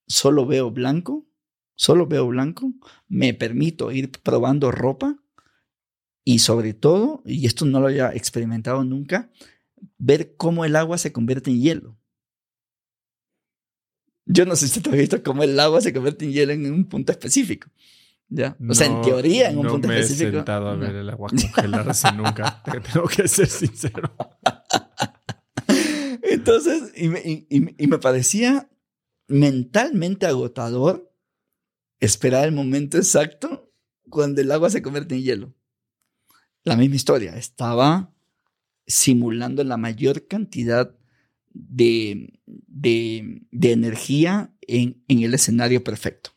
solo 0.07 0.45
veo 0.45 0.72
blanco, 0.72 1.27
solo 1.76 2.07
veo 2.07 2.27
blanco, 2.27 2.73
me 3.07 3.34
permito 3.34 3.91
ir 3.91 4.11
probando 4.11 4.72
ropa 4.72 5.22
y 6.23 6.39
sobre 6.39 6.73
todo, 6.73 7.22
y 7.26 7.45
esto 7.45 7.65
no 7.65 7.80
lo 7.80 7.88
había 7.88 8.14
experimentado 8.14 8.84
nunca, 8.84 9.31
ver 9.97 10.35
cómo 10.38 10.65
el 10.65 10.76
agua 10.76 10.97
se 10.97 11.11
convierte 11.11 11.51
en 11.51 11.61
hielo. 11.61 11.99
Yo 14.31 14.45
no 14.45 14.56
sé 14.56 14.68
si 14.68 14.80
te 14.80 14.91
has 14.91 14.95
visto 14.95 15.22
cómo 15.23 15.43
el 15.43 15.60
agua 15.60 15.81
se 15.81 15.91
convierte 15.91 16.26
en 16.26 16.31
hielo 16.31 16.53
en 16.53 16.72
un 16.72 16.85
punto 16.85 17.11
específico. 17.11 17.68
¿Ya? 18.27 18.56
O 18.69 18.76
sea, 18.76 18.85
en 18.85 19.01
teoría, 19.01 19.49
en 19.49 19.57
un 19.57 19.68
punto 19.68 19.91
específico. 19.91 20.27
No 20.27 20.31
me 20.31 20.38
he 20.38 20.39
sentado 20.39 20.68
a 20.69 20.76
ver 20.76 20.95
el 20.95 21.10
agua 21.10 21.30
congelarse 21.30 22.11
nunca. 22.15 22.61
Tengo 22.93 23.07
que 23.07 23.27
ser 23.27 23.47
sincero. 23.47 24.15
Entonces, 26.22 26.93
y 26.95 27.07
me, 27.07 27.22
y 27.49 27.88
me 27.88 27.97
parecía 27.97 28.69
mentalmente 29.27 30.27
agotador 30.27 31.11
esperar 31.99 32.45
el 32.45 32.51
momento 32.51 32.97
exacto 32.97 33.73
cuando 34.10 34.41
el 34.41 34.51
agua 34.51 34.69
se 34.69 34.84
convierte 34.84 35.15
en 35.15 35.23
hielo 35.23 35.56
la 36.64 36.76
misma 36.76 36.95
historia. 36.95 37.35
Estaba 37.35 38.14
simulando 38.85 39.64
la 39.64 39.77
mayor 39.77 40.27
cantidad 40.27 40.95
de, 41.54 42.34
de, 42.68 43.72
energía 43.72 44.52
en, 44.62 45.04
en, 45.08 45.24
el 45.24 45.34
escenario 45.34 45.84
perfecto. 45.84 46.32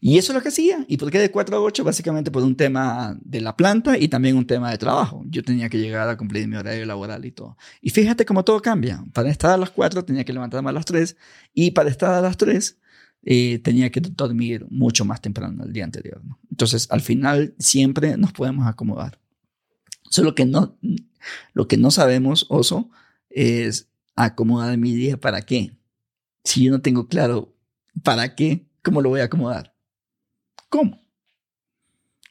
Y 0.00 0.18
eso 0.18 0.32
es 0.32 0.36
lo 0.36 0.42
que 0.42 0.48
hacía. 0.48 0.84
¿Y 0.88 0.96
por 0.96 1.12
qué 1.12 1.20
de 1.20 1.30
4 1.30 1.56
a 1.56 1.60
8? 1.60 1.84
Básicamente 1.84 2.32
por 2.32 2.42
un 2.42 2.56
tema 2.56 3.16
de 3.22 3.40
la 3.40 3.56
planta 3.56 3.96
y 3.96 4.08
también 4.08 4.36
un 4.36 4.46
tema 4.46 4.70
de 4.70 4.78
trabajo. 4.78 5.22
Yo 5.26 5.44
tenía 5.44 5.68
que 5.68 5.78
llegar 5.78 6.08
a 6.08 6.16
cumplir 6.16 6.48
mi 6.48 6.56
horario 6.56 6.84
laboral 6.86 7.24
y 7.24 7.30
todo. 7.30 7.56
Y 7.80 7.90
fíjate 7.90 8.24
cómo 8.24 8.44
todo 8.44 8.60
cambia. 8.60 9.04
Para 9.12 9.30
estar 9.30 9.52
a 9.52 9.56
las 9.56 9.70
4 9.70 10.04
tenía 10.04 10.24
que 10.24 10.32
levantarme 10.32 10.70
a 10.70 10.72
las 10.72 10.86
3 10.86 11.16
y 11.54 11.70
para 11.70 11.88
estar 11.88 12.12
a 12.12 12.20
las 12.20 12.36
3 12.36 12.78
eh, 13.24 13.60
tenía 13.60 13.90
que 13.90 14.00
dormir 14.00 14.66
mucho 14.70 15.04
más 15.04 15.20
temprano 15.20 15.62
el 15.64 15.72
día 15.72 15.84
anterior. 15.84 16.20
Entonces, 16.50 16.88
al 16.90 17.00
final 17.00 17.54
siempre 17.58 18.16
nos 18.16 18.32
podemos 18.32 18.66
acomodar. 18.66 19.20
Solo 20.10 20.34
que 20.34 20.44
no, 20.44 20.76
lo 21.54 21.68
que 21.68 21.76
no 21.76 21.92
sabemos, 21.92 22.46
oso, 22.48 22.90
es 23.30 23.88
acomodar 24.14 24.76
mi 24.78 24.94
día 24.94 25.16
para 25.16 25.42
qué. 25.42 25.76
Si 26.44 26.64
yo 26.64 26.72
no 26.72 26.80
tengo 26.80 27.08
claro 27.08 27.56
para 28.02 28.34
qué, 28.34 28.66
¿cómo 28.82 29.00
lo 29.00 29.10
voy 29.10 29.20
a 29.20 29.24
acomodar? 29.24 29.76
¿Cómo? 30.68 31.00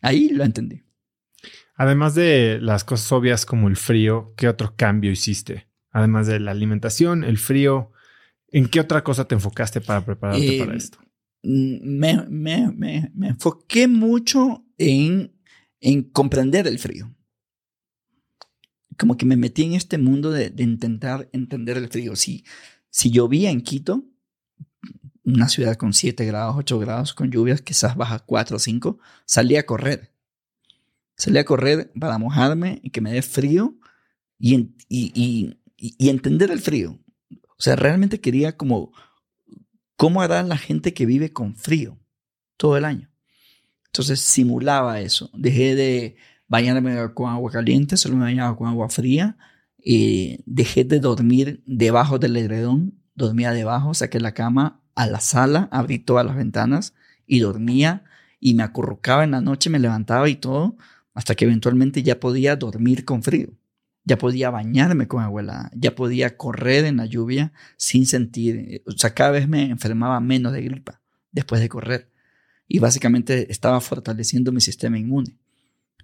Ahí 0.02 0.30
lo 0.30 0.44
entendí. 0.44 0.84
Además 1.76 2.16
de 2.16 2.60
las 2.62 2.84
cosas 2.84 3.12
obvias 3.12 3.46
como 3.46 3.68
el 3.68 3.76
frío, 3.76 4.34
¿qué 4.36 4.48
otro 4.48 4.76
cambio 4.76 5.12
hiciste? 5.12 5.68
Además 5.92 6.28
de 6.28 6.40
la 6.40 6.52
alimentación, 6.52 7.24
el 7.24 7.38
frío, 7.38 7.92
¿en 8.50 8.68
qué 8.68 8.80
otra 8.80 9.04
cosa 9.04 9.28
te 9.28 9.36
enfocaste 9.36 9.82
para 9.82 10.06
prepararte 10.06 10.60
para 10.60 10.74
eh, 10.74 10.78
esto? 10.78 11.00
Me, 11.44 12.26
me, 12.30 12.72
me, 12.72 13.12
me 13.14 13.28
enfoqué 13.30 13.88
mucho 13.88 14.66
en, 14.78 15.34
en 15.80 16.04
comprender 16.04 16.68
el 16.68 16.78
frío 16.78 17.14
como 18.98 19.18
que 19.18 19.26
me 19.26 19.38
metí 19.38 19.64
en 19.64 19.74
este 19.74 19.98
mundo 19.98 20.32
de, 20.32 20.54
intentar 20.58 21.30
entender 21.32 21.78
el 21.78 21.90
frío. 21.90 22.16
Si, 22.16 22.46
si 22.90 23.12
llovía 23.12 23.50
en 23.50 23.62
Quito, 23.62 24.04
una 25.24 25.50
ciudad 25.50 25.76
con 25.76 25.94
7 25.94 26.26
grados, 26.26 26.56
8 26.58 26.80
grados, 26.80 27.14
con 27.14 27.32
lluvias, 27.32 27.62
quizás 27.62 27.96
baja 27.96 28.20
4 28.20 28.58
o 28.58 28.60
5, 28.60 29.00
salía 29.26 29.62
a 29.62 29.66
correr. 29.66 30.12
Salía 31.16 31.42
a 31.42 31.46
correr 31.46 31.92
para 32.00 32.18
mojarme 32.18 32.80
y 32.84 32.90
que 32.90 33.02
me 33.02 33.14
dé 33.14 33.22
frío 33.22 33.76
y, 34.40 34.74
y, 34.90 35.58
y, 35.78 36.10
entender 36.10 36.50
el 36.50 36.60
frío. 36.60 37.00
O 37.30 37.62
sea, 37.62 37.76
realmente 37.76 38.20
quería 38.20 38.58
como, 38.58 38.92
¿cómo 39.96 40.22
hará 40.22 40.42
la 40.42 40.58
gente 40.58 40.94
que 40.94 41.06
vive 41.06 41.32
con 41.32 41.56
frío 41.56 42.00
todo 42.58 42.76
el 42.76 42.86
año? 42.86 43.12
Entonces 43.86 44.20
simulaba 44.20 45.00
eso. 45.02 45.30
Dejé 45.34 45.76
de 45.76 46.16
bañarme 46.52 47.14
con 47.14 47.32
agua 47.32 47.50
caliente, 47.50 47.96
solo 47.96 48.18
me 48.18 48.26
bañaba 48.26 48.58
con 48.58 48.68
agua 48.68 48.90
fría. 48.90 49.38
Y 49.82 50.44
dejé 50.46 50.84
de 50.84 51.00
dormir 51.00 51.64
debajo 51.66 52.20
del 52.20 52.36
edredón, 52.36 53.00
dormía 53.16 53.54
debajo, 53.54 53.94
saqué 53.94 54.20
la 54.20 54.34
cama 54.34 54.82
a 54.94 55.08
la 55.08 55.22
sala, 55.22 55.70
abrí 55.72 55.98
todas 55.98 56.26
las 56.26 56.36
ventanas 56.36 56.94
y 57.26 57.40
dormía 57.40 58.04
y 58.42 58.54
me 58.54 58.64
acurrucaba 58.64 59.24
en 59.24 59.32
la 59.32 59.40
noche, 59.40 59.70
me 59.70 59.80
levantaba 59.80 60.28
y 60.28 60.36
todo, 60.36 60.76
hasta 61.14 61.36
que 61.36 61.46
eventualmente 61.46 62.04
ya 62.04 62.20
podía 62.20 62.58
dormir 62.58 63.06
con 63.06 63.24
frío. 63.24 63.48
Ya 64.04 64.18
podía 64.18 64.50
bañarme 64.50 65.08
con 65.08 65.24
agua 65.24 65.72
ya 65.74 65.96
podía 65.96 66.36
correr 66.36 66.86
en 66.86 66.98
la 66.98 67.06
lluvia 67.06 67.54
sin 67.78 68.06
sentir, 68.06 68.84
o 68.88 68.92
sea, 68.92 69.14
cada 69.14 69.32
vez 69.32 69.48
me 69.48 69.70
enfermaba 69.70 70.20
menos 70.20 70.52
de 70.52 70.64
gripa 70.64 71.02
después 71.32 71.62
de 71.62 71.70
correr. 71.70 72.12
Y 72.68 72.80
básicamente 72.80 73.52
estaba 73.52 73.80
fortaleciendo 73.80 74.52
mi 74.52 74.60
sistema 74.60 75.00
inmune 75.00 75.38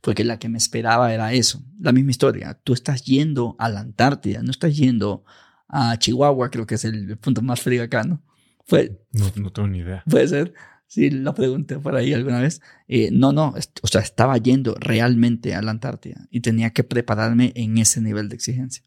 porque 0.01 0.23
la 0.23 0.39
que 0.39 0.49
me 0.49 0.57
esperaba 0.57 1.13
era 1.13 1.33
eso. 1.33 1.63
La 1.79 1.91
misma 1.91 2.11
historia. 2.11 2.59
Tú 2.63 2.73
estás 2.73 3.03
yendo 3.03 3.55
a 3.59 3.69
la 3.69 3.81
Antártida, 3.81 4.41
no 4.41 4.51
estás 4.51 4.75
yendo 4.75 5.23
a 5.67 5.97
Chihuahua, 5.97 6.49
creo 6.49 6.65
que 6.65 6.75
es 6.75 6.85
el 6.85 7.17
punto 7.17 7.41
más 7.41 7.61
frío 7.61 7.83
acá, 7.83 8.03
¿no? 8.03 8.21
Fue, 8.65 8.99
no, 9.11 9.31
no 9.35 9.51
tengo 9.51 9.67
ni 9.67 9.79
idea. 9.79 10.03
Puede 10.09 10.27
ser. 10.27 10.53
Sí, 10.87 11.09
lo 11.09 11.33
pregunté 11.33 11.79
por 11.79 11.95
ahí 11.95 12.13
alguna 12.13 12.39
vez. 12.39 12.61
Eh, 12.87 13.09
no, 13.11 13.33
no, 13.33 13.53
o 13.81 13.87
sea, 13.87 14.01
estaba 14.01 14.37
yendo 14.37 14.75
realmente 14.79 15.53
a 15.53 15.61
la 15.61 15.71
Antártida 15.71 16.27
y 16.31 16.39
tenía 16.39 16.71
que 16.71 16.83
prepararme 16.83 17.51
en 17.55 17.77
ese 17.77 18.01
nivel 18.01 18.29
de 18.29 18.35
exigencia. 18.35 18.83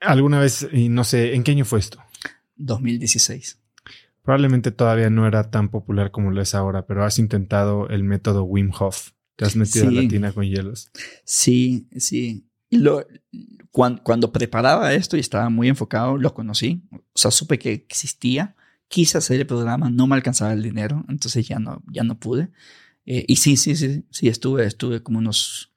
¿Alguna 0.00 0.40
vez, 0.40 0.66
y 0.72 0.88
no 0.88 1.04
sé, 1.04 1.34
en 1.34 1.44
qué 1.44 1.52
año 1.52 1.64
fue 1.64 1.78
esto? 1.78 1.98
2016. 2.56 3.61
Probablemente 4.22 4.70
todavía 4.70 5.10
no 5.10 5.26
era 5.26 5.50
tan 5.50 5.68
popular 5.68 6.10
como 6.10 6.30
lo 6.30 6.40
es 6.40 6.54
ahora, 6.54 6.86
pero 6.86 7.04
has 7.04 7.18
intentado 7.18 7.88
el 7.88 8.04
método 8.04 8.44
Wim 8.44 8.70
Hof. 8.78 9.10
Te 9.36 9.44
has 9.44 9.56
metido 9.56 9.88
en 9.88 9.96
la 9.96 10.08
tina 10.08 10.32
con 10.32 10.44
hielos. 10.44 10.90
Sí, 11.24 11.88
sí. 11.96 12.46
Lo, 12.70 13.04
cuando, 13.70 14.02
cuando, 14.02 14.32
preparaba 14.32 14.92
esto 14.94 15.16
y 15.16 15.20
estaba 15.20 15.50
muy 15.50 15.68
enfocado, 15.68 16.16
lo 16.16 16.34
conocí. 16.34 16.82
O 16.92 17.18
sea, 17.18 17.30
supe 17.30 17.58
que 17.58 17.72
existía. 17.72 18.54
Quise 18.88 19.18
hacer 19.18 19.40
el 19.40 19.46
programa, 19.46 19.90
no 19.90 20.06
me 20.06 20.14
alcanzaba 20.14 20.52
el 20.52 20.62
dinero, 20.62 21.04
entonces 21.08 21.48
ya 21.48 21.58
no, 21.58 21.82
ya 21.90 22.04
no 22.04 22.18
pude. 22.20 22.50
Eh, 23.06 23.24
y 23.26 23.36
sí, 23.36 23.56
sí, 23.56 23.74
sí, 23.74 24.04
sí, 24.10 24.28
estuve, 24.28 24.66
estuve 24.66 25.02
como 25.02 25.18
unos, 25.18 25.72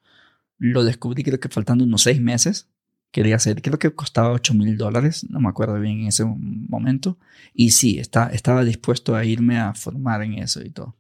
lo 0.58 0.84
descubrí 0.84 1.24
creo 1.24 1.40
que 1.40 1.50
faltando 1.50 1.86
unos 1.86 2.04
seis 2.04 2.22
meses 2.22 2.70
quería 3.16 3.38
hacer. 3.38 3.62
Creo 3.62 3.80
que 3.80 3.96
costaba 3.96 4.34
8 4.34 4.54
mil 4.54 4.76
dólares, 4.76 5.26
no 5.30 5.40
me 5.40 5.48
acuerdo 5.48 5.80
bien 5.80 6.02
en 6.02 6.08
ese 6.08 6.26
momento. 6.26 7.18
Y 7.54 7.72
sí, 7.72 7.98
está, 7.98 8.28
estaba 8.28 8.66
dispuesto 8.66 9.16
a 9.16 9.24
irme 9.24 9.58
a 9.58 9.74
formar 9.74 10.22
en 10.22 10.34
eso 10.34 10.62
y 10.62 10.70
todo. 10.70 10.98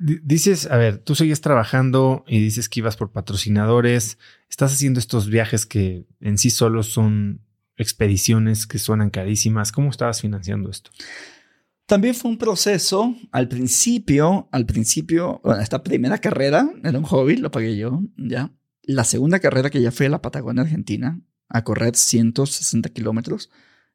Dices, 0.00 0.66
a 0.66 0.76
ver, 0.76 0.98
tú 0.98 1.14
sigues 1.14 1.40
trabajando 1.40 2.24
y 2.26 2.40
dices 2.40 2.68
que 2.68 2.80
ibas 2.80 2.96
por 2.96 3.12
patrocinadores, 3.12 4.18
estás 4.50 4.72
haciendo 4.72 4.98
estos 4.98 5.28
viajes 5.28 5.64
que 5.64 6.06
en 6.20 6.38
sí 6.38 6.50
solo 6.50 6.82
son 6.82 7.40
expediciones 7.76 8.66
que 8.66 8.80
suenan 8.80 9.10
carísimas. 9.10 9.70
¿Cómo 9.70 9.90
estabas 9.90 10.20
financiando 10.20 10.70
esto? 10.70 10.90
También 11.86 12.16
fue 12.16 12.32
un 12.32 12.38
proceso. 12.38 13.14
Al 13.30 13.46
principio, 13.46 14.48
al 14.50 14.66
principio, 14.66 15.40
bueno, 15.44 15.62
esta 15.62 15.84
primera 15.84 16.18
carrera 16.18 16.68
era 16.82 16.98
un 16.98 17.04
hobby, 17.04 17.36
lo 17.36 17.52
pagué 17.52 17.76
yo, 17.76 18.02
ya. 18.16 18.50
La 18.82 19.04
segunda 19.04 19.38
carrera 19.38 19.70
que 19.70 19.82
ya 19.82 19.92
fue 19.92 20.06
a 20.06 20.08
la 20.08 20.22
Patagonia 20.22 20.62
Argentina, 20.62 21.20
a 21.48 21.64
correr 21.64 21.96
160 21.96 22.88
kilómetros. 22.90 23.50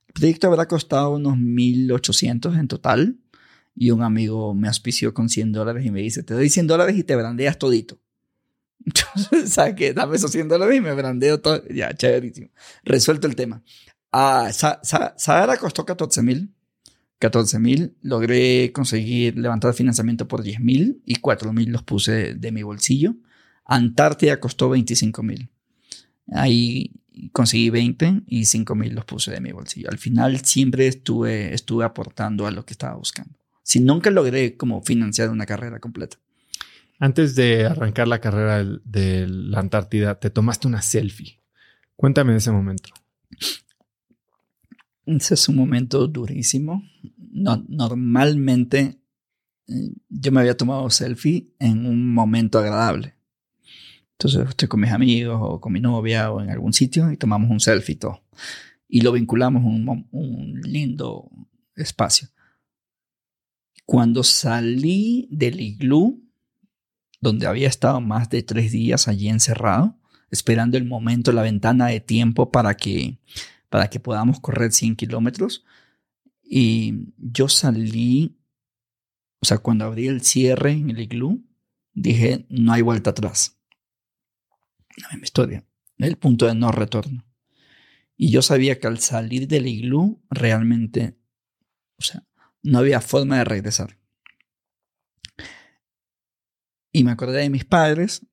El 0.08 0.14
proyecto 0.14 0.48
habrá 0.48 0.68
costado 0.68 1.12
unos 1.12 1.38
1.800 1.38 2.60
en 2.60 2.68
total. 2.68 3.18
Y 3.76 3.90
un 3.90 4.04
amigo 4.04 4.54
me 4.54 4.68
auspició 4.68 5.14
con 5.14 5.30
100 5.30 5.52
dólares 5.52 5.86
y 5.86 5.90
me 5.90 6.02
dice, 6.02 6.22
te 6.22 6.36
doy 6.36 6.50
100 6.50 6.68
dólares 6.68 6.96
y 6.96 7.04
te 7.04 7.16
brandeas 7.16 7.58
todito. 7.58 8.00
Entonces, 8.86 9.52
¿sabes 9.52 9.76
qué? 9.76 9.94
Dame 9.94 10.16
esos 10.16 10.32
100 10.32 10.48
dólares 10.48 10.78
y 10.78 10.82
me 10.82 10.94
brandeo 10.94 11.40
todo. 11.40 11.64
Ya, 11.70 11.94
chéverísimo. 11.94 12.50
Resuelto 12.84 13.28
el 13.28 13.36
tema. 13.36 13.64
Ah, 14.12 14.52
Sahara 14.54 15.58
costó 15.58 15.86
14 15.86 16.22
mil. 16.22 16.54
14 17.18 17.60
mil. 17.60 17.96
Logré 18.02 18.72
conseguir 18.74 19.38
levantar 19.38 19.74
financiamiento 19.74 20.28
por 20.28 20.44
10 20.44 20.60
mil 20.60 21.02
y 21.06 21.16
4 21.16 21.52
mil 21.52 21.72
los 21.72 21.82
puse 21.82 22.36
de 22.36 22.52
mi 22.52 22.62
bolsillo. 22.62 23.16
Antártida 23.66 24.40
costó 24.40 24.70
25 24.70 25.24
mil. 25.24 25.50
Ahí 26.32 26.92
conseguí 27.32 27.70
20 27.70 28.24
y 28.28 28.46
5 28.46 28.76
mil 28.76 28.96
los 28.96 29.06
puse 29.06 29.32
de 29.32 29.42
mi 29.42 29.52
bolsillo. 29.52 29.90
Al 29.90 29.98
final 29.98 30.42
siempre 30.42 30.88
estuve, 30.88 31.54
estuve 31.54 31.86
aportando 31.86 32.48
a 32.48 32.52
lo 32.52 32.66
que 32.66 32.74
estaba 32.74 32.96
buscando 32.96 33.44
si 33.64 33.80
nunca 33.80 34.12
logré 34.12 34.58
como 34.58 34.82
financiar 34.82 35.30
una 35.30 35.46
carrera 35.46 35.80
completa. 35.80 36.18
Antes 37.00 37.36
de 37.36 37.66
arrancar 37.66 38.08
la 38.08 38.20
carrera 38.20 38.64
de 38.84 39.28
la 39.28 39.60
Antártida, 39.60 40.20
te 40.20 40.30
tomaste 40.30 40.68
una 40.68 40.82
selfie. 40.82 41.40
Cuéntame 41.96 42.34
de 42.34 42.38
ese 42.38 42.52
momento. 42.52 42.90
Ese 45.06 45.34
es 45.34 45.50
un 45.50 45.56
momento 45.56 46.08
durísimo. 46.08 46.84
No, 47.18 47.64
normalmente 47.68 49.00
eh, 49.68 49.94
yo 50.10 50.32
me 50.32 50.42
había 50.42 50.56
tomado 50.56 50.90
selfie 50.90 51.50
en 51.60 51.86
un 51.86 52.14
momento 52.14 52.60
agradable. 52.60 53.16
Entonces 54.18 54.50
estoy 54.50 54.68
con 54.68 54.80
mis 54.80 54.92
amigos 54.92 55.40
o 55.42 55.60
con 55.60 55.74
mi 55.74 55.80
novia 55.80 56.32
o 56.32 56.42
en 56.42 56.50
algún 56.50 56.74
sitio 56.74 57.12
y 57.12 57.18
tomamos 57.18 57.50
un 57.50 57.60
selfie 57.60 57.96
y 57.96 57.98
todo. 57.98 58.24
Y 58.88 59.02
lo 59.02 59.12
vinculamos 59.12 59.64
a 59.64 59.66
un, 59.66 60.62
lindo 60.64 61.30
espacio. 61.76 62.30
Cuando 63.86 64.24
salí 64.24 65.28
del 65.32 65.60
iglú, 65.60 66.24
donde 67.20 67.48
había 67.48 67.68
estado 67.68 68.02
más 68.02 68.30
de 68.30 68.44
tres 68.44 68.72
días 68.72 69.08
allí 69.08 69.30
encerrado, 69.30 69.98
esperando 70.30 70.78
el 70.78 70.86
momento, 70.86 71.32
la 71.32 71.42
ventana 71.42 71.88
de 71.88 72.00
tiempo 72.00 72.52
para 72.52 72.76
que, 72.76 73.20
para 73.70 73.90
que 73.90 74.00
podamos 74.00 74.40
correr 74.40 74.72
100 74.72 74.96
kilómetros, 74.96 75.66
y 76.44 77.14
yo 77.18 77.50
salí, 77.50 78.38
o 79.42 79.46
sea, 79.46 79.58
cuando 79.58 79.86
abrí 79.86 80.08
el 80.08 80.22
cierre 80.22 80.72
en 80.72 80.92
el 80.92 81.00
iglú, 81.00 81.44
dije, 81.94 82.46
no 82.50 82.74
hay 82.74 82.82
vuelta 82.82 83.10
atrás. 83.10 83.58
No 84.98 85.08
hay 85.10 85.20
historia, 85.22 85.66
el 85.98 86.18
punto 86.18 86.46
de 86.46 86.56
no 86.56 86.72
retorno. 86.72 87.26
Y 88.16 88.30
yo 88.30 88.42
sabía 88.42 88.80
que 88.80 88.88
al 88.88 89.00
salir 89.00 89.48
del 89.48 89.68
iglú, 89.68 90.22
realmente, 90.30 91.18
o 91.98 92.04
sea, 92.04 92.24
no 92.62 92.80
había 92.80 93.02
forma 93.02 93.38
de 93.38 93.44
regresar. 93.44 93.98
Y 96.92 97.04
me 97.04 97.12
acordé 97.12 97.42
de 97.42 97.50
mis 97.50 97.66
padres, 97.66 98.26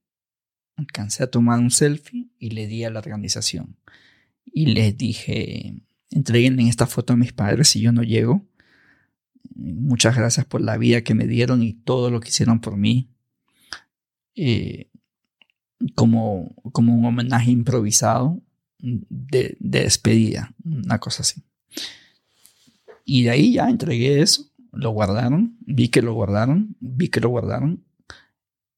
alcancé 0.76 1.22
a 1.22 1.30
tomar 1.30 1.58
un 1.58 1.70
selfie 1.70 2.28
y 2.38 2.50
le 2.50 2.66
di 2.66 2.84
a 2.84 2.90
la 2.90 2.98
organización. 2.98 3.78
Y 4.44 4.66
les 4.66 4.96
dije, 4.96 5.82
entreguen 6.10 6.60
esta 6.60 6.86
foto 6.86 7.14
a 7.14 7.16
mis 7.16 7.32
padres 7.32 7.68
si 7.68 7.80
yo 7.80 7.92
no 7.92 8.02
llego. 8.02 8.46
Muchas 9.54 10.16
gracias 10.16 10.44
por 10.46 10.60
la 10.60 10.76
vida 10.76 11.02
que 11.02 11.14
me 11.14 11.26
dieron 11.26 11.62
y 11.62 11.72
todo 11.72 12.10
lo 12.10 12.20
que 12.20 12.28
hicieron 12.28 12.60
por 12.60 12.76
mí. 12.76 13.10
Eh, 14.34 14.89
como, 15.94 16.54
como 16.72 16.94
un 16.94 17.04
homenaje 17.04 17.50
improvisado 17.50 18.40
de, 18.78 19.56
de 19.58 19.80
despedida, 19.80 20.54
una 20.64 20.98
cosa 20.98 21.22
así. 21.22 21.42
Y 23.04 23.24
de 23.24 23.30
ahí 23.30 23.54
ya 23.54 23.68
entregué 23.68 24.20
eso, 24.20 24.50
lo 24.72 24.90
guardaron, 24.90 25.56
vi 25.60 25.88
que 25.88 26.02
lo 26.02 26.14
guardaron, 26.14 26.76
vi 26.80 27.08
que 27.08 27.20
lo 27.20 27.28
guardaron. 27.28 27.84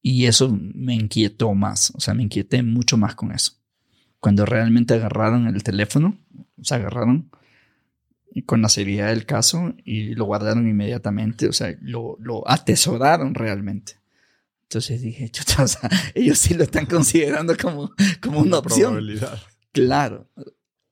Y 0.01 0.25
eso 0.25 0.57
me 0.73 0.95
inquietó 0.95 1.53
más, 1.53 1.91
o 1.95 1.99
sea, 1.99 2.13
me 2.13 2.23
inquieté 2.23 2.61
mucho 2.61 2.97
más 2.97 3.15
con 3.15 3.31
eso. 3.31 3.53
Cuando 4.19 4.45
realmente 4.45 4.93
agarraron 4.93 5.47
el 5.47 5.63
teléfono, 5.63 6.17
o 6.59 6.63
sea, 6.63 6.77
agarraron 6.77 7.29
con 8.45 8.61
la 8.61 8.69
seriedad 8.69 9.09
del 9.09 9.25
caso 9.25 9.75
y 9.85 10.15
lo 10.15 10.25
guardaron 10.25 10.67
inmediatamente, 10.67 11.47
o 11.47 11.53
sea, 11.53 11.75
lo, 11.81 12.17
lo 12.19 12.49
atesoraron 12.49 13.35
realmente. 13.35 14.02
Entonces 14.73 15.03
dije, 15.03 15.31
o 15.59 15.67
sea, 15.67 15.87
ellos 16.15 16.39
sí 16.39 16.55
lo 16.55 16.63
están 16.63 16.87
considerando 16.87 17.55
como, 17.55 17.93
como 18.19 18.39
una, 18.39 18.57
opción. 18.57 19.07
Claro. 19.71 20.27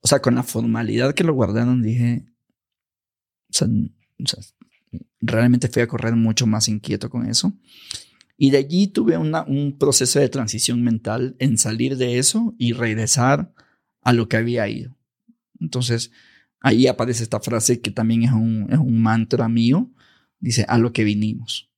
O 0.00 0.06
sea, 0.06 0.22
con 0.22 0.36
la 0.36 0.44
formalidad 0.44 1.14
que 1.14 1.24
lo 1.24 1.34
guardaron, 1.34 1.82
dije, 1.82 2.24
o 3.50 3.58
sea, 3.58 3.68
realmente 5.20 5.66
fui 5.66 5.82
a 5.82 5.88
correr 5.88 6.14
mucho 6.14 6.46
más 6.46 6.68
inquieto 6.68 7.10
con 7.10 7.26
eso. 7.28 7.52
Y 8.36 8.50
de 8.50 8.58
allí 8.58 8.86
tuve 8.86 9.18
un 9.18 9.76
proceso 9.80 10.20
de 10.20 10.28
transición 10.28 10.84
mental 10.84 11.34
en 11.40 11.58
salir 11.58 11.96
de 11.96 12.18
eso 12.18 12.54
y 12.58 12.74
regresar 12.74 13.52
a 14.00 14.12
lo 14.12 14.28
que 14.28 14.36
había 14.36 14.68
ido. 14.68 14.96
Entonces, 15.58 16.12
ahí 16.60 16.86
aparece 16.86 17.24
esta 17.24 17.40
frase 17.40 17.80
que 17.80 17.90
también 17.90 18.22
es 18.22 18.32
un, 18.32 18.68
es 18.70 18.78
un 18.78 19.02
mantra 19.02 19.48
mío. 19.48 19.90
Dice, 20.38 20.64
a 20.68 20.78
lo 20.78 20.92
que 20.92 21.02
vinimos. 21.02 21.72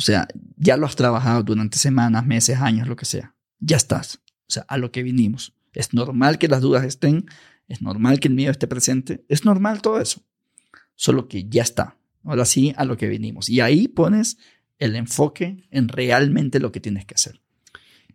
O 0.00 0.02
sea, 0.02 0.26
ya 0.56 0.78
lo 0.78 0.86
has 0.86 0.96
trabajado 0.96 1.42
durante 1.42 1.76
semanas, 1.76 2.24
meses, 2.24 2.58
años, 2.58 2.88
lo 2.88 2.96
que 2.96 3.04
sea. 3.04 3.34
Ya 3.58 3.76
estás. 3.76 4.22
O 4.48 4.50
sea, 4.50 4.64
a 4.66 4.78
lo 4.78 4.90
que 4.92 5.02
vinimos. 5.02 5.52
Es 5.74 5.92
normal 5.92 6.38
que 6.38 6.48
las 6.48 6.62
dudas 6.62 6.86
estén, 6.86 7.26
es 7.68 7.82
normal 7.82 8.18
que 8.18 8.28
el 8.28 8.34
miedo 8.34 8.50
esté 8.50 8.66
presente, 8.66 9.26
es 9.28 9.44
normal 9.44 9.82
todo 9.82 10.00
eso. 10.00 10.22
Solo 10.94 11.28
que 11.28 11.50
ya 11.50 11.60
está. 11.60 11.98
Ahora 12.24 12.46
sí, 12.46 12.72
a 12.78 12.86
lo 12.86 12.96
que 12.96 13.08
venimos. 13.08 13.50
Y 13.50 13.60
ahí 13.60 13.88
pones 13.88 14.38
el 14.78 14.96
enfoque 14.96 15.68
en 15.70 15.88
realmente 15.88 16.60
lo 16.60 16.72
que 16.72 16.80
tienes 16.80 17.04
que 17.04 17.16
hacer. 17.16 17.42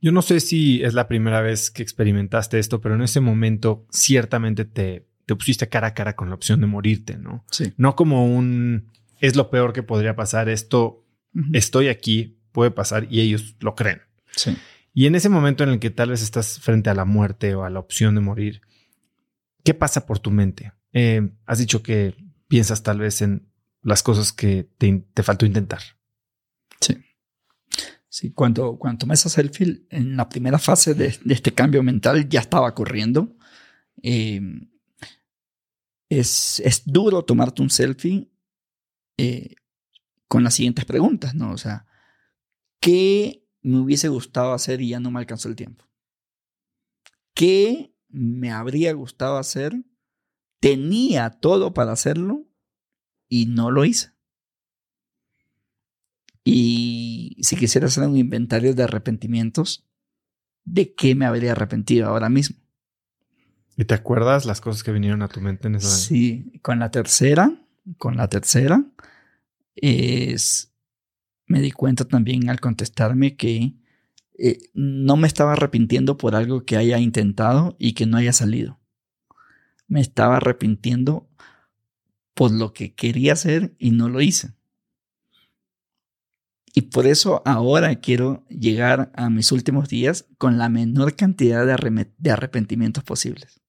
Yo 0.02 0.12
no 0.12 0.24
sé 0.24 0.40
si 0.40 0.82
es 0.82 0.96
la 0.96 1.08
primera 1.08 1.42
vez 1.42 1.70
que 1.70 1.84
experimentaste 1.84 2.58
esto, 2.58 2.82
pero 2.82 2.96
en 2.96 3.04
ese 3.04 3.20
momento 3.20 3.86
ciertamente 3.92 4.66
te, 4.66 5.06
te 5.28 5.36
pusiste 5.36 5.70
cara 5.70 5.90
a 5.90 5.94
cara 5.94 6.16
con 6.16 6.30
la 6.30 6.36
opción 6.36 6.62
de 6.62 6.66
morirte, 6.66 7.20
¿no? 7.20 7.46
Sí. 7.52 7.74
No 7.78 7.96
como 7.96 8.26
un 8.26 8.90
es 9.22 9.36
lo 9.36 9.52
peor 9.52 9.72
que 9.72 9.84
podría 9.84 10.16
pasar, 10.16 10.50
esto 10.50 11.05
estoy 11.54 11.90
aquí, 11.90 12.40
puede 12.52 12.72
pasar 12.72 13.08
y 13.10 13.22
ellos 13.22 13.56
lo 13.60 13.76
creen. 13.76 14.02
Sí. 14.36 14.56
Y 14.94 15.08
en 15.08 15.16
ese 15.16 15.30
momento 15.30 15.64
en 15.64 15.70
el 15.72 15.80
que 15.80 15.90
tal 15.90 16.10
vez 16.10 16.22
estás 16.22 16.60
frente 16.60 16.90
a 16.90 16.94
la 16.94 17.06
muerte 17.06 17.54
o 17.56 17.64
a 17.66 17.70
la 17.70 17.80
opción 17.80 18.16
de 18.16 18.22
morir, 18.22 18.62
¿Qué 19.66 19.74
pasa 19.74 20.06
por 20.06 20.20
tu 20.20 20.30
mente? 20.30 20.74
Eh, 20.94 21.28
has 21.48 21.58
dicho 21.58 21.82
que 21.82 22.16
piensas 22.48 22.84
tal 22.84 23.00
vez 23.00 23.24
en 23.24 23.52
las 23.82 24.04
cosas 24.04 24.32
que 24.32 24.70
te, 24.78 25.24
faltó 25.24 25.48
intentar. 25.48 25.82
Sí. 26.80 26.96
Sí, 28.08 28.32
cuando, 28.32 28.78
cuando 28.78 29.00
tomé 29.00 29.16
esa 29.16 29.28
selfie, 29.28 29.88
en 29.90 30.16
la 30.16 30.30
primera 30.30 30.60
fase 30.60 30.94
de, 30.94 31.18
este 31.28 31.52
cambio 31.52 31.82
mental 31.82 32.30
ya 32.30 32.42
estaba 32.42 32.76
corriendo. 32.76 33.36
Eh, 34.04 34.40
es, 36.10 36.60
es, 36.60 36.84
duro 36.86 37.26
tomarte 37.26 37.64
un 37.64 37.72
selfie 37.72 38.30
eh, 39.18 39.56
con 40.28 40.44
las 40.44 40.56
siguientes 40.56 40.86
preguntas, 40.86 41.36
¿no? 41.36 41.52
O 41.52 41.58
sea, 41.58 41.86
¿qué 42.80 43.46
me 43.62 43.80
hubiese 43.80 44.08
gustado 44.10 44.54
hacer 44.54 44.82
y 44.82 44.90
ya 44.90 45.00
no 45.00 45.12
me 45.12 45.20
alcanzó 45.20 45.50
el 45.50 45.56
tiempo? 45.56 45.86
¿Qué 47.34 47.96
me 48.16 48.52
habría 48.52 48.94
gustado 48.94 49.38
hacer, 49.38 49.84
tenía 50.60 51.30
todo 51.30 51.74
para 51.74 51.92
hacerlo 51.92 52.46
y 53.28 53.48
no 53.48 53.72
lo 53.72 53.84
hice. 53.84 54.14
Y 56.44 57.38
si 57.42 57.58
quisiera 57.58 57.88
hacer 57.88 58.08
un 58.08 58.18
inventario 58.18 58.74
de 58.74 58.84
arrepentimientos, 58.84 59.86
¿de 60.64 60.94
qué 60.94 61.16
me 61.16 61.26
habría 61.26 61.52
arrepentido 61.52 62.08
ahora 62.08 62.30
mismo? 62.30 62.58
¿Y 63.76 63.86
te 63.86 63.96
acuerdas 63.96 64.46
las 64.46 64.62
cosas 64.62 64.84
que 64.84 64.94
vinieron 64.94 65.22
a 65.22 65.28
tu 65.28 65.42
mente 65.42 65.68
en 65.68 65.76
esa 65.76 65.90
Sí, 65.90 66.60
con 66.62 66.80
la 66.80 66.92
tercera, 66.92 67.52
con 67.98 68.16
la 68.16 68.30
tercera, 68.30 68.86
es, 69.76 70.74
me 71.46 71.62
di 71.62 71.72
cuenta 71.72 72.06
también 72.06 72.50
al 72.50 72.60
contestarme 72.60 73.36
que 73.36 73.76
eh, 74.38 74.58
no 74.74 75.16
me 75.16 75.28
estaba 75.28 75.54
arrepintiendo 75.54 76.18
por 76.18 76.36
algo 76.36 76.66
que 76.66 76.78
haya 76.78 77.00
intentado 77.00 77.76
y 77.80 77.94
que 77.94 78.06
no 78.06 78.18
haya 78.18 78.34
salido. 78.34 78.80
Me 79.88 80.02
estaba 80.02 80.38
arrepintiendo 80.38 81.30
por 82.34 82.52
lo 82.52 82.74
que 82.74 82.94
quería 82.94 83.34
hacer 83.34 83.76
y 83.78 83.92
no 83.92 84.10
lo 84.10 84.22
hice. 84.22 84.54
Y 86.74 86.82
por 86.82 87.08
eso 87.08 87.42
ahora 87.46 87.96
quiero 87.96 88.46
llegar 88.50 89.12
a 89.16 89.30
mis 89.30 89.54
últimos 89.54 89.88
días 89.88 90.26
con 90.38 90.58
la 90.58 90.68
menor 90.68 91.16
cantidad 91.16 91.66
de, 91.66 92.08
de 92.18 92.32
arrepentimientos 92.32 93.06
posibles. 93.06 93.62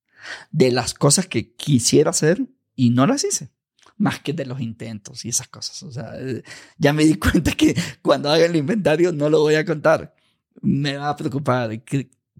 De 0.50 0.72
las 0.72 0.94
cosas 0.94 1.28
que 1.28 1.54
quisiera 1.54 2.10
hacer 2.10 2.48
y 2.74 2.90
no 2.90 3.06
las 3.06 3.22
hice 3.22 3.55
más 3.98 4.20
que 4.20 4.32
de 4.32 4.46
los 4.46 4.60
intentos 4.60 5.24
y 5.24 5.30
esas 5.30 5.48
cosas. 5.48 5.82
O 5.82 5.92
sea, 5.92 6.12
eh, 6.18 6.42
ya 6.78 6.92
me 6.92 7.04
di 7.04 7.14
cuenta 7.18 7.52
que 7.52 7.74
cuando 8.02 8.30
haga 8.30 8.44
el 8.44 8.56
inventario 8.56 9.12
no 9.12 9.28
lo 9.30 9.40
voy 9.40 9.54
a 9.54 9.64
contar. 9.64 10.14
Me 10.62 10.96
va 10.96 11.10
a 11.10 11.16
preocupar. 11.16 11.82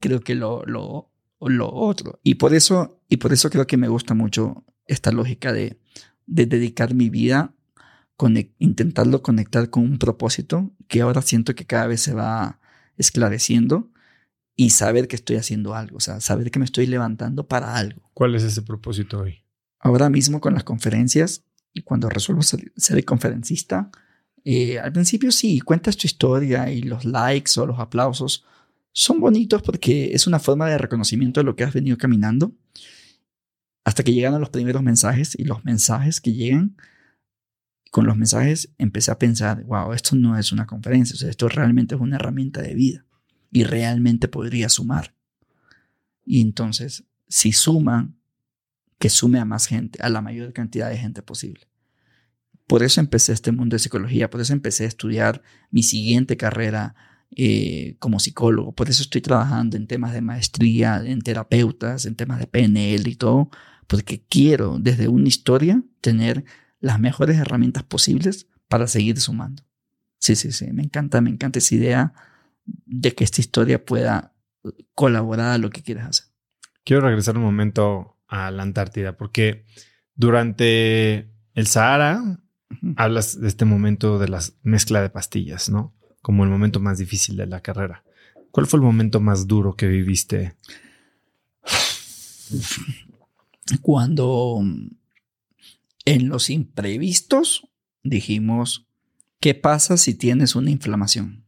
Creo 0.01 0.20
que 0.20 0.35
lo, 0.35 0.65
lo, 0.66 1.11
lo 1.41 1.73
otro. 1.73 2.20
Y 2.23 2.37
por 2.37 2.55
eso, 2.55 3.01
y 3.09 3.19
por 3.19 3.33
eso 3.33 3.51
creo 3.51 3.66
que 3.66 3.77
me 3.77 3.89
gusta 3.89 4.15
mucho 4.15 4.65
esta 4.87 5.12
lógica 5.12 5.53
de, 5.53 5.78
de 6.27 6.47
dedicar 6.47 6.95
mi 6.95 7.11
vida, 7.11 7.55
intentarlo 8.59 9.23
conectar 9.23 9.70
con 9.70 9.85
un 9.85 9.99
propósito 9.99 10.73
que 10.89 11.03
ahora 11.03 11.23
siento 11.23 11.55
que 11.55 11.66
cada 11.66 11.87
vez 11.87 12.01
se 12.01 12.15
va 12.15 12.61
esclareciendo 12.97 13.91
y 14.57 14.70
saber 14.70 15.07
que 15.07 15.16
estoy 15.16 15.37
haciendo 15.37 15.74
algo, 15.74 15.99
o 15.99 16.01
sea, 16.01 16.20
saber 16.20 16.51
que 16.51 16.59
me 16.59 16.65
estoy 16.65 16.87
levantando 16.87 17.47
para 17.47 17.77
algo. 17.77 18.11
¿Cuál 18.15 18.35
es 18.35 18.43
ese 18.43 18.62
propósito 18.62 19.20
hoy? 19.20 19.45
Ahora 19.87 20.11
mismo 20.11 20.41
con 20.41 20.53
las 20.53 20.65
conferencias 20.65 21.45
y 21.73 21.83
cuando 21.83 22.09
resuelvo 22.09 22.43
ser, 22.43 23.05
conferencista, 23.05 23.89
eh, 24.43 24.81
al 24.81 24.93
principio 24.93 25.31
sí, 25.31 25.61
cuentas 25.61 25.97
tu 25.97 26.09
historia 26.09 26.73
y 26.73 26.83
los 26.83 27.05
likes 27.05 27.53
o 27.61 27.67
los 27.67 27.79
aplausos 27.79 28.45
son 28.91 29.21
bonitos 29.21 29.63
porque 29.63 30.13
es 30.13 30.27
una 30.27 30.41
forma 30.41 30.69
de 30.69 30.77
reconocimiento 30.77 31.39
de 31.39 31.45
lo 31.45 31.55
que 31.55 31.63
has 31.63 31.73
venido 31.73 31.97
caminando. 31.99 32.53
Hasta 33.85 34.03
que 34.03 34.13
llegan 34.13 34.41
los 34.41 34.51
primeros 34.51 34.83
mensajes 34.83 35.39
y 35.39 35.45
los 35.45 35.65
mensajes 35.65 36.21
que 36.21 36.33
llegan, 36.33 36.77
con 37.93 38.07
los 38.07 38.17
mensajes 38.17 38.71
empecé 38.79 39.13
a 39.13 39.21
pensar, 39.21 39.63
wow, 39.67 39.93
esto 39.93 40.17
no 40.17 40.37
es 40.37 40.51
una 40.51 40.67
conferencia, 40.67 41.31
esto 41.31 41.49
realmente 41.49 41.95
es 41.95 42.01
una 42.01 42.17
herramienta 42.17 42.61
de 42.61 42.75
vida 42.75 43.05
y 43.53 43.63
realmente 43.63 44.27
podría 44.27 44.69
sumar. 44.69 45.15
Y 46.25 46.41
entonces, 46.41 47.05
si 47.29 47.53
suman, 47.53 48.15
que 48.98 49.10
sume 49.10 49.39
a 49.39 49.44
más 49.44 49.66
gente, 49.66 49.98
a 50.02 50.09
la 50.09 50.23
mayor 50.23 50.52
cantidad 50.52 50.89
de 50.89 50.98
gente 50.98 51.23
posible. 51.23 51.66
Por 52.66 52.82
eso 52.82 53.01
empecé 53.01 53.32
este 53.32 53.52
mundo 53.52 53.74
de 53.74 53.81
psicología, 53.81 54.28
por 54.28 54.40
eso 54.40 54.52
empecé 54.52 54.85
a 54.85 54.89
estudiar 54.89 55.43
mi 55.70 55.82
siguiente 55.82 56.36
carrera 56.36 56.94
eh, 57.36 57.97
como 57.98 58.18
psicólogo, 58.18 58.73
por 58.73 58.89
eso 58.89 59.02
estoy 59.02 59.20
trabajando 59.20 59.77
en 59.77 59.86
temas 59.86 60.12
de 60.12 60.20
maestría, 60.20 61.02
en 61.05 61.20
terapeutas, 61.20 62.06
en 62.06 62.16
temas 62.16 62.40
de 62.40 62.47
PNL 62.47 63.06
y 63.09 63.16
todo, 63.16 63.51
porque 63.86 64.24
quiero 64.28 64.78
desde 64.81 65.09
una 65.09 65.28
historia 65.28 65.82
tener 66.01 66.44
las 66.81 66.98
mejores 66.98 67.36
herramientas 67.36 67.85
posibles 67.85 68.48
para 68.68 68.86
seguir 68.86 69.20
sumando. 69.20 69.62
Sí, 70.18 70.35
sí, 70.35 70.51
sí, 70.51 70.73
me 70.73 70.82
encanta, 70.82 71.20
me 71.20 71.31
encanta 71.31 71.59
esa 71.59 71.74
idea 71.74 72.12
de 72.64 73.14
que 73.14 73.23
esta 73.23 73.40
historia 73.40 73.85
pueda 73.85 74.32
colaborar 74.94 75.52
a 75.52 75.59
lo 75.59 75.70
que 75.70 75.82
quieras 75.82 76.09
hacer. 76.09 76.27
Quiero 76.85 77.02
regresar 77.02 77.36
un 77.36 77.43
momento 77.43 78.15
a 78.28 78.51
la 78.51 78.62
Antártida, 78.62 79.16
porque 79.16 79.65
durante 80.15 81.31
el 81.55 81.66
Sahara 81.66 82.40
hablas 82.97 83.40
de 83.40 83.48
este 83.48 83.65
momento 83.65 84.19
de 84.19 84.28
la 84.28 84.43
mezcla 84.62 85.01
de 85.01 85.11
pastillas, 85.11 85.69
¿no? 85.69 85.94
Como 86.23 86.44
el 86.44 86.51
momento 86.51 86.81
más 86.81 86.98
difícil 86.98 87.36
de 87.36 87.47
la 87.47 87.61
carrera. 87.61 88.05
¿Cuál 88.51 88.66
fue 88.66 88.78
el 88.78 88.85
momento 88.85 89.20
más 89.20 89.47
duro 89.47 89.77
que 89.77 89.86
viviste? 89.86 90.57
Cuando 93.82 94.62
en 96.05 96.28
los 96.28 96.51
imprevistos 96.51 97.69
dijimos, 98.03 98.86
¿qué 99.40 99.55
pasa 99.55 99.97
si 99.97 100.15
tienes 100.15 100.55
una 100.55 100.70
inflamación? 100.70 101.44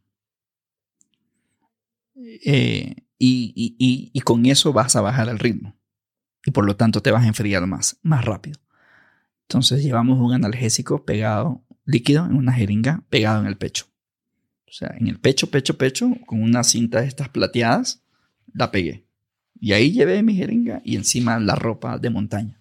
Eh, 2.15 2.95
y 3.17 4.21
con 4.21 4.45
eso 4.45 4.71
vas 4.71 4.95
a 4.95 5.01
bajar 5.01 5.29
el 5.29 5.39
ritmo 5.39 5.78
y 6.49 6.51
por 6.51 6.65
lo 6.65 6.75
tanto 6.75 7.01
te 7.01 7.11
vas 7.11 7.23
a 7.23 7.27
enfriar 7.27 7.67
más, 7.67 7.99
más 8.01 8.25
rápido. 8.25 8.59
Entonces 9.43 9.83
llevamos 9.83 10.17
un 10.17 10.33
analgésico 10.33 11.05
pegado, 11.05 11.63
líquido, 11.85 12.25
en 12.25 12.35
una 12.35 12.53
jeringa, 12.53 13.03
pegado 13.09 13.41
en 13.41 13.45
el 13.45 13.55
pecho. 13.55 13.85
O 14.67 14.71
sea, 14.71 14.95
en 14.97 15.07
el 15.07 15.19
pecho, 15.19 15.51
pecho, 15.51 15.77
pecho, 15.77 16.09
con 16.25 16.41
una 16.41 16.63
cinta 16.63 17.01
de 17.01 17.07
estas 17.07 17.29
plateadas, 17.29 18.01
la 18.51 18.71
pegué. 18.71 19.05
Y 19.59 19.73
ahí 19.73 19.91
llevé 19.91 20.23
mi 20.23 20.35
jeringa 20.35 20.81
y 20.83 20.95
encima 20.95 21.39
la 21.39 21.53
ropa 21.53 21.99
de 21.99 22.09
montaña. 22.09 22.59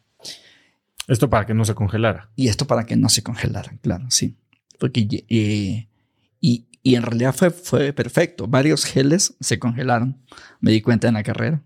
Esto 1.06 1.30
para 1.30 1.46
que 1.46 1.54
no 1.54 1.64
se 1.64 1.74
congelara. 1.74 2.30
Y 2.36 2.48
esto 2.48 2.66
para 2.66 2.84
que 2.84 2.96
no 2.96 3.08
se 3.08 3.22
congelara, 3.22 3.74
claro, 3.80 4.04
sí. 4.10 4.36
Porque, 4.78 5.24
eh, 5.30 5.88
y, 6.42 6.66
y, 6.82 6.94
en 6.94 7.02
realidad 7.02 7.34
fue, 7.34 7.48
fue 7.50 7.94
perfecto. 7.94 8.46
Varios 8.48 8.84
geles 8.84 9.34
se 9.40 9.58
congelaron. 9.58 10.18
Me 10.60 10.72
di 10.72 10.82
cuenta 10.82 11.08
en 11.08 11.14
la 11.14 11.22
carrera. 11.22 11.62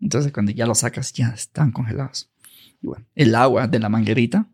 Entonces 0.00 0.32
cuando 0.32 0.52
ya 0.52 0.66
lo 0.66 0.74
sacas 0.74 1.12
ya 1.12 1.28
están 1.28 1.72
congelados. 1.72 2.30
Y 2.82 2.86
bueno, 2.86 3.06
el 3.14 3.34
agua 3.34 3.68
de 3.68 3.78
la 3.78 3.88
manguerita 3.88 4.48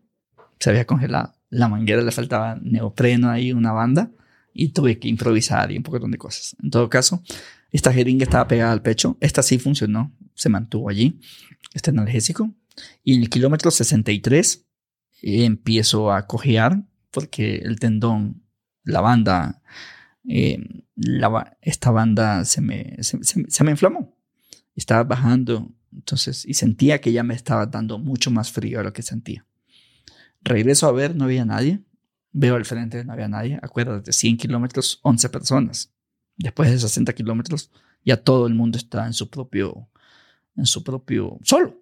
se 0.59 0.69
había 0.69 0.85
congelado. 0.85 1.33
La 1.49 1.69
manguera 1.69 2.01
le 2.01 2.11
faltaba 2.11 2.59
neopreno 2.61 3.29
ahí, 3.29 3.53
una 3.53 3.71
banda, 3.71 4.11
y 4.53 4.69
tuve 4.69 4.99
que 4.99 5.07
improvisar 5.07 5.71
y 5.71 5.77
un 5.77 5.83
poco 5.83 5.99
de 5.99 6.17
cosas. 6.17 6.55
En 6.61 6.69
todo 6.69 6.89
caso, 6.89 7.23
esta 7.71 7.93
jeringa 7.93 8.23
estaba 8.23 8.47
pegada 8.47 8.71
al 8.71 8.81
pecho. 8.81 9.17
Esta 9.21 9.41
sí 9.43 9.59
funcionó, 9.59 10.11
se 10.33 10.49
mantuvo 10.49 10.89
allí, 10.89 11.19
este 11.73 11.91
analgésico. 11.91 12.53
Y 13.03 13.15
en 13.15 13.21
el 13.21 13.29
kilómetro 13.29 13.71
63 13.71 14.65
empiezo 15.21 16.11
a 16.11 16.27
cojear 16.27 16.83
porque 17.11 17.57
el 17.57 17.79
tendón, 17.79 18.43
la 18.83 19.01
banda, 19.01 19.61
eh, 20.27 20.83
esta 21.61 21.91
banda 21.91 22.43
se 22.43 22.61
me, 22.61 22.97
se 23.01 23.63
me 23.63 23.71
inflamó 23.71 24.16
estaba 24.81 25.03
bajando, 25.03 25.71
entonces, 25.91 26.45
y 26.45 26.53
sentía 26.53 27.01
que 27.01 27.11
ya 27.11 27.23
me 27.23 27.33
estaba 27.33 27.65
dando 27.65 27.97
mucho 27.97 28.29
más 28.29 28.51
frío 28.51 28.79
a 28.79 28.83
lo 28.83 28.93
que 28.93 29.01
sentía. 29.01 29.45
Regreso 30.41 30.87
a 30.87 30.91
ver, 30.91 31.15
no 31.15 31.25
había 31.25 31.45
nadie. 31.45 31.81
Veo 32.31 32.55
al 32.55 32.65
frente, 32.65 33.03
no 33.03 33.13
había 33.13 33.27
nadie. 33.27 33.59
Acuérdate, 33.61 34.13
100 34.13 34.37
kilómetros, 34.37 34.99
11 35.01 35.29
personas. 35.29 35.91
Después 36.35 36.69
de 36.69 36.77
60 36.77 37.13
kilómetros, 37.13 37.71
ya 38.05 38.17
todo 38.17 38.45
el 38.45 38.53
mundo 38.53 38.77
está 38.77 39.07
en 39.07 39.13
su 39.13 39.29
propio, 39.29 39.89
en 40.55 40.67
su 40.67 40.83
propio, 40.83 41.39
solo. 41.41 41.81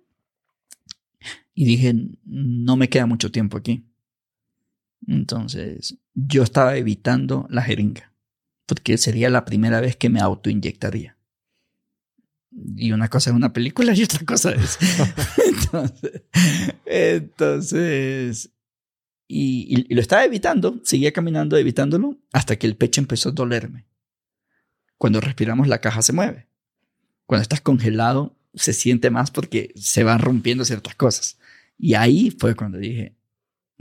Y 1.54 1.66
dije, 1.66 1.94
no 2.24 2.78
me 2.78 2.88
queda 2.88 3.06
mucho 3.06 3.32
tiempo 3.32 3.58
aquí. 3.58 3.86
Entonces, 5.06 5.98
yo 6.14 6.44
estaba 6.44 6.78
evitando 6.78 7.46
la 7.50 7.62
jeringa, 7.62 8.14
porque 8.66 8.98
sería 8.98 9.30
la 9.30 9.44
primera 9.44 9.82
vez 9.82 9.98
que 9.98 10.10
me 10.10 10.22
autoinyectaría 10.22 11.15
y 12.56 12.92
una 12.92 13.10
cosa 13.10 13.30
es 13.30 13.36
una 13.36 13.52
película 13.54 13.94
y 13.94 14.04
otra 14.04 14.26
cosa 14.26 14.52
es. 14.52 14.78
entonces, 16.86 18.52
y, 19.28 19.94
lo 19.94 20.02
estaba 20.02 20.24
evitando, 20.24 20.80
seguía 20.84 21.12
caminando, 21.12 21.58
evitándolo, 21.58 22.18
hasta 22.32 22.56
que 22.58 22.68
el 22.68 22.78
pecho 22.78 23.02
empezó 23.02 23.30
a 23.30 23.34
dolerme. 23.34 23.86
Cuando 24.98 25.20
respiramos, 25.20 25.68
la 25.68 25.82
caja 25.82 26.02
se 26.02 26.14
mueve. 26.14 26.48
Cuando 27.26 27.42
estás 27.42 27.62
congelado, 27.62 28.38
se 28.54 28.72
siente 28.72 29.10
más 29.10 29.32
porque 29.32 29.74
se 29.76 30.04
van 30.04 30.20
rompiendo 30.20 30.64
ciertas 30.64 30.96
cosas. 30.96 31.38
Y 31.78 31.96
ahí 31.96 32.32
fue 32.32 32.56
cuando 32.56 32.78
dije, 32.78 33.18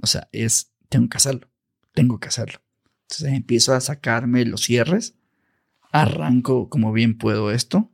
o 0.03 0.07
sea, 0.07 0.29
es, 0.33 0.73
tengo 0.89 1.09
que 1.09 1.19
hacerlo, 1.19 1.49
tengo 1.93 2.19
que 2.19 2.29
hacerlo. 2.29 2.61
Entonces 3.03 3.33
empiezo 3.35 3.75
a 3.75 3.81
sacarme 3.81 4.45
los 4.45 4.63
cierres, 4.63 5.15
arranco 5.93 6.69
como 6.69 6.93
bien 6.93 7.17
puedo 7.17 7.53
esto, 7.53 7.94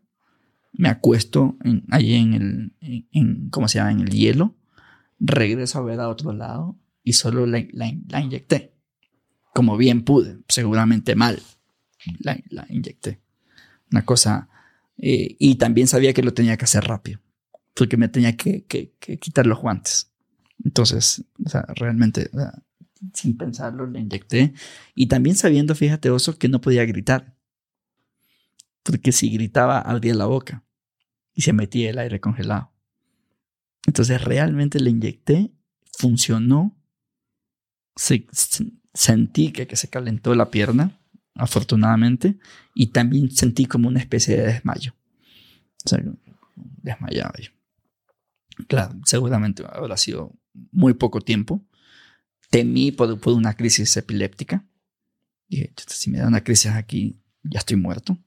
me 0.72 0.88
acuesto 0.88 1.56
en, 1.64 1.84
allí 1.90 2.14
en 2.14 2.72
el, 2.80 3.50
¿cómo 3.50 3.68
se 3.68 3.78
llama? 3.78 3.92
En 3.92 4.00
el 4.00 4.10
hielo, 4.10 4.56
regreso 5.18 5.78
a 5.78 5.82
ver 5.82 6.00
a 6.00 6.08
otro 6.08 6.32
lado 6.32 6.78
y 7.02 7.14
solo 7.14 7.46
la, 7.46 7.60
inyecté. 8.20 8.74
Como 9.54 9.76
bien 9.76 10.04
pude, 10.04 10.38
seguramente 10.48 11.14
mal, 11.14 11.40
la, 12.20 12.66
inyecté. 12.68 13.20
Una 13.90 14.04
cosa, 14.04 14.48
eh, 14.96 15.36
y 15.38 15.56
también 15.56 15.88
sabía 15.88 16.12
que 16.12 16.22
lo 16.22 16.32
tenía 16.32 16.56
que 16.56 16.64
hacer 16.64 16.84
rápido, 16.84 17.20
porque 17.74 17.96
me 17.96 18.08
tenía 18.08 18.36
que, 18.36 18.64
quitar 19.20 19.46
los 19.46 19.58
guantes. 19.58 20.12
Entonces, 20.64 21.24
realmente, 21.74 22.30
sin 23.12 23.36
pensarlo, 23.36 23.86
la 23.86 23.98
inyecté. 23.98 24.54
Y 24.94 25.06
también 25.06 25.34
sabiendo, 25.34 25.74
fíjate, 25.74 26.10
Oso, 26.10 26.38
que 26.38 26.48
no 26.48 26.60
podía 26.60 26.84
gritar 26.84 27.34
porque 28.82 29.12
si 29.12 29.30
gritaba 29.30 29.80
abría 29.80 30.14
la 30.14 30.26
boca 30.26 30.64
y 31.34 31.42
se 31.42 31.52
metía 31.52 31.90
el 31.90 31.98
aire 31.98 32.20
congelado. 32.20 32.72
Entonces 33.86 34.22
realmente 34.22 34.80
le 34.80 34.90
inyecté, 34.90 35.52
funcionó, 35.98 36.76
sentí 37.96 39.52
que, 39.52 39.66
que 39.66 39.76
se 39.76 39.88
calentó 39.88 40.34
la 40.34 40.50
pierna, 40.50 40.98
afortunadamente, 41.34 42.38
y 42.74 42.88
también 42.88 43.30
sentí 43.30 43.66
como 43.66 43.88
una 43.88 44.00
especie 44.00 44.36
de 44.36 44.46
desmayo. 44.46 44.94
O 45.84 45.88
sea, 45.88 46.02
desmayaba 46.82 47.32
yo. 47.40 47.50
Claro, 48.68 48.94
seguramente 49.04 49.64
habrá 49.66 49.96
sido 49.96 50.32
muy 50.72 50.94
poco 50.94 51.20
tiempo. 51.20 51.64
Temí 52.50 52.92
por, 52.92 53.18
por 53.20 53.34
una 53.34 53.54
crisis 53.54 53.96
epiléptica. 53.96 54.66
Dije, 55.48 55.72
si 55.86 56.10
me 56.10 56.18
da 56.18 56.28
una 56.28 56.42
crisis 56.42 56.72
aquí, 56.72 57.20
ya 57.42 57.60
estoy 57.60 57.76
muerto. 57.76 58.18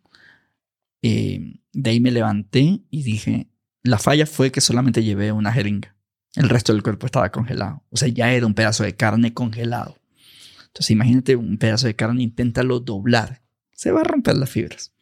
Eh, 1.04 1.60
de 1.74 1.90
ahí 1.90 2.00
me 2.00 2.12
levanté 2.12 2.80
y 2.90 3.04
dije, 3.04 3.48
la 3.84 4.00
falla 4.00 4.26
fue 4.26 4.52
que 4.52 4.62
solamente 4.62 5.04
llevé 5.04 5.32
una 5.32 5.52
jeringa. 5.52 5.96
El 6.36 6.50
resto 6.50 6.74
del 6.74 6.82
cuerpo 6.82 7.06
estaba 7.06 7.32
congelado. 7.32 7.84
O 7.92 7.98
sea, 7.98 8.08
ya 8.08 8.32
era 8.32 8.48
un 8.48 8.56
pedazo 8.56 8.84
de 8.84 8.96
carne 8.96 9.34
congelado. 9.34 9.98
Entonces, 10.68 10.90
imagínate 10.90 11.36
un 11.36 11.58
pedazo 11.58 11.86
de 11.86 11.96
carne, 11.96 12.24
inténtalo 12.24 12.80
doblar. 12.80 13.42
Se 13.74 13.92
va 13.92 14.02
a 14.02 14.06
romper 14.06 14.38
las 14.38 14.50
fibras. 14.50 14.94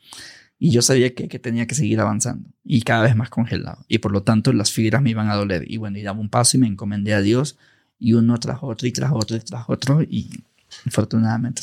Y 0.59 0.71
yo 0.71 0.81
sabía 0.81 1.13
que, 1.15 1.27
que, 1.27 1.39
tenía 1.39 1.65
que 1.65 1.75
seguir 1.75 1.99
avanzando 2.01 2.49
y 2.63 2.81
cada 2.81 3.03
vez 3.03 3.15
más 3.15 3.29
congelado. 3.29 3.85
Y 3.87 3.99
por 3.99 4.11
lo 4.11 4.23
tanto, 4.23 4.51
las 4.53 4.71
fibras 4.71 5.01
me 5.01 5.11
iban 5.11 5.29
a 5.29 5.35
doler. 5.35 5.69
Y 5.71 5.77
bueno, 5.77 5.97
y 5.97 6.01
daba 6.01 6.19
un 6.19 6.29
paso 6.29 6.57
y 6.57 6.59
me 6.59 6.67
encomendé 6.67 7.13
a 7.13 7.21
Dios. 7.21 7.57
Y 7.99 8.13
uno 8.13 8.39
tras 8.39 8.59
otro, 8.61 8.87
y 8.87 8.91
tras 8.91 9.11
otro, 9.13 9.37
y 9.37 9.39
tras 9.39 9.65
otro. 9.67 10.01
Y 10.01 10.29
afortunadamente 10.85 11.61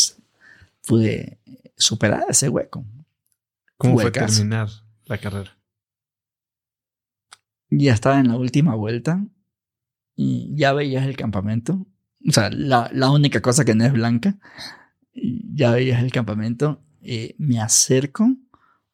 pude 0.87 1.39
superar 1.77 2.25
ese 2.29 2.49
hueco. 2.49 2.85
¿Cómo 3.79 3.99
fue 3.99 4.11
terminar 4.11 4.69
la 5.05 5.19
carrera? 5.19 5.57
Ya 7.71 7.95
estaba 7.95 8.19
en 8.19 8.29
la 8.29 8.37
última 8.37 8.75
vuelta 8.75 9.25
y 10.17 10.53
ya 10.57 10.73
veías 10.73 11.07
el 11.07 11.17
campamento. 11.17 11.87
O 12.27 12.33
sea, 12.33 12.51
la, 12.51 12.91
la 12.93 13.11
única 13.11 13.41
cosa 13.41 13.65
que 13.65 13.75
no 13.75 13.85
es 13.85 13.93
blanca. 13.93 14.37
Ya 15.15 15.71
veías 15.73 16.03
el 16.03 16.11
campamento. 16.11 16.83
Eh, 17.03 17.37
me 17.39 17.61
acerco, 17.61 18.37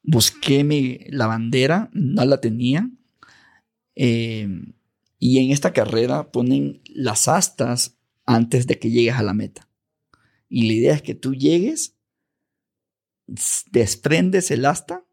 busqué 0.03 0.65
mi, 0.65 0.99
la 1.09 1.27
bandera, 1.27 1.89
no 1.93 2.25
la 2.27 2.41
tenía. 2.41 2.91
Eh, 3.95 4.49
y 5.19 5.39
en 5.39 5.51
esta 5.51 5.73
carrera 5.73 6.31
ponen 6.31 6.83
las 6.95 7.29
astas 7.29 7.97
antes 8.27 8.67
de 8.67 8.79
que 8.79 8.91
llegues 8.91 9.15
a 9.15 9.23
la 9.23 9.33
meta. 9.33 9.69
Y 10.49 10.67
la 10.67 10.73
idea 10.75 10.95
es 10.95 11.03
que 11.03 11.15
tú 11.15 11.35
llegues, 11.35 11.94
desprendes 13.27 14.51
el 14.51 14.65
asta, 14.65 15.05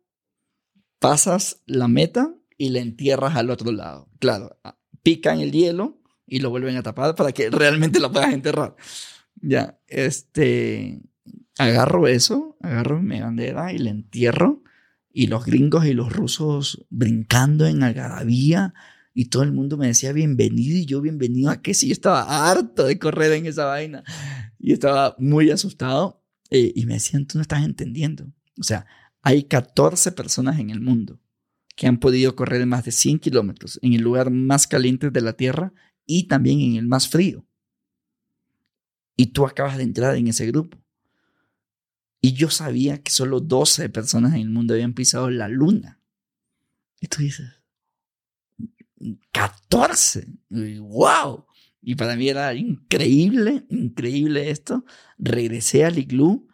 pasas 0.99 1.61
la 1.65 1.87
meta 1.87 2.33
y 2.57 2.69
la 2.69 2.79
entierras 2.79 3.35
al 3.35 3.49
otro 3.49 3.71
lado. 3.71 4.09
Claro, 4.19 4.59
pican 5.03 5.39
el 5.39 5.51
hielo 5.51 6.01
y 6.27 6.39
lo 6.39 6.49
vuelven 6.49 6.77
a 6.77 6.83
tapar 6.83 7.15
para 7.15 7.31
que 7.31 7.49
realmente 7.51 7.99
lo 7.99 8.11
puedas 8.11 8.33
enterrar. 8.33 8.75
Ya, 9.35 9.79
este, 9.87 11.01
agarro 11.57 12.07
eso, 12.07 12.57
agarro 12.61 13.01
mi 13.01 13.19
bandera 13.19 13.73
y 13.73 13.77
la 13.77 13.89
entierro 13.89 14.63
y 15.13 15.27
los 15.27 15.45
gringos 15.45 15.85
y 15.85 15.93
los 15.93 16.13
rusos 16.13 16.85
brincando 16.89 17.65
en 17.65 17.83
algarabía 17.83 18.73
y 19.13 19.25
todo 19.25 19.43
el 19.43 19.51
mundo 19.51 19.77
me 19.77 19.87
decía 19.87 20.13
bienvenido 20.13 20.77
y 20.77 20.85
yo 20.85 21.01
bienvenido 21.01 21.49
a 21.49 21.61
qué 21.61 21.73
si 21.73 21.87
yo 21.87 21.93
estaba 21.93 22.49
harto 22.49 22.85
de 22.85 22.97
correr 22.97 23.33
en 23.33 23.45
esa 23.45 23.65
vaina 23.65 24.03
y 24.57 24.71
estaba 24.71 25.15
muy 25.19 25.51
asustado 25.51 26.20
eh, 26.51 26.71
y 26.75 26.85
me 26.85 26.93
decían 26.93 27.25
tú 27.25 27.37
no 27.37 27.41
estás 27.41 27.63
entendiendo 27.63 28.31
o 28.59 28.63
sea 28.63 28.85
hay 29.23 29.43
14 29.43 30.11
personas 30.11 30.59
en 30.59 30.69
el 30.69 30.81
mundo 30.81 31.19
que 31.75 31.87
han 31.87 31.99
podido 31.99 32.35
correr 32.35 32.65
más 32.67 32.85
de 32.85 32.91
100 32.91 33.19
kilómetros 33.19 33.79
en 33.81 33.93
el 33.93 34.01
lugar 34.01 34.29
más 34.29 34.67
caliente 34.67 35.09
de 35.09 35.21
la 35.21 35.33
tierra 35.33 35.73
y 36.05 36.27
también 36.27 36.61
en 36.61 36.75
el 36.75 36.87
más 36.87 37.07
frío 37.07 37.45
y 39.15 39.27
tú 39.27 39.45
acabas 39.45 39.77
de 39.77 39.83
entrar 39.83 40.15
en 40.15 40.27
ese 40.27 40.45
grupo 40.45 40.77
y 42.21 42.33
yo 42.33 42.51
sabía 42.51 43.01
que 43.01 43.11
solo 43.11 43.39
12 43.39 43.89
personas 43.89 44.35
en 44.35 44.41
el 44.41 44.49
mundo 44.49 44.75
habían 44.75 44.93
pisado 44.93 45.31
la 45.31 45.47
luna 45.47 45.99
y 46.99 47.07
tú 47.07 47.23
dices 47.23 47.61
14. 49.31 50.27
¡Wow! 50.49 51.45
Y 51.81 51.95
para 51.95 52.15
mí 52.15 52.29
era 52.29 52.53
increíble, 52.53 53.63
increíble 53.69 54.51
esto. 54.51 54.85
Regresé 55.17 55.83
al 55.83 55.97
iglú. 55.97 56.47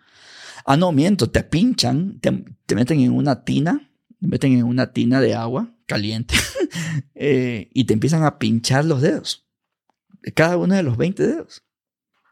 Ah, 0.65 0.77
no, 0.77 0.91
miento, 0.91 1.29
te 1.29 1.43
pinchan, 1.43 2.19
te, 2.19 2.75
meten 2.75 3.01
en 3.01 3.11
una 3.11 3.43
tina, 3.43 3.91
te 4.19 4.27
meten 4.27 4.53
en 4.53 4.63
una 4.63 4.91
tina 4.93 5.21
de 5.21 5.33
agua 5.35 5.73
caliente 5.85 6.35
eh, 7.15 7.69
y 7.73 7.85
te 7.85 7.93
empiezan 7.93 8.23
a 8.23 8.39
pinchar 8.39 8.85
los 8.85 9.01
dedos. 9.01 9.47
Cada 10.35 10.57
uno 10.57 10.75
de 10.75 10.83
los 10.83 10.97
20 10.97 11.25
dedos. 11.25 11.63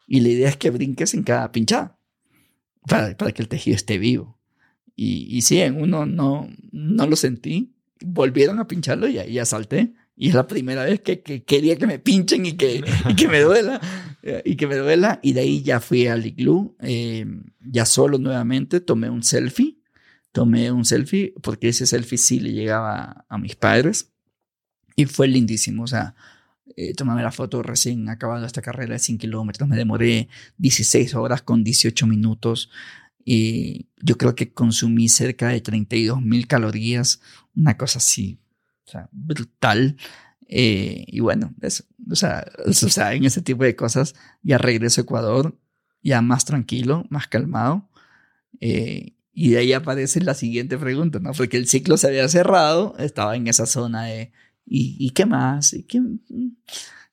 Y 0.07 0.19
la 0.21 0.29
idea 0.29 0.49
es 0.49 0.57
que 0.57 0.69
brinques 0.69 1.13
en 1.13 1.23
cada 1.23 1.51
pinchada 1.51 1.97
para, 2.87 3.15
que 3.15 3.41
el 3.41 3.47
tejido 3.47 3.75
esté 3.75 3.97
vivo. 3.97 4.39
Y, 4.95 5.27
y 5.35 5.41
sí, 5.41 5.59
en 5.59 5.81
uno 5.81 6.05
no, 6.05 6.49
no 6.71 7.07
lo 7.07 7.15
sentí. 7.15 7.75
Volvieron 8.01 8.59
a 8.59 8.67
pincharlo 8.67 9.07
y 9.07 9.17
ahí 9.17 9.33
ya 9.33 9.45
salté. 9.45 9.93
Y 10.17 10.29
es 10.29 10.35
la 10.35 10.47
primera 10.47 10.85
vez 10.85 11.01
que, 11.01 11.21
quería 11.21 11.77
que 11.77 11.87
me 11.87 11.99
pinchen 11.99 12.45
y 12.45 12.53
que, 12.53 12.83
que 13.17 13.27
me 13.27 13.41
duela. 13.41 13.81
Y 14.45 14.55
que 14.55 14.65
me 14.65 14.77
duela. 14.77 15.19
Y 15.21 15.33
de 15.33 15.41
ahí 15.41 15.61
ya 15.61 15.79
fui 15.79 16.07
al 16.07 16.25
iglú, 16.25 16.75
eh, 16.79 17.25
ya 17.59 17.85
solo 17.85 18.17
nuevamente, 18.17 18.79
tomé 18.79 19.09
un 19.09 19.23
selfie. 19.23 19.79
Tomé 20.31 20.71
un 20.71 20.83
selfie 20.83 21.33
porque 21.41 21.69
ese 21.69 21.85
selfie 21.85 22.17
sí 22.17 22.39
le 22.39 22.51
llegaba 22.51 23.25
a 23.29 23.37
mis 23.37 23.55
padres. 23.55 24.11
Y 24.95 25.05
fue 25.05 25.27
lindísimo. 25.27 25.83
O 25.83 25.87
sea, 25.87 26.15
eh, 26.77 26.93
la 26.97 27.31
foto 27.31 27.61
recién 27.61 28.07
acabado 28.09 28.45
esta 28.45 28.61
carrera 28.61 28.93
de 28.93 28.99
100 28.99 29.17
kilómetros. 29.17 29.67
Me 29.67 29.75
demoré 29.75 30.29
16 30.57 31.13
horas 31.15 31.41
con 31.41 31.63
18 31.63 32.07
minutos. 32.07 32.69
Y 33.25 33.87
yo 34.01 34.17
creo 34.17 34.35
que 34.35 34.53
consumí 34.53 35.09
cerca 35.09 35.49
de 35.49 35.59
32 35.59 36.21
mil 36.21 36.47
calorías. 36.47 37.21
Una 37.55 37.75
cosa 37.77 37.99
así 37.99 38.39
o 38.85 38.89
sea, 38.89 39.09
brutal. 39.11 39.97
Eh, 40.47 41.05
y 41.07 41.19
bueno, 41.19 41.53
eso, 41.61 41.83
o, 42.09 42.15
sea, 42.15 42.45
o 42.65 42.73
sea, 42.73 43.13
en 43.13 43.25
ese 43.25 43.41
tipo 43.41 43.63
de 43.63 43.75
cosas 43.75 44.15
ya 44.43 44.57
regreso 44.57 45.01
a 45.01 45.03
Ecuador, 45.03 45.57
ya 46.01 46.21
más 46.21 46.45
tranquilo, 46.45 47.05
más 47.09 47.27
calmado. 47.27 47.89
Eh, 48.59 49.13
y 49.33 49.49
de 49.49 49.57
ahí 49.57 49.73
aparece 49.73 50.21
la 50.21 50.33
siguiente 50.33 50.77
pregunta, 50.77 51.19
¿no? 51.19 51.33
Porque 51.33 51.57
el 51.57 51.67
ciclo 51.67 51.97
se 51.97 52.07
había 52.07 52.27
cerrado, 52.29 52.95
estaba 52.99 53.35
en 53.35 53.47
esa 53.47 53.65
zona 53.65 54.05
de, 54.05 54.31
¿y, 54.65 54.95
y 54.97 55.09
qué 55.09 55.25
más? 55.25 55.73
¿Y, 55.73 55.83
qué? 55.83 56.01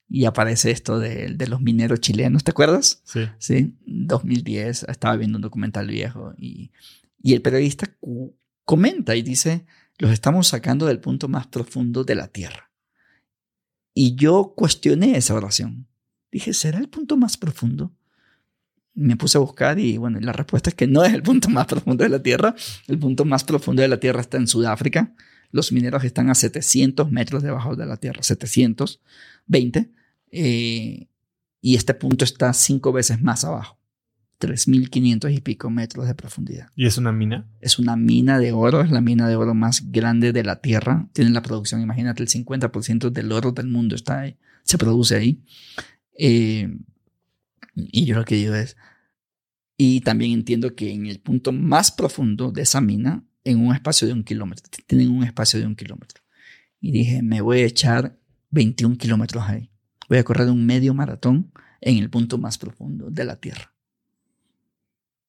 y 0.07 0.25
aparece 0.25 0.71
esto 0.71 0.99
de, 0.99 1.33
de, 1.33 1.47
los 1.47 1.59
mineros 1.59 1.99
chilenos, 1.99 2.43
¿te 2.43 2.51
acuerdas? 2.51 3.01
Sí. 3.03 3.21
Sí, 3.39 3.75
2010, 3.85 4.83
estaba 4.83 5.17
viendo 5.17 5.37
un 5.37 5.41
documental 5.41 5.87
viejo 5.87 6.33
y, 6.37 6.71
y 7.21 7.33
el 7.33 7.41
periodista 7.41 7.89
comenta 8.63 9.15
y 9.15 9.21
dice, 9.21 9.65
los 9.97 10.11
estamos 10.11 10.47
sacando 10.47 10.85
del 10.85 10.99
punto 10.99 11.27
más 11.27 11.47
profundo 11.47 12.03
de 12.03 12.15
la 12.15 12.27
tierra. 12.27 12.71
Y 13.93 14.15
yo 14.15 14.53
cuestioné 14.55 15.17
esa 15.17 15.35
oración. 15.35 15.87
Dije, 16.31 16.53
¿será 16.53 16.79
el 16.79 16.89
punto 16.89 17.15
más 17.15 17.37
profundo? 17.37 17.93
Me 18.95 19.15
puse 19.15 19.37
a 19.37 19.41
buscar 19.41 19.79
y 19.79 19.97
bueno, 19.97 20.19
la 20.19 20.33
respuesta 20.33 20.69
es 20.69 20.75
que 20.75 20.87
no 20.87 21.03
es 21.03 21.13
el 21.13 21.23
punto 21.23 21.49
más 21.49 21.65
profundo 21.67 22.03
de 22.03 22.09
la 22.09 22.21
Tierra. 22.21 22.55
El 22.87 22.99
punto 22.99 23.25
más 23.25 23.43
profundo 23.43 23.81
de 23.81 23.87
la 23.87 23.99
Tierra 23.99 24.21
está 24.21 24.37
en 24.37 24.47
Sudáfrica. 24.47 25.15
Los 25.51 25.71
mineros 25.71 26.03
están 26.03 26.29
a 26.29 26.35
700 26.35 27.11
metros 27.11 27.43
debajo 27.43 27.75
de 27.75 27.85
la 27.85 27.97
Tierra, 27.97 28.21
720. 28.23 29.91
Eh, 30.31 31.07
y 31.61 31.75
este 31.75 31.93
punto 31.93 32.25
está 32.25 32.53
cinco 32.53 32.91
veces 32.91 33.21
más 33.21 33.45
abajo. 33.45 33.79
3.500 34.43 35.33
y 35.33 35.39
pico 35.39 35.69
metros 35.69 36.07
de 36.07 36.15
profundidad. 36.15 36.67
¿Y 36.75 36.85
es 36.85 36.97
una 36.97 37.13
mina? 37.13 37.47
Es 37.61 37.79
una 37.79 37.95
mina 37.95 38.39
de 38.39 38.51
oro, 38.51 38.81
es 38.81 38.91
la 38.91 39.01
mina 39.01 39.27
de 39.27 39.35
oro 39.35 39.53
más 39.53 39.91
grande 39.91 40.33
de 40.33 40.43
la 40.43 40.57
Tierra. 40.57 41.07
Tiene 41.13 41.31
la 41.31 41.41
producción, 41.41 41.81
imagínate, 41.81 42.21
el 42.21 42.29
50% 42.29 43.09
del 43.09 43.31
oro 43.31 43.53
del 43.53 43.67
mundo 43.67 43.95
está 43.95 44.21
ahí, 44.21 44.37
se 44.63 44.77
produce 44.77 45.15
ahí. 45.15 45.43
Eh, 46.17 46.77
y 47.75 48.05
yo 48.05 48.15
lo 48.15 48.25
que 48.25 48.35
digo 48.35 48.53
es, 48.53 48.75
y 49.77 50.01
también 50.01 50.33
entiendo 50.33 50.75
que 50.75 50.91
en 50.91 51.07
el 51.07 51.19
punto 51.19 51.51
más 51.51 51.91
profundo 51.91 52.51
de 52.51 52.61
esa 52.61 52.81
mina, 52.81 53.23
en 53.43 53.59
un 53.59 53.73
espacio 53.73 54.07
de 54.07 54.13
un 54.13 54.23
kilómetro, 54.23 54.65
tienen 54.85 55.09
un 55.09 55.23
espacio 55.23 55.59
de 55.59 55.65
un 55.65 55.75
kilómetro. 55.75 56.21
Y 56.79 56.91
dije, 56.91 57.23
me 57.23 57.41
voy 57.41 57.61
a 57.61 57.65
echar 57.65 58.17
21 58.51 58.97
kilómetros 58.97 59.43
ahí. 59.47 59.69
Voy 60.09 60.17
a 60.17 60.23
correr 60.23 60.49
un 60.49 60.65
medio 60.65 60.93
maratón 60.93 61.51
en 61.81 61.97
el 61.97 62.09
punto 62.09 62.37
más 62.37 62.57
profundo 62.57 63.09
de 63.09 63.25
la 63.25 63.37
Tierra. 63.37 63.72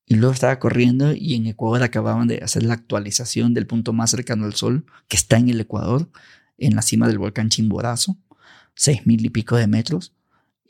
Y 0.06 0.16
luego 0.16 0.34
estaba 0.34 0.58
corriendo 0.58 1.14
y 1.14 1.34
en 1.34 1.46
Ecuador 1.46 1.82
acababan 1.82 2.28
de 2.28 2.38
hacer 2.38 2.62
la 2.62 2.74
actualización 2.74 3.54
del 3.54 3.66
punto 3.66 3.92
más 3.92 4.10
cercano 4.10 4.44
al 4.44 4.54
Sol, 4.54 4.84
que 5.08 5.16
está 5.16 5.38
en 5.38 5.48
el 5.48 5.60
Ecuador, 5.60 6.10
en 6.58 6.76
la 6.76 6.82
cima 6.82 7.08
del 7.08 7.18
volcán 7.18 7.48
Chimborazo, 7.48 8.18
seis 8.74 9.06
mil 9.06 9.24
y 9.24 9.30
pico 9.30 9.56
de 9.56 9.66
metros. 9.66 10.12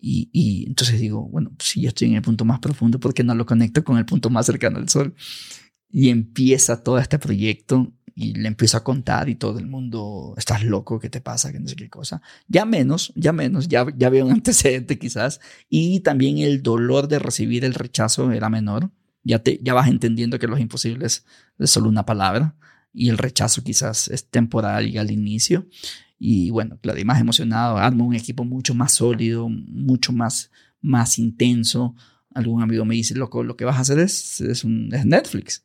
Y, 0.01 0.29
y, 0.33 0.67
entonces 0.67 1.01
digo, 1.01 1.23
bueno, 1.29 1.53
si 1.59 1.81
yo 1.81 1.89
estoy 1.89 2.09
en 2.09 2.17
el 2.17 2.23
punto 2.23 2.45
más 2.45 2.61
profundo, 2.61 3.01
¿por 3.01 3.15
qué 3.15 3.25
no 3.25 3.35
lo 3.35 3.47
conecto 3.47 3.83
con 3.83 3.97
el 3.97 4.05
punto 4.05 4.31
más 4.31 4.47
cercano 4.47 4.79
al 4.79 4.89
Sol? 4.89 5.15
Y 5.91 6.11
empieza 6.11 6.83
todo 6.83 6.99
este 6.99 7.19
proyecto 7.19 7.93
y 8.15 8.35
le 8.35 8.47
empiezo 8.49 8.77
a 8.77 8.85
contar 8.85 9.29
y 9.29 9.35
todo 9.35 9.59
el 9.59 9.67
mundo, 9.67 10.35
estás 10.37 10.63
loco, 10.63 11.01
¿qué 11.01 11.11
te 11.11 11.21
pasa? 11.21 11.51
Que 11.51 11.59
no 11.59 11.67
sé 11.69 11.75
qué 11.75 11.89
cosa. 11.89 12.23
Ya 12.47 12.65
menos, 12.65 13.13
ya 13.17 13.33
menos, 13.33 13.67
ya, 13.67 13.87
ya 13.97 14.11
veo 14.11 14.27
un 14.27 14.33
antecedente 14.35 14.99
quizás. 14.99 15.41
Y 15.69 16.01
también 16.01 16.39
el 16.39 16.63
dolor 16.63 17.09
de 17.09 17.19
recibir 17.19 17.65
el 17.65 17.75
rechazo 17.75 18.31
era 18.31 18.49
menor 18.49 18.91
ya, 19.25 19.41
te, 19.41 19.59
ya 19.63 19.75
vas 19.75 19.89
entendiendo 19.89 20.39
que 20.39 20.47
los 20.47 20.61
imposibles 20.61 21.25
es 21.59 21.71
solo 21.71 21.89
una 21.89 22.07
palabra 22.07 22.55
y 22.93 23.09
el 23.09 23.19
rechazo 23.19 23.63
quizás 23.65 24.09
es 24.09 24.29
temporal 24.31 24.87
y 24.87 24.99
al 24.99 25.11
inicio. 25.11 25.67
Y 26.19 26.51
bueno, 26.51 26.79
y 26.97 27.05
más 27.05 27.21
emocionado, 27.21 27.77
armo 27.77 28.07
un 28.07 28.15
equipo 28.15 28.45
mucho 28.45 28.75
más 28.75 28.93
sólido, 28.93 29.49
mucho 29.49 30.13
más, 30.13 30.51
más 30.81 31.19
intenso. 31.19 31.95
algún 32.33 32.63
amigo 32.63 32.85
me 32.85 32.95
dice, 32.95 33.15
loco, 33.15 33.43
lo 33.43 33.57
que 33.57 33.65
vas 33.65 33.77
a 33.77 33.81
hacer 33.81 33.99
es, 33.99 34.41
es, 34.41 34.65
un, 34.65 34.95
es 34.95 35.05
Netflix. 35.05 35.65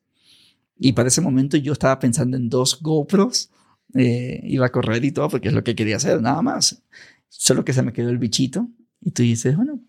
Y 0.77 0.94
para 0.94 1.10
ese 1.10 1.22
momento 1.22 1.57
yo 1.57 1.73
estaba 1.73 1.99
pensando 1.99 2.36
en 2.36 2.49
dos 2.49 2.80
GoPros, 2.81 3.52
eh, 3.94 4.41
iba 4.44 4.65
a 4.65 4.72
correr 4.72 5.03
y 5.06 5.11
todo, 5.11 5.30
porque 5.30 5.49
es 5.49 5.53
lo 5.53 5.64
que 5.64 5.76
quería 5.76 5.98
hacer, 5.98 6.22
nada 6.22 6.41
más. 6.41 6.84
Solo 7.27 7.64
que 7.64 7.73
se 7.73 7.84
me 7.84 7.94
quedó 7.94 8.10
el 8.10 8.18
bichito. 8.18 8.69
Y 9.02 9.11
tú 9.11 9.23
dices, 9.23 9.56
bueno, 9.56 9.81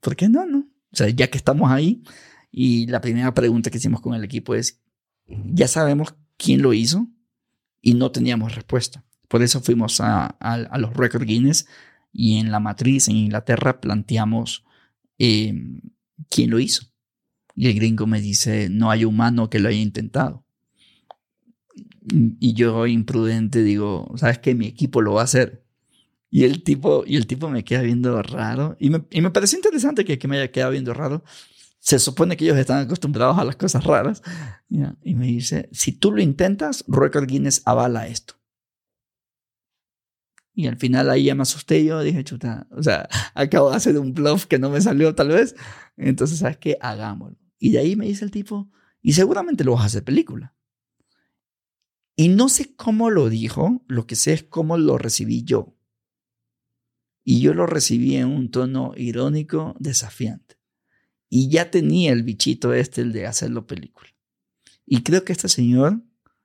¿por 0.00 0.16
qué 0.16 0.28
no? 0.28 0.46
no? 0.46 0.58
O 0.92 0.96
sea, 0.96 1.08
ya 1.08 1.28
que 1.28 1.38
estamos 1.38 1.70
ahí, 1.70 2.02
y 2.50 2.86
la 2.86 3.00
primera 3.00 3.34
pregunta 3.34 3.70
que 3.70 3.78
hicimos 3.78 4.00
con 4.00 4.14
el 4.14 4.24
equipo 4.24 4.54
es, 4.54 4.80
ya 5.26 5.68
sabemos 5.68 6.14
quién 6.36 6.62
lo 6.62 6.72
hizo 6.72 7.08
y 7.80 7.94
no 7.94 8.10
teníamos 8.10 8.54
respuesta. 8.54 9.04
Por 9.28 9.42
eso 9.42 9.60
fuimos 9.60 10.00
a, 10.00 10.36
los 10.78 10.94
Record 10.94 11.24
Guinness 11.24 11.66
y 12.12 12.38
en 12.38 12.50
la 12.50 12.60
matriz 12.60 13.08
en 13.08 13.16
Inglaterra 13.16 13.80
planteamos 13.80 14.64
em, 15.18 15.80
quién 16.30 16.50
lo 16.50 16.58
hizo. 16.58 16.86
Y 17.54 17.68
el 17.68 17.74
gringo 17.74 18.06
me 18.06 18.20
dice, 18.20 18.68
no 18.70 18.90
hay 18.90 19.04
humano 19.04 19.50
que 19.50 19.58
lo 19.58 19.68
haya 19.68 19.80
intentado. 19.80 20.44
Y 22.38 22.54
yo 22.54 22.86
imprudente 22.86 23.62
digo, 23.62 24.12
¿sabes 24.16 24.38
qué? 24.38 24.54
Mi 24.54 24.66
equipo 24.66 25.02
lo 25.02 25.14
va 25.14 25.22
a 25.22 25.24
hacer. 25.24 25.64
Y 26.30 26.44
el 26.44 26.62
tipo, 26.62 27.04
y 27.06 27.16
el 27.16 27.26
tipo 27.26 27.48
me 27.48 27.64
queda 27.64 27.82
viendo 27.82 28.22
raro. 28.22 28.76
Y 28.78 28.90
me, 28.90 29.04
y 29.10 29.20
me 29.22 29.30
pareció 29.30 29.58
interesante 29.58 30.04
que, 30.04 30.18
que 30.18 30.28
me 30.28 30.36
haya 30.36 30.52
quedado 30.52 30.72
viendo 30.72 30.92
raro. 30.92 31.24
Se 31.86 32.00
supone 32.00 32.36
que 32.36 32.44
ellos 32.44 32.58
están 32.58 32.78
acostumbrados 32.78 33.38
a 33.38 33.44
las 33.44 33.54
cosas 33.54 33.84
raras. 33.84 34.20
Y 35.04 35.14
me 35.14 35.26
dice, 35.26 35.68
si 35.70 35.92
tú 35.92 36.10
lo 36.10 36.20
intentas, 36.20 36.84
Record 36.88 37.28
Guinness 37.28 37.62
avala 37.64 38.08
esto. 38.08 38.34
Y 40.52 40.66
al 40.66 40.78
final 40.78 41.08
ahí 41.10 41.26
ya 41.26 41.36
me 41.36 41.42
asusté 41.42 41.84
yo, 41.84 42.02
dije, 42.02 42.24
chuta, 42.24 42.66
o 42.72 42.82
sea, 42.82 43.08
acabo 43.34 43.70
de 43.70 43.76
hacer 43.76 43.96
un 44.00 44.14
bluff 44.14 44.46
que 44.46 44.58
no 44.58 44.68
me 44.68 44.80
salió 44.80 45.14
tal 45.14 45.28
vez. 45.28 45.54
Entonces, 45.96 46.40
¿sabes 46.40 46.56
qué? 46.56 46.76
Hagámoslo. 46.80 47.38
Y 47.60 47.70
de 47.70 47.78
ahí 47.78 47.94
me 47.94 48.06
dice 48.06 48.24
el 48.24 48.32
tipo, 48.32 48.68
y 49.00 49.12
seguramente 49.12 49.62
lo 49.62 49.74
vas 49.74 49.82
a 49.82 49.86
hacer 49.86 50.02
película. 50.02 50.56
Y 52.16 52.30
no 52.30 52.48
sé 52.48 52.74
cómo 52.74 53.10
lo 53.10 53.28
dijo, 53.28 53.84
lo 53.86 54.08
que 54.08 54.16
sé 54.16 54.32
es 54.32 54.42
cómo 54.42 54.76
lo 54.76 54.98
recibí 54.98 55.44
yo. 55.44 55.78
Y 57.22 57.42
yo 57.42 57.54
lo 57.54 57.66
recibí 57.66 58.16
en 58.16 58.26
un 58.26 58.50
tono 58.50 58.92
irónico, 58.96 59.76
desafiante. 59.78 60.55
Y 61.28 61.48
ya 61.50 61.70
tenía 61.70 62.12
el 62.12 62.22
bichito 62.22 62.72
este, 62.72 63.02
el 63.02 63.12
de 63.12 63.26
hacerlo 63.26 63.66
película. 63.66 64.08
Y 64.86 65.02
creo 65.02 65.24
que 65.24 65.32
este 65.32 65.48
señor 65.48 66.02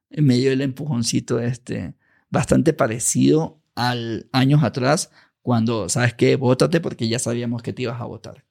me 0.10 0.36
dio 0.36 0.52
el 0.52 0.62
empujoncito 0.62 1.40
este, 1.40 1.96
bastante 2.30 2.74
parecido 2.74 3.62
al 3.76 4.28
años 4.32 4.64
atrás 4.64 5.12
cuando, 5.42 5.90
¿sabes 5.90 6.14
qué? 6.14 6.36
Vótate 6.36 6.82
porque 6.82 7.08
ya 7.08 7.20
sabíamos 7.20 7.62
que 7.62 7.74
te 7.74 7.84
ibas 7.84 8.02
a 8.02 8.06
votar. 8.06 8.46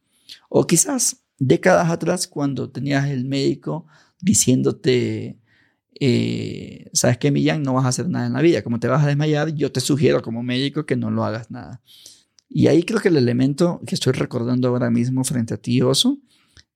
O 0.48 0.66
quizás 0.66 1.24
décadas 1.39 1.90
atrás 1.90 2.28
cuando 2.28 2.70
tenías 2.70 3.09
el 3.09 3.24
médico 3.24 3.86
diciéndote, 4.20 5.39
eh, 5.98 6.90
¿sabes 6.93 7.19
qué, 7.19 7.31
Millán? 7.31 7.62
No 7.62 7.74
vas 7.74 7.85
a 7.85 7.89
hacer 7.89 8.09
nada 8.09 8.27
en 8.27 8.32
la 8.32 8.43
vida. 8.43 8.62
Como 8.62 8.81
te 8.81 8.89
vas 8.89 9.02
a 9.02 9.07
desmayar, 9.07 9.55
yo 9.55 9.73
te 9.73 9.81
sugiero 9.81 10.23
como 10.23 10.43
médico 10.43 10.86
que 10.86 10.97
no 10.97 11.11
lo 11.11 11.24
hagas 11.24 11.51
nada. 11.51 11.82
Y 12.52 12.66
ahí 12.66 12.82
creo 12.82 13.01
que 13.01 13.09
el 13.09 13.16
elemento 13.16 13.81
que 13.86 13.94
estoy 13.94 14.12
recordando 14.12 14.68
ahora 14.68 14.90
mismo 14.90 15.22
frente 15.22 15.55
a 15.55 15.56
ti, 15.56 15.81
Oso, 15.82 16.18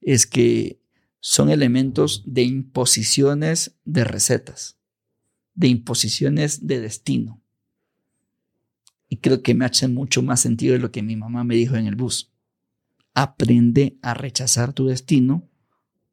es 0.01 0.25
que 0.25 0.79
son 1.19 1.49
elementos 1.49 2.23
de 2.25 2.43
imposiciones 2.43 3.75
de 3.83 4.05
recetas, 4.05 4.77
de 5.53 5.67
imposiciones 5.67 6.65
de 6.65 6.79
destino. 6.79 7.41
Y 9.09 9.17
creo 9.17 9.43
que 9.43 9.53
me 9.53 9.65
hace 9.65 9.89
mucho 9.89 10.21
más 10.21 10.39
sentido 10.39 10.73
de 10.73 10.79
lo 10.79 10.91
que 10.91 11.03
mi 11.03 11.17
mamá 11.17 11.43
me 11.43 11.55
dijo 11.55 11.75
en 11.75 11.87
el 11.87 11.95
bus. 11.95 12.31
Aprende 13.13 13.97
a 14.01 14.13
rechazar 14.13 14.71
tu 14.71 14.87
destino 14.87 15.49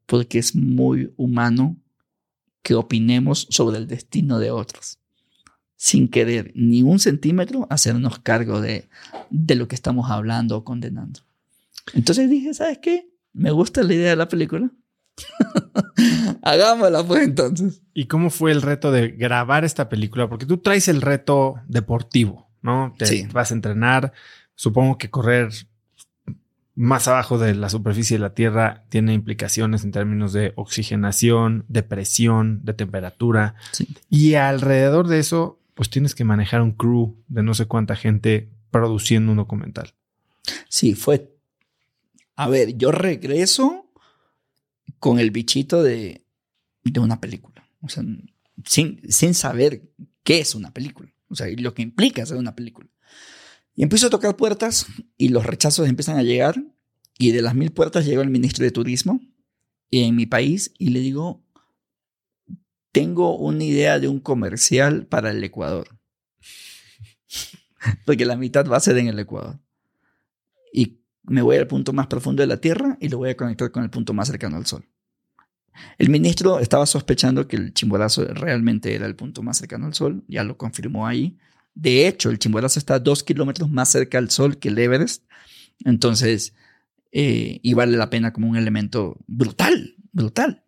porque 0.06 0.38
es 0.38 0.56
muy 0.56 1.12
humano 1.16 1.76
que 2.62 2.74
opinemos 2.74 3.46
sobre 3.50 3.78
el 3.78 3.86
destino 3.86 4.38
de 4.40 4.50
otros, 4.50 4.98
sin 5.82 6.06
querer 6.06 6.52
ni 6.54 6.84
un 6.84 7.00
centímetro 7.00 7.66
hacernos 7.68 8.20
cargo 8.20 8.60
de, 8.60 8.88
de 9.30 9.56
lo 9.56 9.66
que 9.66 9.74
estamos 9.74 10.12
hablando 10.12 10.56
o 10.56 10.62
condenando. 10.62 11.22
Entonces 11.92 12.30
dije, 12.30 12.54
¿sabes 12.54 12.78
qué? 12.78 13.08
Me 13.32 13.50
gusta 13.50 13.82
la 13.82 13.92
idea 13.92 14.10
de 14.10 14.16
la 14.16 14.28
película. 14.28 14.70
Hagámosla 16.42 17.02
pues 17.02 17.24
entonces. 17.24 17.82
¿Y 17.94 18.04
cómo 18.06 18.30
fue 18.30 18.52
el 18.52 18.62
reto 18.62 18.92
de 18.92 19.08
grabar 19.08 19.64
esta 19.64 19.88
película? 19.88 20.28
Porque 20.28 20.46
tú 20.46 20.58
traes 20.58 20.86
el 20.86 21.02
reto 21.02 21.56
deportivo. 21.66 22.48
¿no? 22.62 22.94
Te 22.96 23.26
vas 23.32 23.50
a 23.50 23.54
entrenar. 23.54 24.12
Supongo 24.54 24.98
que 24.98 25.10
correr 25.10 25.50
más 26.76 27.08
abajo 27.08 27.38
de 27.38 27.56
la 27.56 27.68
superficie 27.68 28.18
de 28.18 28.22
la 28.22 28.34
Tierra 28.34 28.84
tiene 28.88 29.14
implicaciones 29.14 29.82
en 29.82 29.90
términos 29.90 30.32
de 30.32 30.52
oxigenación, 30.54 31.64
de 31.66 31.82
presión, 31.82 32.60
de 32.62 32.74
temperatura. 32.74 33.56
Y 34.08 34.34
alrededor 34.34 35.08
de 35.08 35.18
eso, 35.18 35.58
pues 35.74 35.90
tienes 35.90 36.14
que 36.14 36.24
manejar 36.24 36.62
un 36.62 36.72
crew 36.72 37.22
de 37.28 37.42
no 37.42 37.54
sé 37.54 37.66
cuánta 37.66 37.96
gente 37.96 38.50
produciendo 38.70 39.32
un 39.32 39.38
documental. 39.38 39.94
Sí, 40.68 40.94
fue... 40.94 41.36
A 42.34 42.48
ver, 42.48 42.76
yo 42.76 42.90
regreso 42.90 43.90
con 44.98 45.18
el 45.18 45.30
bichito 45.30 45.82
de, 45.82 46.24
de 46.82 47.00
una 47.00 47.20
película. 47.20 47.68
O 47.80 47.88
sea, 47.88 48.02
sin, 48.64 49.00
sin 49.08 49.34
saber 49.34 49.82
qué 50.22 50.40
es 50.40 50.54
una 50.54 50.72
película. 50.72 51.12
O 51.28 51.34
sea, 51.34 51.46
lo 51.56 51.74
que 51.74 51.82
implica 51.82 52.22
hacer 52.22 52.36
una 52.36 52.54
película. 52.54 52.88
Y 53.74 53.82
empiezo 53.82 54.06
a 54.06 54.10
tocar 54.10 54.36
puertas 54.36 54.86
y 55.16 55.28
los 55.28 55.46
rechazos 55.46 55.88
empiezan 55.88 56.18
a 56.18 56.22
llegar. 56.22 56.62
Y 57.18 57.32
de 57.32 57.42
las 57.42 57.54
mil 57.54 57.70
puertas 57.70 58.06
llegó 58.06 58.22
el 58.22 58.30
ministro 58.30 58.64
de 58.64 58.70
Turismo 58.70 59.20
en 59.90 60.16
mi 60.16 60.26
país 60.26 60.72
y 60.78 60.88
le 60.88 61.00
digo, 61.00 61.44
tengo 62.92 63.36
una 63.36 63.64
idea 63.64 63.98
de 63.98 64.08
un 64.08 64.20
comercial 64.20 65.06
para 65.06 65.30
el 65.30 65.42
Ecuador. 65.42 65.88
Porque 68.06 68.24
la 68.24 68.36
mitad 68.36 68.66
va 68.66 68.76
a 68.76 68.80
ser 68.80 68.98
en 68.98 69.08
el 69.08 69.18
Ecuador. 69.18 69.58
Y 70.72 71.00
me 71.24 71.42
voy 71.42 71.56
al 71.56 71.66
punto 71.66 71.92
más 71.92 72.06
profundo 72.06 72.42
de 72.42 72.46
la 72.46 72.58
Tierra 72.58 72.96
y 73.00 73.08
lo 73.08 73.18
voy 73.18 73.30
a 73.30 73.36
conectar 73.36 73.70
con 73.70 73.82
el 73.82 73.90
punto 73.90 74.12
más 74.12 74.28
cercano 74.28 74.56
al 74.56 74.66
Sol. 74.66 74.86
El 75.98 76.10
ministro 76.10 76.60
estaba 76.60 76.86
sospechando 76.86 77.48
que 77.48 77.56
el 77.56 77.72
Chimborazo 77.72 78.26
realmente 78.26 78.94
era 78.94 79.06
el 79.06 79.16
punto 79.16 79.42
más 79.42 79.58
cercano 79.58 79.86
al 79.86 79.94
Sol, 79.94 80.22
ya 80.28 80.44
lo 80.44 80.56
confirmó 80.56 81.06
ahí. 81.06 81.38
De 81.74 82.06
hecho, 82.06 82.30
el 82.30 82.38
Chimborazo 82.38 82.78
está 82.78 82.98
dos 82.98 83.22
kilómetros 83.22 83.70
más 83.70 83.88
cerca 83.88 84.18
al 84.18 84.30
Sol 84.30 84.58
que 84.58 84.68
el 84.68 84.78
Everest, 84.78 85.24
entonces, 85.84 86.54
eh, 87.10 87.58
y 87.62 87.74
vale 87.74 87.96
la 87.96 88.10
pena 88.10 88.32
como 88.32 88.48
un 88.48 88.56
elemento 88.56 89.16
brutal, 89.26 89.96
brutal. 90.12 90.61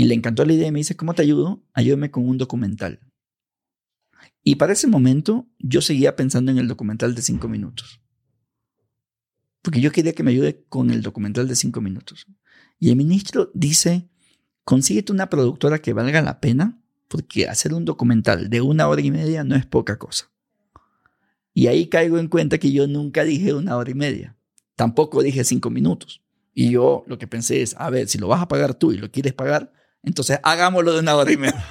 Y 0.00 0.04
le 0.04 0.14
encantó 0.14 0.46
la 0.46 0.54
idea 0.54 0.68
y 0.68 0.72
me 0.72 0.78
dice, 0.78 0.96
¿cómo 0.96 1.12
te 1.12 1.20
ayudo? 1.20 1.62
Ayúdame 1.74 2.10
con 2.10 2.26
un 2.26 2.38
documental. 2.38 3.00
Y 4.42 4.54
para 4.54 4.72
ese 4.72 4.86
momento 4.86 5.46
yo 5.58 5.82
seguía 5.82 6.16
pensando 6.16 6.50
en 6.50 6.56
el 6.56 6.68
documental 6.68 7.14
de 7.14 7.20
cinco 7.20 7.48
minutos. 7.48 8.00
Porque 9.60 9.82
yo 9.82 9.92
quería 9.92 10.14
que 10.14 10.22
me 10.22 10.30
ayude 10.30 10.64
con 10.70 10.90
el 10.90 11.02
documental 11.02 11.48
de 11.48 11.54
cinco 11.54 11.82
minutos. 11.82 12.26
Y 12.78 12.88
el 12.88 12.96
ministro 12.96 13.50
dice, 13.52 14.08
consíguete 14.64 15.12
una 15.12 15.28
productora 15.28 15.80
que 15.80 15.92
valga 15.92 16.22
la 16.22 16.40
pena, 16.40 16.80
porque 17.06 17.46
hacer 17.46 17.74
un 17.74 17.84
documental 17.84 18.48
de 18.48 18.62
una 18.62 18.88
hora 18.88 19.02
y 19.02 19.10
media 19.10 19.44
no 19.44 19.54
es 19.54 19.66
poca 19.66 19.98
cosa. 19.98 20.32
Y 21.52 21.66
ahí 21.66 21.90
caigo 21.90 22.16
en 22.16 22.28
cuenta 22.28 22.56
que 22.56 22.72
yo 22.72 22.86
nunca 22.86 23.22
dije 23.24 23.52
una 23.52 23.76
hora 23.76 23.90
y 23.90 23.94
media, 23.94 24.34
tampoco 24.76 25.22
dije 25.22 25.44
cinco 25.44 25.68
minutos. 25.68 26.22
Y 26.54 26.70
yo 26.70 27.04
lo 27.06 27.18
que 27.18 27.26
pensé 27.26 27.60
es, 27.60 27.76
a 27.76 27.90
ver, 27.90 28.08
si 28.08 28.16
lo 28.16 28.28
vas 28.28 28.40
a 28.40 28.48
pagar 28.48 28.72
tú 28.72 28.92
y 28.92 28.96
lo 28.96 29.10
quieres 29.10 29.34
pagar, 29.34 29.74
entonces 30.02 30.40
hagámoslo 30.42 30.92
de 30.92 31.00
una 31.00 31.16
hora 31.16 31.32
y 31.32 31.36
media. 31.36 31.62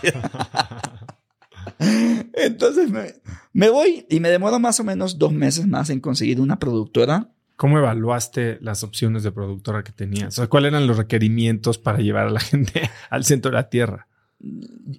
entonces 2.33 2.89
me, 2.89 3.15
me 3.53 3.69
voy 3.69 4.05
y 4.09 4.19
me 4.19 4.29
demoro 4.29 4.59
más 4.59 4.79
o 4.79 4.83
menos 4.83 5.17
dos 5.17 5.31
meses 5.31 5.67
más 5.67 5.89
en 5.89 5.99
conseguir 5.99 6.41
una 6.41 6.59
productora 6.59 7.31
¿Cómo 7.59 7.77
evaluaste 7.77 8.57
las 8.61 8.83
opciones 8.83 9.21
de 9.23 9.33
productora 9.33 9.83
que 9.83 9.91
tenías? 9.91 10.39
¿Cuáles 10.47 10.69
eran 10.69 10.87
los 10.87 10.95
requerimientos 10.95 11.77
para 11.77 11.97
llevar 11.97 12.27
a 12.27 12.29
la 12.29 12.39
gente 12.39 12.89
al 13.09 13.25
centro 13.25 13.51
de 13.51 13.55
la 13.55 13.69
Tierra? 13.69 14.07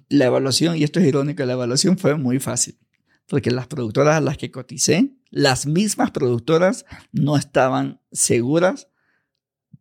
La 0.09 0.25
evaluación, 0.25 0.77
y 0.77 0.83
esto 0.83 0.99
es 0.99 1.07
irónico, 1.07 1.43
la 1.43 1.53
evaluación 1.53 1.97
fue 1.97 2.15
muy 2.17 2.39
fácil, 2.39 2.77
porque 3.25 3.49
las 3.49 3.65
productoras 3.65 4.15
a 4.15 4.21
las 4.21 4.37
que 4.37 4.51
coticé, 4.51 5.11
las 5.31 5.65
mismas 5.65 6.11
productoras 6.11 6.85
no 7.11 7.35
estaban 7.35 7.99
seguras 8.11 8.89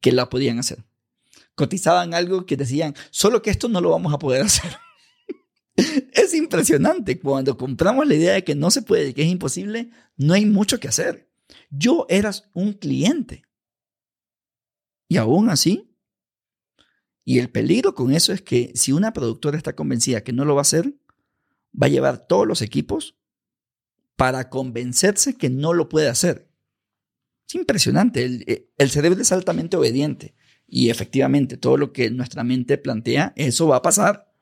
que 0.01 0.13
la 0.13 0.31
podían 0.31 0.59
hacer. 0.59 0.87
Cotizaban 1.61 2.15
algo 2.15 2.47
que 2.47 2.57
decían, 2.57 2.95
solo 3.11 3.43
que 3.43 3.51
esto 3.51 3.69
no 3.69 3.83
lo 3.83 3.91
vamos 3.91 4.15
a 4.15 4.19
poder 4.19 4.41
hacer. 4.41 4.79
es 5.77 6.33
impresionante. 6.33 7.21
Cuando 7.21 7.59
compramos 7.59 8.09
la 8.09 8.15
idea 8.15 8.33
de 8.33 8.45
que 8.45 8.55
no 8.55 8.71
se 8.71 8.81
puede, 8.81 9.13
que 9.13 9.25
es 9.25 9.29
imposible, 9.29 9.91
no 10.17 10.33
hay 10.33 10.47
mucho 10.47 10.81
que 10.81 10.89
hacer. 10.89 11.31
Yo 11.69 12.07
era 12.09 12.31
un 12.55 12.73
cliente. 12.73 13.45
Y 15.07 15.19
aún 15.19 15.51
así, 15.51 15.95
y 17.27 17.41
el 17.41 17.51
peligro 17.51 17.95
con 17.95 18.15
eso 18.15 18.33
es 18.33 18.41
que 18.41 18.73
si 18.75 18.93
una 18.93 19.13
productora 19.13 19.59
está 19.59 19.77
convencida 19.77 20.25
que 20.25 20.33
no 20.33 20.47
lo 20.47 20.55
va 20.55 20.63
a 20.63 20.63
hacer, 20.63 20.95
va 21.75 21.89
a 21.89 21.91
llevar 21.91 22.27
todos 22.27 22.47
los 22.47 22.63
equipos 22.63 23.19
para 24.17 24.49
convencerse 24.49 25.37
que 25.37 25.51
no 25.51 25.75
lo 25.75 25.91
puede 25.91 26.09
hacer. 26.09 26.51
Es 27.47 27.55
impresionante, 27.55 28.67
el, 28.79 28.91
cerebro 28.91 29.21
es 29.21 29.31
altamente 29.31 29.77
obediente. 29.77 30.35
Y 30.73 30.89
efectivamente, 30.89 31.57
todo 31.57 31.77
lo 31.77 31.93
que 31.93 32.11
nuestra 32.11 32.45
mente 32.45 32.79
plantea, 32.79 33.33
eso 33.35 33.67
va 33.67 33.77
a 33.77 33.83
pasar. 33.83 34.33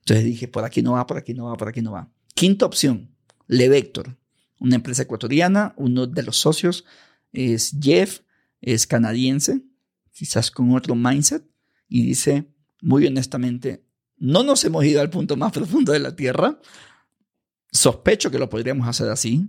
Entonces 0.00 0.24
dije, 0.24 0.48
por 0.48 0.64
aquí 0.64 0.82
no 0.82 0.92
va, 0.92 1.06
por 1.06 1.16
aquí 1.16 1.32
no 1.32 1.44
va, 1.44 1.56
por 1.56 1.68
aquí 1.68 1.80
no 1.80 1.92
va. 1.92 2.10
Quinta 2.34 2.66
opción, 2.66 3.14
Levector, 3.46 4.18
una 4.58 4.74
empresa 4.74 5.02
ecuatoriana, 5.02 5.72
uno 5.76 6.08
de 6.08 6.24
los 6.24 6.36
socios 6.36 6.84
es 7.32 7.76
Jeff, 7.80 8.20
es 8.60 8.88
canadiense, 8.88 9.62
quizás 10.12 10.50
con 10.50 10.74
otro 10.74 10.96
mindset, 10.96 11.44
y 11.88 12.02
dice, 12.02 12.46
muy 12.82 13.06
honestamente, 13.06 13.84
no 14.16 14.42
nos 14.42 14.64
hemos 14.64 14.84
ido 14.84 15.00
al 15.00 15.10
punto 15.10 15.36
más 15.36 15.52
profundo 15.52 15.92
de 15.92 16.00
la 16.00 16.16
Tierra, 16.16 16.58
sospecho 17.70 18.30
que 18.32 18.40
lo 18.40 18.50
podríamos 18.50 18.88
hacer 18.88 19.08
así, 19.08 19.48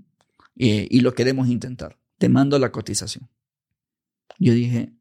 eh, 0.56 0.88
y 0.90 1.00
lo 1.00 1.16
queremos 1.16 1.48
intentar. 1.48 1.98
Te 2.20 2.30
mando 2.30 2.60
la 2.60 2.72
cotización. 2.72 3.28
Yo 4.38 4.54
dije, 4.54 4.94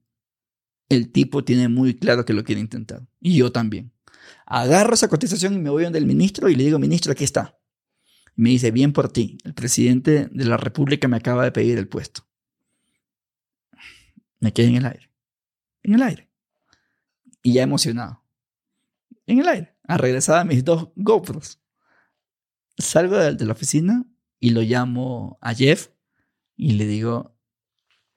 el 0.91 1.11
tipo 1.11 1.43
tiene 1.45 1.69
muy 1.69 1.95
claro 1.97 2.27
que 2.27 2.35
lo 2.35 2.45
quiere 2.45 2.61
intentar, 2.61 3.07
y 3.21 3.37
yo 3.37 3.51
también. 3.51 3.93
Agarro 4.45 4.95
esa 4.95 5.09
cotización 5.09 5.55
y 5.55 5.59
me 5.59 5.71
voy 5.71 5.85
donde 5.85 5.99
el 5.99 6.07
ministro 6.07 6.49
y 6.49 6.57
le 6.57 6.65
digo, 6.65 6.79
ministro, 6.79 7.13
aquí 7.13 7.25
está. 7.25 7.57
me 8.35 8.51
dice, 8.51 8.71
bien 8.71 8.93
por 8.93 9.11
ti, 9.11 9.39
el 9.45 9.55
presidente 9.55 10.29
de 10.31 10.45
la 10.45 10.57
República 10.57 11.09
me 11.09 11.17
acaba 11.17 11.45
de 11.45 11.53
pedir 11.53 11.79
el 11.79 11.89
puesto. 11.89 12.27
Me 14.41 14.53
quedé 14.53 14.69
en 14.69 14.77
el 14.77 14.87
aire. 14.87 15.11
En 15.83 15.95
el 15.95 16.03
aire. 16.03 16.29
Y 17.43 17.53
ya 17.55 17.63
emocionado. 17.63 18.25
En 19.27 19.39
el 19.39 19.49
aire. 19.49 19.77
A 19.85 19.97
regresar 19.99 20.41
a 20.41 20.45
mis 20.45 20.65
dos 20.65 20.89
GoPros. 20.97 21.61
Salgo 22.79 23.17
de, 23.17 23.35
de 23.35 23.45
la 23.45 23.53
oficina 23.53 24.05
y 24.39 24.51
lo 24.51 24.63
llamo 24.63 25.39
a 25.41 25.55
Jeff 25.55 25.91
y 26.57 26.73
le 26.73 26.87
digo, 26.87 27.37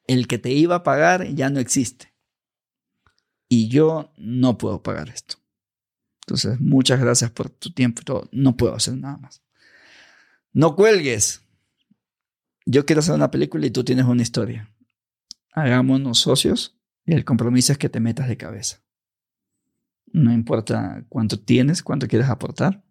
el 0.08 0.28
que 0.28 0.38
te 0.38 0.52
iba 0.52 0.76
a 0.76 0.84
pagar 0.84 1.28
ya 1.34 1.50
no 1.50 1.60
existe. 1.60 2.13
Y 3.54 3.68
yo 3.68 4.12
no 4.18 4.58
puedo 4.58 4.82
pagar 4.82 5.10
esto. 5.10 5.36
Entonces, 6.22 6.60
muchas 6.60 7.00
gracias 7.00 7.30
por 7.32 7.50
tu 7.50 7.72
tiempo 7.72 8.02
y 8.02 8.06
todo. 8.06 8.30
No 8.32 8.58
puedo 8.58 8.74
hacer 8.74 8.98
nada 8.98 9.18
más. 9.18 9.42
No 10.54 10.76
cuelgues. 10.76 11.42
Yo 12.66 12.86
quiero 12.86 13.02
hacer 13.02 13.16
una 13.16 13.30
película 13.30 13.66
y 13.66 13.72
tú 13.72 13.84
tienes 13.84 14.06
una 14.06 14.22
historia 14.22 14.74
hagámonos 15.54 16.20
socios 16.20 16.76
y 17.06 17.14
el 17.14 17.24
compromiso 17.24 17.72
es 17.72 17.78
que 17.78 17.90
te 17.90 18.00
metas 18.00 18.28
de 18.28 18.38
cabeza. 18.38 18.84
No 20.08 20.32
importa 20.34 21.06
cuánto 21.10 21.40
tienes, 21.40 21.82
cuánto 21.82 22.08
quieres 22.08 22.30
aportar, 22.30 22.84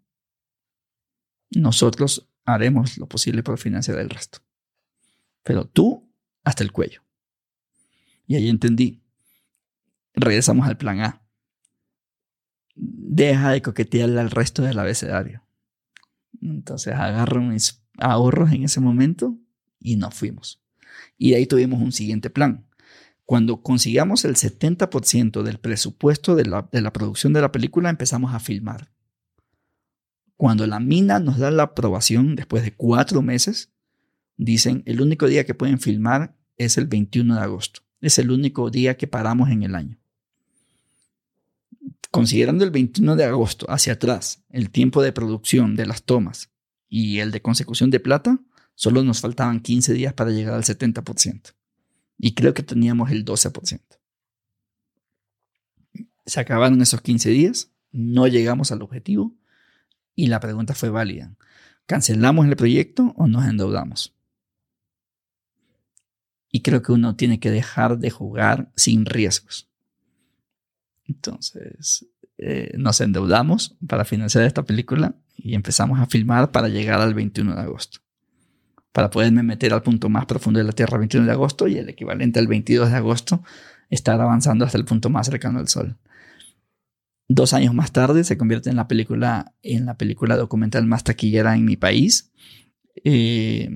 nosotros 1.50 2.28
haremos 2.44 2.98
lo 2.98 3.06
posible 3.06 3.42
por 3.42 3.58
financiar 3.58 3.98
el 3.98 4.10
resto. 4.10 4.38
Pero 5.42 5.66
tú 5.66 6.10
hasta 6.44 6.62
el 6.62 6.72
cuello. 6.72 7.02
Y 8.26 8.36
ahí 8.36 8.48
entendí. 8.48 9.01
Regresamos 10.14 10.66
al 10.66 10.76
plan 10.76 11.00
A. 11.00 11.22
Deja 12.74 13.50
de 13.50 13.62
coquetearle 13.62 14.20
al 14.20 14.30
resto 14.30 14.62
del 14.62 14.78
abecedario. 14.78 15.42
Entonces 16.40 16.94
agarro 16.94 17.40
mis 17.40 17.82
ahorros 17.98 18.52
en 18.52 18.64
ese 18.64 18.80
momento 18.80 19.38
y 19.78 19.96
nos 19.96 20.14
fuimos. 20.14 20.62
Y 21.18 21.30
de 21.30 21.36
ahí 21.36 21.46
tuvimos 21.46 21.80
un 21.80 21.92
siguiente 21.92 22.30
plan. 22.30 22.66
Cuando 23.24 23.62
consigamos 23.62 24.24
el 24.24 24.34
70% 24.34 25.42
del 25.42 25.58
presupuesto 25.58 26.34
de 26.34 26.46
la, 26.46 26.68
de 26.70 26.82
la 26.82 26.92
producción 26.92 27.32
de 27.32 27.40
la 27.40 27.52
película, 27.52 27.88
empezamos 27.88 28.34
a 28.34 28.40
filmar. 28.40 28.92
Cuando 30.36 30.66
la 30.66 30.80
mina 30.80 31.20
nos 31.20 31.38
da 31.38 31.50
la 31.50 31.62
aprobación 31.62 32.34
después 32.34 32.64
de 32.64 32.74
cuatro 32.74 33.22
meses, 33.22 33.72
dicen 34.36 34.82
el 34.86 35.00
único 35.00 35.28
día 35.28 35.44
que 35.44 35.54
pueden 35.54 35.78
filmar 35.78 36.36
es 36.56 36.76
el 36.78 36.86
21 36.86 37.36
de 37.36 37.40
agosto. 37.40 37.82
Es 38.00 38.18
el 38.18 38.30
único 38.30 38.68
día 38.70 38.96
que 38.96 39.06
paramos 39.06 39.50
en 39.50 39.62
el 39.62 39.76
año. 39.76 40.01
Considerando 42.12 42.62
el 42.62 42.70
21 42.70 43.16
de 43.16 43.24
agosto 43.24 43.66
hacia 43.68 43.94
atrás, 43.94 44.44
el 44.50 44.70
tiempo 44.70 45.02
de 45.02 45.12
producción 45.12 45.74
de 45.74 45.86
las 45.86 46.04
tomas 46.04 46.50
y 46.88 47.18
el 47.18 47.32
de 47.32 47.42
consecución 47.42 47.90
de 47.90 47.98
plata, 47.98 48.38
Solo 48.74 49.02
nos 49.02 49.20
faltaban 49.20 49.60
15 49.60 49.92
días 49.92 50.14
para 50.14 50.30
llegar 50.30 50.54
al 50.54 50.64
70%. 50.64 51.54
Y 52.18 52.34
creo 52.34 52.54
que 52.54 52.62
teníamos 52.62 53.10
el 53.10 53.24
12%. 53.24 53.80
Se 56.24 56.40
acabaron 56.40 56.80
esos 56.80 57.00
15 57.00 57.30
días, 57.30 57.70
no 57.90 58.26
llegamos 58.26 58.72
al 58.72 58.82
objetivo 58.82 59.34
y 60.14 60.28
la 60.28 60.40
pregunta 60.40 60.74
fue 60.74 60.88
válida. 60.88 61.34
¿Cancelamos 61.86 62.46
el 62.46 62.56
proyecto 62.56 63.12
o 63.16 63.26
nos 63.26 63.44
endeudamos? 63.44 64.14
Y 66.50 66.62
creo 66.62 66.82
que 66.82 66.92
uno 66.92 67.16
tiene 67.16 67.40
que 67.40 67.50
dejar 67.50 67.98
de 67.98 68.10
jugar 68.10 68.70
sin 68.76 69.04
riesgos. 69.04 69.68
Entonces, 71.14 72.06
eh, 72.38 72.72
nos 72.76 73.00
endeudamos 73.00 73.76
para 73.86 74.04
financiar 74.04 74.44
esta 74.44 74.64
película 74.64 75.14
y 75.36 75.54
empezamos 75.54 76.00
a 76.00 76.06
filmar 76.06 76.50
para 76.50 76.68
llegar 76.68 77.00
al 77.00 77.14
21 77.14 77.54
de 77.54 77.60
agosto 77.60 78.00
para 78.92 79.10
poderme 79.10 79.42
meter 79.42 79.72
al 79.72 79.82
punto 79.82 80.08
más 80.08 80.26
profundo 80.26 80.58
de 80.58 80.64
la 80.64 80.72
Tierra 80.72 80.96
el 80.96 81.00
21 81.00 81.26
de 81.26 81.32
agosto 81.32 81.66
y 81.66 81.78
el 81.78 81.88
equivalente 81.88 82.38
al 82.38 82.46
22 82.46 82.90
de 82.90 82.96
agosto 82.96 83.42
estar 83.88 84.20
avanzando 84.20 84.64
hasta 84.64 84.78
el 84.78 84.84
punto 84.84 85.10
más 85.10 85.26
cercano 85.26 85.58
al 85.58 85.68
Sol. 85.68 85.96
Dos 87.28 87.54
años 87.54 87.74
más 87.74 87.92
tarde 87.92 88.24
se 88.24 88.36
convierte 88.36 88.68
en 88.68 88.76
la 88.76 88.88
película, 88.88 89.54
en 89.62 89.86
la 89.86 89.96
película 89.96 90.36
documental 90.36 90.86
más 90.86 91.04
taquillera 91.04 91.54
en 91.56 91.64
mi 91.64 91.76
país. 91.76 92.30
Eh, 93.04 93.70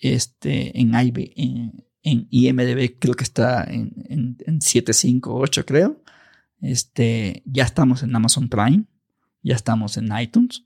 este, 0.00 0.78
en, 0.78 0.94
en, 0.94 2.26
IMDB 2.30 2.98
creo 2.98 3.14
que 3.14 3.24
está 3.24 3.64
en, 3.64 3.92
en, 4.08 4.36
en 4.44 4.60
758 4.60 5.64
creo. 5.64 6.02
Este, 6.60 7.42
ya 7.46 7.64
estamos 7.64 8.02
en 8.02 8.14
Amazon 8.14 8.48
Prime, 8.48 8.84
ya 9.42 9.54
estamos 9.54 9.96
en 9.96 10.08
iTunes. 10.18 10.64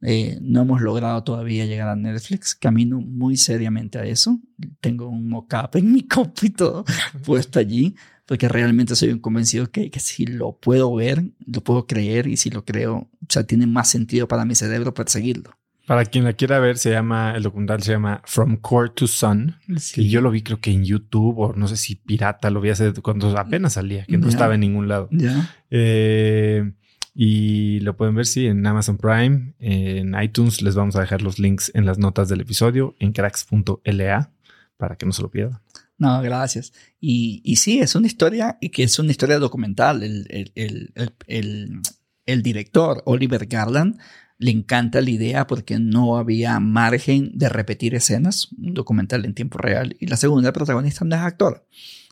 Eh, 0.00 0.38
no 0.42 0.62
hemos 0.62 0.82
logrado 0.82 1.22
todavía 1.24 1.64
llegar 1.64 1.88
a 1.88 1.96
Netflix. 1.96 2.54
Camino 2.54 3.00
muy 3.00 3.36
seriamente 3.36 3.98
a 3.98 4.04
eso. 4.04 4.38
Tengo 4.80 5.08
un 5.08 5.28
mockup 5.28 5.76
en 5.76 5.92
mi 5.92 6.02
compu 6.08 6.46
y 6.46 6.50
todo 6.50 6.84
puesto 7.24 7.58
allí, 7.58 7.94
porque 8.26 8.48
realmente 8.48 8.96
soy 8.96 9.10
un 9.10 9.18
convencido 9.18 9.70
que, 9.70 9.90
que 9.90 10.00
si 10.00 10.26
lo 10.26 10.58
puedo 10.58 10.94
ver, 10.94 11.24
lo 11.46 11.62
puedo 11.62 11.86
creer 11.86 12.26
y 12.26 12.36
si 12.36 12.50
lo 12.50 12.64
creo, 12.64 12.96
o 12.96 13.26
sea, 13.28 13.44
tiene 13.44 13.66
más 13.66 13.88
sentido 13.88 14.28
para 14.28 14.44
mi 14.44 14.54
cerebro 14.54 14.92
perseguirlo. 14.92 15.56
Para 15.86 16.04
quien 16.06 16.24
la 16.24 16.32
quiera 16.32 16.58
ver, 16.60 16.78
se 16.78 16.90
llama, 16.90 17.34
el 17.36 17.42
documental 17.42 17.82
se 17.82 17.92
llama 17.92 18.22
From 18.24 18.56
Core 18.56 18.90
to 18.94 19.06
Sun. 19.06 19.56
Y 19.96 20.08
yo 20.08 20.20
lo 20.20 20.30
vi 20.30 20.42
creo 20.42 20.60
que 20.60 20.70
en 20.70 20.84
YouTube 20.84 21.38
o 21.38 21.52
no 21.54 21.68
sé 21.68 21.76
si 21.76 21.96
pirata, 21.96 22.50
lo 22.50 22.60
vi 22.60 22.70
hace 22.70 22.92
cuando 22.94 23.36
apenas 23.38 23.74
salía, 23.74 24.04
que 24.06 24.16
no 24.16 24.28
estaba 24.28 24.54
en 24.54 24.60
ningún 24.60 24.88
lado. 24.88 25.08
Eh, 25.70 26.72
y 27.14 27.80
lo 27.80 27.96
pueden 27.96 28.14
ver, 28.14 28.26
sí, 28.26 28.46
en 28.46 28.66
Amazon 28.66 28.96
Prime, 28.96 29.54
en 29.60 30.20
iTunes. 30.20 30.62
Les 30.62 30.74
vamos 30.74 30.96
a 30.96 31.00
dejar 31.00 31.22
los 31.22 31.38
links 31.38 31.70
en 31.74 31.86
las 31.86 31.98
notas 31.98 32.28
del 32.28 32.40
episodio, 32.40 32.96
en 32.98 33.12
cracks.la, 33.12 34.32
para 34.76 34.96
que 34.96 35.06
no 35.06 35.12
se 35.12 35.22
lo 35.22 35.30
pierdan. 35.30 35.60
No, 35.96 36.20
gracias. 36.22 36.72
Y, 37.00 37.40
y 37.44 37.56
sí, 37.56 37.78
es 37.78 37.94
una 37.94 38.08
historia 38.08 38.58
y 38.60 38.70
que 38.70 38.82
es 38.82 38.98
una 38.98 39.12
historia 39.12 39.38
documental. 39.38 40.02
El, 40.02 40.26
el, 40.28 40.52
el, 41.26 41.82
el, 42.26 42.42
director, 42.42 43.02
Oliver 43.06 43.46
Garland, 43.46 44.00
le 44.38 44.50
encanta 44.50 45.00
la 45.00 45.10
idea 45.10 45.46
porque 45.46 45.78
no 45.78 46.16
había 46.16 46.58
margen 46.60 47.30
de 47.34 47.48
repetir 47.48 47.94
escenas, 47.94 48.48
un 48.52 48.74
documental 48.74 49.24
en 49.24 49.34
tiempo 49.34 49.58
real. 49.58 49.96
Y 50.00 50.06
la 50.06 50.16
segunda 50.16 50.52
protagonista 50.52 51.04
no 51.04 51.14
es 51.14 51.22
actor. 51.22 51.66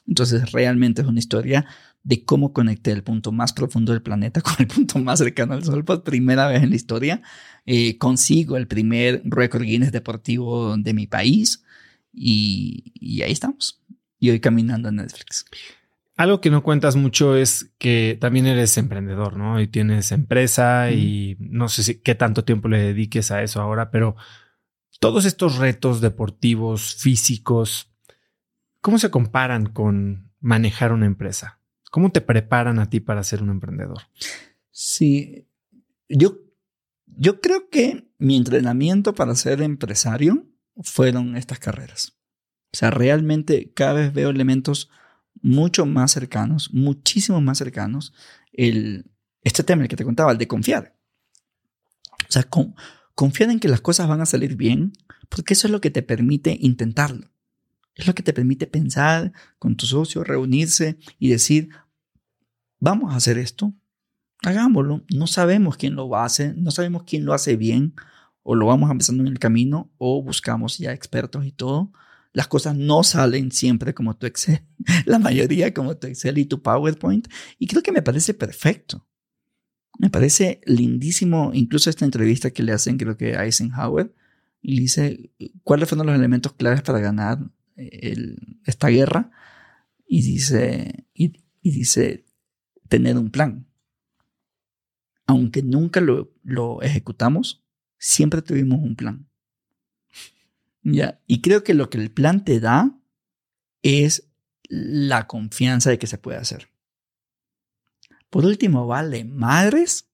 Entonces, 0.07 0.53
realmente 0.53 1.03
es 1.03 1.09
una 1.09 1.19
historia 1.19 1.67
de 2.05 2.25
cómo 2.25 2.53
conecté 2.53 2.91
el 2.91 3.03
punto 3.03 3.31
más 3.33 3.53
profundo 3.53 3.93
del 3.93 4.03
planeta 4.03 4.41
con 4.43 4.55
el 4.59 4.67
punto 4.67 4.99
más 4.99 5.19
cercano 5.19 5.55
al 5.55 5.65
Sol 5.65 5.85
por 5.85 6.03
primera 6.03 6.49
vez 6.49 6.63
en 6.63 6.71
la 6.71 6.77
historia. 6.77 7.23
Eh, 7.67 7.99
consigo 7.99 8.57
el 8.57 8.67
primer 8.67 9.23
récord 9.25 9.63
Guinness 9.63 9.93
deportivo 9.93 10.77
de 10.77 10.95
mi 10.95 11.07
país 11.07 11.65
y, 12.13 13.23
ahí 13.23 13.33
estamos. 13.33 13.81
Y 14.19 14.31
hoy 14.31 14.41
caminando 14.41 14.89
en 14.89 14.97
Netflix. 14.97 15.45
Algo 16.23 16.41
que 16.41 16.51
no 16.51 16.63
cuentas 16.63 16.95
mucho 16.95 17.35
es 17.35 17.75
que 17.79 18.17
también 18.21 18.47
eres 18.47 18.79
emprendedor, 18.79 19.37
¿no? 19.37 19.61
Y 19.61 19.67
tienes 19.67 20.13
empresa 20.13 20.93
y 20.93 21.37
no 21.41 21.69
sé 21.69 21.83
si 21.83 21.97
qué 21.97 22.15
tanto 22.15 22.45
tiempo 22.45 22.69
le 22.69 22.79
dediques 22.81 23.33
a 23.33 23.43
eso 23.43 23.61
ahora, 23.61 23.91
pero 23.91 24.15
todos 25.01 25.25
estos 25.25 25.57
retos 25.57 26.01
deportivos, 26.01 26.95
físicos, 26.95 27.93
¿cómo 28.81 29.01
se 29.01 29.11
comparan 29.11 29.67
con 29.67 30.31
manejar 30.39 30.93
una 30.93 31.07
empresa? 31.07 31.59
¿Cómo 31.91 32.13
te 32.13 32.21
preparan 32.21 32.79
a 32.79 32.89
ti 32.89 33.01
para 33.01 33.25
ser 33.25 33.43
un 33.43 33.51
emprendedor? 33.51 34.03
Sí, 34.71 35.49
yo, 36.09 36.39
yo 37.07 37.41
creo 37.41 37.69
que 37.69 38.09
mi 38.19 38.37
entrenamiento 38.37 39.13
para 39.13 39.35
ser 39.35 39.61
empresario 39.61 40.47
fueron 40.85 41.37
estas 41.37 41.59
carreras. 41.59 42.17
O 42.73 42.77
sea, 42.77 42.93
realmente 42.93 43.73
cada 43.75 43.95
vez 43.95 44.13
veo 44.13 44.31
elementos 44.31 44.89
mucho 45.43 45.85
más 45.87 46.13
cercanos, 46.13 46.73
muchísimo 46.73 47.41
más 47.41 47.59
cercanos. 47.59 48.15
El, 48.53 49.11
este 49.43 49.65
tema, 49.65 49.83
el 49.83 49.89
que 49.89 49.97
te 49.97 50.05
contaba, 50.05 50.33
el 50.33 50.39
de 50.39 50.49
confiar. 50.49 50.97
O 52.29 52.33
sea, 52.33 52.49
confiar 53.15 53.51
en 53.51 53.61
que 53.61 53.69
las 53.69 53.81
cosas 53.81 54.09
van 54.09 54.21
a 54.21 54.27
salir 54.27 54.57
bien, 54.57 54.93
porque 55.29 55.55
eso 55.55 55.67
es 55.67 55.73
lo 55.73 55.81
que 55.81 55.91
te 55.91 56.03
permite 56.03 56.57
intentarlo. 56.61 57.29
Es 57.95 58.07
lo 58.07 58.15
que 58.15 58.23
te 58.23 58.33
permite 58.33 58.67
pensar 58.67 59.33
con 59.59 59.77
tu 59.77 59.87
socio, 59.87 60.25
reunirse 60.25 60.99
y 61.19 61.29
decir, 61.29 61.69
vamos 62.79 63.13
a 63.13 63.17
hacer 63.17 63.37
esto, 63.37 63.75
hagámoslo. 64.43 65.05
No 65.13 65.27
sabemos 65.27 65.77
quién 65.77 65.95
lo 65.95 66.09
va 66.09 66.23
a 66.23 66.27
hacer, 66.27 66.57
no 66.57 66.71
sabemos 66.71 67.03
quién 67.05 67.25
lo 67.25 67.35
hace 67.35 67.57
bien, 67.57 67.95
o 68.43 68.55
lo 68.55 68.67
vamos 68.67 68.91
empezando 68.91 69.23
en 69.23 69.29
el 69.29 69.39
camino, 69.39 69.91
o 69.99 70.23
buscamos 70.23 70.79
ya 70.79 70.93
expertos 70.93 71.45
y 71.45 71.53
todo. 71.53 71.93
Las 72.33 72.49
cosas 72.49 72.77
no 72.77 73.03
salen 73.05 73.53
siempre 73.53 73.95
como 73.95 74.17
tu 74.17 74.27
Excel, 74.27 74.63
la 75.07 75.19
mayoría 75.19 75.75
como 75.75 75.97
tu 75.97 76.07
Excel 76.07 76.39
y 76.39 76.47
tu 76.47 76.63
PowerPoint, 76.63 77.29
y 77.59 77.67
creo 77.67 77.83
que 77.83 77.93
me 77.93 78.03
parece 78.03 78.35
perfecto. 78.35 79.07
Me 79.99 80.11
parece 80.11 80.61
lindísimo, 80.65 81.51
incluso 81.53 81.91
esta 81.91 82.05
entrevista 82.05 82.51
que 82.51 82.63
le 82.63 82.73
hacen, 82.73 82.97
creo 82.97 83.17
que 83.17 83.37
a 83.37 83.45
Eisenhower, 83.45 84.15
y 84.61 84.77
le 84.77 84.83
dice 84.83 85.31
cuáles 85.63 85.89
fueron 85.89 86.07
los 86.07 86.17
elementos 86.17 86.55
claves 86.55 86.83
para 86.83 87.01
ganar 87.01 87.39
eh, 87.77 88.37
esta 88.65 88.89
guerra, 88.89 89.31
y 90.07 90.23
dice, 90.23 91.07
y 91.15 91.33
dice, 91.63 92.25
tener 92.89 93.17
un 93.17 93.31
plan 93.31 93.67
aunque 95.27 95.63
nunca 95.63 96.01
lo, 96.01 96.83
ejecutamos, 96.83 97.65
siempre 97.99 98.43
tuvimos 98.43 98.81
un 98.83 98.97
plan. 98.97 99.29
¿Ya? 100.83 101.21
Y 101.27 101.41
creo 101.41 101.63
que 101.65 101.75
lo 101.75 101.91
que 101.91 101.99
el 101.99 102.11
plan 102.11 102.45
te 102.45 102.61
da 102.61 102.99
es 103.83 104.29
la 104.69 105.27
confianza 105.27 105.91
de 105.91 105.99
que 105.99 106.07
se 106.07 106.19
puede 106.19 106.39
hacer. 106.39 106.69
Por 108.31 108.47
último, 108.47 108.87
vale 108.87 109.25
madres 109.25 110.09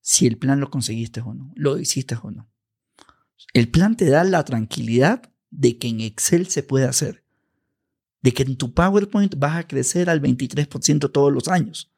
si 0.00 0.26
el 0.26 0.38
plan 0.38 0.60
lo 0.60 0.70
conseguiste 0.70 1.20
o 1.20 1.34
no, 1.34 1.52
lo 1.54 1.78
hiciste 1.78 2.16
o 2.20 2.30
no. 2.30 2.50
El 3.52 3.70
plan 3.70 3.96
te 3.96 4.08
da 4.08 4.24
la 4.24 4.44
tranquilidad 4.44 5.30
de 5.50 5.78
que 5.78 5.88
en 5.88 6.00
Excel 6.00 6.46
se 6.48 6.62
puede 6.62 6.86
hacer, 6.86 7.24
de 8.22 8.32
que 8.32 8.42
en 8.42 8.56
tu 8.56 8.72
PowerPoint 8.72 9.34
vas 9.36 9.56
a 9.56 9.68
crecer 9.68 10.08
al 10.08 10.22
23% 10.22 11.12
todos 11.12 11.32
los 11.32 11.48
años, 11.48 11.92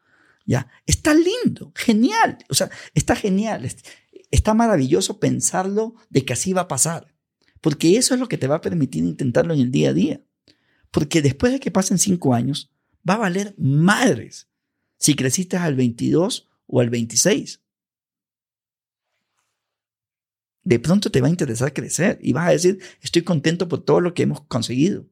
¿Ya? 0.45 0.69
Está 0.87 1.15
lindo, 1.15 1.73
genial, 1.75 2.39
o 2.49 2.55
sea, 2.55 2.69
está 2.95 3.15
genial, 3.15 3.69
está 4.31 4.55
maravilloso 4.55 5.21
pensarlo 5.21 5.95
de 6.11 6.25
que 6.25 6.33
así 6.33 6.53
va 6.53 6.63
a 6.63 6.69
pasar, 6.69 7.12
porque 7.63 7.97
eso 7.97 8.13
es 8.13 8.21
lo 8.21 8.29
que 8.29 8.37
te 8.37 8.49
va 8.49 8.57
a 8.57 8.61
permitir 8.61 9.05
intentarlo 9.05 9.55
en 9.55 9.61
el 9.61 9.71
día 9.71 9.91
a 9.91 9.95
día. 9.95 10.21
Porque 10.91 11.23
después 11.23 11.53
de 11.53 11.61
que 11.61 11.71
pasen 11.71 11.97
cinco 11.97 12.35
años, 12.35 12.71
va 13.09 13.15
a 13.15 13.19
valer 13.19 13.55
madres 13.57 14.49
si 14.99 15.15
creciste 15.15 15.57
al 15.57 15.75
22 15.77 16.51
o 16.67 16.81
al 16.81 16.91
26. 16.91 17.61
De 20.65 20.79
pronto 20.81 21.11
te 21.11 21.21
va 21.21 21.29
a 21.29 21.31
interesar 21.31 21.73
crecer 21.73 22.19
y 22.21 22.33
vas 22.33 22.49
a 22.49 22.53
decir, 22.53 22.81
estoy 23.01 23.23
contento 23.23 23.69
por 23.69 23.85
todo 23.85 24.01
lo 24.01 24.13
que 24.13 24.25
hemos 24.25 24.43
conseguido. 24.43 25.07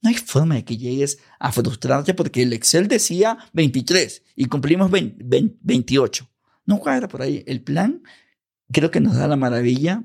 No 0.00 0.10
hay 0.10 0.16
forma 0.16 0.56
de 0.56 0.64
que 0.64 0.76
llegues 0.76 1.20
a 1.38 1.52
frustrarte 1.52 2.14
porque 2.14 2.42
el 2.42 2.52
Excel 2.52 2.88
decía 2.88 3.38
23 3.52 4.24
y 4.34 4.46
cumplimos 4.46 4.90
28. 4.90 6.30
No 6.66 6.78
cuadra 6.80 7.06
por 7.06 7.22
ahí. 7.22 7.44
El 7.46 7.62
plan 7.62 8.02
creo 8.72 8.90
que 8.90 9.00
nos 9.00 9.14
da 9.14 9.28
la 9.28 9.36
maravilla 9.36 10.04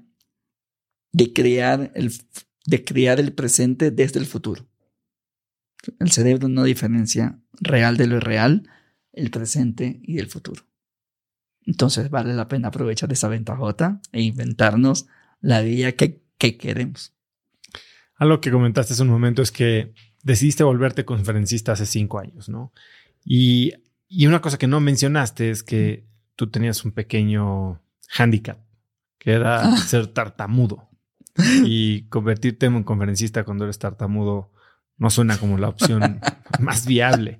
de 1.12 1.34
crear 1.34 1.92
el, 1.96 2.12
de 2.66 2.84
crear 2.84 3.20
el 3.20 3.34
presente 3.34 3.92
desde 3.92 4.20
el 4.20 4.26
futuro. 4.26 4.68
El 6.00 6.12
cerebro 6.12 6.48
no 6.48 6.64
diferencia 6.64 7.40
real 7.54 7.98
de 7.98 8.08
lo 8.08 8.18
irreal, 8.18 8.70
el 9.14 9.32
presente 9.32 10.00
y 10.04 10.20
el 10.20 10.28
futuro. 10.28 10.64
Entonces 11.62 12.10
vale 12.10 12.34
la 12.34 12.48
pena 12.48 12.70
aprovechar 12.70 13.12
esa 13.12 13.28
ventajota 13.28 14.02
e 14.12 14.22
inventarnos 14.22 15.08
la 15.42 15.62
vida 15.62 15.92
que, 15.92 16.24
que 16.38 16.58
queremos. 16.58 17.14
Algo 18.16 18.42
que 18.42 18.52
comentaste 18.52 18.94
hace 18.94 19.04
un 19.04 19.10
momento 19.10 19.42
es 19.42 19.52
que 19.52 19.94
decidiste 20.24 20.64
volverte 20.64 21.06
conferencista 21.06 21.74
hace 21.74 21.86
cinco 21.86 22.20
años, 22.20 22.50
¿no? 22.50 22.74
Y, 23.24 23.74
una 24.26 24.42
cosa 24.42 24.58
que 24.58 24.68
no 24.68 24.80
mencionaste 24.80 25.50
es 25.50 25.64
que 25.64 26.06
tú 26.36 26.50
tenías 26.50 26.86
un 26.86 26.92
pequeño 26.94 27.82
handicap, 28.18 28.60
que 29.18 29.32
era 29.32 29.74
ah. 29.74 29.78
ser 29.78 30.08
tartamudo. 30.08 30.87
Y 31.66 32.04
convertirte 32.04 32.66
en 32.66 32.76
un 32.76 32.84
conferencista 32.84 33.44
cuando 33.44 33.66
eres 33.66 33.80
tartamudo 33.80 34.52
no 34.98 35.10
suena 35.10 35.38
como 35.38 35.58
la 35.58 35.70
opción 35.70 36.20
más 36.60 36.88
viable. 36.88 37.38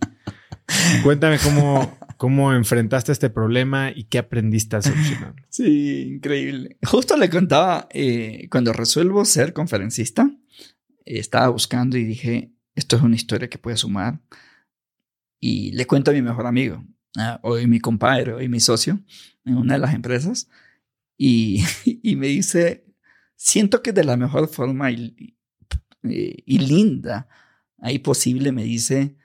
Cuéntame 1.04 1.40
cómo, 1.40 1.98
cómo 2.18 2.54
enfrentaste 2.54 3.12
este 3.12 3.30
problema 3.30 3.92
y 3.96 4.04
qué 4.06 4.20
aprendiste 4.20 4.76
a 4.76 4.82
solucionarlo. 4.82 5.44
Sí, 5.50 6.14
increíble. 6.16 6.78
Justo 6.86 7.18
le 7.18 7.30
contaba, 7.30 7.88
eh, 7.92 8.48
cuando 8.52 8.74
resuelvo 8.74 9.26
ser 9.26 9.54
conferencista, 9.54 10.30
estaba 11.06 11.48
buscando 11.50 11.98
y 11.98 12.04
dije, 12.04 12.52
esto 12.76 12.98
es 12.98 13.02
una 13.02 13.16
historia 13.16 13.50
que 13.50 13.58
puede 13.58 13.78
sumar. 13.78 14.20
Y 15.40 15.72
le 15.72 15.88
cuento 15.88 16.12
a 16.12 16.14
mi 16.14 16.22
mejor 16.22 16.48
amigo, 16.48 16.84
ah, 17.18 17.40
hoy 17.44 17.68
mi 17.68 17.80
compadre, 17.80 18.34
hoy 18.34 18.50
mi 18.50 18.60
socio 18.60 19.00
en 19.46 19.56
una 19.56 19.76
de 19.76 19.80
las 19.80 19.94
empresas, 19.94 20.50
y, 21.18 21.64
y 21.86 22.16
me 22.16 22.28
dice, 22.28 22.87
siento 23.38 23.82
que 23.82 23.94
de 23.94 24.04
la 24.04 24.18
mejor 24.18 24.50
forma 24.50 24.92
y, 24.92 25.36
linda 26.04 27.30
ahí 27.80 28.00
posible 28.00 28.52
me 28.52 28.64
dice, 28.64 29.16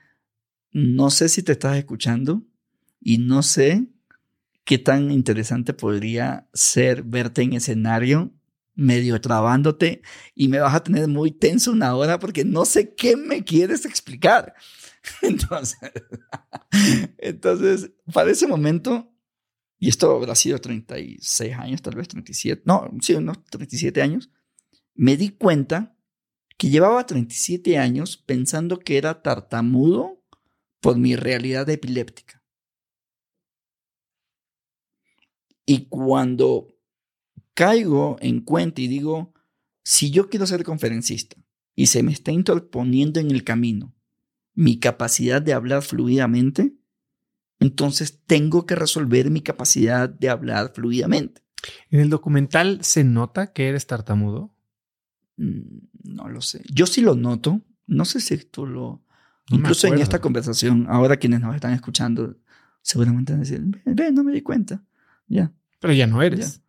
no 0.71 1.09
sé 1.09 1.27
si 1.27 1.43
te 1.43 1.51
estás 1.53 1.75
escuchando 1.77 2.43
y 3.01 3.17
no 3.17 3.43
sé 3.43 3.87
qué 4.63 4.77
tan 4.77 5.11
interesante 5.11 5.73
podría 5.73 6.47
ser 6.53 7.03
verte 7.03 7.41
en 7.41 7.53
escenario 7.53 8.31
medio 8.75 9.19
trabándote 9.21 10.01
y 10.35 10.47
me 10.47 10.59
vas 10.59 10.73
a 10.73 10.83
tener 10.83 11.07
muy 11.07 11.31
tenso 11.31 11.71
una 11.71 11.95
hora 11.95 12.19
porque 12.19 12.43
no 12.43 12.65
sé 12.65 12.95
qué 12.95 13.15
me 13.15 13.43
quieres 13.43 13.85
explicar. 13.85 14.53
Entonces, 15.21 15.91
entonces 17.17 17.91
para 18.11 18.31
ese 18.31 18.47
momento, 18.47 19.12
y 19.83 19.89
esto 19.89 20.15
habrá 20.15 20.33
sido 20.33 20.59
36 20.59 21.53
años, 21.57 21.81
tal 21.81 21.95
vez 21.95 22.07
37, 22.07 22.63
no, 22.63 22.89
sí, 23.01 23.15
unos 23.15 23.43
37 23.43 24.01
años, 24.01 24.31
me 24.95 25.17
di 25.17 25.31
cuenta 25.31 25.97
que 26.57 26.69
llevaba 26.69 27.05
37 27.05 27.77
años 27.77 28.15
pensando 28.15 28.79
que 28.79 28.97
era 28.97 29.21
tartamudo 29.21 30.23
por 30.79 30.97
mi 30.97 31.17
realidad 31.17 31.69
epiléptica. 31.69 32.41
Y 35.65 35.87
cuando 35.87 36.77
caigo 37.53 38.15
en 38.21 38.39
cuenta 38.39 38.79
y 38.79 38.87
digo, 38.87 39.33
si 39.83 40.11
yo 40.11 40.29
quiero 40.29 40.47
ser 40.47 40.63
conferencista 40.63 41.35
y 41.75 41.87
se 41.87 42.03
me 42.03 42.13
está 42.13 42.31
interponiendo 42.31 43.19
en 43.19 43.31
el 43.31 43.43
camino 43.43 43.93
mi 44.53 44.79
capacidad 44.79 45.41
de 45.41 45.51
hablar 45.51 45.81
fluidamente, 45.81 46.73
entonces 47.63 48.21
tengo 48.25 48.65
que 48.65 48.75
resolver 48.75 49.29
mi 49.29 49.41
capacidad 49.41 50.09
de 50.09 50.29
hablar 50.29 50.71
fluidamente. 50.73 51.41
¿En 51.89 51.99
el 52.01 52.09
documental 52.09 52.79
se 52.81 53.03
nota 53.03 53.53
que 53.53 53.69
eres 53.69 53.87
tartamudo? 53.87 54.53
Mm, 55.37 55.79
no 56.03 56.29
lo 56.29 56.41
sé. 56.41 56.61
Yo 56.71 56.85
sí 56.85 57.01
lo 57.01 57.15
noto. 57.15 57.61
No 57.87 58.05
sé 58.05 58.19
si 58.19 58.37
tú 58.37 58.65
lo... 58.65 59.03
Incluso 59.49 59.87
en 59.87 59.99
esta 59.99 60.19
conversación, 60.19 60.87
ahora 60.89 61.17
quienes 61.17 61.41
nos 61.41 61.53
están 61.53 61.73
escuchando, 61.73 62.37
seguramente 62.81 63.33
van 63.33 63.41
a 63.41 63.43
decir, 63.43 63.61
ve, 63.85 64.11
no 64.11 64.23
me 64.23 64.31
di 64.31 64.41
cuenta. 64.41 64.81
Ya. 65.27 65.51
Pero 65.79 65.93
ya 65.93 66.07
no 66.07 66.21
eres 66.21 66.63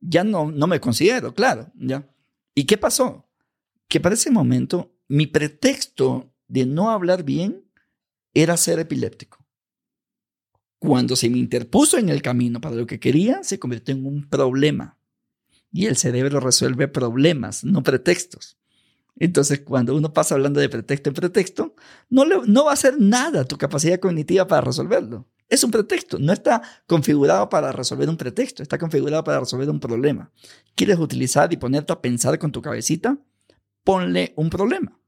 ya 0.00 0.24
no, 0.24 0.50
no 0.50 0.66
me 0.66 0.80
considero, 0.80 1.34
claro, 1.34 1.72
ya. 1.74 2.08
¿Y 2.54 2.64
qué 2.64 2.78
pasó? 2.78 3.28
Que 3.88 4.00
para 4.00 4.14
ese 4.14 4.30
momento 4.30 4.94
mi 5.08 5.26
pretexto 5.26 6.32
de 6.48 6.66
no 6.66 6.90
hablar 6.90 7.22
bien 7.22 7.64
era 8.34 8.56
ser 8.56 8.78
epiléptico. 8.78 9.44
Cuando 10.78 11.16
se 11.16 11.30
me 11.30 11.38
interpuso 11.38 11.98
en 11.98 12.08
el 12.08 12.22
camino 12.22 12.60
para 12.60 12.76
lo 12.76 12.86
que 12.86 13.00
quería, 13.00 13.42
se 13.42 13.58
convirtió 13.58 13.94
en 13.94 14.04
un 14.04 14.28
problema. 14.28 14.98
Y 15.72 15.86
el 15.86 15.96
cerebro 15.96 16.40
resuelve 16.40 16.88
problemas, 16.88 17.64
no 17.64 17.82
pretextos. 17.82 18.58
Entonces, 19.18 19.60
cuando 19.60 19.96
uno 19.96 20.12
pasa 20.12 20.34
hablando 20.34 20.60
de 20.60 20.68
pretexto 20.68 21.10
en 21.10 21.14
pretexto, 21.14 21.74
no, 22.10 22.24
le, 22.24 22.36
no 22.46 22.66
va 22.66 22.72
a 22.72 22.74
hacer 22.74 23.00
nada 23.00 23.44
tu 23.44 23.56
capacidad 23.56 23.98
cognitiva 23.98 24.46
para 24.46 24.60
resolverlo. 24.60 25.26
Es 25.48 25.64
un 25.64 25.70
pretexto, 25.70 26.18
no 26.18 26.32
está 26.32 26.60
configurado 26.86 27.48
para 27.48 27.72
resolver 27.72 28.08
un 28.08 28.16
pretexto, 28.16 28.62
está 28.62 28.78
configurado 28.78 29.22
para 29.24 29.40
resolver 29.40 29.70
un 29.70 29.80
problema. 29.80 30.30
¿Quieres 30.74 30.98
utilizar 30.98 31.52
y 31.52 31.56
ponerte 31.56 31.92
a 31.92 32.00
pensar 32.02 32.38
con 32.38 32.52
tu 32.52 32.60
cabecita? 32.60 33.16
Ponle 33.84 34.32
un 34.36 34.50
problema. 34.50 34.98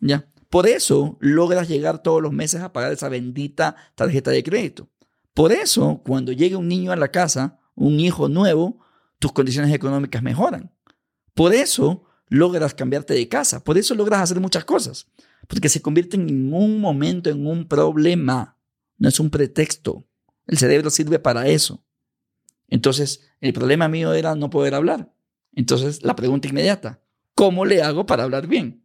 ¿Ya? 0.00 0.28
Por 0.52 0.66
eso 0.66 1.16
logras 1.18 1.66
llegar 1.66 2.02
todos 2.02 2.20
los 2.20 2.30
meses 2.30 2.60
a 2.60 2.74
pagar 2.74 2.92
esa 2.92 3.08
bendita 3.08 3.74
tarjeta 3.94 4.30
de 4.30 4.42
crédito. 4.42 4.86
Por 5.32 5.50
eso, 5.50 6.02
cuando 6.04 6.30
llegue 6.30 6.56
un 6.56 6.68
niño 6.68 6.92
a 6.92 6.96
la 6.96 7.08
casa, 7.08 7.58
un 7.74 7.98
hijo 7.98 8.28
nuevo, 8.28 8.78
tus 9.18 9.32
condiciones 9.32 9.74
económicas 9.74 10.22
mejoran. 10.22 10.70
Por 11.32 11.54
eso 11.54 12.04
logras 12.28 12.74
cambiarte 12.74 13.14
de 13.14 13.30
casa. 13.30 13.64
Por 13.64 13.78
eso 13.78 13.94
logras 13.94 14.20
hacer 14.20 14.40
muchas 14.40 14.66
cosas. 14.66 15.06
Porque 15.48 15.70
se 15.70 15.80
convierten 15.80 16.28
en 16.28 16.52
un 16.52 16.82
momento 16.82 17.30
en 17.30 17.46
un 17.46 17.66
problema 17.66 18.58
no 18.98 19.08
es 19.08 19.18
un 19.20 19.30
pretexto. 19.30 20.04
El 20.46 20.58
cerebro 20.58 20.90
sirve 20.90 21.18
para 21.18 21.48
eso. 21.48 21.82
Entonces, 22.68 23.26
el 23.40 23.54
problema 23.54 23.88
mío 23.88 24.12
era 24.12 24.34
no 24.34 24.50
poder 24.50 24.74
hablar. 24.74 25.14
Entonces, 25.54 26.02
la 26.02 26.14
pregunta 26.14 26.46
inmediata, 26.46 27.00
¿cómo 27.34 27.64
le 27.64 27.82
hago 27.82 28.04
para 28.04 28.24
hablar 28.24 28.48
bien? 28.48 28.81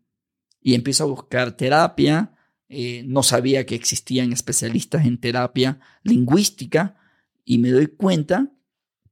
Y 0.68 0.73
empiezo 0.76 1.06
a 1.06 1.07
buscar 1.07 1.53
terapia 1.53 2.34
eh, 2.68 3.03
no 3.06 3.23
sabía 3.23 3.65
que 3.65 3.76
existían 3.76 4.34
especialistas 4.34 5.06
en 5.06 5.18
terapia 5.18 5.80
lingüística 6.03 6.98
y 7.45 7.60
me 7.60 7.72
doy 7.72 7.88
cuenta 7.88 8.52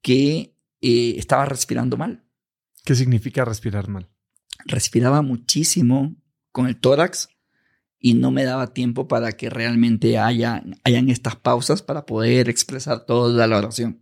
que 0.01 0.53
eh, 0.81 1.15
estaba 1.17 1.45
respirando 1.45 1.95
mal. 1.95 2.25
¿Qué 2.83 2.95
significa 2.95 3.45
respirar 3.45 3.87
mal? 3.87 4.09
Respiraba 4.65 5.21
muchísimo 5.21 6.13
con 6.51 6.67
el 6.67 6.75
tórax 6.75 7.29
y 7.97 8.15
no 8.15 8.29
me 8.31 8.43
daba 8.43 8.73
tiempo 8.73 9.07
para 9.07 9.31
que 9.31 9.49
realmente 9.49 10.17
haya, 10.17 10.61
hayan 10.83 11.09
estas 11.09 11.37
pausas 11.37 11.81
para 11.81 12.05
poder 12.05 12.49
expresar 12.49 13.05
toda 13.05 13.47
la 13.47 13.57
oración. 13.57 14.01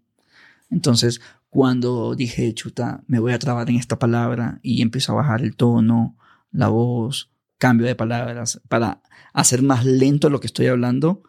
Entonces, 0.71 1.21
cuando 1.51 2.15
dije, 2.15 2.51
chuta, 2.55 3.03
me 3.05 3.19
voy 3.19 3.33
a 3.33 3.39
trabar 3.39 3.69
en 3.69 3.75
esta 3.75 3.99
palabra 3.99 4.59
y 4.63 4.81
empiezo 4.81 5.11
a 5.11 5.17
bajar 5.17 5.43
el 5.43 5.55
tono, 5.55 6.17
la 6.51 6.69
voz, 6.69 7.32
cambio 7.63 7.87
de 7.87 7.95
palabras, 7.95 8.59
para 8.67 9.01
hacer 9.31 9.61
más 9.61 9.85
lento 9.85 10.29
lo 10.29 10.41
que 10.41 10.47
estoy 10.47 10.67
hablando, 10.67 11.23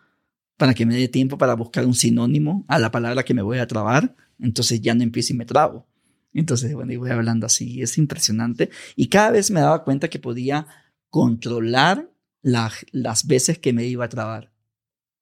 para 0.57 0.75
que 0.75 0.85
me 0.85 0.97
dé 0.97 1.07
tiempo 1.07 1.39
para 1.39 1.55
buscar 1.55 1.87
un 1.87 1.95
sinónimo 1.95 2.65
a 2.67 2.81
la 2.81 2.91
palabra 2.91 3.23
que 3.23 3.35
me 3.35 3.43
voy 3.43 3.59
a 3.59 3.69
trabar, 3.69 4.17
entonces 4.41 4.81
ya 4.81 4.97
no 4.97 5.05
empiezo 5.05 5.33
y 5.33 5.37
me 5.37 5.45
trabo. 5.45 5.87
Entonces, 6.33 6.75
bueno, 6.75 6.93
y 6.93 6.97
voy 6.97 7.13
hablando 7.13 7.47
así, 7.47 7.81
es 7.83 7.99
impresionante. 7.99 8.71
Y 8.97 9.11
cada 9.11 9.31
vez 9.31 9.53
me 9.53 9.61
daba 9.61 9.85
cuenta 9.85 10.09
que 10.09 10.19
podía 10.19 10.67
controlar 11.09 12.11
las 12.43 13.29
veces 13.29 13.61
que 13.61 13.73
me 13.73 13.87
iba 13.87 14.05
a 14.05 14.09
trabar. 14.09 14.51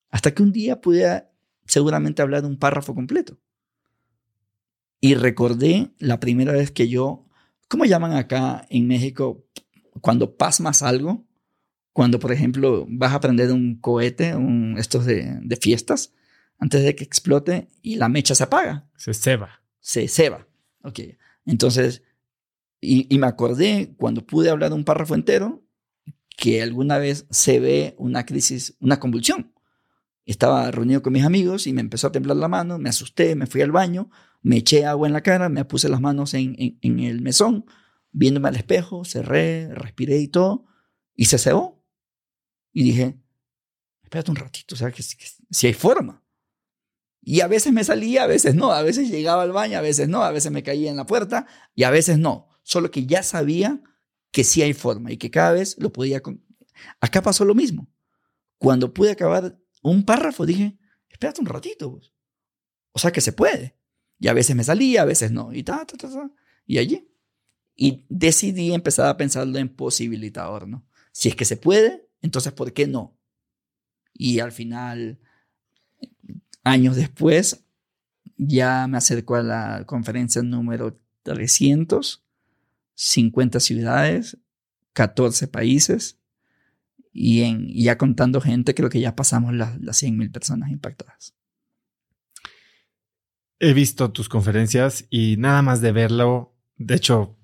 Hasta 0.09 0.33
que 0.33 0.43
un 0.43 0.51
día 0.51 0.81
pude 0.81 1.27
seguramente 1.67 2.23
hablar 2.23 2.47
un 2.47 2.59
párrafo 2.59 2.95
completo. 2.95 3.39
Y 4.99 5.15
recordé 5.15 5.91
la 5.99 6.21
primera 6.21 6.53
vez 6.53 6.71
que 6.71 6.89
yo, 6.89 7.27
¿cómo 7.69 7.85
llaman 7.85 8.15
acá 8.15 8.67
en 8.71 8.87
México 8.87 9.45
cuando 10.01 10.37
pasmas 10.37 10.83
algo? 10.83 11.25
Cuando, 11.93 12.19
por 12.19 12.33
ejemplo, 12.33 12.87
vas 12.89 13.13
a 13.13 13.21
prender 13.21 13.53
un 13.53 13.79
cohete, 13.79 14.35
un, 14.35 14.77
estos 14.79 15.05
de, 15.05 15.39
de 15.43 15.57
fiestas, 15.57 16.13
antes 16.59 16.83
de 16.83 16.95
que 16.95 17.05
explote 17.05 17.69
y 17.83 17.97
la 17.97 18.09
mecha 18.09 18.35
se 18.35 18.45
apaga. 18.45 18.89
Se 18.97 19.13
ceba. 19.13 19.63
Se 19.81 20.09
ceba. 20.09 20.47
Ok. 20.83 21.01
Entonces, 21.45 22.03
y, 22.81 23.13
y, 23.15 23.19
me 23.19 23.27
acordé 23.27 23.95
cuando 23.97 24.27
pude 24.27 24.51
hablar 24.51 24.73
un 24.73 24.85
párrafo 24.85 25.15
entero 25.15 25.63
que 26.37 26.63
alguna 26.63 26.99
vez 26.99 27.27
se 27.31 27.61
ve 27.61 27.95
una 27.99 28.27
crisis, 28.27 28.77
una 28.81 28.99
convulsión. 28.99 29.53
Estaba 30.25 30.71
reunido 30.71 31.03
con 31.03 31.13
mis 31.13 31.25
amigos 31.25 31.67
y 31.67 31.73
me 31.73 31.81
empezó 31.81 32.07
a 32.07 32.13
temblar 32.13 32.37
la 32.37 32.49
mano, 32.49 32.79
me 32.79 32.89
asusté, 32.89 33.35
me 33.35 33.47
fui 33.47 33.61
al 33.61 33.73
baño, 33.73 34.11
me 34.43 34.59
eché 34.59 34.85
agua 34.87 35.07
en 35.07 35.13
la 35.13 35.23
cara, 35.23 35.49
me 35.49 35.65
puse 35.65 35.89
las 35.89 36.01
manos 36.01 36.35
en, 36.35 36.57
en, 36.81 37.01
el 37.01 37.21
mesón, 37.23 37.65
viéndome 38.13 38.49
al 38.49 38.57
espejo, 38.57 39.05
cerré, 39.05 39.75
respiré 39.75 40.19
y 40.19 40.29
todo, 40.29 40.67
y 41.15 41.27
se 41.27 41.39
cebó. 41.39 41.85
Y 42.73 42.85
dije, 42.85 43.19
espérate 44.03 44.31
un 44.31 44.37
ratito, 44.37 44.75
o 44.75 44.79
sea, 44.79 44.91
que, 44.91 45.03
si 45.03 45.67
hay 45.67 45.75
forma. 45.75 46.23
Y 47.21 47.41
a 47.41 47.47
veces 47.47 47.73
me 47.73 47.85
salía, 47.85 48.25
a 48.25 48.27
veces 48.27 48.55
no, 48.55 48.73
a 48.73 48.83
veces 48.83 49.09
llegaba 49.09 49.43
al 49.43 49.53
baño, 49.53 49.79
a 49.79 49.81
veces 49.81 50.09
no, 50.09 50.23
a 50.23 50.33
veces 50.33 50.51
me 50.51 50.63
caía 50.63 50.91
en 50.91 50.97
la 50.97 51.07
puerta 51.07 51.47
y 51.75 51.85
a 51.85 51.91
veces 51.91 52.19
no. 52.19 52.49
Solo 52.65 52.91
que 52.91 53.07
ya 53.07 53.23
sabía 53.23 53.81
que 54.33 54.43
sí 54.43 54.63
hay 54.63 54.73
forma 54.73 55.13
y 55.13 55.19
que 55.19 55.31
cada 55.31 55.53
vez 55.53 55.77
lo 55.79 55.93
podía... 55.93 56.21
Acá 57.01 57.23
pasó 57.23 57.45
lo 57.45 57.55
mismo. 57.55 57.89
Cuando 58.59 58.93
pude 58.93 59.13
acabar 59.13 59.57
un 59.83 60.05
párrafo, 60.05 60.47
dije, 60.47 60.79
espérate 61.09 61.41
un 61.41 61.47
ratito. 61.47 61.93
Pues. 61.93 62.13
O 62.91 62.99
sea 62.99 63.13
que 63.13 63.21
se 63.21 63.33
puede. 63.33 63.77
Y 64.19 64.29
a 64.29 64.33
veces 64.33 64.57
me 64.57 64.65
salía, 64.65 65.03
a 65.03 65.05
veces 65.05 65.31
no. 65.31 65.53
Y 65.53 65.63
ta, 65.63 65.85
ta, 65.85 65.97
ta, 65.97 66.11
ta. 66.11 66.31
Y 66.67 66.79
allí. 66.79 67.09
Y 67.75 68.05
decidí 68.09 68.73
empezar 68.73 69.07
a 69.07 69.17
pensarlo 69.17 69.59
en 69.59 69.69
posibilitador, 69.69 70.69
¿no? 70.69 70.85
Si 71.13 71.29
es 71.29 71.37
que 71.37 71.45
se 71.45 71.57
puede, 71.57 72.07
entonces 72.21 72.53
¿por 72.53 72.73
qué 72.73 72.87
no? 72.87 73.17
Y 74.15 74.41
al 74.41 74.53
final, 74.53 75.19
años 76.65 76.97
después, 76.97 77.65
ya 78.37 78.87
me 78.87 78.99
acerco 78.99 79.37
a 79.37 79.43
la 79.43 79.85
conferencia 79.87 80.43
número 80.43 81.01
300, 81.23 82.23
50 82.95 83.61
ciudades, 83.61 84.39
14 84.93 85.49
países, 85.49 86.19
y, 87.13 87.43
en, 87.43 87.69
ya 87.69 87.99
contando 87.99 88.41
gente, 88.41 88.75
creo 88.75 88.89
que 88.89 89.01
ya 89.01 89.15
pasamos 89.15 89.55
las, 89.55 89.79
las 89.81 89.97
100 89.99 90.17
mil 90.17 90.31
personas 90.31 90.71
impactadas. 90.71 91.35
He 93.59 93.75
visto 93.75 94.11
tus 94.11 94.29
conferencias 94.29 95.07
y 95.09 95.37
nada 95.37 95.63
más 95.63 95.81
de 95.81 95.93
verlo, 95.93 96.57
de 96.77 96.97
hecho, 96.97 97.39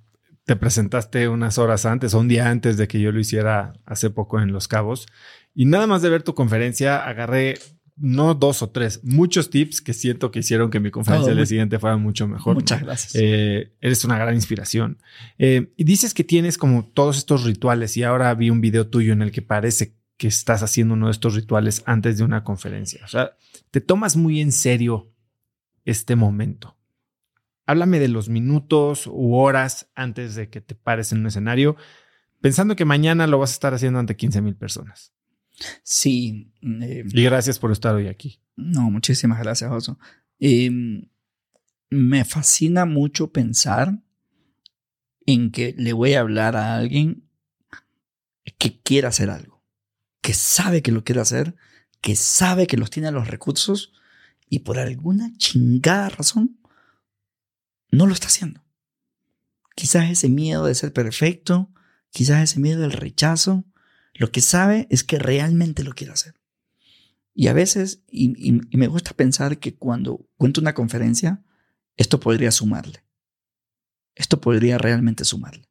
te 0.48 0.56
presentaste 0.56 1.28
unas 1.28 1.58
horas 1.58 1.84
antes 1.84 2.14
o 2.14 2.20
un 2.20 2.26
día 2.26 2.48
antes 2.48 2.78
de 2.78 2.88
que 2.88 2.98
yo 2.98 3.12
lo 3.12 3.20
hiciera 3.20 3.74
hace 3.84 4.08
poco 4.08 4.40
en 4.40 4.50
Los 4.50 4.66
Cabos. 4.66 5.06
Y 5.54 5.66
nada 5.66 5.86
más 5.86 6.00
de 6.00 6.08
ver 6.08 6.22
tu 6.22 6.34
conferencia, 6.34 7.06
agarré 7.06 7.58
no 7.96 8.32
dos 8.32 8.62
o 8.62 8.70
tres, 8.70 9.04
muchos 9.04 9.50
tips 9.50 9.82
que 9.82 9.92
siento 9.92 10.30
que 10.30 10.38
hicieron 10.38 10.70
que 10.70 10.80
mi 10.80 10.90
conferencia 10.90 11.34
del 11.34 11.46
siguiente 11.46 11.78
fuera 11.78 11.98
mucho 11.98 12.26
mejor. 12.26 12.54
Muchas 12.54 12.80
gracias. 12.80 13.14
Eh, 13.16 13.74
eres 13.82 14.06
una 14.06 14.16
gran 14.16 14.34
inspiración. 14.34 14.96
Eh, 15.36 15.70
y 15.76 15.84
dices 15.84 16.14
que 16.14 16.24
tienes 16.24 16.56
como 16.56 16.86
todos 16.94 17.18
estos 17.18 17.44
rituales 17.44 17.98
y 17.98 18.04
ahora 18.04 18.34
vi 18.34 18.48
un 18.48 18.62
video 18.62 18.86
tuyo 18.86 19.12
en 19.12 19.20
el 19.20 19.32
que 19.32 19.42
parece 19.42 19.98
que 20.16 20.28
estás 20.28 20.62
haciendo 20.62 20.94
uno 20.94 21.08
de 21.08 21.12
estos 21.12 21.34
rituales 21.34 21.82
antes 21.84 22.16
de 22.16 22.24
una 22.24 22.42
conferencia. 22.42 23.04
O 23.04 23.08
sea, 23.08 23.36
te 23.70 23.82
tomas 23.82 24.16
muy 24.16 24.40
en 24.40 24.52
serio 24.52 25.12
este 25.84 26.16
momento. 26.16 26.77
Háblame 27.68 27.98
de 27.98 28.08
los 28.08 28.30
minutos 28.30 29.06
u 29.06 29.34
horas 29.34 29.90
antes 29.94 30.34
de 30.34 30.48
que 30.48 30.62
te 30.62 30.74
pares 30.74 31.12
en 31.12 31.18
un 31.18 31.26
escenario, 31.26 31.76
pensando 32.40 32.76
que 32.76 32.86
mañana 32.86 33.26
lo 33.26 33.38
vas 33.38 33.50
a 33.50 33.52
estar 33.52 33.74
haciendo 33.74 33.98
ante 33.98 34.16
15 34.16 34.40
mil 34.40 34.56
personas. 34.56 35.12
Sí. 35.82 36.50
Eh, 36.62 37.04
y 37.06 37.22
gracias 37.24 37.58
por 37.58 37.70
estar 37.70 37.94
hoy 37.94 38.06
aquí. 38.06 38.40
No, 38.56 38.90
muchísimas 38.90 39.38
gracias, 39.38 39.70
Oso. 39.70 39.98
Em, 40.38 41.10
me 41.90 42.24
fascina 42.24 42.86
mucho 42.86 43.32
pensar 43.32 44.02
en 45.26 45.50
que 45.50 45.74
le 45.76 45.92
voy 45.92 46.14
a 46.14 46.20
hablar 46.20 46.56
a 46.56 46.74
alguien 46.74 47.28
que 48.56 48.80
quiera 48.80 49.10
hacer 49.10 49.28
algo, 49.28 49.62
que 50.22 50.32
sabe 50.32 50.80
que 50.80 50.90
lo 50.90 51.04
quiere 51.04 51.20
hacer, 51.20 51.54
que 52.00 52.16
sabe 52.16 52.66
que 52.66 52.78
los 52.78 52.88
tiene 52.88 53.12
los 53.12 53.28
recursos 53.28 53.92
y 54.48 54.60
por 54.60 54.78
alguna 54.78 55.30
chingada 55.36 56.08
razón 56.08 56.57
no 57.90 58.06
lo 58.06 58.12
está 58.12 58.26
haciendo. 58.26 58.64
Quizás 59.74 60.10
ese 60.10 60.28
miedo 60.28 60.64
de 60.64 60.74
ser 60.74 60.92
perfecto, 60.92 61.70
quizás 62.10 62.42
ese 62.42 62.60
miedo 62.60 62.80
del 62.80 62.92
rechazo, 62.92 63.64
lo 64.14 64.32
que 64.32 64.40
sabe 64.40 64.86
es 64.90 65.04
que 65.04 65.18
realmente 65.18 65.84
lo 65.84 65.92
quiere 65.92 66.12
hacer. 66.12 66.34
Y 67.34 67.46
a 67.46 67.52
veces, 67.52 68.02
y, 68.10 68.60
me 68.76 68.88
gusta 68.88 69.12
pensar 69.14 69.58
que 69.58 69.76
cuando 69.76 70.26
cuento 70.36 70.60
una 70.60 70.74
conferencia, 70.74 71.44
esto 71.96 72.18
podría 72.18 72.50
sumarle. 72.50 73.04
Esto 74.16 74.40
podría 74.40 74.76
realmente 74.76 75.24
sumarle. 75.24 75.68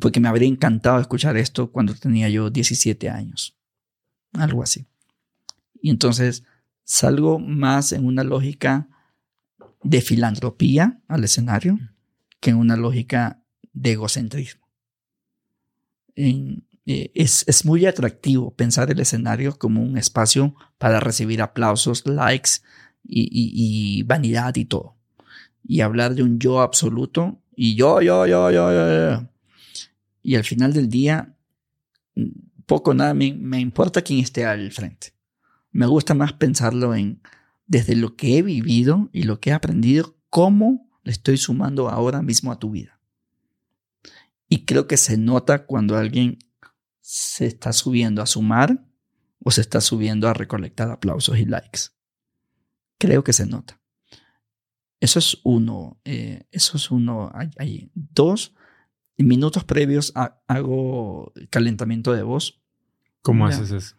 Porque 0.00 0.20
me 0.20 0.28
habría 0.28 0.48
encantado 0.48 1.00
escuchar 1.00 1.36
esto 1.36 1.72
cuando 1.72 1.94
tenía 1.94 2.28
yo 2.28 2.50
17 2.50 3.10
años. 3.10 3.58
Algo 4.34 4.62
así. 4.62 4.86
Y 5.82 5.90
entonces 5.90 6.44
salgo 6.84 7.40
más 7.40 7.90
en 7.90 8.06
una 8.06 8.22
lógica 8.22 8.88
de 9.82 10.00
filantropía 10.00 11.00
al 11.08 11.24
escenario 11.24 11.78
que 12.40 12.50
en 12.50 12.56
una 12.56 12.76
lógica 12.76 13.42
de 13.72 13.92
egocentrismo. 13.92 14.68
Eh, 16.16 16.62
es, 16.84 17.64
muy 17.64 17.86
atractivo 17.86 18.54
pensar 18.54 18.90
el 18.90 18.98
escenario 18.98 19.56
como 19.56 19.82
un 19.82 19.98
espacio 19.98 20.54
para 20.78 21.00
recibir 21.00 21.42
aplausos, 21.42 22.06
likes 22.06 22.50
y, 23.04 23.28
y, 23.30 24.02
vanidad 24.02 24.56
y 24.56 24.64
todo. 24.64 24.96
Y 25.62 25.80
hablar 25.82 26.14
de 26.14 26.22
un 26.22 26.38
yo 26.38 26.60
absoluto 26.60 27.40
y 27.54 27.76
yo, 27.76 28.00
yo, 28.00 28.26
yo, 28.26 28.50
yo, 28.50 28.72
yo. 28.72 29.20
yo. 29.20 29.28
Y 30.22 30.34
al 30.34 30.44
final 30.44 30.72
del 30.72 30.88
día, 30.88 31.34
poco 32.66 32.94
nada 32.94 33.14
me 33.14 33.60
importa 33.60 34.02
quién 34.02 34.20
esté 34.20 34.44
al 34.44 34.72
frente 34.72 35.18
me 35.72 35.86
gusta 35.86 36.14
más 36.14 36.32
pensarlo 36.32 36.94
en 36.94 37.20
desde 37.68 37.94
lo 37.94 38.16
que 38.16 38.38
he 38.38 38.42
vivido 38.42 39.08
y 39.12 39.22
lo 39.22 39.38
que 39.38 39.50
he 39.50 39.52
aprendido, 39.52 40.16
cómo 40.30 40.90
le 41.04 41.12
estoy 41.12 41.36
sumando 41.36 41.88
ahora 41.88 42.22
mismo 42.22 42.50
a 42.50 42.58
tu 42.58 42.70
vida. 42.70 42.98
Y 44.48 44.64
creo 44.64 44.88
que 44.88 44.96
se 44.96 45.16
nota 45.18 45.66
cuando 45.66 45.96
alguien 45.96 46.38
se 47.00 47.46
está 47.46 47.72
subiendo 47.72 48.22
a 48.22 48.26
sumar 48.26 48.84
o 49.44 49.50
se 49.50 49.60
está 49.60 49.80
subiendo 49.80 50.28
a 50.28 50.34
recolectar 50.34 50.90
aplausos 50.90 51.38
y 51.38 51.44
likes. 51.44 51.80
Creo 52.98 53.22
que 53.22 53.34
se 53.34 53.46
nota. 53.46 53.80
Eso 54.98 55.18
es 55.18 55.38
uno. 55.44 56.00
Eh, 56.04 56.46
eso 56.50 56.76
es 56.78 56.90
uno. 56.90 57.30
Hay, 57.58 57.90
dos. 57.94 58.54
minutos 59.18 59.64
previos 59.64 60.12
hago 60.46 61.32
calentamiento 61.50 62.12
de 62.12 62.22
voz. 62.22 62.62
¿Cómo 63.22 63.46
haces 63.46 63.70
eso? 63.70 63.96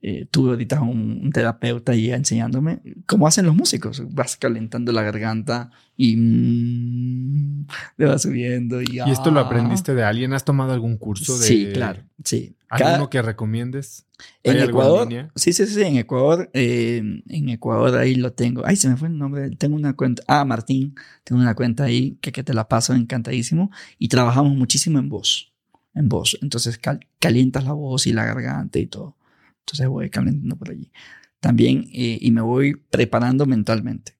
Eh, 0.00 0.26
tuve 0.30 0.50
ahorita 0.50 0.80
un, 0.80 1.30
terapeuta 1.32 1.92
ahí 1.92 2.10
enseñándome 2.10 2.80
cómo 3.06 3.26
hacen 3.26 3.46
los 3.46 3.54
músicos. 3.54 4.02
Vas 4.14 4.36
calentando 4.36 4.90
la 4.92 5.02
garganta 5.02 5.70
y... 5.96 6.16
Mm, 6.16 7.66
le 7.96 8.06
va 8.06 8.18
subiendo. 8.18 8.80
Y, 8.82 9.00
¿Y 9.06 9.10
esto 9.10 9.30
lo 9.30 9.40
ah. 9.40 9.44
aprendiste 9.44 9.94
de 9.94 10.04
alguien? 10.04 10.32
¿Has 10.32 10.44
tomado 10.44 10.72
algún 10.72 10.96
curso 10.96 11.38
de...? 11.38 11.46
Sí, 11.46 11.68
claro, 11.72 12.02
sí. 12.24 12.56
¿Alguno 12.68 12.92
Cada- 12.94 13.10
que 13.10 13.22
recomiendes? 13.22 14.06
En 14.44 14.54
¿Hay 14.56 14.62
algo 14.62 14.80
Ecuador, 14.80 15.08
línea? 15.08 15.30
sí, 15.34 15.52
sí, 15.52 15.66
sí, 15.66 15.82
en 15.82 15.96
Ecuador, 15.96 16.48
eh, 16.54 17.02
en 17.28 17.48
Ecuador 17.48 17.98
ahí 17.98 18.14
lo 18.14 18.32
tengo. 18.32 18.62
Ay, 18.64 18.76
se 18.76 18.88
me 18.88 18.96
fue 18.96 19.08
el 19.08 19.18
nombre. 19.18 19.50
Tengo 19.50 19.74
una 19.74 19.94
cuenta. 19.94 20.22
Ah, 20.28 20.44
Martín, 20.44 20.94
tengo 21.24 21.42
una 21.42 21.54
cuenta 21.56 21.84
ahí 21.84 22.18
que, 22.20 22.30
que 22.32 22.42
te 22.44 22.54
la 22.54 22.68
paso 22.68 22.94
encantadísimo. 22.94 23.70
Y 23.98 24.08
trabajamos 24.08 24.56
muchísimo 24.56 25.00
en 25.00 25.08
voz, 25.08 25.52
en 25.94 26.08
voz. 26.08 26.38
Entonces 26.40 26.78
cal- 26.78 27.00
calientas 27.18 27.64
la 27.64 27.72
voz 27.72 28.06
y 28.06 28.12
la 28.12 28.24
garganta 28.24 28.78
y 28.78 28.86
todo. 28.86 29.16
Entonces 29.62 29.88
voy 29.88 30.10
calentando 30.10 30.56
por 30.56 30.70
allí. 30.70 30.90
También, 31.40 31.88
eh, 31.92 32.18
y 32.20 32.30
me 32.30 32.40
voy 32.40 32.76
preparando 32.76 33.46
mentalmente. 33.46 34.16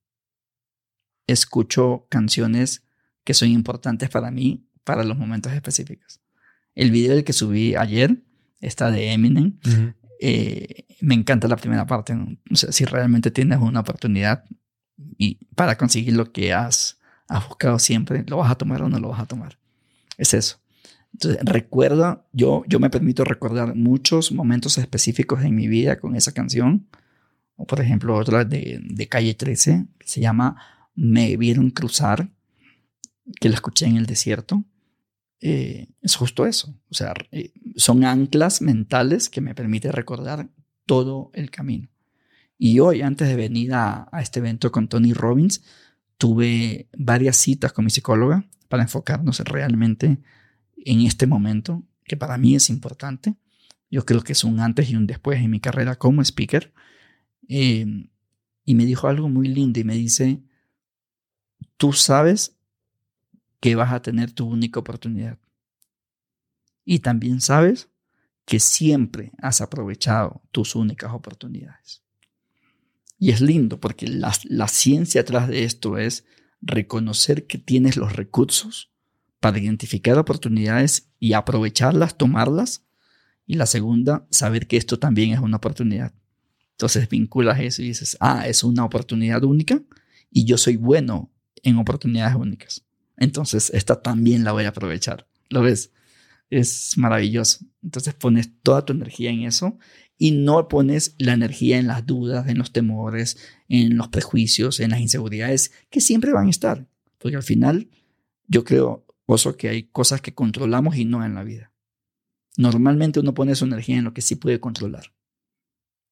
Escucho 1.26 2.06
canciones 2.08 2.82
que 3.24 3.34
son 3.34 3.48
importantes 3.48 4.10
para 4.10 4.30
mí, 4.30 4.66
para 4.84 5.04
los 5.04 5.16
momentos 5.16 5.52
específicos. 5.52 6.20
El 6.74 6.90
video 6.90 7.14
del 7.14 7.24
que 7.24 7.32
subí 7.32 7.74
ayer, 7.76 8.22
está 8.60 8.90
de 8.90 9.12
Eminem, 9.12 9.58
eh, 10.20 10.86
me 11.00 11.14
encanta 11.14 11.48
la 11.48 11.56
primera 11.56 11.86
parte. 11.86 12.14
¿no? 12.14 12.36
O 12.50 12.56
sea, 12.56 12.72
si 12.72 12.84
realmente 12.84 13.30
tienes 13.30 13.58
una 13.58 13.80
oportunidad 13.80 14.44
y 15.18 15.44
para 15.54 15.76
conseguir 15.76 16.14
lo 16.14 16.32
que 16.32 16.52
has, 16.52 16.98
has 17.28 17.46
buscado 17.46 17.78
siempre, 17.78 18.24
¿lo 18.26 18.38
vas 18.38 18.50
a 18.50 18.54
tomar 18.54 18.82
o 18.82 18.88
no 18.88 18.98
lo 18.98 19.08
vas 19.08 19.20
a 19.20 19.26
tomar? 19.26 19.58
Es 20.16 20.34
eso. 20.34 20.61
Entonces, 21.12 21.40
recuerda, 21.44 22.26
yo, 22.32 22.64
yo 22.66 22.80
me 22.80 22.90
permito 22.90 23.24
recordar 23.24 23.74
muchos 23.74 24.32
momentos 24.32 24.78
específicos 24.78 25.42
en 25.44 25.54
mi 25.54 25.68
vida 25.68 25.98
con 25.98 26.16
esa 26.16 26.32
canción. 26.32 26.88
O 27.56 27.66
por 27.66 27.80
ejemplo, 27.80 28.16
otra 28.16 28.44
de, 28.44 28.80
de 28.82 29.08
Calle 29.08 29.34
13, 29.34 29.86
que 29.98 30.08
se 30.08 30.20
llama 30.20 30.56
Me 30.94 31.36
vieron 31.36 31.70
cruzar, 31.70 32.30
que 33.40 33.48
la 33.48 33.56
escuché 33.56 33.86
en 33.86 33.96
el 33.96 34.06
desierto. 34.06 34.64
Eh, 35.40 35.88
es 36.00 36.16
justo 36.16 36.46
eso. 36.46 36.74
O 36.88 36.94
sea, 36.94 37.14
eh, 37.30 37.52
son 37.76 38.04
anclas 38.04 38.62
mentales 38.62 39.28
que 39.28 39.40
me 39.40 39.54
permiten 39.54 39.92
recordar 39.92 40.48
todo 40.86 41.30
el 41.34 41.50
camino. 41.50 41.88
Y 42.58 42.78
hoy, 42.78 43.02
antes 43.02 43.28
de 43.28 43.36
venir 43.36 43.74
a, 43.74 44.08
a 44.10 44.22
este 44.22 44.38
evento 44.38 44.70
con 44.72 44.88
Tony 44.88 45.12
Robbins, 45.12 45.62
tuve 46.16 46.88
varias 46.96 47.36
citas 47.36 47.72
con 47.72 47.84
mi 47.84 47.90
psicóloga 47.90 48.44
para 48.68 48.84
enfocarnos 48.84 49.40
realmente 49.40 50.06
en 50.06 50.24
este 50.86 51.26
momento, 51.26 51.82
que 52.04 52.16
para 52.16 52.38
mí 52.38 52.54
es 52.54 52.70
importante. 52.70 53.34
Yo 53.90 54.04
creo 54.04 54.22
que 54.22 54.32
es 54.32 54.44
un 54.44 54.60
antes 54.60 54.90
y 54.90 54.96
un 54.96 55.06
después 55.06 55.40
en 55.40 55.50
mi 55.50 55.60
carrera 55.60 55.96
como 55.96 56.22
speaker. 56.22 56.72
Eh, 57.48 58.08
y 58.64 58.74
me 58.74 58.86
dijo 58.86 59.08
algo 59.08 59.28
muy 59.28 59.48
lindo 59.48 59.80
y 59.80 59.84
me 59.84 59.94
dice, 59.94 60.42
tú 61.76 61.92
sabes 61.92 62.56
que 63.60 63.74
vas 63.74 63.92
a 63.92 64.02
tener 64.02 64.32
tu 64.32 64.48
única 64.48 64.80
oportunidad. 64.80 65.38
Y 66.84 67.00
también 67.00 67.40
sabes 67.40 67.88
que 68.44 68.60
siempre 68.60 69.32
has 69.38 69.60
aprovechado 69.60 70.42
tus 70.50 70.74
únicas 70.74 71.12
oportunidades. 71.12 72.02
Y 73.18 73.30
es 73.30 73.40
lindo 73.40 73.78
porque 73.78 74.08
la, 74.08 74.32
la 74.44 74.68
ciencia 74.68 75.20
atrás 75.20 75.48
de 75.48 75.64
esto 75.64 75.96
es 75.96 76.24
reconocer 76.60 77.46
que 77.46 77.58
tienes 77.58 77.96
los 77.96 78.14
recursos 78.14 78.91
para 79.42 79.58
identificar 79.58 80.16
oportunidades 80.18 81.08
y 81.18 81.32
aprovecharlas, 81.32 82.16
tomarlas. 82.16 82.84
Y 83.44 83.56
la 83.56 83.66
segunda, 83.66 84.24
saber 84.30 84.68
que 84.68 84.76
esto 84.76 85.00
también 85.00 85.32
es 85.32 85.40
una 85.40 85.56
oportunidad. 85.56 86.14
Entonces 86.70 87.08
vinculas 87.08 87.58
eso 87.58 87.82
y 87.82 87.86
dices, 87.86 88.16
ah, 88.20 88.46
es 88.46 88.62
una 88.62 88.84
oportunidad 88.84 89.42
única 89.42 89.82
y 90.30 90.44
yo 90.44 90.56
soy 90.56 90.76
bueno 90.76 91.32
en 91.64 91.76
oportunidades 91.76 92.36
únicas. 92.36 92.84
Entonces, 93.16 93.70
esta 93.74 94.00
también 94.00 94.44
la 94.44 94.52
voy 94.52 94.64
a 94.64 94.68
aprovechar. 94.68 95.26
¿Lo 95.50 95.60
ves? 95.60 95.90
Es 96.48 96.96
maravilloso. 96.96 97.66
Entonces 97.82 98.14
pones 98.14 98.50
toda 98.62 98.84
tu 98.84 98.92
energía 98.92 99.30
en 99.30 99.42
eso 99.42 99.76
y 100.18 100.30
no 100.30 100.68
pones 100.68 101.16
la 101.18 101.32
energía 101.32 101.78
en 101.78 101.88
las 101.88 102.06
dudas, 102.06 102.48
en 102.48 102.58
los 102.58 102.72
temores, 102.72 103.38
en 103.68 103.96
los 103.96 104.06
prejuicios, 104.06 104.78
en 104.78 104.90
las 104.90 105.00
inseguridades 105.00 105.72
que 105.90 106.00
siempre 106.00 106.32
van 106.32 106.46
a 106.46 106.50
estar. 106.50 106.86
Porque 107.18 107.36
al 107.36 107.42
final, 107.42 107.88
yo 108.46 108.62
creo, 108.62 109.04
Oso, 109.32 109.56
que 109.56 109.70
hay 109.70 109.84
cosas 109.84 110.20
que 110.20 110.34
controlamos 110.34 110.96
y 110.96 111.06
no 111.06 111.24
en 111.24 111.34
la 111.34 111.42
vida. 111.42 111.72
Normalmente 112.58 113.18
uno 113.20 113.32
pone 113.32 113.54
su 113.54 113.64
energía 113.64 113.96
en 113.96 114.04
lo 114.04 114.12
que 114.12 114.20
sí 114.20 114.36
puede 114.36 114.60
controlar 114.60 115.14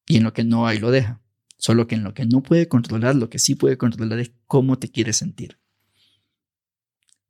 y 0.07 0.17
en 0.17 0.23
lo 0.23 0.33
que 0.33 0.43
no 0.43 0.65
hay 0.65 0.79
lo 0.79 0.89
deja. 0.89 1.21
Solo 1.57 1.85
que 1.85 1.93
en 1.93 2.03
lo 2.03 2.15
que 2.15 2.25
no 2.25 2.41
puede 2.41 2.67
controlar, 2.67 3.15
lo 3.15 3.29
que 3.29 3.37
sí 3.37 3.53
puede 3.53 3.77
controlar 3.77 4.17
es 4.17 4.31
cómo 4.47 4.79
te 4.79 4.89
quieres 4.89 5.17
sentir. 5.17 5.59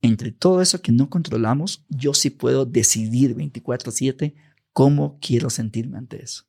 Entre 0.02 0.32
todo 0.32 0.62
eso 0.62 0.82
que 0.82 0.94
no 0.94 1.10
controlamos, 1.10 1.84
yo 1.90 2.14
sí 2.14 2.30
puedo 2.30 2.66
decidir 2.66 3.36
24/7 3.36 4.36
cómo 4.72 5.20
quiero 5.20 5.50
sentirme 5.50 5.98
ante 5.98 6.24
eso. 6.24 6.46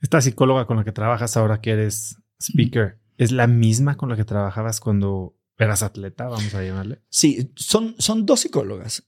Esta 0.00 0.22
psicóloga 0.22 0.66
con 0.66 0.78
la 0.78 0.84
que 0.84 0.92
trabajas 0.92 1.36
ahora 1.36 1.60
que 1.60 1.72
eres 1.72 2.16
speaker, 2.40 2.98
¿es 3.18 3.32
la 3.32 3.46
misma 3.46 3.98
con 3.98 4.08
la 4.08 4.16
que 4.16 4.24
trabajabas 4.24 4.80
cuando 4.80 5.36
eras 5.58 5.82
atleta? 5.82 6.28
Vamos 6.28 6.54
a 6.54 6.62
llamarle. 6.62 7.00
Sí, 7.08 7.52
son, 7.56 7.94
son 7.98 8.26
dos 8.26 8.40
psicólogas. 8.40 9.04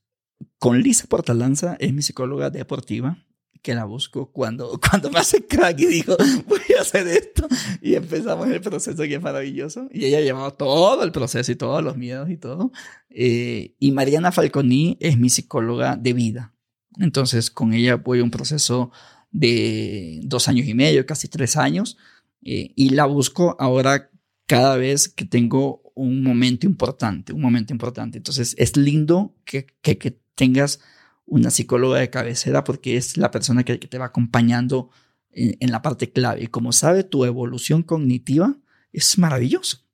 Con 0.59 0.81
Lisa 0.81 1.07
Portalanza 1.07 1.77
es 1.79 1.93
mi 1.93 2.03
psicóloga 2.03 2.51
deportiva, 2.51 3.19
que 3.63 3.75
la 3.75 3.85
busco 3.87 4.31
cuando, 4.31 4.79
cuando 4.91 5.11
me 5.11 5.19
hace 5.19 5.47
crack 5.47 5.81
y 5.81 5.87
digo, 5.87 6.17
voy 6.47 6.61
a 6.79 6.83
hacer 6.83 7.09
esto. 7.09 7.49
Y 7.81 7.95
empezamos 7.95 8.49
el 8.49 8.61
proceso 8.61 9.03
que 9.05 9.15
es 9.15 9.23
maravilloso. 9.23 9.89
Y 9.91 10.05
ella 10.05 10.19
ha 10.19 10.23
llevado 10.23 10.53
todo 10.53 11.03
el 11.03 11.13
proceso 11.13 11.51
y 11.51 11.57
todos 11.57 11.83
los 11.83 11.97
miedos 11.97 12.29
y 12.31 12.37
todo. 12.37 12.73
Eh, 13.11 13.75
y 13.79 13.93
Mariana 13.93 14.33
Falconi 14.33 14.99
es 15.01 15.19
mi 15.19 15.31
psicóloga 15.31 15.97
de 15.97 16.13
vida. 16.13 16.55
Entonces, 16.99 17.51
con 17.51 17.73
ella 17.73 17.97
voy 17.97 18.21
a 18.21 18.25
un 18.25 18.31
proceso 18.31 18.93
de 19.33 20.21
dos 20.25 20.47
años 20.47 20.67
y 20.69 20.75
medio, 20.75 21.05
casi 21.07 21.29
tres 21.29 21.57
años. 21.57 21.97
eh, 22.43 22.73
y 22.77 22.91
la 22.91 23.07
busco 23.07 23.57
ahora 23.59 24.11
cada 24.47 24.77
vez 24.77 25.09
que 25.09 25.25
tengo 25.25 25.84
un 25.95 26.23
momento 26.23 26.67
importante, 26.67 27.33
un 27.33 27.41
momento 27.41 27.73
importante. 27.73 28.19
Entonces, 28.19 28.55
es 28.59 28.77
lindo 28.77 29.35
que, 29.45 29.67
que, 29.83 30.19
tengas 30.35 30.81
una 31.27 31.51
psicóloga 31.51 32.01
de 32.01 32.11
cabecera 32.11 32.65
porque 32.65 32.97
es 32.97 33.17
la 33.17 33.31
persona 33.31 33.63
que, 33.63 33.79
que 33.79 33.87
te 33.87 33.99
va 33.99 34.07
acompañando 34.07 34.91
en, 35.31 35.57
en, 35.61 35.71
la 35.71 35.81
parte 35.81 36.11
clave. 36.11 36.43
Y 36.43 36.47
como 36.49 36.73
sabe, 36.73 37.05
tu 37.05 37.25
evolución 37.25 37.85
cognitiva 37.85 38.57
es 38.93 39.17
maravilloso. 39.17 39.85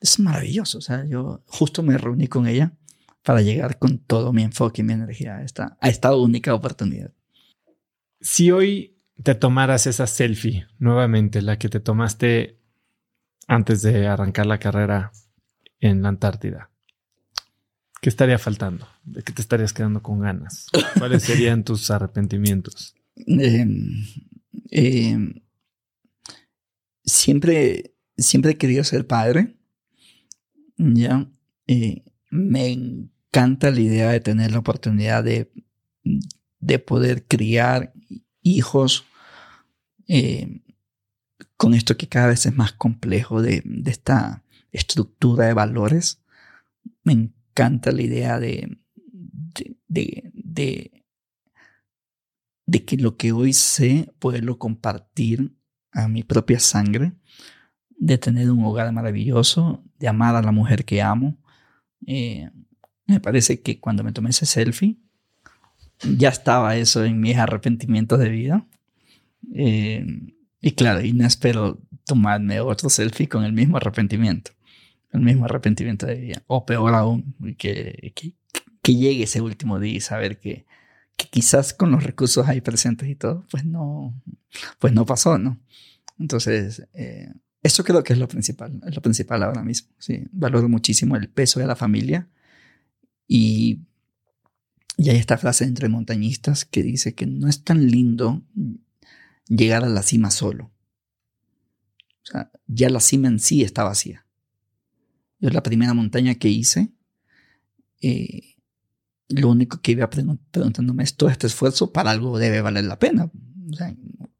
Es 0.00 0.18
maravilloso. 0.18 0.78
O 0.78 0.80
sea, 0.80 1.04
yo 1.06 1.44
justo 1.46 1.84
me 1.84 1.96
reuní 1.96 2.26
con 2.26 2.48
ella 2.48 2.72
para 3.22 3.40
llegar 3.40 3.78
con 3.78 3.98
todo 3.98 4.32
mi 4.32 4.42
enfoque 4.42 4.82
y 4.82 4.84
mi 4.84 4.94
energía 4.94 5.36
a 5.36 5.42
esta, 5.44 5.76
a 5.80 5.88
esta 5.88 6.14
única 6.16 6.54
oportunidad. 6.54 7.12
Si 8.20 8.50
hoy 8.50 8.96
te 9.22 9.34
tomaras 9.34 9.86
esa 9.86 10.06
selfie 10.06 10.66
nuevamente, 10.78 11.42
la 11.42 11.58
que 11.58 11.68
te 11.68 11.80
tomaste 11.80 12.61
antes 13.48 13.82
de 13.82 14.06
arrancar 14.06 14.46
la 14.46 14.58
carrera 14.58 15.12
en 15.80 16.02
la 16.02 16.08
Antártida, 16.08 16.72
¿Qué 18.02 18.08
estaría 18.08 18.36
faltando? 18.36 18.88
¿De 19.04 19.22
qué 19.22 19.32
te 19.32 19.40
estarías 19.40 19.72
quedando 19.72 20.02
con 20.02 20.18
ganas? 20.18 20.66
¿Cuáles 20.98 21.22
serían 21.22 21.62
tus 21.64 21.88
arrepentimientos? 21.88 22.96
Eh, 23.14 23.64
eh, 24.72 25.18
siempre, 27.04 27.94
siempre 28.16 28.50
he 28.50 28.58
querido 28.58 28.82
ser 28.82 29.06
padre. 29.06 29.54
Ya. 30.76 31.30
Eh, 31.68 32.02
me 32.28 32.72
encanta 32.72 33.70
la 33.70 33.80
idea 33.80 34.10
de 34.10 34.18
tener 34.18 34.50
la 34.50 34.58
oportunidad 34.58 35.22
de, 35.22 35.52
de 36.58 36.78
poder 36.80 37.24
criar 37.28 37.92
hijos 38.42 39.04
eh, 40.08 40.60
con 41.62 41.74
esto 41.74 41.96
que 41.96 42.08
cada 42.08 42.26
vez 42.26 42.44
es 42.44 42.56
más 42.56 42.72
complejo 42.72 43.40
de, 43.40 43.62
esta 43.86 44.42
estructura 44.72 45.46
de 45.46 45.54
valores. 45.54 46.20
Me 47.04 47.12
encanta 47.12 47.92
la 47.92 48.02
idea 48.02 48.40
de, 48.40 48.78
de, 49.22 49.76
de, 49.86 50.32
de, 50.34 51.04
de 52.66 52.84
que 52.84 52.96
lo 52.96 53.16
que 53.16 53.30
hoy 53.30 53.52
sé, 53.52 54.12
poderlo 54.18 54.58
compartir 54.58 55.56
a 55.92 56.08
mi 56.08 56.24
propia 56.24 56.58
sangre, 56.58 57.12
de 57.90 58.18
tener 58.18 58.50
un 58.50 58.64
hogar 58.64 58.92
maravilloso, 58.92 59.84
de 60.00 60.08
amar 60.08 60.34
a 60.34 60.42
la 60.42 60.50
mujer 60.50 60.84
que 60.84 61.00
amo. 61.00 61.38
Eh, 62.08 62.50
me 63.06 63.20
parece 63.20 63.62
que 63.62 63.78
cuando 63.78 64.02
me 64.02 64.10
tomé 64.10 64.30
ese 64.30 64.46
selfie, 64.46 64.98
ya 66.18 66.30
estaba 66.30 66.74
eso 66.74 67.04
en 67.04 67.20
mis 67.20 67.36
arrepentimientos 67.36 68.18
de 68.18 68.30
vida. 68.30 68.66
Eh, 69.54 70.04
y 70.62 70.72
claro, 70.72 71.02
y 71.02 71.12
no 71.12 71.26
espero 71.26 71.78
tomarme 72.06 72.60
otro 72.60 72.88
selfie 72.88 73.28
con 73.28 73.44
el 73.44 73.52
mismo 73.52 73.76
arrepentimiento 73.76 74.52
el 75.12 75.20
mismo 75.20 75.44
arrepentimiento 75.44 76.06
de 76.06 76.14
vida. 76.16 76.42
O 76.46 76.66
peor 76.66 76.94
aún, 76.94 77.34
que, 77.58 78.12
que, 78.14 78.94
llegue 78.94 79.24
ese 79.24 79.40
último 79.40 79.78
día 79.78 79.94
y 79.94 80.00
saber 80.00 80.40
que, 80.40 80.66
que 81.16 81.28
quizás 81.28 81.72
con 81.72 81.90
los 81.90 82.02
recursos 82.02 82.48
ahí 82.48 82.60
presentes 82.60 83.08
y 83.08 83.14
todo, 83.14 83.46
pues 83.50 83.64
no, 83.64 84.14
pues 84.78 84.92
no 84.92 85.06
pasó, 85.06 85.38
¿no? 85.38 85.60
Entonces, 86.18 86.86
eh, 86.94 87.30
Eso 87.62 87.84
creo 87.84 88.02
que 88.02 88.12
es 88.12 88.18
lo 88.18 88.26
principal, 88.26 88.80
es 88.86 88.94
lo 88.94 89.02
principal 89.02 89.42
ahora 89.42 89.62
mismo. 89.62 89.90
Sí, 89.98 90.24
valoro 90.32 90.68
muchísimo 90.68 91.16
el 91.16 91.28
peso 91.28 91.60
de 91.60 91.66
la 91.66 91.76
familia 91.76 92.28
y, 93.28 93.82
y 94.96 95.10
hay 95.10 95.16
esta 95.16 95.38
frase 95.38 95.64
entre 95.64 95.88
montañistas 95.88 96.64
que 96.64 96.82
dice 96.82 97.14
que 97.14 97.26
no 97.26 97.48
es 97.48 97.62
tan 97.62 97.86
lindo 97.86 98.42
llegar 99.56 99.84
a 99.84 99.88
la 99.88 100.02
cima 100.02 100.30
solo. 100.30 100.72
O 102.22 102.26
sea, 102.26 102.50
ya 102.66 102.88
la 102.88 103.00
cima 103.00 103.28
en 103.28 103.40
sí 103.40 103.62
está 103.62 103.84
vacía. 103.84 104.26
Yo 105.40 105.50
la 105.50 105.62
primera 105.62 105.92
montaña 105.94 106.36
que 106.36 106.48
hice, 106.48 106.92
eh, 108.00 108.56
lo 109.28 109.48
único 109.48 109.80
que 109.80 109.92
iba 109.92 110.08
preguntándome 110.08 111.02
es 111.02 111.16
todo 111.16 111.30
este 111.30 111.46
esfuerzo 111.46 111.92
para 111.92 112.10
algo 112.10 112.38
debe 112.38 112.60
valer 112.60 112.84
la 112.84 112.98
pena. 112.98 113.24
O 113.24 113.74
sea, 113.74 113.94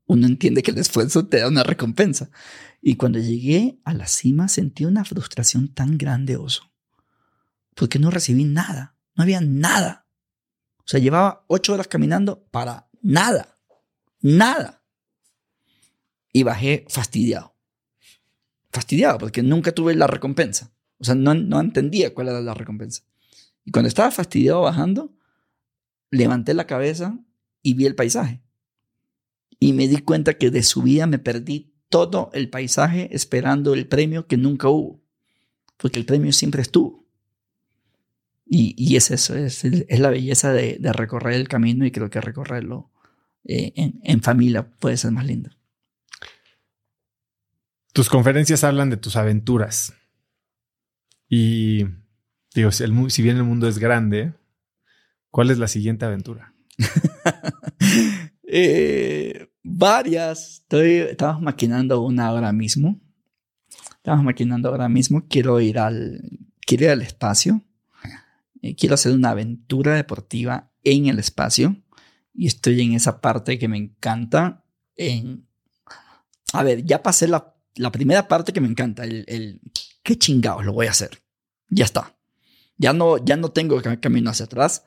uno 0.06 0.26
entiende 0.26 0.62
que 0.62 0.70
el 0.70 0.78
esfuerzo 0.78 1.26
te 1.26 1.40
da 1.40 1.48
una 1.48 1.62
recompensa. 1.62 2.30
Y 2.80 2.96
cuando 2.96 3.18
llegué 3.18 3.80
a 3.84 3.94
la 3.94 4.06
cima 4.06 4.48
sentí 4.48 4.84
una 4.84 5.04
frustración 5.04 5.68
tan 5.68 5.98
grande, 5.98 6.36
oso, 6.36 6.70
porque 7.74 7.98
no 7.98 8.10
recibí 8.10 8.44
nada, 8.44 8.96
no 9.16 9.22
había 9.22 9.40
nada. 9.40 10.06
O 10.78 10.84
sea, 10.86 11.00
llevaba 11.00 11.44
ocho 11.48 11.72
horas 11.72 11.88
caminando 11.88 12.44
para 12.50 12.88
nada, 13.00 13.58
nada. 14.20 14.81
Y 16.32 16.42
bajé 16.42 16.86
fastidiado. 16.88 17.54
Fastidiado 18.70 19.18
porque 19.18 19.42
nunca 19.42 19.72
tuve 19.72 19.94
la 19.94 20.06
recompensa. 20.06 20.72
O 20.98 21.04
sea, 21.04 21.14
no, 21.14 21.34
no 21.34 21.60
entendía 21.60 22.14
cuál 22.14 22.28
era 22.28 22.40
la 22.40 22.54
recompensa. 22.54 23.02
Y 23.64 23.70
cuando 23.70 23.88
estaba 23.88 24.10
fastidiado 24.10 24.62
bajando, 24.62 25.14
levanté 26.10 26.54
la 26.54 26.66
cabeza 26.66 27.18
y 27.62 27.74
vi 27.74 27.86
el 27.86 27.94
paisaje. 27.94 28.42
Y 29.58 29.72
me 29.72 29.88
di 29.88 29.98
cuenta 29.98 30.34
que 30.34 30.50
de 30.50 30.62
su 30.62 30.82
vida 30.82 31.06
me 31.06 31.18
perdí 31.18 31.72
todo 31.88 32.30
el 32.32 32.48
paisaje 32.48 33.08
esperando 33.12 33.74
el 33.74 33.86
premio 33.86 34.26
que 34.26 34.36
nunca 34.36 34.68
hubo. 34.68 35.00
Porque 35.76 35.98
el 35.98 36.06
premio 36.06 36.32
siempre 36.32 36.62
estuvo. 36.62 37.02
Y, 38.46 38.74
y 38.76 38.96
es 38.96 39.10
eso, 39.10 39.36
es, 39.36 39.64
es 39.64 40.00
la 40.00 40.10
belleza 40.10 40.52
de, 40.52 40.76
de, 40.78 40.92
recorrer 40.92 41.34
el 41.34 41.48
camino 41.48 41.86
y 41.86 41.90
creo 41.90 42.10
que 42.10 42.20
recorrerlo 42.20 42.90
eh, 43.44 43.72
en, 43.76 44.00
en 44.02 44.20
familia 44.20 44.68
puede 44.68 44.96
ser 44.96 45.10
más 45.12 45.24
lindo. 45.24 45.50
Tus 47.92 48.08
conferencias 48.08 48.64
hablan 48.64 48.88
de 48.88 48.96
tus 48.96 49.16
aventuras. 49.16 49.92
Y 51.28 51.84
digo, 52.54 52.70
si, 52.70 53.22
bien 53.22 53.36
el 53.36 53.44
mundo 53.44 53.68
es 53.68 53.78
grande, 53.78 54.32
¿cuál 55.30 55.50
es 55.50 55.58
la 55.58 55.68
siguiente 55.68 56.06
aventura? 56.06 56.54
eh, 58.44 59.48
varias. 59.62 60.60
Estoy, 60.60 60.90
estamos 61.10 61.42
maquinando 61.42 62.00
una 62.00 62.28
ahora 62.28 62.52
mismo. 62.52 62.98
Estamos 63.96 64.24
maquinando 64.24 64.70
ahora 64.70 64.88
mismo. 64.88 65.26
Quiero 65.28 65.60
ir 65.60 65.78
al, 65.78 66.22
quiero 66.66 66.84
ir 66.84 66.90
al 66.90 67.02
espacio. 67.02 67.62
Eh, 68.62 68.74
quiero 68.74 68.94
hacer 68.94 69.12
una 69.12 69.30
aventura 69.30 69.94
deportiva 69.94 70.72
en 70.82 71.06
el 71.06 71.18
espacio. 71.18 71.76
Y 72.32 72.46
estoy 72.46 72.80
en 72.80 72.94
esa 72.94 73.20
parte 73.20 73.58
que 73.58 73.68
me 73.68 73.76
encanta. 73.76 74.64
En, 74.96 75.46
a 76.54 76.62
ver, 76.62 76.84
ya 76.84 77.02
pasé 77.02 77.28
la, 77.28 77.51
la 77.76 77.92
primera 77.92 78.28
parte 78.28 78.52
que 78.52 78.60
me 78.60 78.68
encanta. 78.68 79.04
El, 79.04 79.24
el 79.28 79.60
qué 80.02 80.18
chingados 80.18 80.64
lo 80.64 80.72
voy 80.72 80.86
a 80.86 80.90
hacer 80.90 81.22
ya 81.72 81.84
está. 81.84 82.16
Ya 82.76 82.92
no, 82.92 83.18
ya 83.18 83.36
no 83.36 83.50
tengo 83.50 83.80
camino 84.00 84.30
hacia 84.30 84.46
atrás 84.46 84.84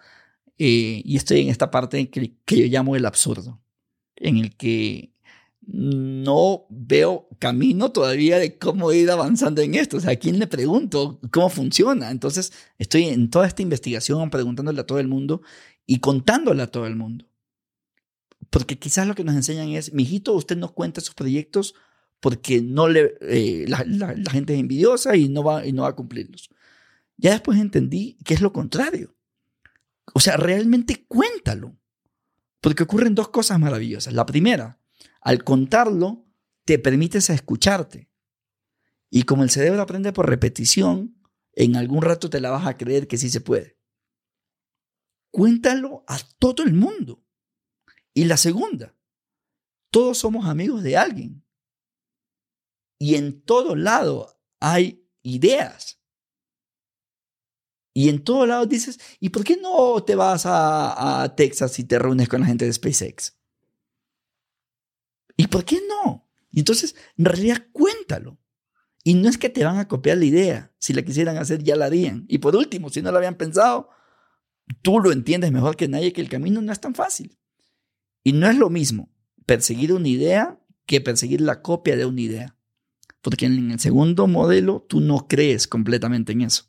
eh, 0.57 1.02
y 1.03 1.18
estoy 1.18 1.41
en 1.41 1.49
esta 1.49 1.72
parte 1.72 2.10
que, 2.10 2.38
que 2.45 2.57
yo 2.57 2.66
llamo 2.68 2.95
el 2.95 3.06
absurdo, 3.06 3.62
en 4.16 4.38
el 4.38 4.56
que 4.56 5.14
no 5.68 6.68
veo 6.70 7.28
camino 7.40 7.91
todavía 7.91 8.38
de 8.38 8.57
cómo 8.57 8.91
ir 8.91 9.10
avanzando 9.10 9.62
en 9.62 9.76
esto. 9.76 9.98
O 9.98 9.99
sea, 9.99 10.12
¿a 10.12 10.16
quién 10.16 10.40
le 10.40 10.48
pregunto 10.48 11.20
cómo 11.32 11.49
funciona? 11.49 12.12
Entonces, 12.12 12.53
estoy 12.78 13.06
en 13.06 13.30
toda 13.30 13.48
esta 13.48 13.64
investigación 13.64 14.30
preguntándole 14.30 14.82
a 14.82 14.86
todo 14.86 14.99
el 14.99 15.07
mundo 15.07 15.41
y 15.86 15.99
contándole 15.99 16.62
a 16.64 16.72
todo 16.72 16.86
el 16.86 16.95
mundo. 16.95 17.26
Porque 18.52 18.78
quizás 18.78 19.07
lo 19.07 19.16
que 19.16 19.24
nos 19.24 19.36
enseñan 19.36 19.70
es, 19.70 19.94
mijito, 19.94 20.34
usted 20.34 20.56
no 20.56 20.74
cuenta 20.74 21.02
sus 21.02 21.16
proyectos 21.16 21.74
porque 22.26 22.60
no 22.60 22.90
le, 22.90 23.20
eh, 23.22 23.66
la, 23.68 23.86
gente 24.32 24.56
es 24.56 24.60
envidiosa 24.60 25.16
y 25.16 25.30
no, 25.30 25.44
va, 25.44 25.64
y 25.64 25.74
no 25.74 25.84
va 25.84 25.90
a 25.90 25.96
cumplirlos. 25.96 26.50
Ya 27.18 27.34
después 27.34 27.60
entendí 27.60 28.18
que 28.26 28.34
es 28.34 28.42
lo 28.42 28.52
contrario. 28.52 29.16
O 30.12 30.20
sea, 30.20 30.36
realmente 30.36 31.06
cuéntalo. 31.08 31.78
Porque 32.62 32.82
ocurren 32.82 33.14
dos 33.14 33.30
cosas 33.30 33.60
maravillosas. 33.60 34.16
La 34.16 34.26
primera, 34.26 34.80
al 35.22 35.44
contarlo, 35.44 36.26
te 36.64 36.80
permites 36.80 37.30
escucharte. 37.30 38.10
Y 39.12 39.22
como 39.22 39.44
el 39.44 39.52
cerebro 39.52 39.84
aprende 39.84 40.12
por 40.12 40.28
repetición, 40.28 41.16
en 41.54 41.76
algún 41.76 42.02
rato 42.02 42.28
te 42.32 42.42
la 42.42 42.50
vas 42.50 42.66
a 42.66 42.76
creer 42.76 43.08
que 43.08 43.20
sí 43.20 43.30
se 43.30 43.42
puede. 43.42 43.78
Cuéntalo 45.30 46.04
a 46.08 46.18
todo 46.40 46.64
el 46.64 46.74
mundo. 46.74 47.24
Y 48.16 48.26
la 48.26 48.38
segunda, 48.38 48.96
todos 49.92 50.18
somos 50.18 50.48
amigos 50.48 50.82
de 50.82 50.98
alguien. 50.98 51.45
Y 53.06 53.14
en 53.14 53.44
todo 53.44 53.76
lado 53.76 54.41
hay 54.60 55.07
ideas. 55.22 56.02
Y 57.94 58.10
en 58.10 58.23
todos 58.23 58.48
lados 58.48 58.68
dices, 58.68 58.99
¿y 59.19 59.30
por 59.30 59.44
qué 59.44 59.57
no 59.57 60.03
te 60.03 60.15
vas 60.15 60.48
a, 60.48 61.22
a, 61.22 61.36
Texas 61.36 61.77
y 61.77 61.84
te 61.84 61.99
reúnes 61.99 62.27
con 62.27 62.41
la 62.41 62.48
gente 62.48 62.65
de 62.65 62.73
SpaceX? 62.73 63.38
¿Y 65.38 65.45
por 65.45 65.64
qué 65.64 65.84
no? 65.88 66.27
Y 66.49 66.61
entonces, 66.61 66.95
en 67.15 67.26
realidad, 67.26 67.68
cuéntalo. 67.73 68.40
Y 69.03 69.14
no 69.14 69.30
es 69.30 69.38
que 69.38 69.49
te 69.49 69.64
van 69.64 69.77
a 69.77 69.88
copiar 69.88 70.18
la 70.18 70.26
idea. 70.26 70.73
Si 70.80 70.91
la 70.91 71.03
quisieran 71.03 71.38
hacer, 71.38 71.61
ya 71.61 71.76
la 71.76 71.86
harían. 71.86 72.26
Y 72.27 72.40
por 72.40 72.56
último, 72.56 72.90
si 72.90 73.03
no 73.03 73.11
la 73.11 73.19
habían 73.19 73.38
pensado, 73.38 73.88
tú 74.82 74.99
lo 74.99 75.11
entiendes 75.11 75.52
mejor 75.52 75.77
que 75.77 75.88
nadie 75.88 76.11
que 76.11 76.22
el 76.22 76.30
camino 76.30 76.60
no 76.60 76.72
es 76.72 76.82
tan 76.82 76.95
fácil. 76.95 77.38
Y 78.23 78.34
no 78.34 78.49
es 78.49 78.57
lo 78.57 78.72
mismo 78.72 79.14
perseguir 79.45 79.94
una 79.94 80.07
idea 80.07 80.60
que 80.88 81.02
perseguir 81.02 81.41
la 81.41 81.61
copia 81.61 81.95
de 81.95 82.07
una 82.07 82.22
idea. 82.22 82.55
Porque 83.26 83.48
en 83.48 83.72
el 83.72 83.80
segundo 83.80 84.28
modelo 84.28 84.86
tú 84.88 85.02
no 85.02 85.28
crees 85.28 85.68
completamente 85.68 86.34
en 86.34 86.42
eso 86.42 86.66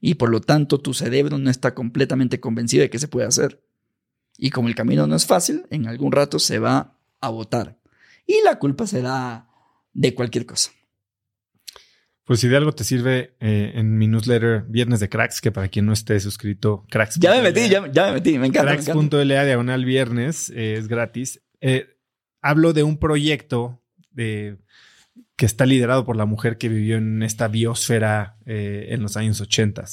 y 0.00 0.14
por 0.14 0.30
lo 0.30 0.40
tanto 0.40 0.80
tu 0.80 0.94
cerebro 0.94 1.36
no 1.36 1.50
está 1.50 1.74
completamente 1.74 2.40
convencido 2.40 2.80
de 2.80 2.88
que 2.88 2.98
se 2.98 3.08
puede 3.08 3.26
hacer. 3.26 3.62
Y 4.38 4.48
como 4.48 4.68
el 4.68 4.74
camino 4.74 5.06
no 5.06 5.14
es 5.14 5.26
fácil, 5.26 5.66
en 5.68 5.86
algún 5.86 6.10
rato 6.10 6.38
se 6.38 6.58
va 6.58 6.98
a 7.20 7.28
votar. 7.28 7.78
Y 8.26 8.40
la 8.42 8.58
culpa 8.58 8.86
será 8.86 9.50
de 9.92 10.14
cualquier 10.14 10.46
cosa. 10.46 10.70
Pues 12.24 12.40
si 12.40 12.48
de 12.48 12.56
algo 12.56 12.72
te 12.72 12.84
sirve 12.84 13.36
eh, 13.38 13.72
en 13.74 13.98
mi 13.98 14.08
newsletter 14.08 14.64
Viernes 14.66 15.00
de 15.00 15.10
Cracks, 15.10 15.42
que 15.42 15.52
para 15.52 15.68
quien 15.68 15.84
no 15.84 15.92
esté 15.92 16.18
suscrito, 16.20 16.86
Cracks. 16.88 17.18
Ya 17.20 17.32
me 17.32 17.42
metí, 17.42 17.68
ya, 17.68 17.86
ya 17.92 18.06
me 18.06 18.12
metí, 18.14 18.38
me 18.38 18.46
encanta. 18.46 18.78
Cracks.la 18.78 19.44
diagonal 19.44 19.84
viernes 19.84 20.48
eh, 20.56 20.76
es 20.78 20.88
gratis. 20.88 21.42
Eh, 21.60 21.98
hablo 22.40 22.72
de 22.72 22.82
un 22.82 22.96
proyecto 22.96 23.82
de 24.10 24.56
que 25.36 25.46
está 25.46 25.66
liderado 25.66 26.04
por 26.04 26.16
la 26.16 26.26
mujer 26.26 26.58
que 26.58 26.68
vivió 26.68 26.96
en 26.96 27.22
esta 27.22 27.48
biosfera 27.48 28.36
eh, 28.46 28.88
en 28.90 29.02
los 29.02 29.16
años 29.16 29.40
80. 29.40 29.84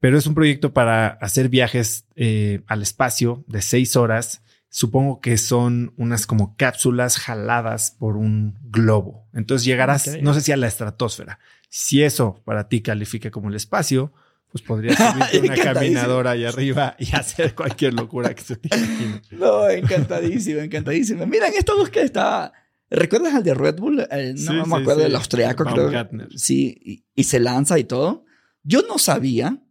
Pero 0.00 0.16
es 0.16 0.26
un 0.26 0.34
proyecto 0.34 0.72
para 0.72 1.08
hacer 1.08 1.48
viajes 1.48 2.06
eh, 2.14 2.62
al 2.66 2.82
espacio 2.82 3.44
de 3.48 3.62
seis 3.62 3.96
horas. 3.96 4.42
Supongo 4.70 5.20
que 5.20 5.36
son 5.38 5.92
unas 5.96 6.26
como 6.26 6.56
cápsulas 6.56 7.18
jaladas 7.18 7.96
por 7.98 8.16
un 8.16 8.56
globo. 8.62 9.28
Entonces 9.34 9.64
llegarás, 9.64 10.08
okay. 10.08 10.22
no 10.22 10.34
sé 10.34 10.40
si 10.40 10.52
a 10.52 10.56
la 10.56 10.68
estratosfera. 10.68 11.38
Si 11.68 12.02
eso 12.02 12.42
para 12.44 12.68
ti 12.68 12.80
califica 12.80 13.30
como 13.30 13.48
el 13.48 13.56
espacio, 13.56 14.12
pues 14.50 14.62
podrías 14.62 14.96
subirte 15.30 15.40
una 15.40 15.56
caminadora 15.56 16.30
ahí 16.32 16.44
arriba 16.44 16.96
y 16.98 17.14
hacer 17.14 17.54
cualquier 17.54 17.94
locura 17.94 18.34
que 18.34 18.42
se 18.42 18.56
te 18.56 18.74
imagine. 18.74 19.22
No, 19.32 19.68
encantadísimo, 19.68 20.60
encantadísimo. 20.60 21.26
Miren, 21.26 21.52
esta 21.56 21.74
búsqueda 21.74 22.04
está 22.04 22.52
¿Recuerdas 22.90 23.34
al 23.34 23.42
de 23.42 23.54
Red 23.54 23.76
Bull? 23.76 24.06
El, 24.10 24.34
no 24.34 24.64
sí, 24.64 24.70
me 24.70 24.76
acuerdo 24.76 24.96
sí, 24.96 25.02
del 25.02 25.16
austriaco, 25.16 25.64
creo. 25.64 26.08
Sí, 26.34 26.76
y, 26.80 27.06
y, 27.14 27.24
se 27.24 27.38
lanza 27.38 27.78
y 27.78 27.84
todo. 27.84 28.24
Yo 28.62 28.82
no 28.82 28.98
sabía 28.98 29.62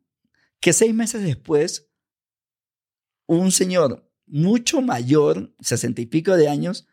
que 0.60 0.74
seis 0.74 0.94
meses 0.94 1.24
después, 1.24 1.90
un 3.26 3.52
señor 3.52 4.08
mucho 4.28 4.82
mayor, 4.82 5.56
sesenta 5.60 6.02
y 6.02 6.06
pico 6.06 6.36
de 6.36 6.50
años, 6.50 6.88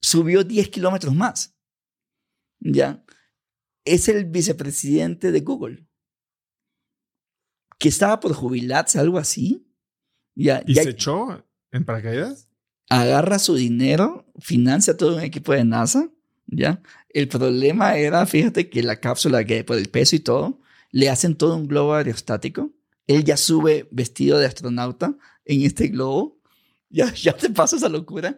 subió 0.00 0.44
10 0.44 0.68
kilómetros 0.68 1.14
más. 1.14 1.56
¿Ya? 2.60 3.04
Es 3.84 4.08
el 4.08 4.26
vicepresidente 4.26 5.32
de 5.32 5.40
Google. 5.40 5.86
Que 7.78 7.88
estaba 7.88 8.20
por 8.20 8.34
jubilarse, 8.34 8.98
algo 8.98 9.18
así. 9.18 9.70
¿Ya? 10.34 10.62
¿Y 10.66 10.74
ya, 10.74 10.82
se 10.82 10.90
echó 10.90 11.46
en 11.70 11.84
paracaídas? 11.84 12.48
Agarra 13.00 13.38
su 13.38 13.54
dinero, 13.54 14.26
financia 14.38 14.96
todo 14.96 15.16
un 15.16 15.22
equipo 15.22 15.52
de 15.52 15.64
NASA, 15.64 16.10
¿ya? 16.46 16.82
El 17.10 17.28
problema 17.28 17.96
era, 17.96 18.26
fíjate, 18.26 18.68
que 18.68 18.82
la 18.82 19.00
cápsula, 19.00 19.44
que 19.44 19.64
por 19.64 19.78
el 19.78 19.88
peso 19.88 20.16
y 20.16 20.20
todo, 20.20 20.60
le 20.90 21.08
hacen 21.08 21.36
todo 21.36 21.56
un 21.56 21.68
globo 21.68 21.94
aerostático. 21.94 22.72
Él 23.06 23.24
ya 23.24 23.36
sube 23.36 23.88
vestido 23.90 24.38
de 24.38 24.46
astronauta 24.46 25.16
en 25.44 25.62
este 25.62 25.88
globo. 25.88 26.40
Ya, 26.90 27.12
ya 27.12 27.32
te 27.36 27.50
pasa 27.50 27.74
esa 27.74 27.88
locura. 27.88 28.36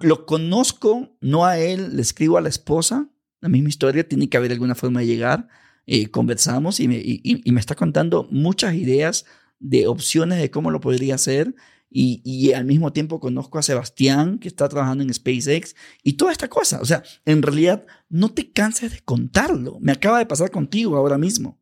Lo 0.00 0.26
conozco, 0.26 1.16
no 1.20 1.44
a 1.46 1.60
él, 1.60 1.94
le 1.94 2.02
escribo 2.02 2.36
a 2.36 2.40
la 2.40 2.48
esposa 2.48 3.12
la 3.42 3.48
misma 3.48 3.68
historia, 3.68 4.08
tiene 4.08 4.30
que 4.30 4.36
haber 4.36 4.52
alguna 4.52 4.74
forma 4.74 5.00
de 5.00 5.06
llegar. 5.06 5.48
Eh, 5.84 6.08
conversamos 6.10 6.78
y 6.78 6.86
me, 6.86 7.02
y, 7.04 7.42
me 7.44 7.60
está 7.60 7.74
contando 7.74 8.28
muchas 8.30 8.74
ideas 8.74 9.26
de 9.58 9.88
opciones 9.88 10.38
de 10.38 10.50
cómo 10.50 10.70
lo 10.70 10.80
podría 10.80 11.16
hacer. 11.16 11.54
Y, 11.94 12.22
y, 12.24 12.52
al 12.52 12.64
mismo 12.64 12.92
tiempo 12.92 13.20
conozco 13.20 13.58
a 13.58 13.62
Sebastián, 13.62 14.38
que 14.38 14.48
está 14.48 14.68
trabajando 14.68 15.04
en 15.04 15.12
SpaceX, 15.12 15.76
y 16.02 16.14
toda 16.14 16.32
esta 16.32 16.48
cosa. 16.48 16.80
O 16.80 16.84
sea, 16.84 17.02
en 17.24 17.42
realidad, 17.42 17.86
no 18.08 18.32
te 18.32 18.50
canses 18.50 18.92
de 18.92 19.00
contarlo. 19.00 19.78
Me 19.80 19.92
acaba 19.92 20.18
de 20.18 20.26
pasar 20.26 20.50
contigo 20.50 20.96
ahora 20.96 21.18
mismo. 21.18 21.60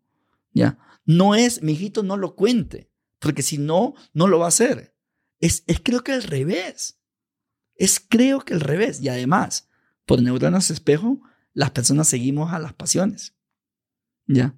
¿Ya? 0.52 0.78
No 1.04 1.34
es, 1.34 1.62
mi 1.62 1.72
hijito, 1.72 2.02
no 2.02 2.16
lo 2.16 2.36
cuente, 2.36 2.90
porque 3.18 3.42
si 3.42 3.58
no, 3.58 3.94
no 4.12 4.28
lo 4.28 4.38
va 4.38 4.46
a 4.46 4.48
hacer. 4.48 4.94
Es, 5.40 5.64
es 5.66 5.80
creo 5.80 6.04
que 6.04 6.12
al 6.12 6.22
revés. 6.22 7.00
Es 7.74 7.98
creo 7.98 8.40
que 8.40 8.54
al 8.54 8.60
revés. 8.60 9.00
Y 9.00 9.08
además, 9.08 9.68
por 10.06 10.22
neuronas 10.22 10.70
espejo, 10.70 11.20
las 11.52 11.70
personas 11.70 12.08
seguimos 12.08 12.52
a 12.52 12.58
las 12.58 12.74
pasiones. 12.74 13.34
¿Ya? 14.26 14.54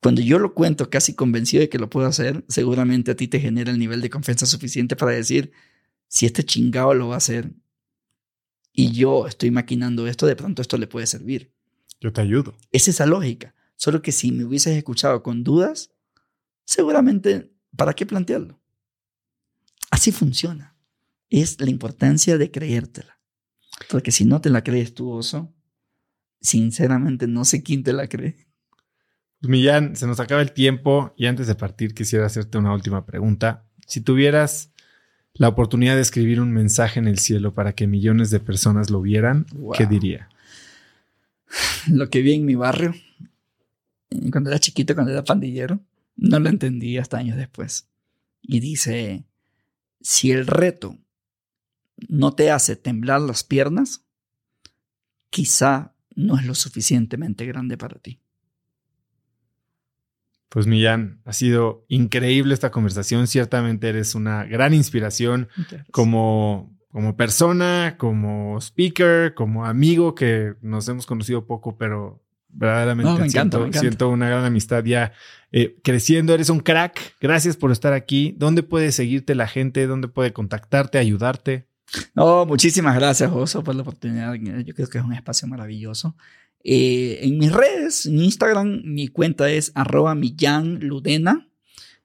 Cuando 0.00 0.22
yo 0.22 0.38
lo 0.38 0.54
cuento 0.54 0.88
casi 0.88 1.14
convencido 1.14 1.60
de 1.60 1.68
que 1.68 1.78
lo 1.78 1.90
puedo 1.90 2.06
hacer, 2.06 2.44
seguramente 2.48 3.10
a 3.10 3.16
ti 3.16 3.28
te 3.28 3.40
genera 3.40 3.70
el 3.70 3.78
nivel 3.78 4.00
de 4.00 4.10
confianza 4.10 4.46
suficiente 4.46 4.96
para 4.96 5.12
decir, 5.12 5.52
si 6.08 6.26
este 6.26 6.44
chingado 6.44 6.94
lo 6.94 7.08
va 7.08 7.14
a 7.14 7.18
hacer 7.18 7.52
y 8.72 8.92
yo 8.92 9.26
estoy 9.26 9.50
maquinando 9.50 10.06
esto, 10.06 10.26
de 10.26 10.36
pronto 10.36 10.62
esto 10.62 10.78
le 10.78 10.86
puede 10.86 11.06
servir. 11.06 11.52
Yo 12.00 12.12
te 12.12 12.22
ayudo. 12.22 12.56
Es 12.72 12.88
esa 12.88 13.04
lógica. 13.04 13.54
Solo 13.76 14.00
que 14.00 14.12
si 14.12 14.32
me 14.32 14.44
hubieses 14.44 14.76
escuchado 14.76 15.22
con 15.22 15.44
dudas, 15.44 15.92
seguramente, 16.64 17.52
¿para 17.76 17.92
qué 17.92 18.06
plantearlo? 18.06 18.58
Así 19.90 20.12
funciona 20.12 20.70
es 21.30 21.60
la 21.60 21.70
importancia 21.70 22.36
de 22.36 22.50
creértela. 22.50 23.20
Porque 23.88 24.10
si 24.10 24.24
no 24.24 24.40
te 24.40 24.50
la 24.50 24.62
crees 24.62 24.94
tú, 24.94 25.10
oso, 25.10 25.54
sinceramente 26.40 27.26
no 27.26 27.44
sé 27.44 27.62
quién 27.62 27.82
te 27.82 27.92
la 27.92 28.08
cree. 28.08 28.48
Pues 29.40 29.50
Millán, 29.50 29.96
se 29.96 30.06
nos 30.06 30.20
acaba 30.20 30.42
el 30.42 30.52
tiempo 30.52 31.14
y 31.16 31.26
antes 31.26 31.46
de 31.46 31.54
partir 31.54 31.94
quisiera 31.94 32.26
hacerte 32.26 32.58
una 32.58 32.74
última 32.74 33.06
pregunta. 33.06 33.64
Si 33.86 34.02
tuvieras 34.02 34.70
la 35.32 35.48
oportunidad 35.48 35.94
de 35.94 36.02
escribir 36.02 36.40
un 36.40 36.52
mensaje 36.52 37.00
en 37.00 37.08
el 37.08 37.18
cielo 37.18 37.54
para 37.54 37.74
que 37.74 37.86
millones 37.86 38.30
de 38.30 38.40
personas 38.40 38.90
lo 38.90 39.00
vieran, 39.00 39.46
¿qué 39.76 39.86
diría? 39.86 40.28
Lo 41.90 42.10
que 42.10 42.20
vi 42.20 42.34
en 42.34 42.44
mi 42.44 42.54
barrio, 42.54 42.94
cuando 44.30 44.50
era 44.50 44.58
chiquito, 44.58 44.94
cuando 44.94 45.12
era 45.12 45.24
pandillero, 45.24 45.80
no 46.16 46.38
lo 46.38 46.48
entendí 46.48 46.98
hasta 46.98 47.18
años 47.18 47.36
después. 47.36 47.88
Y 48.42 48.60
dice, 48.60 49.24
si 50.00 50.30
el 50.30 50.46
reto 50.46 50.98
no 52.08 52.32
te 52.32 52.50
hace 52.50 52.76
temblar 52.76 53.22
las 53.22 53.42
piernas, 53.42 54.04
quizá 55.30 55.94
no 56.14 56.38
es 56.38 56.46
lo 56.46 56.54
suficientemente 56.54 57.46
grande 57.46 57.76
para 57.76 57.98
ti. 57.98 58.20
Pues 60.50 60.66
Millán, 60.66 61.20
ha 61.24 61.32
sido 61.32 61.84
increíble 61.88 62.54
esta 62.54 62.72
conversación. 62.72 63.28
Ciertamente 63.28 63.88
eres 63.88 64.16
una 64.16 64.44
gran 64.44 64.74
inspiración 64.74 65.48
como, 65.92 66.76
como 66.90 67.16
persona, 67.16 67.94
como 67.96 68.58
speaker, 68.60 69.32
como 69.34 69.64
amigo 69.64 70.16
que 70.16 70.54
nos 70.60 70.88
hemos 70.88 71.06
conocido 71.06 71.46
poco, 71.46 71.78
pero 71.78 72.20
verdaderamente 72.48 73.30
siento, 73.30 74.08
una 74.08 74.28
gran 74.28 74.44
amistad 74.44 74.84
ya 74.84 75.12
eh, 75.52 75.76
creciendo. 75.84 76.34
Eres 76.34 76.50
un 76.50 76.58
crack. 76.58 77.14
Gracias 77.20 77.56
por 77.56 77.70
estar 77.70 77.92
aquí. 77.92 78.34
¿Dónde 78.36 78.64
puede 78.64 78.90
seguirte 78.90 79.36
la 79.36 79.46
gente? 79.46 79.86
¿Dónde 79.86 80.08
puede 80.08 80.32
contactarte, 80.32 80.98
ayudarte? 80.98 81.68
No, 82.14 82.44
muchísimas 82.46 82.96
gracias, 82.96 83.30
Oso, 83.32 83.62
por 83.62 83.76
la 83.76 83.82
oportunidad. 83.82 84.34
Yo 84.34 84.74
creo 84.74 84.88
que 84.88 84.98
es 84.98 85.04
un 85.04 85.12
espacio 85.12 85.46
maravilloso. 85.48 86.16
Eh, 86.62 87.20
en 87.22 87.38
mis 87.38 87.52
redes, 87.52 88.06
en 88.06 88.18
Instagram, 88.18 88.82
mi 88.84 89.08
cuenta 89.08 89.50
es 89.50 89.72
arroba 89.74 90.14
Ludena. 90.14 91.48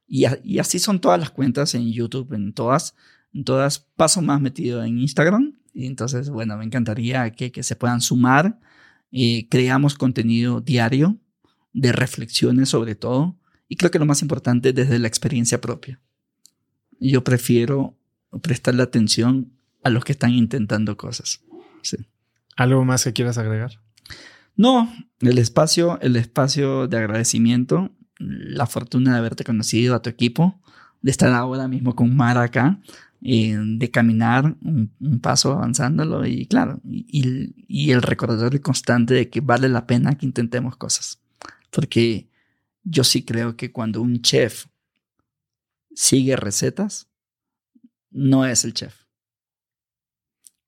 Y, 0.07 0.25
y, 0.43 0.59
así 0.59 0.79
son 0.79 1.01
todas 1.01 1.19
las 1.19 1.31
cuentas 1.31 1.75
en 1.75 1.91
YouTube, 1.91 2.33
en 2.33 2.53
todas. 2.53 2.95
En 3.33 3.43
todas 3.43 3.79
paso 3.79 4.21
más 4.21 4.39
metido 4.39 4.83
en 4.83 4.99
Instagram. 4.99 5.55
Y 5.73 5.87
entonces, 5.87 6.29
bueno, 6.29 6.57
me 6.57 6.63
encantaría 6.63 7.31
que, 7.31 7.51
se 7.61 7.75
puedan 7.75 7.99
sumar. 7.99 8.59
Eh, 9.11 9.47
creamos 9.49 9.95
contenido 9.95 10.61
diario 10.61 11.17
de 11.73 11.91
reflexiones 11.91 12.69
sobre 12.69 12.95
todo. 12.95 13.37
Y 13.67 13.75
creo 13.75 13.91
que 13.91 13.99
lo 13.99 14.05
más 14.05 14.21
importante 14.21 14.71
desde 14.71 14.99
la 14.99 15.07
experiencia 15.07 15.59
propia. 15.59 15.99
Yo 16.99 17.23
prefiero 17.23 17.97
prestarle 18.41 18.83
atención 18.83 19.51
a 19.83 19.89
los 19.89 20.05
que 20.05 20.13
están 20.13 20.31
intentando 20.31 20.95
cosas. 20.95 21.41
¿Algo 22.55 22.85
más 22.85 23.03
que 23.03 23.11
quieras 23.11 23.37
agregar? 23.37 23.84
No, 24.55 24.91
el 25.19 25.37
espacio, 25.37 25.99
el 26.01 26.15
espacio 26.15 26.87
de 26.87 26.97
agradecimiento, 26.97 27.91
la 28.19 28.65
fortuna 28.65 29.13
de 29.13 29.17
haberte 29.17 29.43
conocido 29.43 29.95
a 29.95 30.01
tu 30.01 30.09
equipo, 30.09 30.61
de 31.01 31.11
estar 31.11 31.31
ahora 31.33 31.67
mismo 31.67 31.95
con 31.95 32.15
Mara 32.15 32.43
acá, 32.43 32.79
eh, 33.21 33.57
de 33.57 33.91
caminar 33.91 34.55
un, 34.61 35.19
paso 35.21 35.51
avanzándolo 35.53 36.25
y 36.25 36.45
claro, 36.45 36.79
y, 36.85 37.53
y 37.67 37.91
el 37.91 38.01
recordatorio 38.01 38.61
constante 38.61 39.13
de 39.13 39.29
que 39.29 39.41
vale 39.41 39.67
la 39.69 39.85
pena 39.87 40.17
que 40.17 40.25
intentemos 40.25 40.77
cosas. 40.77 41.21
Porque 41.71 42.29
yo 42.83 43.03
sí 43.03 43.23
creo 43.23 43.57
que 43.57 43.71
cuando 43.71 44.01
un 44.01 44.21
chef 44.21 44.67
sigue 45.93 46.35
recetas, 46.35 47.07
no 48.11 48.45
es 48.45 48.63
el 48.63 48.73
chef 48.73 49.05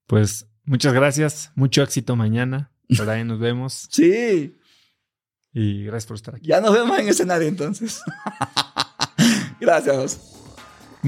pues 0.08 0.48
muchas 0.64 0.94
gracias, 0.94 1.52
mucho 1.56 1.84
éxito 1.84 2.16
mañana. 2.16 2.72
Por 2.96 3.10
ahí 3.10 3.24
nos 3.24 3.40
vemos. 3.40 3.88
Sí. 3.92 4.56
Y 5.54 5.86
gracias 5.86 6.06
por 6.06 6.16
estar 6.18 6.36
aquí. 6.36 6.48
Ya 6.48 6.62
nos 6.62 6.72
vemos 6.72 7.00
en 7.00 7.08
escenario 7.08 7.48
entonces. 7.48 8.02
gracias. 9.60 10.37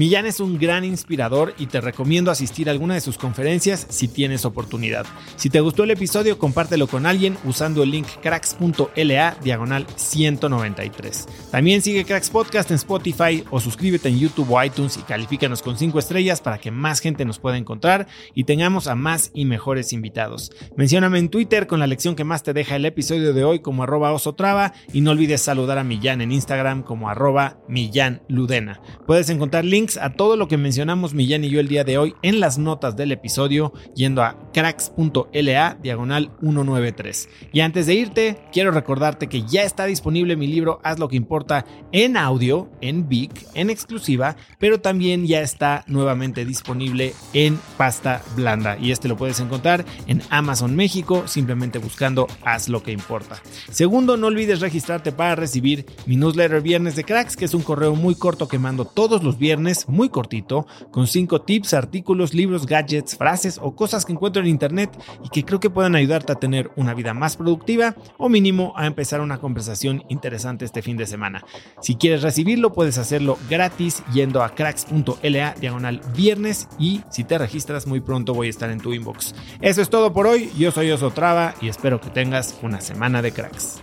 Millán 0.00 0.24
es 0.24 0.40
un 0.40 0.56
gran 0.56 0.82
inspirador 0.82 1.54
y 1.58 1.66
te 1.66 1.78
recomiendo 1.78 2.30
asistir 2.30 2.70
a 2.70 2.72
alguna 2.72 2.94
de 2.94 3.02
sus 3.02 3.18
conferencias 3.18 3.86
si 3.90 4.08
tienes 4.08 4.46
oportunidad. 4.46 5.04
Si 5.36 5.50
te 5.50 5.60
gustó 5.60 5.84
el 5.84 5.90
episodio, 5.90 6.38
compártelo 6.38 6.86
con 6.86 7.04
alguien 7.04 7.36
usando 7.44 7.82
el 7.82 7.90
link 7.90 8.06
cracks.la 8.22 9.36
diagonal 9.44 9.86
193. 9.96 11.28
También 11.50 11.82
sigue 11.82 12.06
Cracks 12.06 12.30
Podcast 12.30 12.70
en 12.70 12.76
Spotify 12.76 13.44
o 13.50 13.60
suscríbete 13.60 14.08
en 14.08 14.18
YouTube 14.18 14.50
o 14.50 14.64
iTunes 14.64 14.96
y 14.96 15.02
califícanos 15.02 15.60
con 15.60 15.76
5 15.76 15.98
estrellas 15.98 16.40
para 16.40 16.56
que 16.56 16.70
más 16.70 17.00
gente 17.00 17.26
nos 17.26 17.38
pueda 17.38 17.58
encontrar 17.58 18.06
y 18.34 18.44
tengamos 18.44 18.86
a 18.86 18.94
más 18.94 19.30
y 19.34 19.44
mejores 19.44 19.92
invitados. 19.92 20.50
Mencióname 20.76 21.18
en 21.18 21.28
Twitter 21.28 21.66
con 21.66 21.78
la 21.78 21.86
lección 21.86 22.16
que 22.16 22.24
más 22.24 22.42
te 22.42 22.54
deja 22.54 22.76
el 22.76 22.86
episodio 22.86 23.34
de 23.34 23.44
hoy 23.44 23.58
como 23.58 23.82
arroba 23.82 24.12
osotrava 24.12 24.72
y 24.94 25.02
no 25.02 25.10
olvides 25.10 25.42
saludar 25.42 25.76
a 25.76 25.84
Millán 25.84 26.22
en 26.22 26.32
Instagram 26.32 26.84
como 26.84 27.10
arroba 27.10 27.58
Millán 27.68 28.22
Ludena. 28.28 28.80
Puedes 29.06 29.28
encontrar 29.28 29.66
links 29.66 29.89
a 29.96 30.10
todo 30.14 30.36
lo 30.36 30.48
que 30.48 30.56
mencionamos 30.56 31.14
Millán 31.14 31.44
y 31.44 31.50
yo 31.50 31.60
el 31.60 31.68
día 31.68 31.84
de 31.84 31.98
hoy 31.98 32.14
en 32.22 32.40
las 32.40 32.58
notas 32.58 32.96
del 32.96 33.12
episodio 33.12 33.72
yendo 33.94 34.22
a 34.22 34.36
cracks.la 34.52 35.78
diagonal 35.82 36.30
193. 36.40 37.28
Y 37.52 37.60
antes 37.60 37.86
de 37.86 37.94
irte, 37.94 38.38
quiero 38.52 38.70
recordarte 38.70 39.28
que 39.28 39.42
ya 39.42 39.62
está 39.62 39.86
disponible 39.86 40.36
mi 40.36 40.46
libro 40.46 40.80
Haz 40.82 40.98
lo 40.98 41.08
que 41.08 41.16
importa 41.16 41.64
en 41.92 42.16
audio, 42.16 42.70
en 42.80 43.08
Vic, 43.08 43.46
en 43.54 43.70
exclusiva, 43.70 44.36
pero 44.58 44.80
también 44.80 45.26
ya 45.26 45.40
está 45.40 45.84
nuevamente 45.86 46.44
disponible 46.44 47.14
en 47.32 47.58
pasta 47.76 48.22
blanda 48.36 48.76
y 48.78 48.90
este 48.92 49.08
lo 49.08 49.16
puedes 49.16 49.40
encontrar 49.40 49.84
en 50.06 50.22
Amazon 50.30 50.76
México 50.76 51.24
simplemente 51.26 51.78
buscando 51.78 52.26
Haz 52.44 52.68
lo 52.68 52.82
que 52.82 52.92
importa. 52.92 53.42
Segundo, 53.70 54.16
no 54.16 54.28
olvides 54.28 54.60
registrarte 54.60 55.12
para 55.12 55.34
recibir 55.34 55.86
mi 56.06 56.16
newsletter 56.16 56.60
Viernes 56.60 56.96
de 56.96 57.04
Cracks, 57.04 57.36
que 57.36 57.44
es 57.44 57.54
un 57.54 57.62
correo 57.62 57.94
muy 57.94 58.14
corto 58.14 58.48
que 58.48 58.58
mando 58.58 58.84
todos 58.84 59.22
los 59.22 59.38
viernes 59.38 59.79
muy 59.88 60.08
cortito, 60.08 60.66
con 60.90 61.06
5 61.06 61.42
tips, 61.42 61.74
artículos, 61.74 62.34
libros, 62.34 62.66
gadgets, 62.66 63.16
frases 63.16 63.58
o 63.62 63.74
cosas 63.74 64.04
que 64.04 64.12
encuentro 64.12 64.42
en 64.42 64.48
internet 64.48 64.90
y 65.24 65.28
que 65.28 65.44
creo 65.44 65.60
que 65.60 65.70
puedan 65.70 65.94
ayudarte 65.94 66.32
a 66.32 66.36
tener 66.36 66.70
una 66.76 66.94
vida 66.94 67.14
más 67.14 67.36
productiva 67.36 67.94
o 68.18 68.28
mínimo 68.28 68.72
a 68.76 68.86
empezar 68.86 69.20
una 69.20 69.38
conversación 69.38 70.04
interesante 70.08 70.64
este 70.64 70.82
fin 70.82 70.96
de 70.96 71.06
semana. 71.06 71.44
Si 71.80 71.96
quieres 71.96 72.22
recibirlo, 72.22 72.72
puedes 72.72 72.98
hacerlo 72.98 73.38
gratis 73.48 74.02
yendo 74.12 74.42
a 74.42 74.54
cracks.la 74.54 75.54
diagonal 75.60 76.00
viernes 76.16 76.68
y 76.78 77.02
si 77.10 77.24
te 77.24 77.38
registras 77.38 77.86
muy 77.86 78.00
pronto 78.00 78.34
voy 78.34 78.48
a 78.48 78.50
estar 78.50 78.70
en 78.70 78.80
tu 78.80 78.92
inbox. 78.92 79.34
Eso 79.60 79.82
es 79.82 79.90
todo 79.90 80.12
por 80.12 80.26
hoy, 80.26 80.50
yo 80.58 80.70
soy 80.70 80.90
Oso 80.90 81.10
Traba 81.10 81.54
y 81.60 81.68
espero 81.68 82.00
que 82.00 82.10
tengas 82.10 82.58
una 82.62 82.80
semana 82.80 83.22
de 83.22 83.32
cracks. 83.32 83.82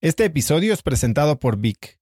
Este 0.00 0.24
episodio 0.24 0.74
es 0.74 0.82
presentado 0.82 1.38
por 1.38 1.58
Vic. 1.58 2.01